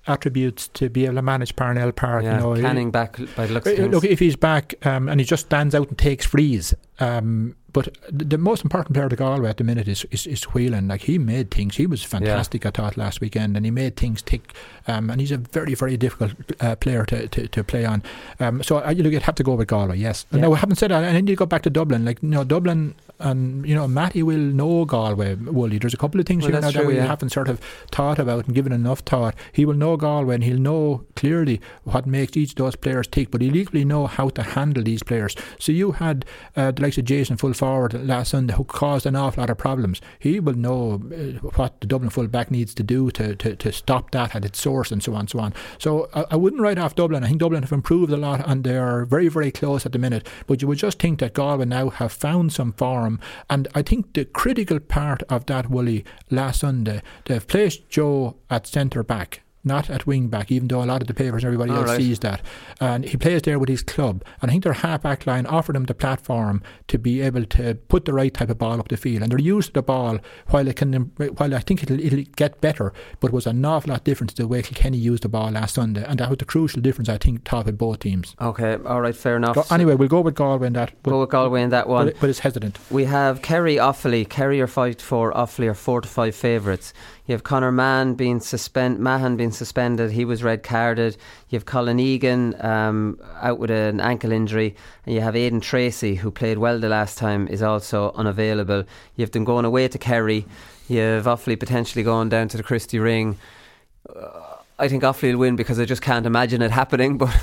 attributes 0.08 0.68
to 0.70 0.90
be 0.90 1.06
able 1.06 1.16
to 1.16 1.22
manage 1.22 1.56
Parnell 1.56 1.92
Park. 1.92 2.24
Yeah, 2.24 2.38
you 2.38 2.56
know, 2.56 2.56
Canning 2.62 2.92
back 2.92 3.18
by 3.36 3.46
the 3.46 3.54
looks 3.54 3.68
of 3.68 3.80
Uh. 3.80 3.84
Look, 3.88 4.04
if 4.04 4.20
he's 4.20 4.36
back 4.36 4.74
um, 4.86 5.08
and 5.08 5.20
he 5.20 5.26
just 5.26 5.46
stands 5.46 5.74
out 5.76 5.88
and 5.90 5.98
takes 5.98 6.26
frees, 6.26 6.74
um, 7.00 7.56
but 7.74 7.98
the, 8.10 8.38
most 8.38 8.64
important 8.64 8.94
player 8.94 9.10
to 9.10 9.16
Galway 9.16 9.50
at 9.50 9.58
the 9.58 9.64
minute 9.64 9.88
is, 9.88 10.06
is, 10.12 10.28
is 10.28 10.44
Whelan. 10.44 10.88
Like 10.88 11.02
he 11.02 11.18
made 11.18 11.52
things. 11.52 11.76
He 11.76 11.88
was 11.88 12.04
fantastic, 12.04 12.64
yeah. 12.64 12.70
I 12.70 12.72
thought, 12.72 12.98
last 12.98 13.20
weekend, 13.20 13.58
and 13.58 13.66
he 13.66 13.72
made 13.72 13.96
things 13.96 14.22
tick. 14.22 14.54
Um, 14.88 15.10
and 15.10 15.20
he's 15.20 15.32
a 15.32 15.38
very, 15.38 15.74
very 15.74 15.98
difficult 15.98 16.34
uh, 16.60 16.76
player 16.76 17.06
to, 17.06 17.28
to, 17.28 17.48
to, 17.48 17.64
play 17.64 17.86
on. 17.86 18.04
Um, 18.40 18.62
so 18.62 18.78
I, 18.78 18.92
you 18.92 19.20
have 19.20 19.36
to 19.36 19.44
go 19.44 19.56
with 19.56 19.68
Galway, 19.68 19.98
yes. 19.98 20.26
Yeah. 20.32 20.42
Now, 20.42 20.54
I 20.54 20.58
haven't 20.58 20.76
said 20.76 20.92
that. 20.92 21.04
I 21.04 21.12
need 21.14 21.28
to 21.28 21.36
go 21.36 21.46
back 21.46 21.64
to 21.64 21.70
Dublin. 21.70 22.06
Like, 22.06 22.22
you 22.22 22.30
know, 22.30 22.44
Dublin 22.44 22.94
and 23.24 23.66
you 23.66 23.74
know 23.74 23.88
Mattie 23.88 24.24
will 24.24 24.38
know 24.38 24.86
Galway. 24.86 25.36
Wooly, 25.36 25.78
there's 25.78 25.94
a 25.94 25.98
couple 25.98 26.20
of 26.20 26.26
things 26.26 26.44
well, 26.44 26.52
here 26.52 26.62
now 26.62 26.72
that 26.72 26.86
we 26.86 26.96
yeah. 26.96 27.06
haven't 27.06 27.30
sort 27.30 27.48
of 27.48 27.60
thought 27.92 28.20
about 28.20 28.46
and 28.46 28.56
given 28.56 28.72
enough 28.72 29.00
thought. 29.00 29.36
He 29.52 29.66
will 29.66 29.76
know 29.76 29.98
Galway 29.98 30.36
and 30.36 30.44
he'll 30.44 30.60
know 30.60 31.06
clearly 31.16 31.62
what 31.84 32.06
makes 32.06 32.36
each 32.36 32.52
of 32.52 32.56
those 32.58 32.76
players 32.76 33.08
tick, 33.08 33.32
but 33.32 33.42
he'll 33.42 33.56
equally 33.56 33.86
know 33.86 34.08
how 34.08 34.30
to 34.30 34.44
handle 34.44 34.84
these 34.84 35.04
players. 35.04 35.36
So 35.60 35.72
you 35.72 35.94
had 35.94 36.26
uh, 36.56 36.72
the 36.72 36.82
likes 36.82 36.98
of 36.98 37.06
Jason 37.06 37.38
full 37.38 37.54
forward 37.64 37.94
last 37.94 38.32
Sunday 38.32 38.54
who 38.56 38.66
caused 38.66 39.06
an 39.06 39.16
awful 39.16 39.42
lot 39.42 39.50
of 39.50 39.58
problems. 39.58 40.02
He 40.20 40.42
will 40.42 40.56
know 40.56 40.96
uh, 40.96 41.40
what 41.56 41.80
the 41.80 41.88
Dublin 41.88 42.10
fullback 42.10 42.52
needs 42.52 42.74
to 42.74 42.84
do 42.84 43.10
to, 43.12 43.38
to, 43.38 43.56
to 43.56 43.72
stop 43.72 44.12
that 44.12 44.36
at 44.36 44.44
its 44.44 44.60
source 44.60 44.92
and 44.92 45.02
so 45.02 45.14
on 45.14 45.22
and 45.22 45.30
so 45.30 45.40
on. 45.40 45.54
So 45.78 46.10
I, 46.14 46.26
I 46.32 46.36
wouldn't 46.36 46.62
write 46.62 46.78
off 46.78 46.96
Dublin. 46.96 47.24
I 47.24 47.28
think 47.28 47.40
Dublin 47.40 47.64
have 47.64 47.72
improved 47.72 48.12
a 48.12 48.18
lot 48.18 48.46
and 48.46 48.66
they 48.66 48.76
are 48.76 49.06
very 49.06 49.30
very 49.30 49.50
close 49.50 49.86
at 49.86 49.94
the 49.94 49.98
minute. 49.98 50.28
But 50.46 50.62
you 50.62 50.68
would 50.68 50.78
just 50.78 51.00
think 51.00 51.20
that 51.20 51.36
Galway 51.36 51.64
now 51.64 51.88
have 51.88 52.12
found 52.12 52.52
some 52.52 52.74
form 52.74 53.22
and 53.50 53.70
I 53.74 53.82
think 53.82 54.12
the 54.12 54.26
critical 54.26 54.82
part 54.82 55.24
of 55.30 55.46
that, 55.46 55.70
Wooly, 55.70 56.04
last 56.30 56.60
Sunday, 56.60 57.02
they've 57.28 57.48
placed 57.48 57.88
Joe 57.88 58.36
at 58.50 58.68
centre 58.68 59.04
back 59.04 59.42
not 59.64 59.90
at 59.90 60.06
wing 60.06 60.28
back, 60.28 60.52
even 60.52 60.68
though 60.68 60.84
a 60.84 60.86
lot 60.86 61.02
of 61.02 61.08
the 61.08 61.14
papers 61.14 61.44
and 61.44 61.46
everybody 61.46 61.72
All 61.72 61.78
else 61.78 61.90
right. 61.90 61.98
sees 61.98 62.20
that. 62.20 62.42
And 62.80 63.06
he 63.06 63.18
plays 63.18 63.42
there 63.44 63.60
with 63.60 63.70
his 63.70 63.82
club. 63.82 64.24
And 64.42 64.50
I 64.50 64.54
think 64.54 64.64
their 64.64 64.74
half 64.74 65.04
back 65.04 65.26
line 65.26 65.46
offered 65.46 65.76
him 65.76 65.86
the 65.86 65.94
platform 65.94 66.62
to 66.88 66.98
be 66.98 67.22
able 67.22 67.46
to 67.46 67.76
put 67.76 68.06
the 68.06 68.14
right 68.14 68.34
type 68.34 68.50
of 68.50 68.58
ball 68.58 68.80
up 68.80 68.90
the 68.90 68.98
field. 68.98 69.24
And 69.24 69.32
they're 69.32 69.40
used 69.40 69.74
the 69.74 69.82
ball 69.82 70.20
while 70.50 70.68
it 70.68 70.76
can, 70.76 70.94
while 70.94 71.56
I 71.56 71.60
think 71.60 71.84
it'll, 71.84 72.00
it'll 72.00 72.24
get 72.36 72.60
better, 72.62 72.94
but 73.20 73.32
was 73.32 73.48
an 73.48 73.64
awful 73.64 73.92
lot 73.92 74.04
different 74.04 74.32
to 74.32 74.42
the 74.42 74.48
way 74.48 74.62
Kilkenny 74.62 74.98
used 74.98 75.24
the 75.24 75.30
ball 75.30 75.52
last 75.52 75.76
Sunday. 75.76 76.04
And 76.06 76.20
that 76.20 76.30
was 76.30 76.40
the 76.40 76.46
crucial 76.46 76.82
difference, 76.82 77.10
I 77.10 77.18
think, 77.18 77.44
top 77.44 77.68
of 77.68 77.78
both 77.78 78.00
teams. 78.00 78.36
Okay, 78.42 78.78
all 78.86 79.02
right, 79.02 79.16
fair 79.16 79.38
enough. 79.38 79.56
So 79.56 79.74
anyway, 79.74 79.96
we'll 79.96 80.10
go 80.10 80.22
with 80.22 80.36
Galway 80.36 80.68
in 80.68 80.74
that. 80.74 81.02
Go 81.04 81.22
with 81.22 81.30
Galway 81.30 81.62
in 81.62 81.70
that 81.70 81.88
one. 81.88 82.08
But, 82.08 82.20
but 82.20 82.30
it's 82.30 82.40
hesitant. 82.40 82.80
We 82.92 83.06
have 83.06 83.42
Kerry 83.42 83.76
Offaly. 83.76 84.28
Kerry 84.28 84.60
are 84.62 84.68
five 84.68 84.98
to 84.98 85.06
four, 85.06 85.32
Offaly 85.34 85.68
are 85.68 85.74
four 85.74 86.02
to 86.02 86.08
five 86.08 86.36
favourites. 86.36 86.94
You 87.26 87.32
have 87.32 87.44
Conor 87.44 87.72
Mann 87.72 88.16
being 88.16 88.42
suspended, 88.42 89.00
Mahan 89.00 89.38
being 89.38 89.52
suspended. 89.52 90.12
He 90.12 90.26
was 90.26 90.44
red 90.44 90.62
carded. 90.62 91.16
You 91.50 91.58
have 91.58 91.66
Colin 91.66 92.00
Egan 92.00 92.54
um, 92.64 93.18
out 93.42 93.60
with 93.60 93.72
an 93.72 94.02
ankle 94.02 94.34
injury, 94.34 94.76
and 95.06 95.16
you 95.16 95.22
have 95.22 95.36
Aidan 95.36 95.62
Tracy, 95.62 96.16
who 96.16 96.32
played 96.32 96.58
well 96.58 96.80
the 96.80 96.90
last 96.90 97.18
time, 97.18 97.48
is 97.48 97.64
also 97.64 98.12
unavailable. 98.16 98.84
You 99.16 99.24
have 99.24 99.32
them 99.32 99.46
going 99.46 99.64
away 99.64 99.88
to 99.88 99.98
Kerry. 99.98 100.46
You 100.90 101.00
have 101.00 101.26
Offaly 101.26 101.58
potentially 101.58 102.04
going 102.04 102.28
down 102.28 102.50
to 102.50 102.58
the 102.58 102.64
Christy 102.64 103.00
Ring. 103.00 103.38
Uh, 104.14 104.58
I 104.78 104.90
think 104.90 105.04
Offaly 105.04 105.32
will 105.32 105.40
win 105.40 105.56
because 105.56 105.80
I 105.80 105.86
just 105.86 106.02
can't 106.02 106.26
imagine 106.26 106.62
it 106.62 106.72
happening, 106.72 107.18
but. 107.20 107.36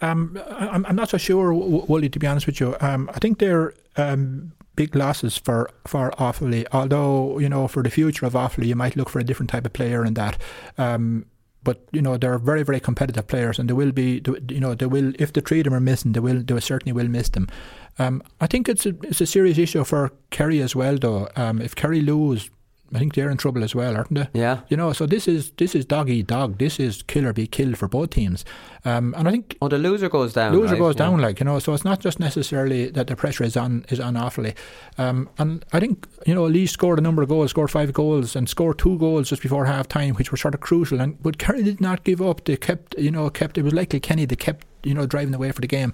Um, 0.00 0.36
I'm, 0.50 0.96
not 0.96 1.10
so 1.10 1.16
sure, 1.16 1.54
Wooly, 1.54 2.08
to 2.08 2.18
be 2.18 2.26
honest 2.26 2.46
with 2.46 2.58
you. 2.58 2.74
Um, 2.80 3.08
I 3.14 3.20
think 3.20 3.38
they're 3.38 3.72
um, 3.96 4.50
big 4.76 4.94
losses 4.94 5.36
for 5.36 5.70
for 5.86 6.10
Offaly. 6.12 6.66
Although 6.72 7.38
you 7.38 7.48
know 7.48 7.68
for 7.68 7.82
the 7.82 7.90
future 7.90 8.26
of 8.26 8.34
Offaly, 8.34 8.66
you 8.66 8.76
might 8.76 8.96
look 8.96 9.08
for 9.08 9.18
a 9.18 9.24
different 9.24 9.50
type 9.50 9.66
of 9.66 9.72
player 9.72 10.04
in 10.04 10.14
that. 10.14 10.38
Um, 10.78 11.26
but 11.64 11.84
you 11.92 12.02
know 12.02 12.16
they're 12.16 12.38
very 12.38 12.62
very 12.62 12.80
competitive 12.80 13.26
players, 13.26 13.58
and 13.58 13.68
they 13.68 13.74
will 13.74 13.92
be. 13.92 14.22
You 14.48 14.60
know 14.60 14.74
they 14.74 14.86
will 14.86 15.12
if 15.18 15.32
the 15.32 15.40
three 15.40 15.60
of 15.60 15.64
them 15.64 15.74
are 15.74 15.80
missing, 15.80 16.12
they 16.12 16.20
will 16.20 16.42
they 16.42 16.58
certainly 16.60 16.92
will 16.92 17.08
miss 17.08 17.28
them. 17.28 17.48
Um, 17.98 18.22
I 18.40 18.46
think 18.46 18.68
it's 18.68 18.86
a 18.86 18.94
it's 19.02 19.20
a 19.20 19.26
serious 19.26 19.58
issue 19.58 19.84
for 19.84 20.12
Kerry 20.30 20.60
as 20.60 20.74
well, 20.74 20.96
though. 20.98 21.28
Um, 21.36 21.60
if 21.60 21.74
Kerry 21.74 22.00
lose 22.00 22.50
I 22.94 22.98
think 22.98 23.14
they're 23.14 23.30
in 23.30 23.38
trouble 23.38 23.64
as 23.64 23.74
well, 23.74 23.96
aren't 23.96 24.14
they? 24.14 24.28
Yeah. 24.34 24.60
You 24.68 24.76
know, 24.76 24.92
so 24.92 25.06
this 25.06 25.26
is 25.26 25.50
this 25.52 25.74
is 25.74 25.84
dog 25.84 26.10
eat 26.10 26.26
dog. 26.26 26.58
This 26.58 26.78
is 26.78 27.02
kill 27.02 27.26
or 27.26 27.32
be 27.32 27.46
killed 27.46 27.78
for 27.78 27.88
both 27.88 28.10
teams. 28.10 28.44
Um, 28.84 29.14
and 29.16 29.28
I 29.28 29.30
think 29.30 29.56
oh, 29.62 29.68
the 29.68 29.78
loser 29.78 30.08
goes 30.08 30.32
down. 30.32 30.52
Loser 30.52 30.74
right? 30.74 30.78
goes 30.78 30.94
yeah. 30.96 31.06
down, 31.06 31.20
like 31.20 31.40
you 31.40 31.44
know. 31.44 31.58
So 31.58 31.72
it's 31.72 31.84
not 31.84 32.00
just 32.00 32.20
necessarily 32.20 32.90
that 32.90 33.06
the 33.06 33.16
pressure 33.16 33.44
is 33.44 33.56
on 33.56 33.86
is 33.88 34.00
on 34.00 34.14
Offaly. 34.14 34.54
Um, 34.98 35.28
and 35.38 35.64
I 35.72 35.80
think 35.80 36.06
you 36.26 36.34
know 36.34 36.44
Laois 36.44 36.68
scored 36.68 36.98
a 36.98 37.02
number 37.02 37.22
of 37.22 37.28
goals, 37.28 37.50
scored 37.50 37.70
five 37.70 37.92
goals, 37.92 38.36
and 38.36 38.48
scored 38.48 38.78
two 38.78 38.98
goals 38.98 39.30
just 39.30 39.42
before 39.42 39.66
half 39.66 39.88
time, 39.88 40.14
which 40.14 40.30
were 40.30 40.36
sort 40.36 40.54
of 40.54 40.60
crucial. 40.60 41.00
And 41.00 41.22
but 41.22 41.38
Kerry 41.38 41.62
did 41.62 41.80
not 41.80 42.04
give 42.04 42.20
up. 42.20 42.44
They 42.44 42.56
kept 42.56 42.94
you 42.98 43.10
know 43.10 43.30
kept. 43.30 43.56
It 43.56 43.62
was 43.62 43.72
likely 43.72 44.00
Kenny. 44.00 44.26
They 44.26 44.36
kept 44.36 44.66
you 44.82 44.94
know 44.94 45.06
driving 45.06 45.32
the 45.32 45.38
way 45.38 45.52
for 45.52 45.60
the 45.60 45.66
game. 45.66 45.92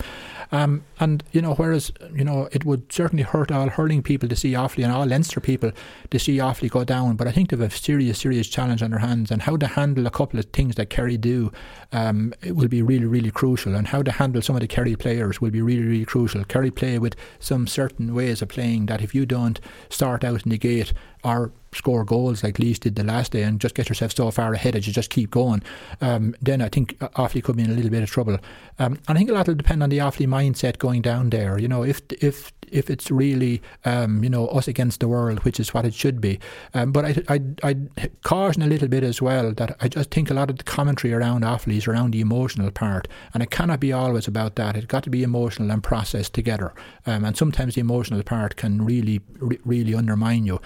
Um, 0.51 0.84
and 0.99 1.22
you 1.32 1.43
know, 1.43 1.55
whereas 1.55 1.93
you 2.14 2.24
know 2.24 2.49
it 2.53 2.64
would 2.64 2.93
certainly 2.93 3.22
hurt 3.22 3.53
all 3.53 3.68
hurling 3.68 4.03
people 4.03 4.28
to 4.28 4.36
see 4.36 4.53
Offaly 4.53 4.84
and 4.84 4.93
all 4.93 5.07
Leinster 5.07 5.41
people 5.41 5.72
to 6.11 6.18
see 6.18 6.39
Offaly 6.39 6.70
go 6.70 6.84
down. 6.84 7.16
But 7.16 7.28
I 7.28 7.32
think 7.32 7.51
they 7.51 7.57
have 7.57 7.72
a 7.72 7.74
serious, 7.74 8.18
serious 8.18 8.49
challenge 8.49 8.82
on 8.82 8.91
their 8.91 9.01
hands, 9.01 9.30
and 9.30 9.43
how 9.43 9.57
to 9.57 9.66
handle 9.66 10.07
a 10.07 10.11
couple 10.11 10.39
of 10.39 10.47
things 10.47 10.76
that 10.76 10.91
Kerry 10.91 11.16
do, 11.16 11.53
um, 11.93 12.32
it 12.43 12.57
will 12.57 12.68
be 12.68 12.82
really, 12.82 13.07
really 13.07 13.30
crucial. 13.30 13.74
And 13.74 13.89
how 13.89 14.03
to 14.03 14.12
handle 14.12 14.43
some 14.43 14.57
of 14.57 14.61
the 14.61 14.68
Kerry 14.68 14.97
players 14.97 15.41
will 15.41 15.51
be 15.51 15.62
really, 15.62 15.82
really 15.82 16.05
crucial. 16.05 16.45
Kerry 16.45 16.70
play 16.70 16.99
with 16.99 17.14
some 17.39 17.66
certain 17.66 18.14
ways 18.14 18.43
of 18.43 18.49
playing 18.49 18.86
that 18.86 19.03
if 19.03 19.14
you 19.14 19.26
don't 19.26 19.61
start 19.91 20.24
out 20.24 20.45
in 20.45 20.51
the 20.51 20.59
gate 20.59 20.93
or 21.28 21.52
score 21.72 22.04
goals 22.04 22.42
like 22.42 22.58
Laois 22.58 22.80
did 22.80 22.96
the 22.96 23.04
last 23.04 23.32
day 23.32 23.42
and 23.42 23.60
just 23.60 23.74
get 23.74 23.88
yourself 23.88 24.14
so 24.14 24.30
far 24.30 24.52
ahead 24.54 24.74
that 24.74 24.86
you 24.86 24.92
just 24.92 25.10
keep 25.10 25.30
going, 25.30 25.62
um, 26.00 26.34
then 26.40 26.62
I 26.62 26.68
think 26.68 26.98
Offaly 26.98 27.42
could 27.42 27.56
be 27.56 27.62
in 27.62 27.70
a 27.70 27.74
little 27.74 27.90
bit 27.90 28.02
of 28.02 28.10
trouble. 28.10 28.38
Um, 28.78 28.98
and 29.06 29.16
I 29.16 29.18
think 29.18 29.30
a 29.30 29.34
lot 29.34 29.46
will 29.46 29.54
depend 29.54 29.82
on 29.82 29.90
the 29.90 29.98
Offaly 29.98 30.26
mindset 30.26 30.78
going 30.78 31.02
down 31.02 31.30
there. 31.30 31.58
You 31.58 31.68
know, 31.68 31.82
if 31.82 32.00
if 32.22 32.52
if 32.72 32.90
it's 32.90 33.10
really 33.10 33.62
um, 33.84 34.22
you 34.22 34.30
know 34.30 34.46
us 34.48 34.68
against 34.68 35.00
the 35.00 35.08
world, 35.08 35.44
which 35.44 35.60
is 35.60 35.74
what 35.74 35.84
it 35.84 35.94
should 35.94 36.20
be. 36.20 36.38
Um, 36.74 36.92
but 36.92 37.04
I 37.04 37.16
I 37.28 37.40
I 37.62 37.76
caution 38.22 38.62
a 38.62 38.66
little 38.66 38.88
bit 38.88 39.04
as 39.04 39.20
well 39.22 39.52
that 39.52 39.76
I 39.80 39.88
just 39.88 40.10
think 40.10 40.30
a 40.30 40.34
lot 40.34 40.50
of 40.50 40.58
the 40.58 40.64
commentary 40.64 41.12
around 41.12 41.42
Offaly 41.42 41.76
is 41.76 41.86
around 41.86 42.12
the 42.12 42.20
emotional 42.20 42.70
part, 42.70 43.08
and 43.34 43.42
it 43.42 43.50
cannot 43.50 43.80
be 43.80 43.92
always 43.92 44.28
about 44.28 44.56
that. 44.56 44.76
It's 44.76 44.86
got 44.86 45.04
to 45.04 45.10
be 45.10 45.22
emotional 45.22 45.70
and 45.70 45.82
processed 45.82 46.34
together. 46.34 46.72
Um, 47.06 47.24
and 47.24 47.36
sometimes 47.36 47.74
the 47.74 47.80
emotional 47.80 48.22
part 48.22 48.56
can 48.56 48.84
really 48.84 49.20
re- 49.38 49.60
really 49.64 49.94
undermine 49.94 50.46
you. 50.46 50.60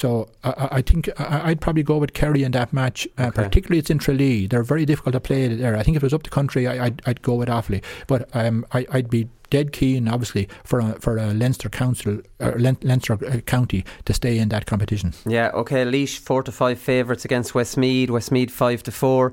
So 0.00 0.28
I, 0.44 0.68
I, 0.72 0.82
think 0.82 1.08
I'd 1.18 1.60
probably 1.60 1.82
go 1.82 1.98
with 1.98 2.12
Kerry 2.12 2.42
in 2.42 2.52
that 2.52 2.72
match. 2.72 3.06
Uh, 3.18 3.24
okay. 3.26 3.44
Particularly, 3.44 3.78
it's 3.78 3.90
in 3.90 3.98
Tralee. 3.98 4.46
They're 4.46 4.62
very 4.62 4.84
difficult 4.84 5.14
to 5.14 5.20
play 5.20 5.48
there. 5.48 5.76
I 5.76 5.82
think 5.82 5.96
if 5.96 6.02
it 6.02 6.06
was 6.06 6.14
up 6.14 6.22
the 6.22 6.30
country, 6.30 6.66
I, 6.66 6.84
would 6.84 7.02
I'd 7.06 7.22
go 7.22 7.34
with 7.34 7.48
Offaly. 7.48 7.82
But 8.06 8.28
um, 8.34 8.66
I, 8.72 8.86
would 8.92 9.10
be 9.10 9.28
dead 9.50 9.72
keen, 9.72 10.08
obviously, 10.08 10.48
for 10.64 10.80
a, 10.80 10.98
for 11.00 11.16
a 11.16 11.32
Leinster 11.32 11.68
council, 11.68 12.20
uh, 12.40 12.52
Leinster 12.56 13.14
uh, 13.14 13.40
county 13.40 13.84
to 14.04 14.12
stay 14.12 14.38
in 14.38 14.48
that 14.50 14.66
competition. 14.66 15.12
Yeah, 15.26 15.50
okay. 15.54 15.84
Laois 15.84 16.18
four 16.18 16.42
to 16.42 16.52
five 16.52 16.78
favourites 16.78 17.24
against 17.24 17.54
Westmeath. 17.54 18.10
Westmeath 18.10 18.50
five 18.50 18.82
to 18.84 18.92
four. 18.92 19.32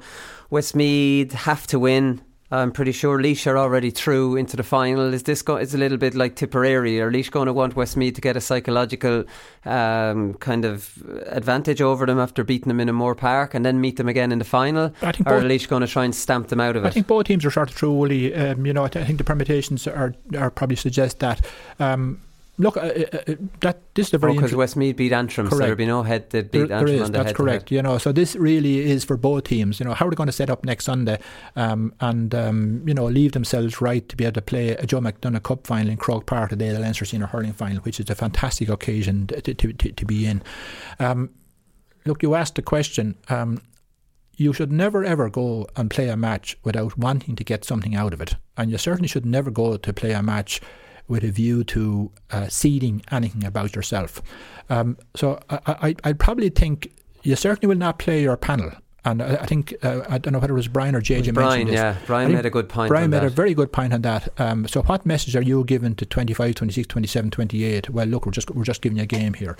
Westmeath 0.49 1.31
have 1.33 1.67
to 1.67 1.79
win. 1.79 2.21
I'm 2.53 2.71
pretty 2.71 2.91
sure 2.91 3.19
Laois 3.19 3.47
are 3.47 3.57
already 3.57 3.89
through 3.89 4.35
into 4.35 4.55
the 4.55 4.63
final. 4.63 5.11
Is 5.11 5.23
this 5.23 5.41
go- 5.41 5.55
it's 5.55 5.73
a 5.73 5.77
little 5.77 5.97
bit 5.97 6.13
like 6.13 6.35
Tipperary? 6.35 7.01
Are 7.01 7.11
Laois 7.11 7.31
going 7.31 7.47
to 7.47 7.53
want 7.53 7.75
Westmeath 7.75 8.13
to 8.13 8.21
get 8.21 8.37
a 8.37 8.41
psychological 8.41 9.23
um, 9.65 10.35
kind 10.35 10.63
of 10.63 11.03
advantage 11.25 11.81
over 11.81 12.05
them 12.05 12.19
after 12.19 12.43
beating 12.43 12.67
them 12.67 12.79
in 12.79 12.89
O'Moore 12.89 13.15
Park 13.15 13.55
and 13.55 13.65
then 13.65 13.81
meet 13.81 13.97
them 13.97 14.07
again 14.07 14.31
in 14.31 14.37
the 14.37 14.45
final? 14.45 14.93
I 15.01 15.13
think 15.13 15.27
or 15.27 15.31
both, 15.31 15.43
are 15.43 15.47
Laois 15.47 15.67
going 15.67 15.81
to 15.81 15.87
try 15.87 16.05
and 16.05 16.13
stamp 16.13 16.49
them 16.49 16.59
out 16.59 16.75
of 16.75 16.85
it? 16.85 16.89
I 16.89 16.91
think 16.91 17.07
both 17.07 17.25
teams 17.25 17.43
are 17.43 17.51
sort 17.51 17.71
of 17.71 17.75
through. 17.75 18.03
Um, 18.03 18.65
you 18.65 18.73
know, 18.73 18.83
I, 18.83 18.87
th- 18.87 19.03
I, 19.03 19.07
think 19.07 19.17
the 19.17 19.23
permutations 19.23 19.87
are, 19.87 20.13
are 20.37 20.51
probably 20.51 20.75
suggest 20.75 21.19
that. 21.19 21.43
Um, 21.79 22.21
Look, 22.59 22.77
uh, 22.77 22.81
uh, 22.81 23.17
uh, 23.27 23.35
that 23.61 23.81
this 23.95 24.09
is 24.09 24.13
a 24.13 24.19
very 24.19 24.35
because 24.35 24.53
oh, 24.53 24.57
Westmeath 24.57 24.95
beat 24.95 25.11
Antrim, 25.11 25.47
correct. 25.47 25.57
so 25.57 25.63
there'll 25.63 25.75
be 25.75 25.87
no 25.87 26.03
head 26.03 26.29
to 26.29 26.43
beat 26.43 26.67
there, 26.67 26.77
Antrim 26.77 26.85
there 26.85 26.95
is, 26.95 27.01
on 27.01 27.11
the 27.11 27.17
That's 27.17 27.29
head 27.29 27.35
correct. 27.35 27.71
You 27.71 27.81
know, 27.81 27.97
so 27.97 28.11
this 28.11 28.35
really 28.35 28.91
is 28.91 29.03
for 29.03 29.17
both 29.17 29.45
teams. 29.45 29.79
You 29.79 29.87
know, 29.87 29.95
how 29.95 30.05
are 30.05 30.11
they 30.11 30.15
going 30.15 30.27
to 30.27 30.33
set 30.33 30.51
up 30.51 30.63
next 30.63 30.85
Sunday, 30.85 31.19
um, 31.55 31.95
and 31.99 32.35
um, 32.35 32.87
you 32.87 32.93
know, 32.93 33.05
leave 33.05 33.31
themselves 33.31 33.81
right 33.81 34.07
to 34.07 34.15
be 34.15 34.25
able 34.25 34.35
to 34.35 34.41
play 34.43 34.69
a 34.69 34.85
Joe 34.85 34.99
McDonagh 34.99 35.41
Cup 35.41 35.65
final 35.65 35.89
in 35.89 35.97
Croke 35.97 36.27
Park 36.27 36.51
today, 36.51 36.69
the 36.69 36.79
Leinster 36.79 37.05
Senior 37.05 37.25
Hurling 37.25 37.53
final, 37.53 37.81
which 37.81 37.99
is 37.99 38.07
a 38.11 38.15
fantastic 38.15 38.69
occasion 38.69 39.25
to 39.27 39.41
to, 39.41 39.73
to, 39.73 39.91
to 39.91 40.05
be 40.05 40.27
in. 40.27 40.43
Um, 40.99 41.31
look, 42.05 42.21
you 42.21 42.35
asked 42.35 42.53
the 42.53 42.61
question. 42.61 43.15
Um, 43.29 43.63
you 44.35 44.53
should 44.53 44.71
never 44.71 45.03
ever 45.03 45.27
go 45.27 45.67
and 45.75 45.89
play 45.89 46.07
a 46.09 46.17
match 46.17 46.55
without 46.63 46.99
wanting 46.99 47.35
to 47.35 47.43
get 47.43 47.65
something 47.65 47.95
out 47.95 48.13
of 48.13 48.21
it, 48.21 48.35
and 48.57 48.69
you 48.69 48.77
certainly 48.77 49.07
should 49.07 49.25
never 49.25 49.49
go 49.49 49.75
to 49.75 49.93
play 49.93 50.11
a 50.11 50.21
match 50.21 50.61
with 51.07 51.23
a 51.23 51.31
view 51.31 51.63
to 51.65 52.11
uh, 52.31 52.47
seeding 52.47 53.01
anything 53.11 53.43
about 53.43 53.75
yourself. 53.75 54.21
Um, 54.69 54.97
so 55.15 55.39
I, 55.49 55.95
I, 56.03 56.09
would 56.09 56.19
probably 56.19 56.49
think 56.49 56.93
you 57.23 57.35
certainly 57.35 57.73
will 57.73 57.79
not 57.79 57.99
play 57.99 58.21
your 58.21 58.37
panel. 58.37 58.71
And 59.05 59.21
I, 59.21 59.35
I 59.35 59.45
think 59.45 59.73
uh, 59.83 60.01
I 60.07 60.17
don't 60.17 60.31
know 60.31 60.39
whether 60.39 60.53
it 60.53 60.55
was 60.55 60.69
Brian 60.69 60.95
or 60.95 61.01
JJ 61.01 61.33
Brian, 61.33 61.67
yeah, 61.67 61.97
Brian 62.05 62.31
made 62.31 62.45
a 62.45 62.49
good 62.49 62.69
point. 62.69 62.87
Brian 62.87 63.09
made 63.09 63.17
that. 63.17 63.25
a 63.25 63.29
very 63.29 63.53
good 63.53 63.73
point 63.73 63.93
on 63.93 64.01
that. 64.03 64.29
Um, 64.39 64.65
so, 64.65 64.81
what 64.83 65.05
message 65.05 65.35
are 65.35 65.41
you 65.41 65.65
giving 65.65 65.93
to 65.95 66.05
25, 66.05 66.55
26, 66.55 66.87
27, 66.87 67.31
28? 67.31 67.89
Well, 67.89 68.05
look, 68.05 68.25
we're 68.25 68.31
just 68.31 68.49
we're 68.51 68.63
just 68.63 68.81
giving 68.81 68.97
you 68.97 69.03
a 69.03 69.07
game 69.07 69.33
here. 69.33 69.57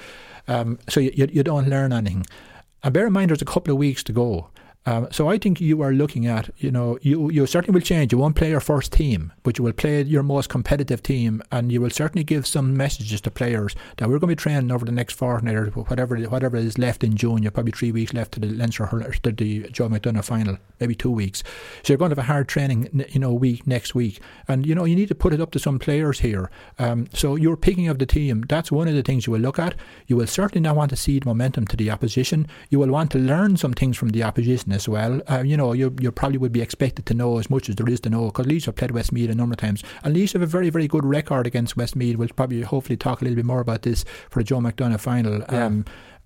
Um, 0.47 0.79
so 0.87 1.01
you, 1.01 1.11
you, 1.13 1.27
you 1.31 1.43
don't 1.43 1.67
learn 1.67 1.91
anything. 1.91 2.25
And 2.83 2.93
bear 2.93 3.07
in 3.07 3.13
mind, 3.13 3.29
there's 3.29 3.41
a 3.41 3.45
couple 3.45 3.73
of 3.73 3.77
weeks 3.77 4.01
to 4.03 4.13
go. 4.13 4.49
Um, 4.85 5.07
so 5.11 5.29
I 5.29 5.37
think 5.37 5.61
you 5.61 5.81
are 5.81 5.93
looking 5.93 6.27
at, 6.27 6.49
you 6.57 6.69
know, 6.69 6.97
you 7.01 7.29
you 7.29 7.45
certainly 7.45 7.73
will 7.73 7.85
change. 7.85 8.11
You 8.11 8.17
won't 8.17 8.35
play 8.35 8.49
your 8.49 8.59
first 8.59 8.91
team, 8.91 9.31
but 9.43 9.57
you 9.57 9.63
will 9.63 9.73
play 9.73 10.01
your 10.01 10.23
most 10.23 10.49
competitive 10.49 11.01
team, 11.01 11.41
and 11.51 11.71
you 11.71 11.79
will 11.79 11.89
certainly 11.89 12.23
give 12.23 12.45
some 12.45 12.75
messages 12.75 13.21
to 13.21 13.31
players 13.31 13.75
that 13.97 14.09
we're 14.09 14.19
going 14.19 14.29
to 14.29 14.35
be 14.35 14.43
training 14.43 14.71
over 14.71 14.85
the 14.85 14.91
next 14.91 15.13
fortnight 15.13 15.55
or 15.55 15.67
whatever 15.67 16.17
whatever 16.23 16.57
is 16.57 16.77
left 16.77 17.03
in 17.03 17.15
June. 17.15 17.43
You're 17.43 17.51
probably 17.51 17.71
three 17.71 17.91
weeks 17.93 18.13
left 18.13 18.33
to 18.33 18.39
the 18.41 18.47
Leinster 18.47 18.85
to 19.23 19.31
the 19.31 19.69
Joe 19.69 19.87
McDonagh 19.87 20.25
final, 20.25 20.57
maybe 20.79 20.95
two 20.95 21.11
weeks. 21.11 21.43
So 21.83 21.93
you're 21.93 21.97
going 21.97 22.09
to 22.09 22.15
have 22.15 22.25
a 22.25 22.33
hard 22.33 22.49
training, 22.49 23.05
you 23.09 23.19
know, 23.19 23.33
week 23.33 23.65
next 23.65 23.95
week, 23.95 24.19
and 24.49 24.65
you 24.65 24.75
know 24.75 24.83
you 24.83 24.95
need 24.95 25.07
to 25.07 25.15
put 25.15 25.33
it 25.33 25.39
up 25.39 25.51
to 25.51 25.59
some 25.59 25.79
players 25.79 26.19
here. 26.19 26.51
Um, 26.77 27.07
so 27.13 27.37
you're 27.37 27.55
picking 27.55 27.87
of 27.87 27.99
the 27.99 28.05
team. 28.05 28.43
That's 28.49 28.71
one 28.71 28.89
of 28.89 28.95
the 28.95 29.03
things 29.03 29.27
you 29.27 29.31
will 29.31 29.39
look 29.39 29.59
at. 29.59 29.75
You 30.07 30.17
will 30.17 30.27
certainly 30.27 30.61
not 30.61 30.75
want 30.75 30.89
to 30.89 30.97
cede 30.97 31.25
momentum 31.25 31.67
to 31.67 31.77
the 31.77 31.89
opposition. 31.89 32.47
You 32.69 32.79
will 32.79 32.89
want 32.89 33.11
to 33.11 33.17
learn 33.17 33.55
some 33.55 33.73
things 33.73 33.95
from 33.95 34.09
the 34.09 34.23
opposition 34.23 34.72
as 34.73 34.89
well. 34.89 35.21
Uh, 35.29 35.43
you 35.45 35.55
know, 35.55 35.73
you, 35.73 35.95
you 35.99 36.11
probably 36.11 36.37
would 36.37 36.51
be 36.51 36.61
expected 36.61 37.05
to 37.05 37.13
know 37.13 37.37
as 37.37 37.49
much 37.49 37.69
as 37.69 37.75
there 37.75 37.87
is 37.87 37.99
to 38.01 38.09
know 38.09 38.25
because 38.25 38.45
Laois 38.47 38.65
have 38.65 38.75
played 38.75 38.91
Westmeath 38.91 39.29
a 39.29 39.35
number 39.35 39.53
of 39.53 39.57
times. 39.57 39.83
And 40.03 40.15
Laois 40.15 40.33
have 40.33 40.41
a 40.41 40.47
very, 40.47 40.69
very 40.69 40.87
good 40.87 41.05
record 41.05 41.47
against 41.47 41.77
Westmeath. 41.77 42.17
We'll 42.17 42.29
probably 42.29 42.61
hopefully 42.61 42.97
talk 42.97 43.21
a 43.21 43.23
little 43.23 43.35
bit 43.35 43.45
more 43.45 43.61
about 43.61 43.83
this 43.83 44.03
for 44.29 44.39
the 44.39 44.43
Joe 44.45 44.59
McDonagh 44.59 44.99
final. 44.99 45.39
Yeah. 45.39 45.65
Um, 45.65 45.85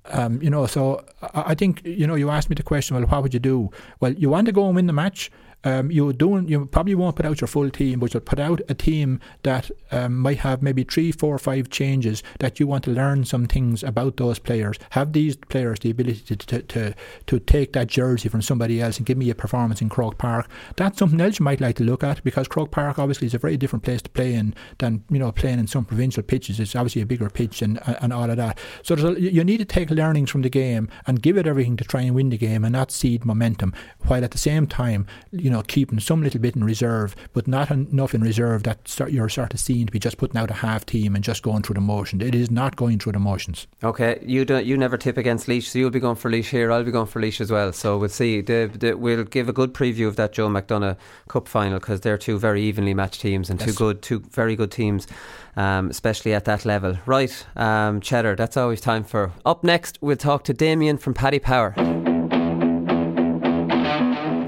um, 0.09 0.41
you 0.41 0.49
know, 0.49 0.65
so 0.67 1.03
I 1.33 1.53
think, 1.53 1.81
you 1.85 2.07
know, 2.07 2.15
you 2.15 2.29
asked 2.29 2.49
me 2.49 2.55
the 2.55 2.63
question, 2.63 2.95
well, 2.95 3.05
what 3.05 3.23
would 3.23 3.33
you 3.33 3.39
do? 3.39 3.69
Well, 3.99 4.13
you 4.13 4.29
want 4.29 4.45
to 4.45 4.53
go 4.53 4.65
and 4.67 4.75
win 4.75 4.87
the 4.87 4.93
match. 4.93 5.29
Um, 5.67 5.91
you 5.91 6.13
doing 6.13 6.47
you 6.47 6.65
probably 6.65 6.95
won't 6.95 7.17
put 7.17 7.25
out 7.25 7.41
your 7.41 7.49
full 7.49 7.69
team, 7.69 7.99
but 7.99 8.13
you'll 8.13 8.21
put 8.21 8.39
out 8.39 8.61
a 8.69 8.73
team 8.73 9.19
that 9.43 9.69
um, 9.91 10.17
might 10.17 10.37
have 10.37 10.63
maybe 10.63 10.85
three, 10.85 11.11
four, 11.11 11.37
five 11.37 11.69
changes 11.69 12.23
that 12.39 12.57
you 12.57 12.67
want 12.67 12.85
to 12.85 12.91
learn 12.91 13.25
some 13.25 13.47
things 13.47 13.83
about 13.83 14.15
those 14.15 14.39
players. 14.39 14.79
Have 14.91 15.11
these 15.11 15.35
players 15.35 15.79
the 15.79 15.89
ability 15.89 16.21
to 16.21 16.35
to, 16.37 16.61
to, 16.61 16.95
to 17.25 17.39
take 17.39 17.73
that 17.73 17.87
jersey 17.87 18.29
from 18.29 18.41
somebody 18.41 18.81
else 18.81 18.95
and 18.95 19.05
give 19.05 19.17
me 19.17 19.29
a 19.29 19.35
performance 19.35 19.81
in 19.81 19.89
Croke 19.89 20.17
Park? 20.17 20.47
That's 20.77 20.97
something 20.99 21.19
else 21.19 21.39
you 21.39 21.43
might 21.43 21.59
like 21.59 21.75
to 21.77 21.83
look 21.83 22.01
at 22.01 22.23
because 22.23 22.47
Croke 22.47 22.71
Park 22.71 22.97
obviously 22.97 23.27
is 23.27 23.33
a 23.33 23.37
very 23.37 23.57
different 23.57 23.83
place 23.83 24.01
to 24.03 24.09
play 24.09 24.35
in 24.35 24.55
than 24.77 25.03
you 25.09 25.19
know 25.19 25.33
playing 25.33 25.59
in 25.59 25.67
some 25.67 25.83
provincial 25.83 26.23
pitches. 26.23 26.61
It's 26.61 26.77
obviously 26.77 27.01
a 27.01 27.05
bigger 27.05 27.29
pitch 27.29 27.61
and 27.61 27.77
and 28.01 28.13
all 28.13 28.29
of 28.29 28.37
that. 28.37 28.57
So 28.83 28.95
a, 28.95 29.19
you 29.19 29.43
need 29.43 29.57
to 29.57 29.65
take 29.65 29.89
learnings 29.89 30.29
from 30.29 30.43
the 30.43 30.49
game 30.49 30.87
and 31.05 31.21
give 31.21 31.37
it 31.37 31.45
everything 31.45 31.75
to 31.75 31.83
try 31.83 32.03
and 32.03 32.15
win 32.15 32.29
the 32.29 32.37
game 32.37 32.63
and 32.63 32.71
not 32.71 32.89
cede 32.89 33.25
momentum, 33.25 33.73
while 34.05 34.23
at 34.23 34.31
the 34.31 34.37
same 34.37 34.65
time 34.65 35.07
you 35.31 35.49
know, 35.49 35.56
keeping 35.63 35.99
some 35.99 36.21
little 36.21 36.39
bit 36.39 36.55
in 36.55 36.63
reserve, 36.63 37.15
but 37.33 37.47
not 37.47 37.71
enough 37.71 38.13
in 38.13 38.21
reserve 38.21 38.63
that 38.63 38.87
start, 38.87 39.11
you're 39.11 39.29
sort 39.29 39.53
of 39.53 39.59
seen 39.59 39.85
to 39.85 39.91
be 39.91 39.99
just 39.99 40.17
putting 40.17 40.37
out 40.37 40.51
a 40.51 40.55
half 40.55 40.85
team 40.85 41.15
and 41.15 41.23
just 41.23 41.43
going 41.43 41.63
through 41.63 41.75
the 41.75 41.81
motions. 41.81 42.23
It 42.23 42.35
is 42.35 42.51
not 42.51 42.75
going 42.75 42.99
through 42.99 43.13
the 43.13 43.19
motions. 43.19 43.67
Okay, 43.83 44.19
you 44.25 44.45
don't, 44.45 44.65
you 44.65 44.77
never 44.77 44.97
tip 44.97 45.17
against 45.17 45.47
Laois, 45.47 45.63
so 45.63 45.79
you'll 45.79 45.89
be 45.89 45.99
going 45.99 46.15
for 46.15 46.29
Laois 46.29 46.49
here. 46.49 46.71
I'll 46.71 46.83
be 46.83 46.91
going 46.91 47.07
for 47.07 47.21
Laois 47.21 47.41
as 47.41 47.51
well. 47.51 47.71
So 47.73 47.97
we'll 47.97 48.09
see. 48.09 48.41
The, 48.41 48.71
the, 48.73 48.93
we'll 48.93 49.23
give 49.23 49.49
a 49.49 49.53
good 49.53 49.73
preview 49.73 50.07
of 50.07 50.15
that 50.17 50.33
Joe 50.33 50.49
McDonagh 50.49 50.97
Cup 51.27 51.47
final 51.47 51.79
because 51.79 52.01
they're 52.01 52.17
two 52.17 52.39
very 52.39 52.61
evenly 52.61 52.93
matched 52.93 53.21
teams 53.21 53.49
and 53.49 53.59
yes. 53.59 53.69
two 53.69 53.75
good, 53.75 54.01
two 54.01 54.19
very 54.31 54.55
good 54.55 54.71
teams. 54.71 55.07
Um, 55.55 55.89
especially 55.89 56.35
at 56.35 56.45
that 56.45 56.65
level. 56.65 56.99
Right, 57.07 57.45
um, 57.55 57.99
Cheddar, 57.99 58.35
that's 58.35 58.57
always 58.57 58.79
time 58.79 59.03
for. 59.03 59.31
Up 59.43 59.63
next, 59.63 59.97
we'll 60.01 60.15
talk 60.15 60.43
to 60.43 60.53
Damien 60.53 60.99
from 60.99 61.15
Paddy 61.15 61.39
Power. 61.39 61.73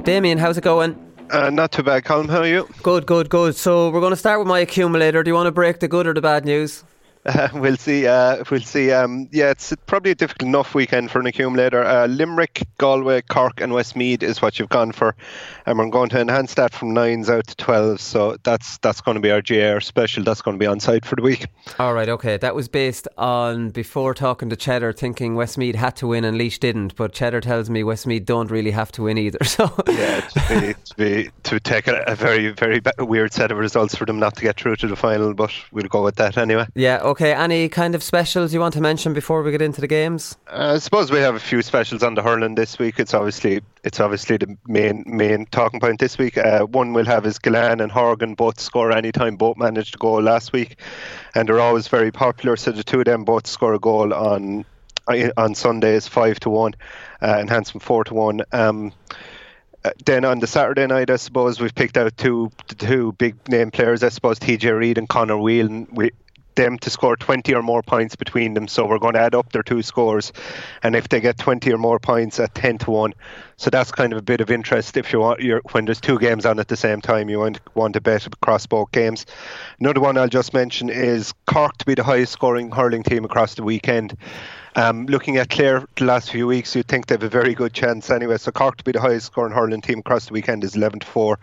Damien, 0.10 0.40
how's 0.40 0.58
it 0.58 0.64
going? 0.64 0.98
Uh, 1.30 1.52
not 1.52 1.72
too 1.72 1.84
bad, 1.84 2.04
Colin. 2.04 2.28
How 2.30 2.40
are 2.40 2.48
you? 2.48 2.68
Good, 2.82 3.06
good, 3.06 3.30
good. 3.30 3.56
So 3.56 3.92
we're 3.92 4.00
going 4.00 4.10
to 4.10 4.18
start 4.18 4.40
with 4.40 4.48
my 4.48 4.58
accumulator. 4.58 5.22
Do 5.22 5.30
you 5.30 5.36
want 5.36 5.46
to 5.46 5.52
break 5.52 5.82
the 5.82 5.88
good 5.88 6.08
or 6.08 6.16
the 6.16 6.22
bad 6.22 6.46
news? 6.46 6.84
Uh, 7.26 7.50
we'll 7.54 7.78
see. 7.78 8.08
Uh, 8.08 8.44
we'll 8.50 8.62
see. 8.62 8.92
Um, 8.92 9.28
yeah, 9.32 9.52
it's 9.52 9.74
probably 9.86 10.12
a 10.12 10.16
difficult 10.16 10.48
enough 10.48 10.74
weekend 10.74 11.12
for 11.12 11.20
an 11.20 11.28
accumulator. 11.28 11.84
Uh, 11.84 12.08
Limerick, 12.08 12.64
Galway, 12.78 13.22
Cork, 13.22 13.62
and 13.62 13.74
Westmeath 13.74 14.24
is 14.24 14.42
what 14.42 14.60
you've 14.60 14.70
gone 14.70 14.92
for, 14.92 15.16
and 15.66 15.78
we're 15.78 15.90
going 15.90 16.10
to 16.10 16.20
enhance 16.20 16.54
that 16.56 16.74
from 16.74 16.94
nines 16.94 17.30
out 17.30 17.48
to 17.48 17.56
twelve. 17.56 18.00
So 18.00 18.38
that's 18.44 18.78
that's 18.80 19.02
going 19.02 19.16
to 19.16 19.22
be 19.22 19.32
our 19.32 19.42
GR 19.42 19.80
special. 19.82 20.24
That's 20.24 20.42
going 20.42 20.58
to 20.58 20.60
be 20.60 20.68
on 20.68 20.80
site 20.80 21.06
for 21.06 21.16
the 21.16 21.22
week. 21.22 21.48
All 21.78 21.94
right. 21.94 22.10
Okay. 22.10 22.38
That 22.38 22.56
was 22.56 22.68
based 22.68 23.08
on 23.18 23.70
before 23.70 24.14
talking 24.14 24.50
to 24.50 24.56
Cheddar, 24.56 24.94
thinking 24.94 25.36
Westmeath 25.36 25.76
had 25.76 25.96
to 25.98 26.08
win 26.08 26.24
and 26.24 26.38
Laois 26.38 26.58
didn't. 26.60 26.96
But 26.96 27.14
Cheddar 27.14 27.42
tells 27.42 27.70
me 27.70 27.84
Westmeath 27.84 28.26
don't 28.26 28.50
really 28.50 28.72
have 28.72 28.92
to 28.94 29.04
win 29.04 29.18
either. 29.18 29.40
So 29.50 29.66
yeah, 29.90 30.22
to, 30.22 30.62
be, 30.62 30.74
to, 30.74 30.96
be, 30.96 31.30
to 31.44 31.60
take 31.60 31.88
a, 31.88 32.04
a 32.08 32.16
very 32.16 32.50
very 32.50 32.80
weird 33.00 33.34
set 33.34 33.52
of 33.52 33.58
results 33.58 33.96
for 33.96 34.06
them 34.06 34.20
not 34.20 34.36
to 34.36 34.42
get 34.42 34.58
through 34.58 34.78
to 34.78 34.88
the 34.88 34.96
final. 34.96 35.34
But 35.34 35.52
we'll 35.72 35.88
go 35.88 36.04
with 36.04 36.16
that 36.16 36.38
anyway. 36.38 36.68
Yeah. 36.76 37.00
Okay, 37.10 37.34
any 37.34 37.70
kind 37.70 37.96
of 37.96 38.04
specials 38.04 38.54
you 38.54 38.60
want 38.60 38.76
to 38.76 38.82
mention 38.82 39.14
before 39.14 39.42
we 39.42 39.50
get 39.50 39.64
into 39.64 39.82
the 39.82 39.88
games? 39.88 40.38
Uh, 40.48 40.74
I 40.76 40.78
suppose 40.78 41.12
we 41.12 41.18
have 41.18 41.34
a 41.34 41.40
few 41.40 41.64
specials 41.64 42.04
on 42.04 42.14
the 42.14 42.22
hurling 42.22 42.54
this 42.54 42.78
week. 42.78 43.00
It's 43.00 43.16
obviously 43.16 43.62
it's 43.84 44.00
obviously 44.00 44.38
the 44.38 44.56
main 44.68 45.04
main 45.08 45.48
talking 45.48 45.80
point 45.80 46.00
this 46.00 46.20
week. 46.20 46.38
Uh, 46.38 46.66
one 46.68 46.94
we'll 46.94 47.06
have 47.06 47.26
is 47.26 47.40
Gillane 47.40 47.82
and 47.82 47.92
Horgan 47.92 48.36
both 48.36 48.60
score 48.60 48.92
any 48.92 49.12
time. 49.12 49.38
Both 49.38 49.58
managed 49.58 49.94
to 49.94 49.98
go 49.98 50.14
last 50.18 50.54
week, 50.54 50.78
and 51.34 51.50
they're 51.50 51.60
always 51.60 51.88
very 51.88 52.12
popular. 52.12 52.56
So 52.56 52.72
the 52.72 52.84
two 52.84 53.00
of 53.00 53.06
them 53.06 53.24
both 53.24 53.48
score 53.48 53.74
a 53.74 53.80
goal 53.80 54.14
on 54.14 54.64
on 55.36 55.56
Sundays 55.56 56.08
five 56.08 56.40
to 56.42 56.52
one, 56.52 56.76
uh, 57.24 57.38
and 57.40 57.50
Handsome 57.50 57.80
four 57.80 58.04
to 58.04 58.14
one. 58.14 58.42
Um, 58.52 58.94
uh, 59.84 59.92
then 60.06 60.26
on 60.26 60.42
the 60.42 60.48
Saturday 60.48 60.86
night, 60.86 61.10
I 61.10 61.16
suppose 61.16 61.60
we've 61.60 61.74
picked 61.74 61.98
out 61.98 62.16
two 62.18 62.52
two 62.78 63.14
big 63.14 63.36
name 63.50 63.72
players. 63.72 64.04
I 64.04 64.10
suppose 64.10 64.38
TJ 64.38 64.78
Reid 64.78 65.00
and 65.00 65.10
Conor 65.10 65.40
Whelan. 65.40 65.88
We 65.92 66.12
them 66.60 66.78
to 66.80 66.90
score 66.90 67.16
20 67.16 67.54
or 67.54 67.64
more 67.64 67.82
points 67.82 68.16
between 68.18 68.54
them. 68.54 68.68
So 68.68 68.86
we're 68.86 69.00
going 69.00 69.14
to 69.14 69.22
add 69.22 69.34
up 69.34 69.52
their 69.52 69.64
two 69.64 69.82
scores. 69.82 70.34
And 70.84 70.96
if 70.96 71.08
they 71.08 71.22
get 71.22 71.38
20 71.38 71.72
or 71.72 71.78
more 71.78 72.00
points 72.00 72.40
at 72.40 72.54
10 72.54 72.80
to 72.80 72.92
1, 72.92 73.14
so 73.56 73.70
that's 73.70 73.92
kind 73.92 74.12
of 74.12 74.20
a 74.20 74.22
bit 74.22 74.42
of 74.42 74.52
interest 74.52 74.98
if 74.98 75.14
you 75.14 75.20
want 75.20 75.40
you're, 75.40 75.62
when 75.72 75.86
there's 75.86 76.02
two 76.02 76.20
games 76.20 76.46
on 76.46 76.60
at 76.60 76.68
the 76.68 76.76
same 76.76 77.00
time, 77.02 77.30
you 77.30 77.40
want, 77.40 77.60
want 77.76 77.94
to 77.94 78.02
bet 78.02 78.26
across 78.28 78.66
both 78.66 78.92
games. 78.92 79.26
Another 79.80 80.02
one 80.02 80.18
I'll 80.18 80.28
just 80.28 80.54
mention 80.54 80.90
is 80.90 81.34
Cork 81.48 81.78
to 81.78 81.86
be 81.86 81.96
the 81.96 82.04
highest 82.04 82.34
scoring 82.34 82.72
hurling 82.72 83.04
team 83.04 83.24
across 83.24 83.56
the 83.56 83.64
weekend. 83.64 84.18
Um, 84.76 85.06
looking 85.08 85.38
at 85.38 85.50
Clare 85.50 85.86
the 85.96 86.06
last 86.06 86.32
few 86.32 86.48
weeks, 86.48 86.76
you'd 86.76 86.88
think 86.88 87.08
they 87.08 87.16
have 87.16 87.24
a 87.24 87.30
very 87.30 87.54
good 87.54 87.74
chance 87.74 88.10
anyway. 88.10 88.38
So 88.38 88.52
Cork 88.52 88.78
to 88.78 88.84
be 88.84 88.92
the 88.92 89.02
highest 89.02 89.28
scoring 89.28 89.54
hurling 89.54 89.82
team 89.82 90.00
across 90.00 90.26
the 90.26 90.34
weekend 90.34 90.64
is 90.64 90.76
11 90.76 91.00
to 91.00 91.08
4, 91.08 91.40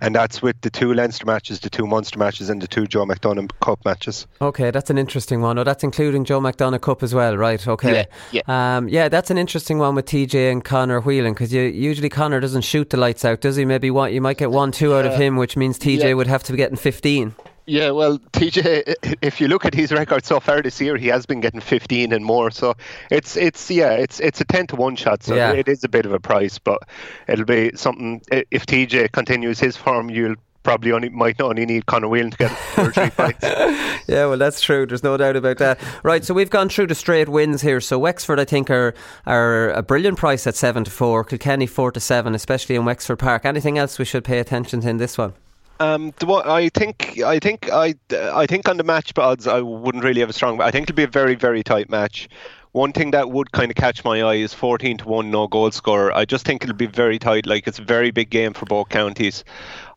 and 0.00 0.14
that's 0.14 0.42
with 0.42 0.60
the 0.62 0.70
two 0.70 0.94
Leinster 0.94 1.26
matches, 1.26 1.60
the 1.60 1.70
two 1.70 1.86
Munster 1.86 2.18
matches, 2.18 2.50
and 2.50 2.60
the 2.60 2.68
two 2.68 2.86
Joe 2.86 3.04
McDonagh 3.04 3.50
Cup 3.60 3.84
matches. 3.84 4.26
Okay, 4.40 4.70
that's 4.70 4.90
an 4.90 4.98
interesting 4.98 5.40
one. 5.40 5.58
Oh, 5.58 5.64
that's 5.64 5.84
including 5.84 6.24
Joe 6.24 6.40
McDonagh 6.40 6.80
Cup 6.80 7.02
as 7.02 7.14
well, 7.14 7.36
right? 7.36 7.66
Okay. 7.66 8.06
Yeah, 8.32 8.42
yeah. 8.46 8.76
Um, 8.76 8.88
yeah 8.88 9.08
that's 9.08 9.30
an 9.30 9.38
interesting 9.38 9.78
one 9.78 9.94
with 9.94 10.06
TJ 10.06 10.50
and 10.50 10.64
Conor 10.64 11.00
Whelan 11.00 11.32
because 11.32 11.52
usually 11.52 12.08
Conor 12.08 12.40
doesn't 12.40 12.62
shoot 12.62 12.90
the 12.90 12.96
lights 12.96 13.24
out, 13.24 13.40
does 13.40 13.56
he? 13.56 13.64
Maybe 13.64 13.90
one, 13.90 14.12
you 14.12 14.20
might 14.20 14.38
get 14.38 14.50
one, 14.50 14.72
two 14.72 14.94
out 14.94 15.06
of 15.06 15.14
him, 15.14 15.36
which 15.36 15.56
means 15.56 15.78
TJ 15.78 16.00
yeah. 16.00 16.14
would 16.14 16.26
have 16.26 16.42
to 16.44 16.52
be 16.52 16.56
getting 16.56 16.76
15. 16.76 17.34
Yeah, 17.70 17.92
well, 17.92 18.18
TJ, 18.18 19.16
if 19.22 19.40
you 19.40 19.46
look 19.46 19.64
at 19.64 19.74
his 19.74 19.92
record 19.92 20.24
so 20.24 20.40
far 20.40 20.60
this 20.60 20.80
year, 20.80 20.96
he 20.96 21.06
has 21.06 21.24
been 21.24 21.40
getting 21.40 21.60
15 21.60 22.12
and 22.12 22.24
more. 22.24 22.50
So 22.50 22.74
it's 23.12 23.36
it's 23.36 23.70
yeah, 23.70 23.92
it's 23.92 24.18
it's 24.18 24.40
a 24.40 24.44
10 24.44 24.66
to 24.68 24.76
one 24.76 24.96
shot. 24.96 25.22
So 25.22 25.36
yeah. 25.36 25.52
it 25.52 25.68
is 25.68 25.84
a 25.84 25.88
bit 25.88 26.04
of 26.04 26.12
a 26.12 26.18
price, 26.18 26.58
but 26.58 26.82
it'll 27.28 27.44
be 27.44 27.70
something. 27.76 28.22
If 28.32 28.66
TJ 28.66 29.12
continues 29.12 29.60
his 29.60 29.76
form, 29.76 30.10
you'll 30.10 30.34
probably 30.64 30.90
only 30.90 31.10
might 31.10 31.38
not 31.38 31.50
only 31.50 31.64
need 31.64 31.86
Conor 31.86 32.08
Whelan 32.08 32.32
to 32.32 32.36
get 32.38 32.50
three 32.92 33.10
points. 33.10 33.38
yeah, 34.08 34.26
well, 34.26 34.36
that's 34.36 34.60
true. 34.60 34.84
There's 34.84 35.04
no 35.04 35.16
doubt 35.16 35.36
about 35.36 35.58
that. 35.58 35.78
Right, 36.02 36.24
so 36.24 36.34
we've 36.34 36.50
gone 36.50 36.70
through 36.70 36.88
the 36.88 36.96
straight 36.96 37.28
wins 37.28 37.62
here. 37.62 37.80
So 37.80 38.00
Wexford, 38.00 38.40
I 38.40 38.46
think, 38.46 38.68
are 38.68 38.94
are 39.26 39.70
a 39.70 39.82
brilliant 39.84 40.18
price 40.18 40.44
at 40.48 40.56
seven 40.56 40.82
to 40.82 40.90
four. 40.90 41.22
Kilkenny 41.22 41.68
four 41.68 41.92
to 41.92 42.00
seven, 42.00 42.34
especially 42.34 42.74
in 42.74 42.84
Wexford 42.84 43.20
Park. 43.20 43.44
Anything 43.44 43.78
else 43.78 43.96
we 43.96 44.04
should 44.04 44.24
pay 44.24 44.40
attention 44.40 44.80
to 44.80 44.88
in 44.88 44.96
this 44.96 45.16
one? 45.16 45.34
Um, 45.80 46.12
I 46.28 46.68
think 46.68 47.22
I 47.22 47.38
think 47.38 47.72
I 47.72 47.94
I 48.12 48.46
think 48.46 48.68
on 48.68 48.76
the 48.76 48.84
match 48.84 49.12
odds 49.16 49.46
I 49.46 49.60
wouldn't 49.60 50.04
really 50.04 50.20
have 50.20 50.28
a 50.28 50.34
strong. 50.34 50.60
I 50.60 50.70
think 50.70 50.84
it'll 50.84 50.94
be 50.96 51.04
a 51.04 51.08
very 51.08 51.34
very 51.34 51.62
tight 51.62 51.88
match. 51.88 52.28
One 52.72 52.92
thing 52.92 53.12
that 53.12 53.30
would 53.30 53.50
kind 53.50 53.70
of 53.70 53.76
catch 53.76 54.04
my 54.04 54.22
eye 54.22 54.36
is 54.36 54.54
14 54.54 54.98
to 54.98 55.08
1 55.08 55.30
no 55.30 55.48
goal 55.48 55.70
scorer. 55.72 56.14
I 56.14 56.24
just 56.26 56.44
think 56.44 56.62
it'll 56.62 56.76
be 56.76 56.86
very 56.86 57.18
tight. 57.18 57.46
Like 57.46 57.66
it's 57.66 57.80
a 57.80 57.82
very 57.82 58.10
big 58.12 58.28
game 58.30 58.52
for 58.52 58.66
both 58.66 58.90
counties. 58.90 59.42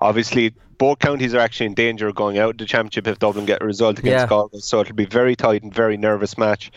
Obviously, 0.04 0.54
both 0.78 1.00
counties 1.00 1.34
are 1.34 1.40
actually 1.40 1.68
in 1.68 1.74
danger 1.74 2.08
of 2.08 2.16
going 2.16 2.38
out 2.38 2.52
of 2.52 2.58
the 2.58 2.66
championship 2.66 3.08
if 3.08 3.20
Dublin 3.20 3.46
get 3.46 3.62
a 3.62 3.66
result 3.66 4.00
against 4.00 4.24
yeah. 4.24 4.28
Galway. 4.28 4.60
So 4.60 4.82
it'll 4.82 4.96
be 4.96 5.06
very 5.06 5.36
tight 5.36 5.64
and 5.64 5.74
very 5.74 5.98
nervous 5.98 6.38
match 6.38 6.72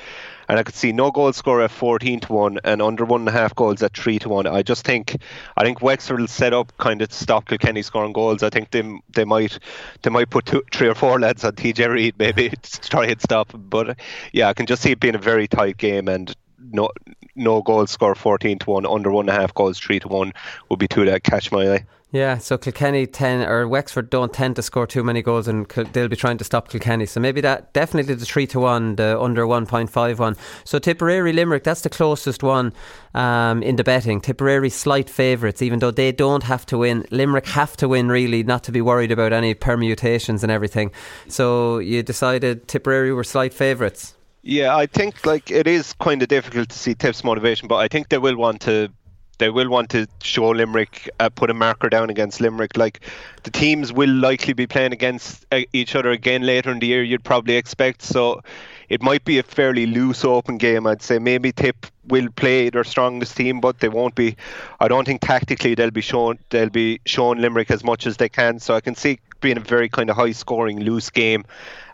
and 0.48 0.58
I 0.58 0.62
could 0.62 0.74
see 0.74 0.92
no 0.92 1.10
goal 1.10 1.32
score 1.32 1.62
at 1.62 1.70
14 1.70 2.20
to 2.20 2.32
1 2.32 2.60
and 2.64 2.80
under 2.80 3.04
one 3.04 3.22
and 3.22 3.28
a 3.28 3.32
half 3.32 3.54
goals 3.54 3.82
at 3.82 3.96
3 3.96 4.18
to 4.20 4.28
1. 4.28 4.46
I 4.46 4.62
just 4.62 4.84
think 4.84 5.16
I 5.56 5.64
think 5.64 5.82
Wexford 5.82 6.20
will 6.20 6.28
set 6.28 6.52
up 6.52 6.76
kind 6.78 7.02
of 7.02 7.08
to 7.08 7.14
stop 7.14 7.48
Kilkenny 7.48 7.82
scoring 7.82 8.12
goals. 8.12 8.42
I 8.42 8.50
think 8.50 8.70
they 8.70 8.82
they 9.10 9.24
might 9.24 9.58
they 10.02 10.10
might 10.10 10.30
put 10.30 10.46
two, 10.46 10.62
three 10.72 10.88
or 10.88 10.94
four 10.94 11.18
lads 11.18 11.44
on 11.44 11.52
TJ 11.52 11.88
Reid 11.88 12.14
maybe 12.18 12.50
to 12.50 12.80
try 12.80 13.06
and 13.06 13.20
stop. 13.20 13.50
But 13.54 13.98
yeah, 14.32 14.48
I 14.48 14.54
can 14.54 14.66
just 14.66 14.82
see 14.82 14.92
it 14.92 15.00
being 15.00 15.14
a 15.14 15.18
very 15.18 15.48
tight 15.48 15.78
game 15.78 16.08
and 16.08 16.34
no 16.58 16.90
no 17.34 17.62
goals 17.62 17.90
score 17.90 18.14
14 18.14 18.60
to 18.60 18.70
1 18.70 18.86
under 18.86 19.10
one 19.10 19.28
and 19.28 19.36
a 19.36 19.40
half 19.40 19.52
goals 19.52 19.78
3 19.78 20.00
to 20.00 20.08
1 20.08 20.32
would 20.70 20.78
be 20.78 20.88
two 20.88 21.04
that 21.04 21.22
catch 21.22 21.52
my 21.52 21.74
eye 21.74 21.86
Yeah, 22.12 22.38
so 22.38 22.56
Kilkenny 22.56 23.06
ten 23.08 23.46
or 23.46 23.66
Wexford 23.66 24.10
don't 24.10 24.32
tend 24.32 24.56
to 24.56 24.62
score 24.62 24.86
too 24.86 25.02
many 25.02 25.22
goals, 25.22 25.48
and 25.48 25.66
they'll 25.92 26.08
be 26.08 26.14
trying 26.16 26.38
to 26.38 26.44
stop 26.44 26.68
Kilkenny. 26.68 27.04
So 27.04 27.18
maybe 27.18 27.40
that 27.40 27.72
definitely 27.72 28.14
the 28.14 28.24
three 28.24 28.46
to 28.46 28.60
one, 28.60 28.94
the 28.94 29.20
under 29.20 29.44
one 29.44 29.66
point 29.66 29.90
five 29.90 30.20
one. 30.20 30.36
So 30.64 30.78
Tipperary 30.78 31.32
Limerick, 31.32 31.64
that's 31.64 31.80
the 31.80 31.90
closest 31.90 32.44
one 32.44 32.72
um, 33.14 33.60
in 33.62 33.74
the 33.74 33.82
betting. 33.82 34.20
Tipperary 34.20 34.70
slight 34.70 35.10
favourites, 35.10 35.62
even 35.62 35.80
though 35.80 35.90
they 35.90 36.12
don't 36.12 36.44
have 36.44 36.64
to 36.66 36.78
win. 36.78 37.04
Limerick 37.10 37.46
have 37.48 37.76
to 37.78 37.88
win 37.88 38.08
really, 38.08 38.44
not 38.44 38.62
to 38.64 38.72
be 38.72 38.80
worried 38.80 39.10
about 39.10 39.32
any 39.32 39.52
permutations 39.52 40.44
and 40.44 40.52
everything. 40.52 40.92
So 41.26 41.78
you 41.78 42.04
decided 42.04 42.68
Tipperary 42.68 43.12
were 43.12 43.24
slight 43.24 43.52
favourites. 43.52 44.14
Yeah, 44.42 44.76
I 44.76 44.86
think 44.86 45.26
like 45.26 45.50
it 45.50 45.66
is 45.66 45.92
kind 45.94 46.22
of 46.22 46.28
difficult 46.28 46.68
to 46.68 46.78
see 46.78 46.94
Tips 46.94 47.24
motivation, 47.24 47.66
but 47.66 47.76
I 47.76 47.88
think 47.88 48.10
they 48.10 48.18
will 48.18 48.36
want 48.36 48.60
to 48.60 48.92
they 49.38 49.50
will 49.50 49.68
want 49.68 49.90
to 49.90 50.06
show 50.22 50.50
Limerick, 50.50 51.10
uh, 51.20 51.28
put 51.28 51.50
a 51.50 51.54
marker 51.54 51.88
down 51.88 52.10
against 52.10 52.40
Limerick. 52.40 52.76
Like 52.76 53.00
the 53.42 53.50
teams 53.50 53.92
will 53.92 54.12
likely 54.12 54.54
be 54.54 54.66
playing 54.66 54.92
against 54.92 55.44
uh, 55.52 55.60
each 55.72 55.94
other 55.94 56.10
again 56.10 56.42
later 56.42 56.70
in 56.70 56.78
the 56.78 56.86
year. 56.86 57.02
You'd 57.02 57.24
probably 57.24 57.56
expect 57.56 58.02
so. 58.02 58.42
It 58.88 59.02
might 59.02 59.24
be 59.24 59.38
a 59.38 59.42
fairly 59.42 59.86
loose, 59.86 60.24
open 60.24 60.58
game. 60.58 60.86
I'd 60.86 61.02
say 61.02 61.18
maybe 61.18 61.50
Tip 61.52 61.86
will 62.06 62.28
play 62.30 62.70
their 62.70 62.84
strongest 62.84 63.36
team, 63.36 63.60
but 63.60 63.80
they 63.80 63.88
won't 63.88 64.14
be. 64.14 64.36
I 64.78 64.88
don't 64.88 65.04
think 65.04 65.20
tactically 65.20 65.74
they'll 65.74 65.90
be 65.90 66.00
shown. 66.00 66.38
They'll 66.50 66.70
be 66.70 67.00
showing 67.04 67.40
Limerick 67.40 67.70
as 67.70 67.82
much 67.82 68.06
as 68.06 68.16
they 68.16 68.28
can. 68.28 68.60
So 68.60 68.74
I 68.74 68.80
can 68.80 68.94
see 68.94 69.18
being 69.40 69.56
a 69.56 69.60
very 69.60 69.88
kind 69.88 70.08
of 70.08 70.16
high-scoring, 70.16 70.80
loose 70.80 71.10
game. 71.10 71.44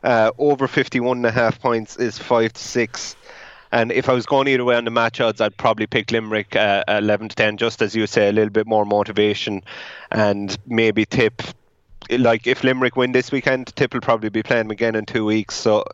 Uh, 0.02 0.32
over 0.38 0.68
51 0.68 1.18
and 1.18 1.26
a 1.26 1.30
half 1.30 1.60
points 1.60 1.96
is 1.96 2.18
five 2.18 2.52
to 2.52 2.62
six. 2.62 3.16
And 3.72 3.90
if 3.90 4.08
I 4.08 4.12
was 4.12 4.26
going 4.26 4.48
either 4.48 4.64
way 4.64 4.76
on 4.76 4.84
the 4.84 4.90
match 4.90 5.20
odds, 5.20 5.40
I'd 5.40 5.56
probably 5.56 5.86
pick 5.86 6.10
Limerick 6.10 6.54
uh, 6.54 6.84
11 6.88 7.30
to 7.30 7.36
10, 7.36 7.56
just 7.56 7.80
as 7.80 7.96
you 7.96 8.06
say, 8.06 8.28
a 8.28 8.32
little 8.32 8.50
bit 8.50 8.66
more 8.66 8.84
motivation 8.84 9.62
and 10.10 10.56
maybe 10.66 11.06
tip. 11.06 11.42
Like 12.10 12.46
if 12.46 12.62
Limerick 12.62 12.96
win 12.96 13.12
this 13.12 13.32
weekend, 13.32 13.74
Tip 13.74 13.94
will 13.94 14.00
probably 14.02 14.28
be 14.28 14.42
playing 14.42 14.70
again 14.70 14.94
in 14.94 15.06
two 15.06 15.24
weeks. 15.24 15.54
So 15.54 15.84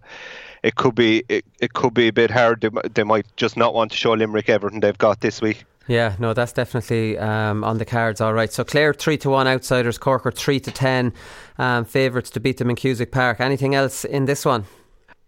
it 0.62 0.74
could 0.74 0.94
be 0.94 1.22
it, 1.28 1.44
it 1.60 1.74
could 1.74 1.94
be 1.94 2.08
a 2.08 2.12
bit 2.12 2.30
hard. 2.30 2.62
They, 2.62 2.70
they 2.94 3.04
might 3.04 3.26
just 3.36 3.56
not 3.56 3.74
want 3.74 3.92
to 3.92 3.96
show 3.96 4.12
Limerick 4.12 4.48
everything 4.48 4.80
they've 4.80 4.98
got 4.98 5.20
this 5.20 5.40
week. 5.40 5.64
Yeah, 5.86 6.16
no, 6.18 6.34
that's 6.34 6.52
definitely 6.52 7.16
um, 7.18 7.64
on 7.64 7.78
the 7.78 7.84
cards. 7.84 8.20
All 8.20 8.34
right. 8.34 8.52
So 8.52 8.64
Clare 8.64 8.92
three 8.92 9.16
to 9.18 9.30
one 9.30 9.46
outsiders, 9.46 9.98
Cork 9.98 10.34
three 10.34 10.60
to 10.60 10.70
ten 10.72 11.12
um, 11.58 11.84
favourites 11.84 12.30
to 12.30 12.40
beat 12.40 12.56
them 12.56 12.70
in 12.70 12.76
Cusack 12.76 13.12
Park. 13.12 13.40
Anything 13.40 13.74
else 13.74 14.04
in 14.04 14.24
this 14.24 14.44
one? 14.44 14.64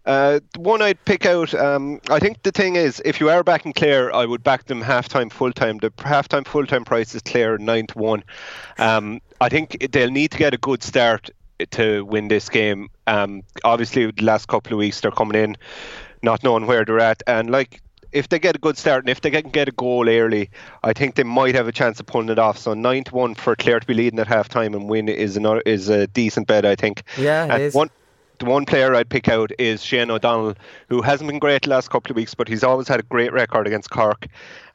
Uh, 0.05 0.39
one 0.57 0.81
I'd 0.81 1.03
pick 1.05 1.25
out, 1.25 1.53
um, 1.53 2.01
I 2.09 2.19
think 2.19 2.41
the 2.43 2.51
thing 2.51 2.75
is, 2.75 3.01
if 3.05 3.19
you 3.19 3.29
are 3.29 3.43
backing 3.43 3.73
Clare, 3.73 4.13
I 4.13 4.25
would 4.25 4.43
back 4.43 4.65
them 4.65 4.81
half 4.81 5.07
time, 5.07 5.29
full 5.29 5.51
time. 5.51 5.77
The 5.77 5.93
half 6.03 6.27
time, 6.27 6.43
full 6.43 6.65
time 6.65 6.83
price 6.85 7.13
is 7.13 7.21
Clare 7.21 7.57
9 7.57 7.87
to 7.87 7.97
1. 7.97 8.23
Um, 8.79 9.21
I 9.39 9.49
think 9.49 9.91
they'll 9.91 10.09
need 10.09 10.31
to 10.31 10.37
get 10.37 10.53
a 10.53 10.57
good 10.57 10.81
start 10.81 11.29
to 11.71 12.03
win 12.05 12.27
this 12.27 12.49
game. 12.49 12.89
Um, 13.05 13.43
obviously, 13.63 14.09
the 14.09 14.23
last 14.23 14.47
couple 14.47 14.73
of 14.73 14.79
weeks, 14.79 15.01
they're 15.01 15.11
coming 15.11 15.41
in 15.41 15.55
not 16.23 16.43
knowing 16.43 16.65
where 16.65 16.83
they're 16.85 16.99
at. 16.99 17.21
And, 17.27 17.51
like, 17.51 17.81
if 18.11 18.29
they 18.29 18.39
get 18.39 18.55
a 18.55 18.59
good 18.59 18.77
start 18.77 19.03
and 19.03 19.09
if 19.09 19.21
they 19.21 19.31
can 19.31 19.49
get 19.51 19.69
a 19.69 19.71
goal 19.71 20.09
early, 20.09 20.49
I 20.83 20.93
think 20.93 21.15
they 21.15 21.23
might 21.23 21.55
have 21.55 21.67
a 21.67 21.71
chance 21.71 21.99
of 21.99 22.05
pulling 22.07 22.29
it 22.29 22.39
off. 22.39 22.57
So 22.57 22.73
9 22.73 23.03
to 23.05 23.15
1 23.15 23.35
for 23.35 23.55
Clare 23.55 23.79
to 23.79 23.87
be 23.87 23.93
leading 23.93 24.19
at 24.19 24.27
half 24.27 24.49
time 24.49 24.73
and 24.73 24.89
win 24.89 25.07
is, 25.09 25.37
another, 25.37 25.61
is 25.65 25.89
a 25.89 26.07
decent 26.07 26.47
bet, 26.47 26.65
I 26.65 26.75
think. 26.75 27.03
Yeah, 27.17 27.55
it 27.55 27.61
is. 27.61 27.73
One, 27.73 27.89
the 28.41 28.49
one 28.49 28.65
player 28.65 28.95
I'd 28.95 29.07
pick 29.07 29.29
out 29.29 29.51
is 29.59 29.85
Shane 29.85 30.09
O'Donnell, 30.09 30.55
who 30.89 31.03
hasn't 31.03 31.29
been 31.29 31.37
great 31.37 31.61
the 31.61 31.69
last 31.69 31.91
couple 31.91 32.11
of 32.11 32.15
weeks, 32.15 32.33
but 32.33 32.47
he's 32.47 32.63
always 32.63 32.87
had 32.87 32.99
a 32.99 33.03
great 33.03 33.31
record 33.31 33.67
against 33.67 33.91
Cork, 33.91 34.25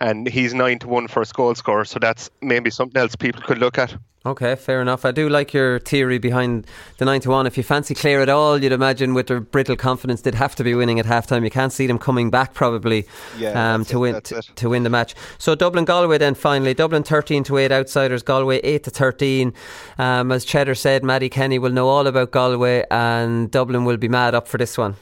and 0.01 0.28
he's 0.28 0.55
nine 0.55 0.78
to 0.81 0.89
one 0.89 1.09
for 1.09 1.23
a 1.23 1.27
goal 1.27 1.55
score. 1.55 1.85
So 1.85 1.98
that's 1.98 2.31
maybe 2.40 2.70
something 2.70 3.01
else 3.01 3.16
people 3.16 3.43
could 3.43 3.59
look 3.59 3.78
at. 3.78 3.97
Okay, 4.27 4.56
fair 4.56 4.82
enough. 4.82 5.05
I 5.05 5.12
do 5.12 5.28
like 5.28 5.55
your 5.55 5.78
theory 5.78 6.18
behind 6.18 6.66
the 6.98 7.05
9 7.05 7.20
to 7.20 7.31
1. 7.31 7.47
If 7.47 7.56
you 7.56 7.62
fancy 7.62 7.94
Clare 7.94 8.20
at 8.23 8.28
all, 8.28 8.60
you'd 8.60 8.73
imagine 8.73 9.14
with 9.14 9.28
their 9.28 9.39
brittle 9.39 9.77
confidence 9.77 10.23
they'd 10.23 10.35
have 10.35 10.56
to 10.56 10.64
be 10.64 10.74
winning 10.74 10.98
at 10.98 11.06
halftime. 11.06 11.44
You 11.44 11.51
can't 11.51 11.73
see 11.73 11.86
them 11.86 11.97
coming 11.97 12.28
back 12.28 12.52
probably 12.52 13.06
yeah, 13.39 13.74
um, 13.74 13.85
to 13.85 13.98
it, 13.98 14.01
win 14.01 14.23
to, 14.23 14.43
to, 14.43 14.68
win 14.68 14.82
the 14.82 14.90
match. 14.90 15.14
So 15.39 15.55
Dublin 15.55 15.85
Galway 15.85 16.18
then 16.18 16.35
finally. 16.35 16.74
Dublin 16.74 17.05
13 17.05 17.44
to 17.44 17.56
8 17.56 17.70
outsiders, 17.70 18.24
Galway 18.24 18.59
8 18.64 18.82
to 18.82 18.90
13. 18.90 19.55
Um, 19.97 20.32
as 20.32 20.44
Cheddar 20.44 20.74
said, 20.74 21.05
Mattie 21.05 21.28
Kenny 21.28 21.60
will 21.60 21.70
know 21.70 21.86
all 21.89 22.09
about 22.09 22.32
Galway 22.32 22.85
and 22.90 23.48
Dublin 23.48 23.85
will 23.85 23.97
be 23.97 24.09
mad 24.09 24.35
up 24.35 24.48
for 24.48 24.59
this 24.59 24.77
one. 24.77 24.97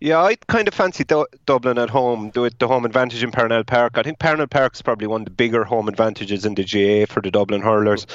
Yeah, 0.00 0.22
I 0.22 0.36
kind 0.48 0.68
of 0.68 0.74
fancy 0.74 1.04
du- 1.04 1.26
Dublin 1.46 1.78
at 1.78 1.88
home, 1.88 2.30
do 2.30 2.44
it 2.44 2.58
the 2.58 2.68
home 2.68 2.84
advantage 2.84 3.22
in 3.22 3.30
Parnell 3.30 3.64
Park. 3.64 3.96
I 3.96 4.02
think 4.02 4.18
Parnell 4.18 4.46
Park 4.46 4.74
is 4.74 4.82
probably 4.82 5.06
one 5.06 5.22
of 5.22 5.24
the 5.24 5.30
bigger 5.30 5.64
home 5.64 5.88
advantages 5.88 6.44
in 6.44 6.54
the 6.54 6.64
GAA 6.64 7.10
for 7.10 7.22
the 7.22 7.30
Dublin 7.30 7.62
hurlers. 7.62 8.06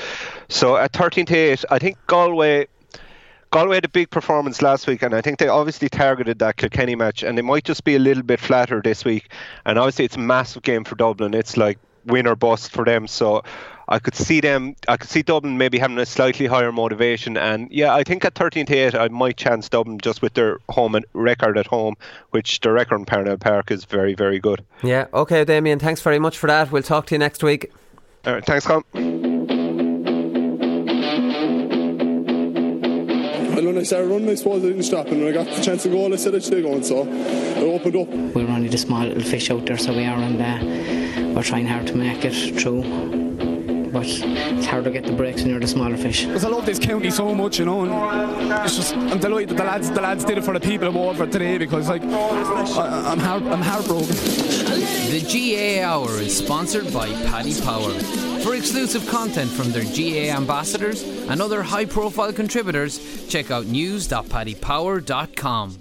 So 0.48 0.78
at 0.78 0.94
13 0.94 1.26
to 1.26 1.36
8, 1.36 1.66
I 1.72 1.80
think 1.80 1.98
Galway 2.08 2.68
Galway 3.52 3.76
had 3.76 3.86
a 3.86 3.90
big 3.90 4.10
performance 4.10 4.62
last 4.62 4.88
week, 4.88 5.02
and 5.02 5.14
I 5.14 5.20
think 5.20 5.38
they 5.38 5.50
obviously 5.50 5.90
targeted 5.90 6.40
that 6.40 6.56
Kilkenny 6.56 6.96
match, 6.96 7.22
and 7.22 7.38
they 7.38 7.42
might 7.42 7.66
just 7.66 7.84
be 7.84 7.96
a 7.96 8.00
little 8.00 8.24
bit 8.24 8.40
flatter 8.40 8.82
this 8.82 9.04
week. 9.04 9.30
And 9.66 9.78
obviously, 9.78 10.06
it's 10.06 10.16
a 10.16 10.20
massive 10.20 10.64
game 10.64 10.86
for 10.86 10.96
Dublin. 10.96 11.34
It's 11.34 11.58
like 11.58 11.78
win 12.06 12.28
or 12.28 12.38
bust 12.38 12.72
for 12.72 12.86
them. 12.86 13.08
So 13.08 13.44
I 13.92 14.00
could 14.00 14.16
see 14.16 14.40
them. 14.40 14.78
I 14.88 14.96
could 14.96 15.10
see 15.10 15.22
Dublin 15.22 15.58
maybe 15.58 15.78
having 15.78 15.98
a 15.98 16.06
slightly 16.06 16.46
higher 16.46 16.72
motivation, 16.72 17.36
and 17.36 17.70
yeah, 17.70 17.94
I 17.94 18.04
think 18.04 18.24
at 18.24 18.36
13 18.36 18.66
to 18.68 18.74
8, 18.74 18.96
I 18.96 19.10
might 19.10 19.36
chance 19.36 19.68
Dublin 19.68 20.00
just 20.00 20.22
with 20.22 20.34
their 20.34 20.60
home 20.70 20.98
record 21.12 21.58
at 21.58 21.68
home, 21.68 21.96
which 22.30 22.62
the 22.62 22.72
record 22.72 23.00
in 23.00 23.06
Parnell 23.06 23.38
Park 23.38 23.70
is 23.70 23.84
very, 23.84 24.14
very 24.14 24.40
good. 24.40 24.64
Yeah. 24.82 25.08
Okay, 25.14 25.44
Damien. 25.44 25.78
Thanks 25.78 26.02
very 26.02 26.20
much 26.20 26.38
for 26.38 26.48
that. 26.48 26.72
We'll 26.72 26.84
talk 26.84 27.08
to 27.08 27.16
you 27.16 27.20
next 27.20 27.44
week. 27.44 27.70
All 28.26 28.34
right. 28.34 28.46
Thanks, 28.46 28.66
Colin. 28.66 28.86
And 33.58 33.68
when 33.68 33.78
I 33.78 33.84
started 33.84 34.08
running, 34.08 34.30
I 34.30 34.36
suppose 34.36 34.64
I 34.64 34.68
didn't 34.68 34.84
stop. 34.84 35.08
And 35.08 35.20
when 35.20 35.28
I 35.28 35.34
got 35.34 35.54
the 35.54 35.62
chance 35.62 35.84
to 35.84 35.90
go, 35.90 36.12
I 36.12 36.16
said 36.16 36.34
I'd 36.34 36.44
stay 36.44 36.62
going. 36.62 36.84
So 36.84 37.02
I 37.02 37.60
opened 37.60 37.98
up. 37.98 38.08
We're 38.08 38.48
only 38.48 38.70
the 38.70 38.78
small 38.78 39.04
little 39.04 39.22
fish 39.22 39.52
out 39.52 39.66
there, 39.66 39.78
so 39.78 39.92
we 39.92 40.06
are, 40.06 40.18
and 40.18 40.42
uh, 40.42 41.34
we're 41.36 41.44
trying 41.44 41.68
hard 41.68 41.88
to 41.88 41.96
make 41.96 42.24
it 42.24 42.34
through 42.58 43.20
but 43.92 44.04
it's 44.06 44.66
hard 44.66 44.86
to 44.86 44.92
get 44.92 45.06
the 45.06 45.12
breaks 45.12 45.42
when 45.42 45.52
you're 45.52 45.60
the 45.60 45.68
smaller 45.68 45.98
fish. 45.98 46.26
Because 46.26 46.46
I 46.46 46.50
love 46.50 46.66
this 46.66 46.80
county 46.80 47.12
so 47.12 47.36
much, 47.36 47.60
you 47.60 47.66
know, 47.66 47.86
and 47.86 48.52
it's 48.66 48.76
just 48.76 48.96
I'm 48.96 49.20
delighted 49.20 49.50
that 49.50 49.58
the 49.58 49.64
lads 49.64 49.92
the 49.92 50.02
lads 50.02 50.24
did 50.24 50.38
it 50.38 50.44
for 50.44 50.54
the 50.54 50.60
people 50.60 50.88
of 50.88 50.96
Waterford 50.96 51.32
today 51.32 51.58
because 51.58 51.90
like 51.90 52.04
I, 52.04 53.12
am 53.12 53.20
heart, 53.20 53.44
I'm 53.44 53.62
heartbroken. 53.62 54.08
The 54.08 55.22
GAA 55.22 55.82
Hour 55.86 56.22
is 56.22 56.38
sponsored 56.38 56.94
by 56.94 57.10
Paddy 57.26 57.60
Power. 57.62 57.92
For 58.42 58.56
exclusive 58.56 59.06
content 59.08 59.52
from 59.52 59.72
their 59.72 59.84
GAA 59.84 60.32
ambassadors 60.36 61.04
and 61.04 61.40
other 61.42 61.62
high-profile 61.62 62.34
contributors, 62.34 63.28
check 63.28 63.52
out 63.52 63.68
news.paddypower.com. 63.68 65.81